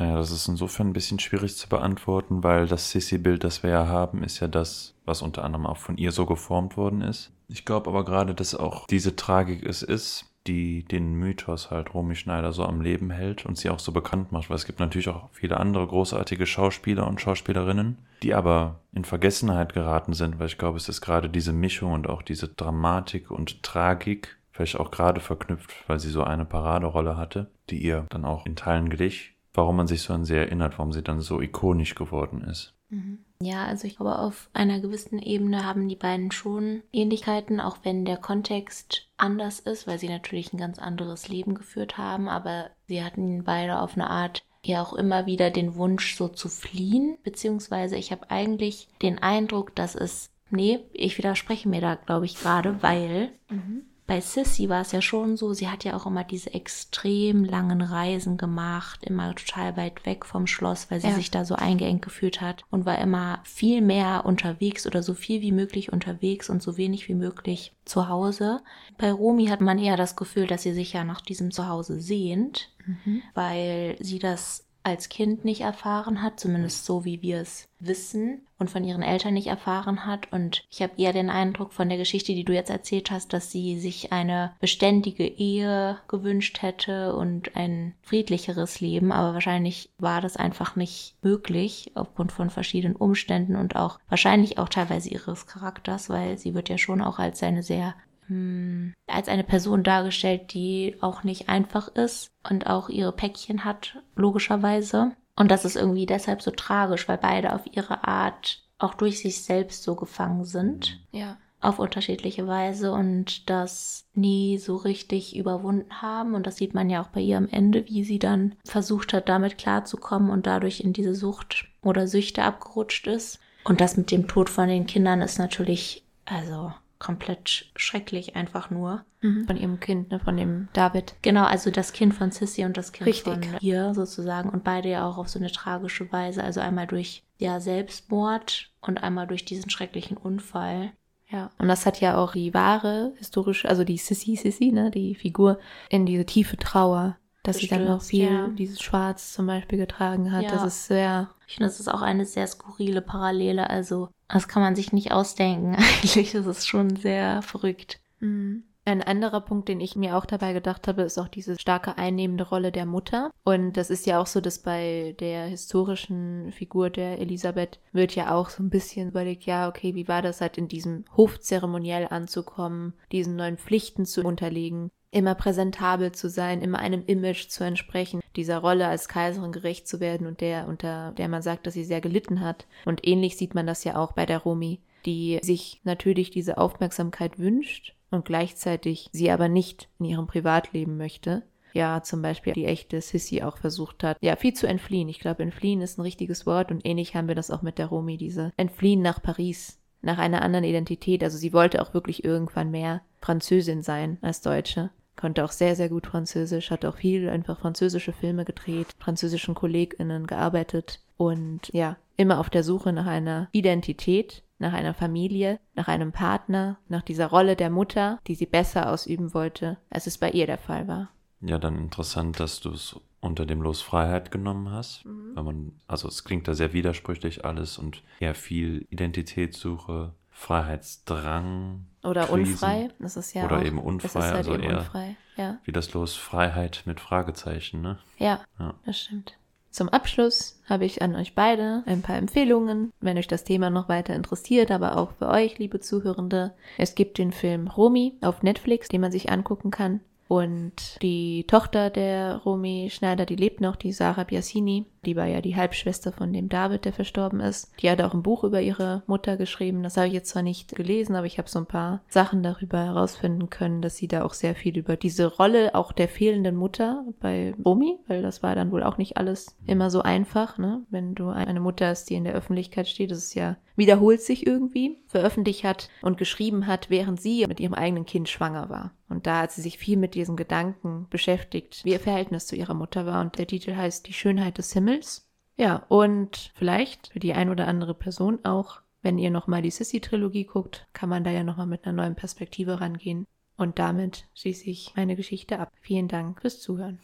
Naja, 0.03 0.16
das 0.16 0.32
ist 0.32 0.48
insofern 0.48 0.88
ein 0.88 0.92
bisschen 0.92 1.20
schwierig 1.20 1.57
zu 1.57 1.68
beantworten, 1.68 2.42
weil 2.42 2.66
das 2.66 2.90
Sissy-Bild, 2.90 3.44
das 3.44 3.62
wir 3.62 3.70
ja 3.70 3.86
haben, 3.86 4.24
ist 4.24 4.40
ja 4.40 4.48
das, 4.48 4.94
was 5.05 5.22
unter 5.22 5.44
anderem 5.44 5.64
auch 5.64 5.76
von 5.76 5.96
ihr 5.96 6.11
so 6.11 6.26
geformt 6.26 6.76
worden 6.76 7.03
ist. 7.03 7.30
Ich 7.46 7.64
glaube 7.64 7.88
aber 7.88 8.05
gerade, 8.05 8.34
dass 8.34 8.57
auch 8.57 8.88
diese 8.88 9.14
Tragik 9.14 9.64
es 9.64 9.84
ist, 9.84 10.24
die 10.48 10.82
den 10.82 11.14
Mythos 11.14 11.70
halt 11.70 11.94
Romy 11.94 12.16
Schneider 12.16 12.53
so 12.53 12.64
am 12.64 12.80
Leben 12.80 13.11
hält 13.11 13.46
und 13.46 13.57
sie 13.57 13.70
auch 13.70 13.78
so 13.78 13.92
bekannt 13.92 14.32
macht, 14.32 14.50
weil 14.50 14.57
es 14.57 14.64
gibt 14.64 14.80
natürlich 14.80 15.09
auch 15.09 15.28
viele 15.30 15.59
andere 15.59 15.86
großartige 15.86 16.46
Schauspieler 16.46 17.07
und 17.07 17.20
Schauspielerinnen, 17.20 17.98
die 18.24 18.34
aber 18.34 18.80
in 18.92 19.05
Vergessenheit 19.05 19.72
geraten 19.72 20.14
sind, 20.14 20.40
weil 20.40 20.48
ich 20.48 20.59
glaube, 20.59 20.78
es 20.78 20.88
ist 20.88 21.00
gerade 21.00 21.30
diese 21.30 21.53
Mischung 21.53 21.92
und 21.92 22.09
auch 22.09 22.22
diese 22.22 22.48
Dramatik 22.48 23.30
und 23.30 23.62
Tragik, 23.62 24.36
vielleicht 24.50 24.80
auch 24.80 24.90
gerade 24.90 25.20
verknüpft, 25.20 25.72
weil 25.86 26.00
sie 26.00 26.11
so 26.11 26.24
eine 26.24 26.44
Paraderolle 26.44 27.16
hatte, 27.16 27.53
die 27.70 27.80
ihr 27.80 28.05
dann 28.09 28.24
auch 28.24 28.46
in 28.46 28.57
Teilen 28.57 28.90
glich, 28.90 29.32
warum 29.55 29.76
man 29.76 29.86
sich 29.86 30.03
so 30.03 30.12
an 30.12 30.24
sie 30.24 30.34
erinnert, 30.34 30.78
warum 30.78 30.92
sie 30.92 31.03
dann 31.03 31.20
so 31.20 31.40
ikonisch 31.40 31.94
geworden 31.94 32.42
ist. 32.42 32.74
Mhm. 32.88 33.18
Ja, 33.40 33.64
also 33.64 33.86
ich 33.86 33.96
glaube, 33.96 34.18
auf 34.18 34.48
einer 34.53 34.80
gewissen 34.80 35.18
Ebene 35.18 35.64
haben 35.64 35.88
die 35.88 35.96
beiden 35.96 36.30
schon 36.30 36.82
Ähnlichkeiten, 36.92 37.61
auch 37.61 37.78
wenn 37.82 38.05
der 38.05 38.16
Kontext 38.18 39.09
anders 39.16 39.61
ist, 39.61 39.86
weil 39.86 39.98
sie 39.98 40.09
natürlich 40.09 40.53
ein 40.53 40.59
ganz 40.59 40.78
anderes 40.78 41.28
Leben 41.28 41.55
geführt 41.55 41.98
haben, 41.98 42.28
aber 42.28 42.70
sie 42.86 43.03
hatten 43.03 43.44
beide 43.44 43.80
auf 43.80 43.94
eine 43.94 44.11
Art 44.11 44.44
ja 44.64 44.80
auch 44.80 44.92
immer 44.92 45.26
wieder 45.26 45.50
den 45.50 45.74
Wunsch, 45.74 46.14
so 46.14 46.28
zu 46.28 46.48
fliehen, 46.48 47.18
beziehungsweise 47.24 47.96
ich 47.96 48.12
habe 48.12 48.30
eigentlich 48.30 48.88
den 49.03 49.18
Eindruck, 49.18 49.74
dass 49.74 49.96
es, 49.96 50.30
nee, 50.50 50.78
ich 50.92 51.18
widerspreche 51.18 51.68
mir 51.68 51.80
da, 51.80 51.96
glaube 51.96 52.26
ich, 52.26 52.36
gerade, 52.38 52.80
weil 52.80 53.32
mhm 53.50 53.86
bei 54.07 54.20
Sissy 54.20 54.68
war 54.68 54.80
es 54.80 54.92
ja 54.92 55.00
schon 55.00 55.36
so, 55.36 55.55
sie 55.55 55.68
hat 55.68 55.84
ja 55.84 55.94
auch 55.94 56.07
immer 56.07 56.24
diese 56.24 56.53
extrem 56.53 57.44
langen 57.44 57.80
Reisen 57.80 58.36
gemacht, 58.36 59.05
immer 59.05 59.34
total 59.34 59.76
weit 59.76 60.05
weg 60.05 60.26
vom 60.26 60.46
Schloss, 60.46 60.90
weil 60.90 61.00
sie 61.00 61.09
ja. 61.09 61.14
sich 61.14 61.30
da 61.30 61.44
so 61.44 61.55
eingeengt 61.55 62.03
gefühlt 62.03 62.40
hat 62.40 62.64
und 62.70 62.84
war 62.84 62.98
immer 62.98 63.40
viel 63.44 63.80
mehr 63.80 64.24
unterwegs 64.26 64.86
oder 64.86 65.03
so 65.03 65.14
viel 65.14 65.40
wie 65.40 65.53
möglich 65.53 65.92
unterwegs 65.92 66.50
und 66.50 66.62
so 66.62 66.76
wenig 66.76 67.09
wie 67.09 67.14
möglich 67.14 67.74
zu 67.84 68.09
Hause. 68.09 68.61
Bei 68.98 69.12
Romy 69.12 69.46
hat 69.46 69.61
man 69.61 69.78
eher 69.78 69.96
das 69.96 70.16
Gefühl, 70.16 70.46
dass 70.46 70.62
sie 70.62 70.74
sich 70.74 70.92
ja 70.92 71.05
nach 71.05 71.20
diesem 71.20 71.53
Zuhause 71.53 72.00
sehnt, 72.00 72.70
mhm. 72.84 73.22
weil 73.34 73.96
sie 74.00 74.18
das 74.18 74.66
als 74.85 75.09
Kind 75.09 75.45
nicht 75.45 75.61
erfahren 75.61 76.22
hat, 76.22 76.41
zumindest 76.41 76.85
so 76.85 77.05
wie 77.05 77.22
wir 77.22 77.41
es 77.41 77.68
wissen 77.78 78.47
und 78.59 78.70
von 78.70 78.85
ihren 78.85 79.03
Eltern 79.03 79.35
nicht 79.35 79.49
erfahren 79.49 80.07
hat. 80.07 80.33
Und 80.33 80.64
ich 80.70 80.83
habe 80.83 80.93
eher 80.97 81.12
den 81.12 81.30
Eindruck 81.30 81.72
von 81.72 81.89
der 81.89 81.99
Geschichte, 81.99 82.33
die 82.33 82.45
du 82.45 82.53
jetzt 82.53 82.70
erzählt 82.70 83.11
hast, 83.11 83.33
dass 83.33 83.51
sie 83.51 83.78
sich 83.78 84.12
eine 84.12 84.55
beständige 84.61 85.26
Ehe 85.26 85.99
gewünscht 86.09 86.62
hätte 86.62 87.14
und 87.16 87.57
ein 87.57 87.95
friedlicheres 88.03 88.80
Leben. 88.80 89.12
Aber 89.12 89.35
wahrscheinlich 89.35 89.91
war 89.99 90.20
das 90.20 90.37
einfach 90.37 90.76
nicht 90.76 91.16
möglich 91.22 91.91
aufgrund 91.95 92.33
von 92.33 92.51
verschiedenen 92.51 92.97
Umständen 92.97 93.57
und 93.57 93.76
auch 93.76 93.99
wahrscheinlich 94.09 94.59
auch 94.59 94.68
teilweise 94.68 95.09
ihres 95.09 95.47
Charakters, 95.47 96.09
weil 96.09 96.39
sie 96.39 96.55
wird 96.55 96.68
ja 96.68 96.78
schon 96.78 97.03
auch 97.03 97.18
als 97.18 97.43
eine 97.43 97.62
sehr 97.62 97.95
hm, 98.33 98.95
als 99.07 99.28
eine 99.28 99.45
Person 99.45 99.83
dargestellt, 99.83 100.55
die 100.55 100.97
auch 101.01 101.22
nicht 101.22 101.49
einfach 101.49 101.89
ist 101.89 102.30
und 102.49 102.66
auch 102.66 102.89
ihre 102.89 103.12
Päckchen 103.12 103.64
hat, 103.64 103.99
logischerweise. 104.16 105.12
Und 105.37 105.51
das 105.51 105.64
ist 105.64 105.76
irgendwie 105.76 106.07
deshalb 106.07 106.43
so 106.43 106.51
tragisch, 106.51 107.09
weil 107.09 107.18
beide 107.18 107.55
auf 107.55 107.62
ihre 107.72 108.05
Art 108.05 108.62
auch 108.78 108.95
durch 108.95 109.20
sich 109.20 109.43
selbst 109.43 109.83
so 109.83 109.95
gefangen 109.95 110.45
sind. 110.45 111.01
Ja. 111.12 111.37
Auf 111.61 111.78
unterschiedliche 111.78 112.49
Weise 112.49 112.91
und 112.93 113.49
das 113.49 114.05
nie 114.14 114.59
so 114.59 114.74
richtig 114.74 115.37
überwunden 115.37 116.03
haben. 116.03 116.35
Und 116.35 116.47
das 116.47 116.57
sieht 116.57 116.74
man 116.74 116.91
ja 116.91 117.03
auch 117.03 117.09
bei 117.09 117.20
ihr 117.20 117.37
am 117.37 117.49
Ende, 117.49 117.87
wie 117.87 118.03
sie 118.03 118.18
dann 118.18 118.57
versucht 118.64 119.12
hat, 119.12 119.28
damit 119.28 119.59
klarzukommen 119.59 120.30
und 120.30 120.47
dadurch 120.47 120.80
in 120.80 120.93
diese 120.93 121.14
Sucht 121.14 121.66
oder 121.83 122.09
Süchte 122.09 122.43
abgerutscht 122.43 123.07
ist. 123.07 123.39
Und 123.64 123.80
das 123.80 123.97
mit 123.97 124.11
dem 124.11 124.26
Tod 124.26 124.51
von 124.51 124.68
den 124.68 124.87
Kindern 124.87 125.22
ist 125.22 125.39
natürlich, 125.39 126.05
also 126.24 126.72
komplett 127.03 127.66
schrecklich 127.74 128.36
einfach 128.36 128.70
nur. 128.70 129.05
Mhm. 129.22 129.44
Von 129.46 129.57
ihrem 129.57 129.80
Kind, 129.80 130.12
ne, 130.12 130.20
von 130.20 130.36
dem 130.36 130.68
David. 130.72 131.16
Genau, 131.22 131.44
also 131.44 131.70
das 131.70 131.92
Kind 131.92 132.14
von 132.14 132.30
Sissy 132.30 132.64
und 132.64 132.76
das 132.76 132.92
Kind 132.92 133.09
Richtig. 133.09 133.24
von 133.24 133.59
ihr 133.61 133.92
sozusagen 133.92 134.48
und 134.50 134.62
beide 134.62 134.88
ja 134.88 135.07
auch 135.07 135.18
auf 135.18 135.28
so 135.28 135.40
eine 135.40 135.50
tragische 135.50 136.11
Weise, 136.12 136.44
also 136.44 136.61
einmal 136.61 136.86
durch 136.86 137.24
ja 137.38 137.59
Selbstmord 137.59 138.70
und 138.80 139.03
einmal 139.03 139.26
durch 139.26 139.44
diesen 139.44 139.68
schrecklichen 139.68 140.16
Unfall. 140.16 140.92
Ja, 141.28 141.50
und 141.59 141.66
das 141.66 141.86
hat 141.86 142.00
ja 142.00 142.16
auch 142.16 142.32
die 142.32 142.55
wahre 142.55 143.14
historische, 143.16 143.68
also 143.68 143.82
die 143.84 143.96
Sissy 143.98 144.36
Sissy, 144.36 144.70
ne, 144.70 144.90
die 144.90 145.14
Figur 145.16 145.59
in 145.88 146.07
diese 146.07 146.26
tiefe 146.26 146.57
Trauer 146.57 147.16
dass 147.43 147.59
sie 147.59 147.66
dann 147.66 147.84
noch 147.84 148.03
viel 148.03 148.32
ja. 148.32 148.49
dieses 148.49 148.80
Schwarz 148.80 149.32
zum 149.32 149.47
Beispiel 149.47 149.78
getragen 149.78 150.32
hat. 150.32 150.45
Ja. 150.45 150.51
Das 150.51 150.64
ist 150.64 150.86
sehr. 150.86 151.30
Ich 151.47 151.57
finde, 151.57 151.68
das 151.68 151.80
ist 151.80 151.88
auch 151.88 152.03
eine 152.03 152.24
sehr 152.24 152.47
skurrile 152.47 153.03
Parallele. 153.03 153.68
Also, 153.68 154.09
das 154.28 154.49
kann 154.49 154.62
man 154.62 154.76
sich 154.76 154.93
nicht 154.93 155.12
ausdenken. 155.12 155.74
Eigentlich 155.76 156.34
ist 156.34 156.47
es 156.47 156.66
schon 156.66 156.97
sehr 156.97 157.43
verrückt. 157.43 158.01
Mhm. 158.20 158.64
Ein 158.84 159.01
anderer 159.01 159.40
Punkt, 159.40 159.68
den 159.68 159.80
ich 159.80 159.95
mir 159.95 160.16
auch 160.16 160.26
dabei 160.26 160.53
gedacht 160.53 160.88
habe, 160.88 161.03
ist 161.03 161.16
auch 161.16 161.28
diese 161.28 161.57
starke 161.57 161.99
einnehmende 161.99 162.49
Rolle 162.49 162.72
der 162.72 162.84
Mutter. 162.84 163.30
Und 163.45 163.76
das 163.76 163.90
ist 163.90 164.07
ja 164.07 164.20
auch 164.20 164.26
so, 164.26 164.40
dass 164.40 164.59
bei 164.59 165.14
der 165.20 165.47
historischen 165.47 166.51
Figur 166.51 166.90
der 166.90 167.20
Elisabeth 167.20 167.78
wird 167.93 168.16
ja 168.16 168.34
auch 168.34 168.49
so 168.49 168.61
ein 168.61 168.70
bisschen 168.70 169.11
überlegt, 169.11 169.45
ja, 169.45 169.68
okay, 169.68 169.95
wie 169.95 170.09
war 170.09 170.20
das 170.20 170.40
halt 170.40 170.59
in 170.59 170.66
diesem 170.66 171.05
Hofzeremoniell 171.16 172.09
anzukommen, 172.11 172.95
diesen 173.12 173.36
neuen 173.36 173.57
Pflichten 173.57 174.05
zu 174.05 174.22
unterliegen 174.22 174.90
immer 175.13 175.35
präsentabel 175.35 176.13
zu 176.13 176.29
sein, 176.29 176.63
immer 176.63 176.79
einem 176.79 177.05
Image 177.07 177.49
zu 177.49 177.63
entsprechen, 177.65 178.21
dieser 178.35 178.59
Rolle 178.59 178.89
als 178.89 179.09
Kaiserin 179.09 179.53
gerecht 179.53 179.87
zu 179.87 180.01
werden 180.01 180.27
und 180.27 180.41
der, 180.41 180.67
unter 180.67 181.13
der 181.13 181.29
man 181.29 181.43
sagt, 181.43 181.67
dass 181.67 181.75
sie 181.75 181.85
sehr 181.85 182.01
gelitten 182.01 182.41
hat. 182.41 182.67
Und 182.87 183.07
ähnlich 183.07 183.37
sieht 183.37 183.55
man 183.55 183.67
das 183.67 183.85
ja 183.85 183.97
auch 183.97 184.13
bei 184.13 184.27
der 184.27 184.39
Romi, 184.39 184.81
die 185.05 185.39
sich 185.43 185.81
natürlich 185.85 186.31
diese 186.31 186.59
Aufmerksamkeit 186.59 187.39
wünscht 187.39 187.95
und 188.11 188.25
gleichzeitig 188.25 189.09
sie 189.13 189.31
aber 189.31 189.49
nicht 189.49 189.89
in 189.99 190.07
ihrem 190.07 190.27
Privatleben 190.27 190.97
möchte. 190.97 191.43
Ja, 191.75 192.03
zum 192.03 192.21
Beispiel 192.21 192.53
die 192.53 192.67
echte 192.67 193.01
Sissy 193.01 193.43
auch 193.43 193.57
versucht 193.57 194.05
hat, 194.05 194.19
ja, 194.21 194.37
viel 194.37 194.53
zu 194.53 194.67
entfliehen. 194.67 195.09
Ich 195.09 195.21
glaube, 195.21 195.43
entfliehen 195.43 195.81
ist 195.81 195.99
ein 195.99 196.03
richtiges 196.03 196.47
Wort 196.47 196.71
und 196.71 196.85
ähnlich 196.85 197.15
haben 197.15 197.29
wir 197.29 197.35
das 197.35 197.51
auch 197.51 197.63
mit 197.63 197.79
der 197.79 197.87
Romi, 197.87 198.19
diese 198.19 198.53
Entfliehen 198.59 199.01
nach 199.01 199.23
Paris, 199.23 199.79
nach 200.03 200.19
einer 200.19 200.43
anderen 200.43 200.65
Identität. 200.65 201.23
Also 201.25 201.39
sie 201.39 201.53
wollte 201.53 201.81
auch 201.81 201.95
wirklich 201.95 202.25
irgendwann 202.25 202.71
mehr 202.71 203.03
Französin 203.21 203.83
sein 203.83 204.19
als 204.21 204.43
Deutsche 204.43 204.91
konnte 205.17 205.45
auch 205.45 205.53
sehr, 205.53 205.77
sehr 205.77 205.89
gut 205.89 206.07
Französisch, 206.07 206.71
hat 206.71 206.85
auch 206.85 206.97
viel 206.97 207.29
einfach 207.29 207.59
französische 207.59 208.13
Filme 208.13 208.45
gedreht, 208.45 208.89
französischen 208.99 209.55
KollegInnen 209.55 210.27
gearbeitet 210.27 211.01
und 211.17 211.69
ja, 211.73 211.97
immer 212.17 212.39
auf 212.39 212.51
der 212.51 212.65
Suche 212.65 212.93
nach 212.93 213.07
einer 213.07 213.49
Identität, 213.53 214.43
nach 214.59 214.73
einer 214.73 214.95
Familie, 214.95 215.59
nach 215.75 215.89
einem 215.89 216.13
Partner, 216.13 216.79
nach 216.89 217.03
dieser 217.03 217.27
Rolle 217.27 217.57
der 217.57 217.71
Mutter, 217.71 218.21
die 218.27 218.35
sie 218.35 218.47
besser 218.47 218.91
ausüben 218.91 219.35
wollte, 219.35 219.79
als 219.91 220.07
es 220.07 220.19
bei 220.19 220.31
ihr 220.31 220.47
der 220.47 220.59
Fall 220.59 220.89
war. 220.89 221.11
Ja, 221.41 221.59
dann 221.59 221.77
interessant, 221.77 222.39
dass 222.39 222.61
du 222.61 222.71
es 222.71 222.97
unter 223.21 223.47
dem 223.47 223.63
Los 223.63 223.81
Freiheit 223.81 224.31
genommen 224.31 224.71
hast. 224.71 225.05
Mhm. 225.05 225.35
Weil 225.35 225.45
man, 225.45 225.73
also 225.87 226.09
es 226.09 226.25
klingt 226.25 226.49
da 226.49 226.55
sehr 226.55 226.73
widersprüchlich 226.73 227.45
alles 227.45 227.79
und 227.79 228.03
ja 228.21 228.35
viel 228.35 228.87
Identitätssuche, 228.91 230.13
Freiheitsdrang. 230.43 231.86
Oder 232.03 232.26
Krisen, 232.26 232.53
unfrei, 232.53 232.88
das 232.99 233.16
ist 233.16 233.32
ja 233.32 233.45
Oder 233.45 233.59
auch, 233.59 233.64
eben 233.64 233.78
unfrei, 233.78 234.20
halt 234.20 234.34
also 234.34 234.55
eben 234.55 234.64
eher 234.64 234.78
unfrei, 234.78 235.16
ja. 235.36 235.59
wie 235.64 235.72
das 235.72 235.93
Los 235.93 236.16
Freiheit 236.16 236.82
mit 236.84 236.99
Fragezeichen, 236.99 237.80
ne? 237.80 237.99
Ja, 238.18 238.40
ja, 238.59 238.74
das 238.84 239.01
stimmt. 239.01 239.36
Zum 239.70 239.88
Abschluss 239.88 240.61
habe 240.68 240.84
ich 240.84 241.01
an 241.01 241.16
euch 241.16 241.34
beide 241.34 241.82
ein 241.86 242.03
paar 242.03 242.16
Empfehlungen, 242.16 242.93
wenn 243.01 243.16
euch 243.16 243.28
das 243.28 243.45
Thema 243.45 243.70
noch 243.70 243.88
weiter 243.88 244.14
interessiert, 244.14 244.70
aber 244.70 244.99
auch 244.99 245.12
für 245.12 245.28
euch, 245.28 245.59
liebe 245.59 245.80
Zuhörende. 245.80 246.53
Es 246.76 246.95
gibt 246.95 247.16
den 247.16 247.32
Film 247.32 247.68
Romy 247.68 248.18
auf 248.20 248.43
Netflix, 248.43 248.88
den 248.88 249.01
man 249.01 249.12
sich 249.12 249.30
angucken 249.30 249.70
kann. 249.70 250.01
Und 250.28 251.01
die 251.03 251.45
Tochter 251.47 251.88
der 251.88 252.36
Romy 252.38 252.90
Schneider, 252.93 253.24
die 253.26 253.36
lebt 253.36 253.61
noch, 253.61 253.76
die 253.76 253.93
Sarah 253.93 254.24
Biasini, 254.24 254.86
die 255.05 255.16
war 255.16 255.26
ja 255.26 255.40
die 255.40 255.57
Halbschwester 255.57 256.12
von 256.12 256.32
dem 256.32 256.48
David, 256.48 256.84
der 256.84 256.92
verstorben 256.92 257.40
ist. 257.40 257.72
Die 257.80 257.90
hat 257.90 258.00
auch 258.00 258.14
ein 258.14 258.22
Buch 258.22 258.44
über 258.44 258.61
ihre 258.61 259.03
Mutter 259.07 259.36
geschrieben. 259.36 259.82
Das 259.82 259.96
habe 259.96 260.07
ich 260.07 260.12
jetzt 260.12 260.30
zwar 260.30 260.42
nicht 260.42 260.74
gelesen, 260.74 261.16
aber 261.16 261.26
ich 261.26 261.38
habe 261.38 261.48
so 261.48 261.59
ein 261.59 261.66
paar 261.66 262.03
Sachen 262.09 262.42
darüber 262.42 262.78
herausfinden 262.78 263.50
können, 263.50 263.82
dass 263.82 263.96
sie 263.96 264.09
da 264.09 264.24
auch 264.24 264.34
sehr 264.34 264.55
viel 264.55 264.78
über 264.78 264.96
diese 264.96 265.26
Rolle 265.26 265.74
auch 265.74 265.92
der 265.92 266.09
fehlenden 266.09 266.57
Mutter 266.57 267.05
bei 267.20 267.55
Romy, 267.64 267.98
weil 268.07 268.22
das 268.22 268.42
war 268.42 268.55
dann 268.55 268.70
wohl 268.70 268.82
auch 268.82 268.98
nicht 268.98 269.16
alles 269.16 269.57
immer 269.66 269.90
so 269.90 270.03
einfach, 270.03 270.59
ne? 270.59 270.82
Wenn 270.90 271.14
du 271.14 271.28
eine 271.28 271.61
Mutter 271.61 271.88
hast, 271.88 272.11
die 272.11 272.14
in 272.14 272.24
der 272.24 272.34
Öffentlichkeit 272.34 272.88
steht, 272.88 273.11
das 273.11 273.18
ist 273.18 273.34
ja 273.34 273.57
wiederholt 273.74 274.20
sich 274.20 274.46
irgendwie, 274.46 274.98
veröffentlicht 275.07 275.64
hat 275.64 275.88
und 276.03 276.18
geschrieben 276.18 276.66
hat, 276.66 276.90
während 276.90 277.20
sie 277.20 277.46
mit 277.46 277.59
ihrem 277.59 277.74
eigenen 277.74 278.05
Kind 278.05 278.28
schwanger 278.28 278.68
war. 278.68 278.92
Und 279.09 279.26
da 279.26 279.40
hat 279.40 279.53
sie 279.53 279.62
sich 279.62 279.78
viel 279.78 279.96
mit 279.96 280.14
diesem 280.14 280.36
Gedanken 280.36 281.07
beschäftigt, 281.11 281.84
wie 281.84 281.92
ihr 281.92 282.00
Verhältnis 282.00 282.46
zu 282.46 282.57
ihrer 282.57 282.74
Mutter 282.74 283.07
war. 283.07 283.20
Und 283.20 283.38
der 283.38 283.46
Titel 283.46 283.74
heißt 283.74 284.07
Die 284.07 284.12
Schönheit 284.12 284.59
des 284.59 284.72
Himmels 284.72 284.91
Himmels. 284.93 285.28
Ja, 285.57 285.84
und 285.88 286.51
vielleicht 286.55 287.09
für 287.09 287.20
die 287.20 287.34
ein 287.34 287.51
oder 287.51 287.68
andere 287.68 287.95
Person 287.95 288.45
auch, 288.45 288.80
wenn 289.03 289.18
ihr 289.18 289.30
nochmal 289.30 289.62
die 289.62 289.70
Sissy-Trilogie 289.70 290.45
guckt, 290.45 290.86
kann 290.93 291.09
man 291.09 291.24
da 291.24 291.30
ja 291.30 291.45
nochmal 291.45 291.66
mit 291.66 291.84
einer 291.84 291.93
neuen 291.93 292.14
Perspektive 292.14 292.80
rangehen. 292.80 293.26
Und 293.57 293.78
damit 293.78 294.26
schließe 294.34 294.64
ich 294.70 294.93
meine 294.97 295.14
Geschichte 295.14 295.59
ab. 295.59 295.70
Vielen 295.80 296.09
Dank 296.09 296.40
fürs 296.40 296.61
Zuhören. 296.61 296.99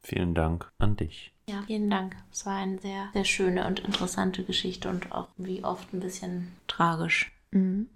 Vielen 0.00 0.34
Dank 0.34 0.70
an 0.78 0.96
dich. 0.96 1.32
Ja, 1.48 1.62
vielen 1.66 1.90
Dank. 1.90 2.16
Es 2.30 2.46
war 2.46 2.56
eine 2.56 2.78
sehr, 2.78 3.08
sehr 3.12 3.24
schöne 3.24 3.66
und 3.66 3.80
interessante 3.80 4.44
Geschichte 4.44 4.88
und 4.88 5.12
auch 5.12 5.28
wie 5.36 5.64
oft 5.64 5.92
ein 5.92 6.00
bisschen 6.00 6.52
tragisch. 6.66 7.32
Mhm. 7.50 7.88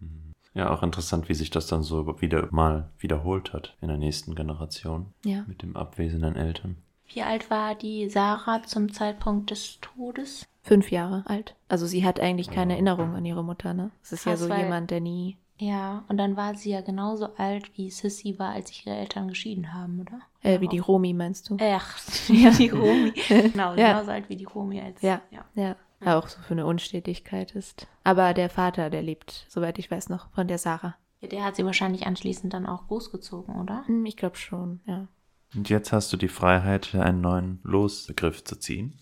Ja, 0.54 0.70
auch 0.70 0.82
interessant, 0.82 1.28
wie 1.28 1.34
sich 1.34 1.50
das 1.50 1.66
dann 1.66 1.82
so 1.82 2.20
wieder 2.20 2.48
mal 2.50 2.90
wiederholt 2.98 3.52
hat 3.52 3.76
in 3.80 3.88
der 3.88 3.98
nächsten 3.98 4.34
Generation 4.34 5.12
Ja. 5.24 5.44
mit 5.46 5.62
dem 5.62 5.76
abwesenden 5.76 6.34
Eltern. 6.34 6.76
Wie 7.08 7.22
alt 7.22 7.50
war 7.50 7.74
die 7.74 8.08
Sarah 8.08 8.62
zum 8.62 8.92
Zeitpunkt 8.92 9.50
des 9.50 9.78
Todes? 9.80 10.46
Fünf 10.62 10.90
Jahre 10.90 11.22
alt. 11.26 11.54
Also 11.68 11.86
sie 11.86 12.04
hat 12.04 12.18
eigentlich 12.20 12.50
keine 12.50 12.72
Erinnerung 12.74 13.14
an 13.14 13.24
ihre 13.24 13.44
Mutter, 13.44 13.72
ne? 13.74 13.90
Es 14.02 14.12
ist 14.12 14.24
ja 14.26 14.32
Krass, 14.32 14.40
so 14.40 14.48
weil- 14.48 14.64
jemand, 14.64 14.90
der 14.90 15.00
nie. 15.00 15.36
Ja, 15.58 16.04
und 16.08 16.18
dann 16.18 16.36
war 16.36 16.54
sie 16.54 16.70
ja 16.70 16.82
genauso 16.82 17.34
alt, 17.36 17.78
wie 17.78 17.88
Sissy 17.90 18.38
war, 18.38 18.50
als 18.50 18.68
sich 18.68 18.86
ihre 18.86 18.96
Eltern 18.96 19.28
geschieden 19.28 19.72
haben, 19.72 20.00
oder? 20.02 20.20
Äh, 20.42 20.60
wie 20.60 20.68
die 20.68 20.80
Romi, 20.80 21.14
meinst 21.14 21.48
du? 21.48 21.56
Ach, 21.60 21.96
ja, 22.28 22.50
die 22.50 22.68
Romi. 22.68 23.12
Genau, 23.28 23.74
Ja. 23.74 23.92
genauso 23.92 24.10
alt 24.10 24.28
wie 24.28 24.36
die 24.36 24.44
Romi 24.44 24.80
als. 24.82 25.00
Ja. 25.00 25.22
ja. 25.30 25.44
Ja. 25.54 25.76
Auch 26.18 26.28
so 26.28 26.38
für 26.42 26.52
eine 26.52 26.66
Unstetigkeit 26.66 27.52
ist. 27.52 27.86
Aber 28.04 28.34
der 28.34 28.50
Vater, 28.50 28.90
der 28.90 29.00
lebt, 29.02 29.46
soweit 29.48 29.78
ich 29.78 29.90
weiß, 29.90 30.10
noch 30.10 30.28
von 30.32 30.46
der 30.46 30.58
Sarah. 30.58 30.94
Ja, 31.22 31.28
Der 31.28 31.42
hat 31.44 31.56
sie 31.56 31.64
wahrscheinlich 31.64 32.06
anschließend 32.06 32.52
dann 32.52 32.66
auch 32.66 32.86
großgezogen, 32.88 33.58
oder? 33.58 33.82
Hm, 33.86 34.04
Ich 34.04 34.18
glaube 34.18 34.36
schon, 34.36 34.80
ja. 34.84 35.06
Und 35.54 35.68
jetzt 35.68 35.92
hast 35.92 36.12
du 36.12 36.16
die 36.16 36.28
Freiheit, 36.28 36.94
einen 36.94 37.20
neuen 37.20 37.60
Losbegriff 37.62 38.44
zu 38.44 38.56
ziehen. 38.56 38.98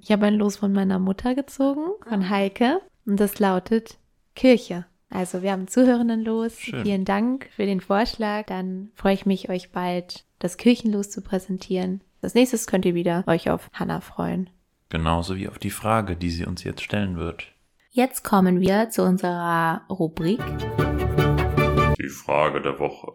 Ich 0.00 0.12
habe 0.12 0.26
ein 0.26 0.34
Los 0.34 0.56
von 0.56 0.72
meiner 0.72 0.98
Mutter 0.98 1.34
gezogen, 1.34 1.86
von 2.08 2.30
Heike. 2.30 2.80
Und 3.04 3.18
das 3.18 3.38
lautet 3.38 3.98
Kirche. 4.34 4.86
Also 5.10 5.42
wir 5.42 5.52
haben 5.52 5.68
Zuhörenden 5.68 6.24
los. 6.24 6.58
Schön. 6.58 6.82
Vielen 6.82 7.04
Dank 7.04 7.48
für 7.54 7.66
den 7.66 7.80
Vorschlag. 7.80 8.46
Dann 8.46 8.90
freue 8.94 9.14
ich 9.14 9.26
mich, 9.26 9.50
euch 9.50 9.70
bald 9.70 10.24
das 10.38 10.56
Kirchenlos 10.56 11.10
zu 11.10 11.20
präsentieren. 11.20 12.00
Als 12.22 12.34
nächstes 12.34 12.66
könnt 12.66 12.84
ihr 12.84 12.94
wieder 12.94 13.24
euch 13.26 13.50
auf 13.50 13.68
Hannah 13.72 14.00
freuen. 14.00 14.48
Genauso 14.88 15.36
wie 15.36 15.48
auf 15.48 15.58
die 15.58 15.70
Frage, 15.70 16.16
die 16.16 16.30
sie 16.30 16.46
uns 16.46 16.64
jetzt 16.64 16.82
stellen 16.82 17.16
wird. 17.16 17.52
Jetzt 17.90 18.24
kommen 18.24 18.60
wir 18.60 18.88
zu 18.90 19.02
unserer 19.02 19.82
Rubrik. 19.90 20.40
Die 22.00 22.08
Frage 22.08 22.62
der 22.62 22.78
Woche. 22.78 23.12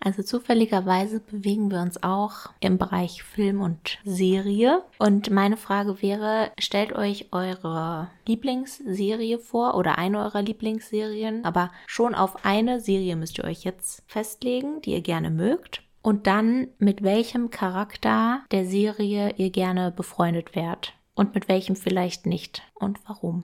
Also 0.00 0.22
zufälligerweise 0.22 1.20
bewegen 1.20 1.70
wir 1.70 1.80
uns 1.80 2.02
auch 2.02 2.50
im 2.60 2.78
Bereich 2.78 3.22
Film 3.22 3.60
und 3.60 3.98
Serie. 4.04 4.82
Und 4.98 5.30
meine 5.30 5.56
Frage 5.56 6.00
wäre, 6.02 6.52
stellt 6.58 6.92
euch 6.92 7.32
eure 7.32 8.08
Lieblingsserie 8.26 9.38
vor 9.38 9.74
oder 9.74 9.98
eine 9.98 10.18
eurer 10.20 10.42
Lieblingsserien, 10.42 11.44
aber 11.44 11.72
schon 11.86 12.14
auf 12.14 12.44
eine 12.44 12.80
Serie 12.80 13.16
müsst 13.16 13.38
ihr 13.38 13.44
euch 13.44 13.64
jetzt 13.64 14.04
festlegen, 14.06 14.80
die 14.82 14.92
ihr 14.92 15.02
gerne 15.02 15.30
mögt. 15.30 15.82
Und 16.00 16.26
dann 16.26 16.68
mit 16.78 17.02
welchem 17.02 17.50
Charakter 17.50 18.42
der 18.52 18.64
Serie 18.64 19.34
ihr 19.36 19.50
gerne 19.50 19.90
befreundet 19.90 20.54
wärt. 20.54 20.94
Und 21.14 21.34
mit 21.34 21.48
welchem 21.48 21.74
vielleicht 21.74 22.24
nicht. 22.24 22.62
Und 22.74 23.00
warum? 23.08 23.42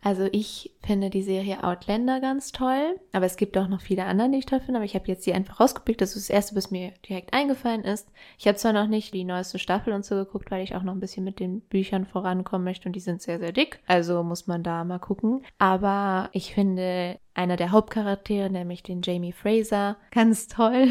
Also 0.00 0.28
ich 0.32 0.75
finde 0.86 1.10
die 1.10 1.22
Serie 1.22 1.64
Outlander 1.64 2.20
ganz 2.20 2.52
toll, 2.52 2.98
aber 3.12 3.26
es 3.26 3.36
gibt 3.36 3.58
auch 3.58 3.68
noch 3.68 3.80
viele 3.80 4.04
andere, 4.04 4.30
die 4.30 4.38
ich 4.38 4.46
toll 4.46 4.60
finde, 4.60 4.78
aber 4.78 4.84
ich 4.84 4.94
habe 4.94 5.08
jetzt 5.08 5.26
die 5.26 5.34
einfach 5.34 5.60
rausgepickt. 5.60 6.00
Das 6.00 6.16
ist 6.16 6.28
das 6.28 6.34
erste, 6.34 6.56
was 6.56 6.70
mir 6.70 6.92
direkt 7.08 7.34
eingefallen 7.34 7.82
ist. 7.82 8.08
Ich 8.38 8.46
habe 8.46 8.56
zwar 8.56 8.72
noch 8.72 8.86
nicht 8.86 9.12
die 9.12 9.24
neueste 9.24 9.58
Staffel 9.58 9.92
und 9.92 10.04
so 10.04 10.14
geguckt, 10.14 10.50
weil 10.50 10.62
ich 10.62 10.74
auch 10.74 10.82
noch 10.82 10.92
ein 10.92 11.00
bisschen 11.00 11.24
mit 11.24 11.40
den 11.40 11.60
Büchern 11.60 12.06
vorankommen 12.06 12.64
möchte 12.64 12.88
und 12.88 12.94
die 12.94 13.00
sind 13.00 13.20
sehr, 13.20 13.38
sehr 13.38 13.52
dick. 13.52 13.80
Also 13.86 14.22
muss 14.22 14.46
man 14.46 14.62
da 14.62 14.84
mal 14.84 14.98
gucken. 14.98 15.42
Aber 15.58 16.30
ich 16.32 16.54
finde 16.54 17.18
einer 17.34 17.56
der 17.56 17.70
Hauptcharaktere, 17.70 18.50
nämlich 18.50 18.82
den 18.82 19.02
Jamie 19.02 19.32
Fraser, 19.32 19.96
ganz 20.10 20.48
toll 20.48 20.88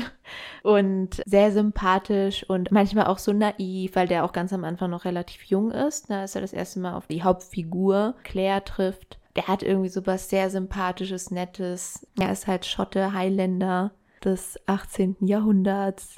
und 0.64 1.22
sehr 1.26 1.52
sympathisch 1.52 2.48
und 2.48 2.72
manchmal 2.72 3.08
auch 3.08 3.18
so 3.18 3.34
naiv, 3.34 3.96
weil 3.96 4.08
der 4.08 4.26
auch 4.26 4.34
ganz 4.34 4.54
am 4.54 4.64
Anfang 4.64 4.92
noch 4.92 5.06
relativ 5.06 5.44
jung 5.46 5.72
ist. 5.72 6.10
Da 6.10 6.24
ist 6.24 6.36
er 6.36 6.42
das 6.42 6.54
erste 6.54 6.80
Mal 6.80 6.96
auf 6.96 7.08
die 7.08 7.24
Hauptfigur 7.24 8.16
Claire 8.24 8.64
trifft. 8.64 9.20
Der 9.36 9.48
hat 9.48 9.64
irgendwie 9.64 9.90
so 9.90 10.06
was 10.06 10.30
sehr 10.30 10.50
sympathisches, 10.50 11.32
nettes. 11.32 12.08
Er 12.20 12.32
ist 12.32 12.48
halt 12.48 12.66
Schotte, 12.66 13.14
Highlander 13.14 13.92
des 14.24 14.60
18. 14.66 15.18
Jahrhunderts. 15.22 16.16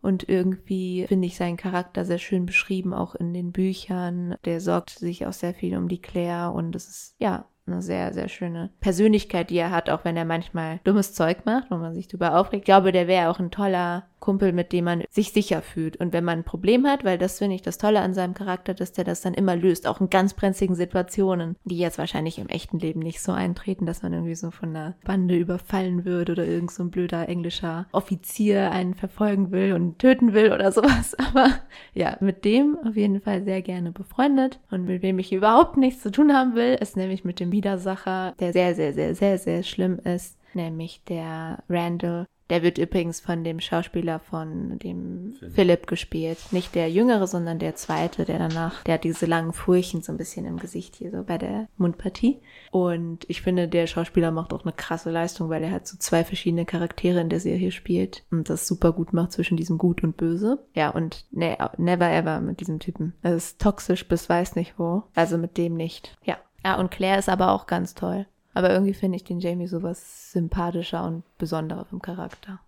Und 0.00 0.28
irgendwie 0.28 1.06
finde 1.06 1.28
ich 1.28 1.36
seinen 1.36 1.56
Charakter 1.56 2.04
sehr 2.04 2.18
schön 2.18 2.44
beschrieben, 2.44 2.92
auch 2.92 3.14
in 3.14 3.32
den 3.32 3.52
Büchern. 3.52 4.36
Der 4.44 4.60
sorgt 4.60 4.90
sich 4.90 5.26
auch 5.26 5.32
sehr 5.32 5.54
viel 5.54 5.76
um 5.76 5.88
die 5.88 6.00
Claire 6.00 6.52
und 6.52 6.74
es 6.74 6.88
ist, 6.88 7.14
ja, 7.18 7.46
eine 7.66 7.82
sehr, 7.82 8.12
sehr 8.12 8.28
schöne 8.28 8.70
Persönlichkeit, 8.80 9.50
die 9.50 9.58
er 9.58 9.70
hat, 9.70 9.88
auch 9.88 10.04
wenn 10.04 10.16
er 10.16 10.24
manchmal 10.24 10.80
dummes 10.84 11.14
Zeug 11.14 11.44
macht, 11.44 11.70
wo 11.70 11.76
man 11.76 11.94
sich 11.94 12.08
drüber 12.08 12.38
aufregt. 12.38 12.62
Ich 12.62 12.64
glaube, 12.64 12.92
der 12.92 13.06
wäre 13.06 13.30
auch 13.30 13.38
ein 13.38 13.50
toller 13.50 14.04
Kumpel, 14.22 14.52
mit 14.52 14.72
dem 14.72 14.86
man 14.86 15.02
sich 15.10 15.32
sicher 15.32 15.60
fühlt. 15.60 15.96
Und 15.96 16.14
wenn 16.14 16.24
man 16.24 16.38
ein 16.38 16.44
Problem 16.44 16.86
hat, 16.86 17.04
weil 17.04 17.18
das 17.18 17.38
finde 17.38 17.56
ich 17.56 17.62
das 17.62 17.76
Tolle 17.76 18.00
an 18.00 18.14
seinem 18.14 18.34
Charakter, 18.34 18.72
dass 18.72 18.92
der 18.92 19.04
das 19.04 19.20
dann 19.20 19.34
immer 19.34 19.56
löst, 19.56 19.86
auch 19.86 20.00
in 20.00 20.08
ganz 20.08 20.32
brenzligen 20.32 20.76
Situationen, 20.76 21.56
die 21.64 21.76
jetzt 21.76 21.98
wahrscheinlich 21.98 22.38
im 22.38 22.48
echten 22.48 22.78
Leben 22.78 23.00
nicht 23.00 23.20
so 23.20 23.32
eintreten, 23.32 23.84
dass 23.84 24.02
man 24.02 24.12
irgendwie 24.12 24.36
so 24.36 24.50
von 24.50 24.70
einer 24.70 24.94
Bande 25.04 25.36
überfallen 25.36 26.04
wird 26.04 26.30
oder 26.30 26.46
irgend 26.46 26.70
so 26.70 26.84
ein 26.84 26.90
blöder 26.90 27.28
englischer 27.28 27.86
Offizier 27.90 28.70
einen 28.70 28.94
verfolgen 28.94 29.50
will 29.50 29.72
und 29.72 29.98
töten 29.98 30.32
will 30.32 30.52
oder 30.52 30.70
sowas. 30.70 31.14
Aber 31.18 31.48
ja, 31.92 32.16
mit 32.20 32.44
dem 32.44 32.78
auf 32.86 32.96
jeden 32.96 33.20
Fall 33.20 33.42
sehr 33.42 33.60
gerne 33.60 33.90
befreundet. 33.90 34.60
Und 34.70 34.84
mit 34.84 35.02
wem 35.02 35.18
ich 35.18 35.32
überhaupt 35.32 35.76
nichts 35.76 36.02
zu 36.02 36.12
tun 36.12 36.32
haben 36.32 36.54
will, 36.54 36.78
ist 36.80 36.96
nämlich 36.96 37.24
mit 37.24 37.40
dem 37.40 37.51
Widersacher, 37.52 38.34
der 38.40 38.52
sehr, 38.52 38.74
sehr, 38.74 38.92
sehr, 38.92 39.14
sehr, 39.14 39.38
sehr 39.38 39.62
schlimm 39.62 39.98
ist, 39.98 40.36
nämlich 40.54 41.02
der 41.04 41.62
Randall. 41.68 42.26
Der 42.52 42.62
wird 42.62 42.76
übrigens 42.76 43.18
von 43.18 43.44
dem 43.44 43.60
Schauspieler 43.60 44.18
von 44.18 44.78
dem 44.78 45.32
Philipp. 45.38 45.54
Philipp, 45.54 45.86
gespielt. 45.86 46.38
Nicht 46.50 46.74
der 46.74 46.90
Jüngere, 46.90 47.26
sondern 47.26 47.58
der 47.58 47.76
Zweite, 47.76 48.26
der 48.26 48.38
danach, 48.38 48.84
der 48.84 48.94
hat 48.94 49.04
diese 49.04 49.24
langen 49.24 49.54
Furchen 49.54 50.02
so 50.02 50.12
ein 50.12 50.18
bisschen 50.18 50.44
im 50.44 50.58
Gesicht 50.58 50.96
hier, 50.96 51.10
so 51.12 51.22
bei 51.22 51.38
der 51.38 51.68
Mundpartie. 51.78 52.42
Und 52.70 53.24
ich 53.28 53.40
finde, 53.40 53.68
der 53.68 53.86
Schauspieler 53.86 54.32
macht 54.32 54.52
auch 54.52 54.64
eine 54.64 54.74
krasse 54.74 55.10
Leistung, 55.10 55.48
weil 55.48 55.62
er 55.62 55.70
halt 55.70 55.86
so 55.86 55.96
zwei 55.96 56.24
verschiedene 56.24 56.66
Charaktere 56.66 57.20
in 57.20 57.30
der 57.30 57.40
Serie 57.40 57.70
spielt 57.70 58.24
und 58.30 58.50
das 58.50 58.66
super 58.66 58.92
gut 58.92 59.14
macht 59.14 59.32
zwischen 59.32 59.56
diesem 59.56 59.78
Gut 59.78 60.02
und 60.02 60.18
Böse. 60.18 60.58
Ja, 60.74 60.90
und 60.90 61.24
ne, 61.30 61.56
never 61.78 62.10
ever 62.10 62.40
mit 62.40 62.60
diesem 62.60 62.80
Typen. 62.80 63.14
Das 63.22 63.34
ist 63.34 63.62
toxisch 63.62 64.06
bis 64.06 64.28
weiß 64.28 64.56
nicht 64.56 64.78
wo. 64.78 65.04
Also 65.14 65.38
mit 65.38 65.56
dem 65.56 65.74
nicht. 65.74 66.18
Ja. 66.24 66.36
Ja, 66.64 66.78
und 66.78 66.90
Claire 66.90 67.18
ist 67.18 67.28
aber 67.28 67.52
auch 67.52 67.66
ganz 67.66 67.94
toll. 67.94 68.26
Aber 68.54 68.70
irgendwie 68.70 68.94
finde 68.94 69.16
ich 69.16 69.24
den 69.24 69.40
Jamie 69.40 69.66
sowas 69.66 70.32
sympathischer 70.32 71.04
und 71.04 71.24
besonderer 71.38 71.84
vom 71.84 72.02
Charakter. 72.02 72.60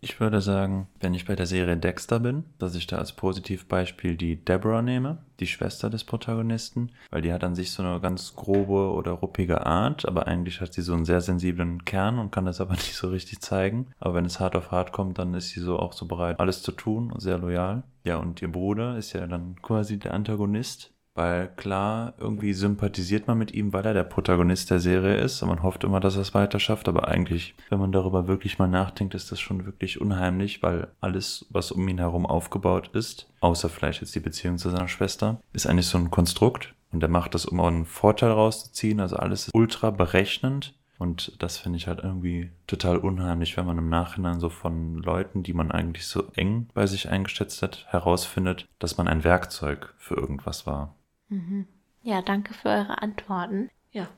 Ich 0.00 0.20
würde 0.20 0.42
sagen, 0.42 0.88
wenn 1.00 1.14
ich 1.14 1.24
bei 1.24 1.34
der 1.34 1.46
Serie 1.46 1.78
Dexter 1.78 2.20
bin, 2.20 2.44
dass 2.58 2.74
ich 2.74 2.86
da 2.86 2.98
als 2.98 3.12
Positivbeispiel 3.12 4.16
die 4.16 4.36
Deborah 4.36 4.82
nehme, 4.82 5.24
die 5.40 5.46
Schwester 5.46 5.88
des 5.88 6.04
Protagonisten, 6.04 6.90
weil 7.10 7.22
die 7.22 7.32
hat 7.32 7.42
an 7.42 7.54
sich 7.54 7.70
so 7.70 7.82
eine 7.82 8.00
ganz 8.00 8.34
grobe 8.36 8.92
oder 8.92 9.12
ruppige 9.12 9.64
Art, 9.64 10.06
aber 10.06 10.26
eigentlich 10.26 10.60
hat 10.60 10.74
sie 10.74 10.82
so 10.82 10.92
einen 10.92 11.06
sehr 11.06 11.22
sensiblen 11.22 11.86
Kern 11.86 12.18
und 12.18 12.32
kann 12.32 12.44
das 12.44 12.60
aber 12.60 12.72
nicht 12.74 12.96
so 12.96 13.08
richtig 13.08 13.40
zeigen. 13.40 13.86
Aber 13.98 14.14
wenn 14.14 14.26
es 14.26 14.40
hart 14.40 14.56
auf 14.56 14.70
hart 14.70 14.92
kommt, 14.92 15.18
dann 15.18 15.32
ist 15.32 15.50
sie 15.50 15.60
so 15.60 15.78
auch 15.78 15.94
so 15.94 16.06
bereit, 16.06 16.38
alles 16.38 16.62
zu 16.62 16.72
tun 16.72 17.10
und 17.10 17.20
sehr 17.20 17.38
loyal. 17.38 17.84
Ja, 18.04 18.18
und 18.18 18.42
ihr 18.42 18.52
Bruder 18.52 18.98
ist 18.98 19.14
ja 19.14 19.26
dann 19.26 19.56
quasi 19.62 19.98
der 19.98 20.12
Antagonist. 20.12 20.92
Weil 21.16 21.48
klar, 21.54 22.14
irgendwie 22.18 22.52
sympathisiert 22.52 23.28
man 23.28 23.38
mit 23.38 23.54
ihm, 23.54 23.72
weil 23.72 23.86
er 23.86 23.94
der 23.94 24.02
Protagonist 24.02 24.70
der 24.70 24.80
Serie 24.80 25.16
ist. 25.16 25.40
Und 25.42 25.48
man 25.48 25.62
hofft 25.62 25.84
immer, 25.84 26.00
dass 26.00 26.16
er 26.16 26.22
es 26.22 26.34
weiter 26.34 26.58
schafft. 26.58 26.88
Aber 26.88 27.06
eigentlich, 27.06 27.54
wenn 27.70 27.78
man 27.78 27.92
darüber 27.92 28.26
wirklich 28.26 28.58
mal 28.58 28.66
nachdenkt, 28.66 29.14
ist 29.14 29.30
das 29.30 29.40
schon 29.40 29.64
wirklich 29.64 30.00
unheimlich, 30.00 30.62
weil 30.64 30.88
alles, 31.00 31.46
was 31.50 31.70
um 31.70 31.86
ihn 31.86 31.98
herum 31.98 32.26
aufgebaut 32.26 32.90
ist, 32.94 33.30
außer 33.40 33.68
vielleicht 33.68 34.00
jetzt 34.00 34.14
die 34.16 34.20
Beziehung 34.20 34.58
zu 34.58 34.70
seiner 34.70 34.88
Schwester, 34.88 35.40
ist 35.52 35.68
eigentlich 35.68 35.86
so 35.86 35.98
ein 35.98 36.10
Konstrukt. 36.10 36.74
Und 36.90 37.02
er 37.02 37.08
macht 37.08 37.34
das, 37.34 37.46
um 37.46 37.60
auch 37.60 37.68
einen 37.68 37.86
Vorteil 37.86 38.32
rauszuziehen. 38.32 38.98
Also 38.98 39.16
alles 39.16 39.46
ist 39.46 39.54
ultra 39.54 39.90
berechnend. 39.90 40.74
Und 40.98 41.40
das 41.42 41.58
finde 41.58 41.76
ich 41.76 41.86
halt 41.86 42.00
irgendwie 42.00 42.50
total 42.66 42.98
unheimlich, 42.98 43.56
wenn 43.56 43.66
man 43.66 43.78
im 43.78 43.88
Nachhinein 43.88 44.40
so 44.40 44.48
von 44.48 44.98
Leuten, 44.98 45.42
die 45.42 45.52
man 45.52 45.70
eigentlich 45.70 46.06
so 46.06 46.24
eng 46.34 46.68
bei 46.74 46.86
sich 46.86 47.08
eingeschätzt 47.08 47.62
hat, 47.62 47.86
herausfindet, 47.88 48.66
dass 48.78 48.96
man 48.96 49.06
ein 49.06 49.22
Werkzeug 49.24 49.94
für 49.98 50.14
irgendwas 50.14 50.66
war. 50.66 50.94
Ja, 52.02 52.22
danke 52.22 52.54
für 52.54 52.68
eure 52.68 53.00
Antworten. 53.02 53.70
Ja. 53.92 54.08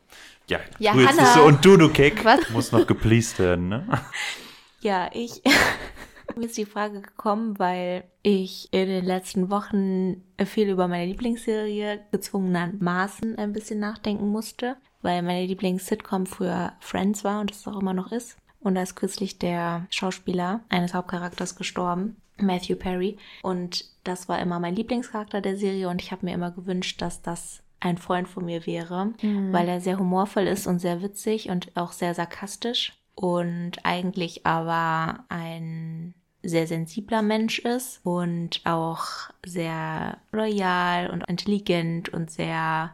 Ja, 0.48 0.58
Ja, 0.78 0.92
du 0.94 1.00
jetzt 1.00 1.18
Hannah. 1.18 1.42
und 1.46 1.64
du, 1.64 1.76
du 1.76 1.88
Keck, 1.90 2.24
Was? 2.24 2.50
muss 2.50 2.72
noch 2.72 2.86
gepleased 2.86 3.38
werden, 3.38 3.68
ne? 3.68 3.86
Ja, 4.80 5.10
ich. 5.12 5.42
Mir 6.36 6.46
ist 6.46 6.56
die 6.58 6.66
Frage 6.66 7.00
gekommen, 7.00 7.58
weil 7.58 8.04
ich 8.22 8.68
in 8.72 8.88
den 8.88 9.04
letzten 9.04 9.48
Wochen 9.50 10.22
viel 10.44 10.68
über 10.68 10.86
meine 10.86 11.06
Lieblingsserie 11.06 12.00
gezwungenermaßen 12.12 13.38
ein 13.38 13.52
bisschen 13.52 13.78
nachdenken 13.78 14.28
musste, 14.28 14.76
weil 15.02 15.22
meine 15.22 15.46
Lieblings-Sitcom 15.46 16.26
früher 16.26 16.74
Friends 16.80 17.24
war 17.24 17.40
und 17.40 17.50
es 17.52 17.66
auch 17.66 17.80
immer 17.80 17.94
noch 17.94 18.12
ist. 18.12 18.36
Und 18.60 18.74
da 18.74 18.82
ist 18.82 18.96
kürzlich 18.96 19.38
der 19.38 19.86
Schauspieler 19.90 20.60
eines 20.68 20.92
Hauptcharakters 20.94 21.56
gestorben, 21.56 22.16
Matthew 22.40 22.76
Perry. 22.76 23.16
Und 23.42 23.84
das 24.04 24.28
war 24.28 24.38
immer 24.40 24.60
mein 24.60 24.74
Lieblingscharakter 24.76 25.40
der 25.40 25.56
Serie 25.56 25.88
und 25.88 26.02
ich 26.02 26.12
habe 26.12 26.26
mir 26.26 26.34
immer 26.34 26.50
gewünscht, 26.50 27.02
dass 27.02 27.22
das 27.22 27.62
ein 27.80 27.98
Freund 27.98 28.26
von 28.28 28.44
mir 28.44 28.66
wäre, 28.66 29.12
weil 29.52 29.68
er 29.68 29.80
sehr 29.80 29.98
humorvoll 29.98 30.46
ist 30.46 30.66
und 30.66 30.78
sehr 30.78 31.02
witzig 31.02 31.50
und 31.50 31.76
auch 31.76 31.92
sehr 31.92 32.14
sarkastisch. 32.14 32.94
und 33.14 33.84
eigentlich 33.84 34.44
aber 34.44 35.24
ein 35.28 36.14
sehr 36.42 36.66
sensibler 36.66 37.22
Mensch 37.22 37.58
ist 37.58 38.00
und 38.04 38.60
auch 38.64 39.30
sehr 39.44 40.18
loyal 40.32 41.10
und 41.10 41.26
intelligent 41.28 42.08
und 42.10 42.30
sehr 42.30 42.92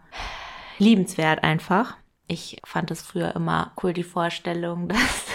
liebenswert 0.78 1.42
einfach. 1.42 1.96
Ich 2.28 2.60
fand 2.64 2.90
es 2.90 3.02
früher 3.02 3.34
immer 3.34 3.72
cool, 3.82 3.92
die 3.92 4.04
Vorstellung, 4.04 4.88
dass 4.88 5.31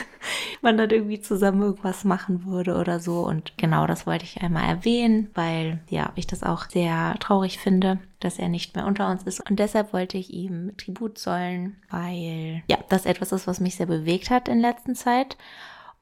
man 0.62 0.78
dann 0.78 0.90
irgendwie 0.90 1.20
zusammen 1.20 1.62
irgendwas 1.62 2.04
machen 2.04 2.46
würde 2.46 2.76
oder 2.76 3.00
so. 3.00 3.22
Und 3.22 3.58
genau 3.58 3.88
das 3.88 4.08
wollte 4.08 4.26
ich 4.26 4.42
einmal 4.42 4.68
erwähnen, 4.70 5.30
weil 5.34 5.80
ja, 5.90 6.12
ich 6.16 6.28
das 6.28 6.44
auch 6.44 6.70
sehr 6.70 7.16
traurig 7.20 7.60
finde, 7.60 8.00
dass 8.20 8.40
er 8.40 8.50
nicht 8.50 8.76
mehr 8.76 8.86
unter 8.86 9.10
uns 9.10 9.24
ist. 9.24 9.48
Und 9.50 9.60
deshalb 9.60 9.94
wollte 9.94 10.18
ich 10.18 10.34
ihm 10.34 10.76
Tribut 10.78 11.18
zollen, 11.18 11.76
weil 11.90 12.64
ja, 12.70 12.78
das 12.90 13.06
etwas 13.06 13.32
ist, 13.32 13.48
was 13.48 13.60
mich 13.60 13.76
sehr 13.76 13.86
bewegt 13.86 14.30
hat 14.30 14.48
in 14.48 14.60
letzter 14.60 14.94
Zeit. 14.94 15.38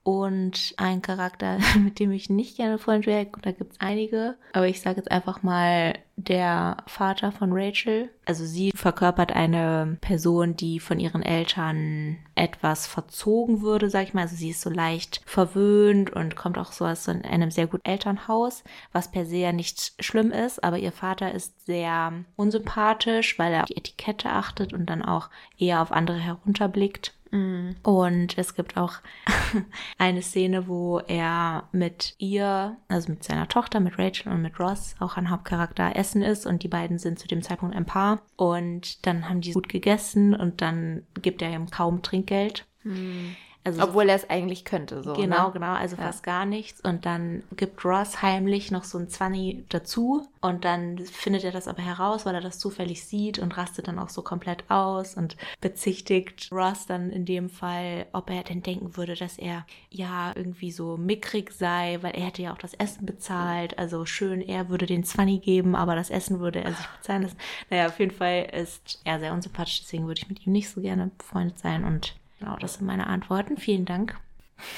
Und 0.05 0.75
ein 0.77 1.01
Charakter, 1.01 1.57
mit 1.83 1.97
dem 1.97 2.11
ich 2.11 2.29
nicht 2.29 2.57
gerne 2.57 2.77
Freund 2.77 3.07
wäre, 3.07 3.25
da 3.41 3.51
gibt 3.51 3.73
es 3.73 3.81
einige, 3.81 4.35
aber 4.53 4.67
ich 4.67 4.79
sage 4.79 4.97
jetzt 4.97 5.09
einfach 5.09 5.41
mal 5.41 5.95
der 6.15 6.77
Vater 6.85 7.31
von 7.31 7.51
Rachel. 7.51 8.09
Also 8.23 8.45
sie 8.45 8.71
verkörpert 8.75 9.33
eine 9.33 9.97
Person, 10.01 10.55
die 10.55 10.79
von 10.79 10.99
ihren 10.99 11.23
Eltern 11.23 12.17
etwas 12.35 12.85
verzogen 12.85 13.63
würde, 13.63 13.89
sag 13.89 14.03
ich 14.03 14.13
mal. 14.13 14.21
Also 14.21 14.35
sie 14.35 14.51
ist 14.51 14.61
so 14.61 14.69
leicht 14.69 15.21
verwöhnt 15.25 16.11
und 16.11 16.35
kommt 16.35 16.59
auch 16.59 16.71
so 16.71 16.85
aus 16.85 17.09
einem 17.09 17.49
sehr 17.49 17.65
guten 17.65 17.85
Elternhaus, 17.85 18.63
was 18.91 19.09
per 19.09 19.25
se 19.25 19.37
ja 19.37 19.53
nicht 19.53 19.93
schlimm 19.99 20.31
ist, 20.31 20.63
aber 20.63 20.77
ihr 20.77 20.91
Vater 20.91 21.31
ist 21.31 21.65
sehr 21.65 22.13
unsympathisch, 22.35 23.39
weil 23.39 23.53
er 23.53 23.63
auf 23.63 23.69
die 23.69 23.77
Etikette 23.77 24.29
achtet 24.29 24.71
und 24.71 24.85
dann 24.85 25.01
auch 25.01 25.31
eher 25.57 25.81
auf 25.81 25.91
andere 25.91 26.19
herunterblickt. 26.19 27.14
Mhm. 27.35 27.75
Und 27.83 28.37
es 28.37 28.55
gibt 28.55 28.77
auch 28.77 28.93
eine 29.97 30.21
Szene, 30.21 30.67
wo 30.67 30.99
er 30.99 31.67
mit 31.71 32.15
ihr, 32.17 32.77
also 32.87 33.11
mit 33.11 33.23
seiner 33.23 33.47
Tochter, 33.47 33.79
mit 33.79 33.99
Rachel 33.99 34.31
und 34.31 34.41
mit 34.41 34.59
Ross, 34.59 34.95
auch 34.99 35.17
ein 35.17 35.29
Hauptcharakter, 35.29 35.95
essen 35.95 36.21
ist 36.21 36.45
und 36.45 36.63
die 36.63 36.67
beiden 36.69 36.97
sind 36.97 37.19
zu 37.19 37.27
dem 37.27 37.41
Zeitpunkt 37.41 37.75
ein 37.75 37.85
Paar. 37.85 38.21
Und 38.37 39.05
dann 39.05 39.27
haben 39.29 39.41
die 39.41 39.51
gut 39.51 39.69
gegessen 39.69 40.33
und 40.33 40.61
dann 40.61 41.03
gibt 41.21 41.41
er 41.41 41.53
ihm 41.53 41.69
kaum 41.69 42.01
Trinkgeld. 42.01 42.65
Mhm. 42.83 43.35
Also 43.65 43.81
Obwohl 43.81 44.09
er 44.09 44.15
es 44.15 44.29
eigentlich 44.29 44.63
könnte, 44.63 45.01
so. 45.01 45.13
Genau, 45.13 45.47
ne? 45.47 45.53
genau, 45.53 45.73
also 45.73 45.95
ja. 45.95 46.03
fast 46.03 46.21
gar 46.21 46.45
nichts. 46.45 46.81
Und 46.81 47.07
dann 47.07 47.41
gibt 47.55 47.83
Ross 47.83 48.21
heimlich 48.21 48.69
noch 48.69 48.83
so 48.83 48.99
ein 48.99 49.09
Zwanni 49.09 49.65
dazu. 49.69 50.27
Und 50.39 50.65
dann 50.65 50.99
findet 50.99 51.43
er 51.43 51.51
das 51.51 51.67
aber 51.67 51.81
heraus, 51.81 52.27
weil 52.27 52.35
er 52.35 52.41
das 52.41 52.59
zufällig 52.59 53.03
sieht 53.05 53.39
und 53.39 53.57
rastet 53.57 53.87
dann 53.87 53.97
auch 53.97 54.09
so 54.09 54.21
komplett 54.21 54.69
aus 54.69 55.15
und 55.15 55.35
bezichtigt 55.61 56.49
Ross 56.51 56.85
dann 56.85 57.09
in 57.09 57.25
dem 57.25 57.49
Fall, 57.49 58.05
ob 58.13 58.29
er 58.29 58.43
denn 58.43 58.61
denken 58.61 58.97
würde, 58.97 59.15
dass 59.15 59.39
er 59.39 59.65
ja 59.89 60.31
irgendwie 60.35 60.71
so 60.71 60.95
mickrig 60.95 61.51
sei, 61.51 61.97
weil 62.01 62.13
er 62.13 62.25
hätte 62.25 62.43
ja 62.43 62.53
auch 62.53 62.59
das 62.59 62.75
Essen 62.75 63.07
bezahlt. 63.07 63.79
Also 63.79 64.05
schön, 64.05 64.41
er 64.41 64.69
würde 64.69 64.85
den 64.85 65.03
Zwanni 65.03 65.39
geben, 65.39 65.75
aber 65.75 65.95
das 65.95 66.11
Essen 66.11 66.39
würde 66.39 66.63
er 66.63 66.73
sich 66.73 66.85
bezahlen 66.85 67.23
lassen. 67.23 67.37
Naja, 67.71 67.87
auf 67.87 67.99
jeden 67.99 68.15
Fall 68.15 68.47
ist 68.53 69.01
er 69.05 69.19
sehr 69.19 69.33
unsympathisch, 69.33 69.81
deswegen 69.81 70.05
würde 70.05 70.21
ich 70.21 70.29
mit 70.29 70.45
ihm 70.45 70.53
nicht 70.53 70.69
so 70.69 70.81
gerne 70.81 71.09
befreundet 71.17 71.57
sein 71.57 71.83
und 71.83 72.13
Genau, 72.45 72.57
das 72.59 72.75
sind 72.75 72.85
meine 72.85 73.07
Antworten. 73.07 73.57
Vielen 73.57 73.85
Dank. 73.85 74.19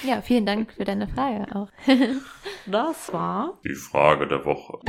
Ja, 0.02 0.22
vielen 0.22 0.46
Dank 0.46 0.72
für 0.72 0.86
deine 0.86 1.10
Frage 1.10 1.54
auch. 1.54 1.68
das 2.66 3.12
war 3.12 3.60
die 3.66 3.76
Frage 3.76 4.26
der 4.26 4.46
Woche. 4.46 4.80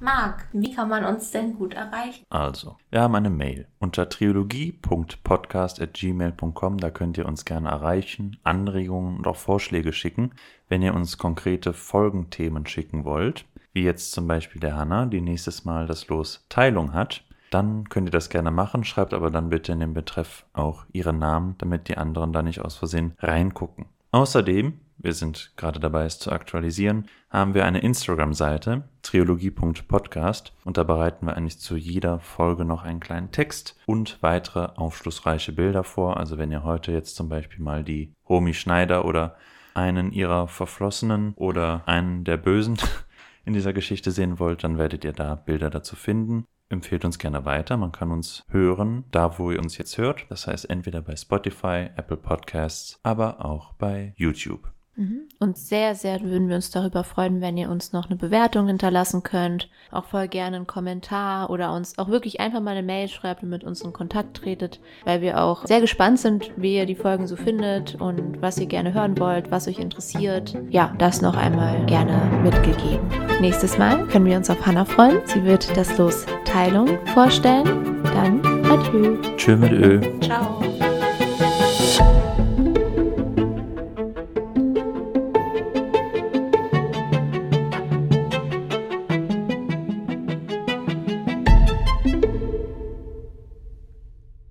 Marc, 0.00 0.48
wie 0.52 0.74
kann 0.74 0.88
man 0.88 1.04
uns 1.04 1.30
denn 1.30 1.54
gut 1.54 1.74
erreichen? 1.74 2.24
Also, 2.28 2.76
wir 2.90 3.02
haben 3.02 3.14
eine 3.14 3.30
Mail 3.30 3.68
unter 3.78 4.08
triologie.podcast.gmail.com. 4.08 6.78
Da 6.78 6.90
könnt 6.90 7.18
ihr 7.18 7.26
uns 7.26 7.44
gerne 7.44 7.68
erreichen, 7.68 8.38
Anregungen 8.42 9.18
und 9.18 9.28
auch 9.28 9.36
Vorschläge 9.36 9.92
schicken, 9.92 10.32
wenn 10.68 10.82
ihr 10.82 10.94
uns 10.94 11.18
konkrete 11.18 11.72
Folgenthemen 11.72 12.66
schicken 12.66 13.04
wollt. 13.04 13.44
Wie 13.72 13.84
jetzt 13.84 14.10
zum 14.10 14.26
Beispiel 14.26 14.60
der 14.60 14.74
Hanna, 14.74 15.06
die 15.06 15.20
nächstes 15.20 15.64
Mal 15.64 15.86
das 15.86 16.08
Los 16.08 16.44
Teilung 16.48 16.94
hat 16.94 17.22
dann 17.56 17.88
könnt 17.88 18.08
ihr 18.08 18.12
das 18.12 18.28
gerne 18.28 18.50
machen, 18.50 18.84
schreibt 18.84 19.14
aber 19.14 19.30
dann 19.30 19.48
bitte 19.48 19.72
in 19.72 19.80
den 19.80 19.94
Betreff 19.94 20.44
auch 20.52 20.84
Ihren 20.92 21.18
Namen, 21.18 21.54
damit 21.56 21.88
die 21.88 21.96
anderen 21.96 22.34
da 22.34 22.42
nicht 22.42 22.60
aus 22.60 22.76
Versehen 22.76 23.14
reingucken. 23.18 23.86
Außerdem, 24.10 24.78
wir 24.98 25.14
sind 25.14 25.52
gerade 25.56 25.80
dabei, 25.80 26.04
es 26.04 26.18
zu 26.18 26.32
aktualisieren, 26.32 27.06
haben 27.30 27.54
wir 27.54 27.64
eine 27.64 27.78
Instagram-Seite, 27.78 28.84
triologie.podcast, 29.00 30.52
und 30.64 30.76
da 30.76 30.82
bereiten 30.82 31.24
wir 31.24 31.34
eigentlich 31.34 31.58
zu 31.58 31.78
jeder 31.78 32.20
Folge 32.20 32.66
noch 32.66 32.82
einen 32.82 33.00
kleinen 33.00 33.32
Text 33.32 33.74
und 33.86 34.18
weitere 34.20 34.68
aufschlussreiche 34.76 35.52
Bilder 35.52 35.82
vor. 35.82 36.18
Also 36.18 36.36
wenn 36.36 36.52
ihr 36.52 36.62
heute 36.62 36.92
jetzt 36.92 37.16
zum 37.16 37.30
Beispiel 37.30 37.64
mal 37.64 37.84
die 37.84 38.12
Romy 38.28 38.52
Schneider 38.52 39.06
oder 39.06 39.36
einen 39.72 40.12
ihrer 40.12 40.46
Verflossenen 40.46 41.32
oder 41.36 41.84
einen 41.86 42.24
der 42.24 42.36
Bösen 42.36 42.76
in 43.46 43.54
dieser 43.54 43.72
Geschichte 43.72 44.10
sehen 44.10 44.38
wollt, 44.38 44.62
dann 44.62 44.76
werdet 44.76 45.04
ihr 45.06 45.14
da 45.14 45.36
Bilder 45.36 45.70
dazu 45.70 45.96
finden 45.96 46.44
empfehlt 46.68 47.04
uns 47.04 47.18
gerne 47.18 47.44
weiter. 47.44 47.76
Man 47.76 47.92
kann 47.92 48.10
uns 48.10 48.44
hören, 48.48 49.04
da 49.10 49.38
wo 49.38 49.50
ihr 49.50 49.58
uns 49.58 49.78
jetzt 49.78 49.98
hört. 49.98 50.26
Das 50.28 50.46
heißt 50.46 50.68
entweder 50.70 51.02
bei 51.02 51.16
Spotify, 51.16 51.90
Apple 51.96 52.16
Podcasts, 52.16 52.98
aber 53.02 53.44
auch 53.44 53.74
bei 53.74 54.14
YouTube. 54.16 54.75
Mhm. 54.96 55.28
Und 55.38 55.58
sehr, 55.58 55.94
sehr 55.94 56.22
würden 56.22 56.48
wir 56.48 56.56
uns 56.56 56.70
darüber 56.70 57.04
freuen, 57.04 57.40
wenn 57.40 57.56
ihr 57.56 57.70
uns 57.70 57.92
noch 57.92 58.06
eine 58.06 58.16
Bewertung 58.16 58.66
hinterlassen 58.66 59.22
könnt. 59.22 59.68
Auch 59.90 60.04
voll 60.06 60.26
gerne 60.26 60.56
einen 60.56 60.66
Kommentar 60.66 61.50
oder 61.50 61.72
uns 61.74 61.98
auch 61.98 62.08
wirklich 62.08 62.40
einfach 62.40 62.60
mal 62.60 62.70
eine 62.70 62.82
Mail 62.82 63.08
schreibt 63.08 63.42
und 63.42 63.50
mit 63.50 63.62
uns 63.62 63.82
in 63.82 63.92
Kontakt 63.92 64.38
tretet, 64.38 64.80
weil 65.04 65.20
wir 65.20 65.42
auch 65.42 65.66
sehr 65.66 65.80
gespannt 65.80 66.18
sind, 66.18 66.50
wie 66.56 66.76
ihr 66.76 66.86
die 66.86 66.94
Folgen 66.94 67.26
so 67.26 67.36
findet 67.36 68.00
und 68.00 68.40
was 68.40 68.58
ihr 68.58 68.66
gerne 68.66 68.94
hören 68.94 69.18
wollt, 69.18 69.50
was 69.50 69.68
euch 69.68 69.78
interessiert. 69.78 70.56
Ja, 70.70 70.94
das 70.98 71.20
noch 71.20 71.36
einmal 71.36 71.84
gerne 71.86 72.40
mitgegeben. 72.42 73.06
Nächstes 73.40 73.76
Mal 73.76 74.06
können 74.06 74.24
wir 74.24 74.36
uns 74.36 74.48
auf 74.48 74.64
Hannah 74.64 74.86
freuen. 74.86 75.20
Sie 75.26 75.44
wird 75.44 75.76
das 75.76 75.98
Los 75.98 76.24
Teilung 76.46 76.88
vorstellen. 77.12 78.02
Dann 78.02 78.40
adieu. 78.64 79.18
Tschö 79.36 79.56
mit 79.56 79.72
Ö. 79.72 80.00
Ciao. 80.20 80.62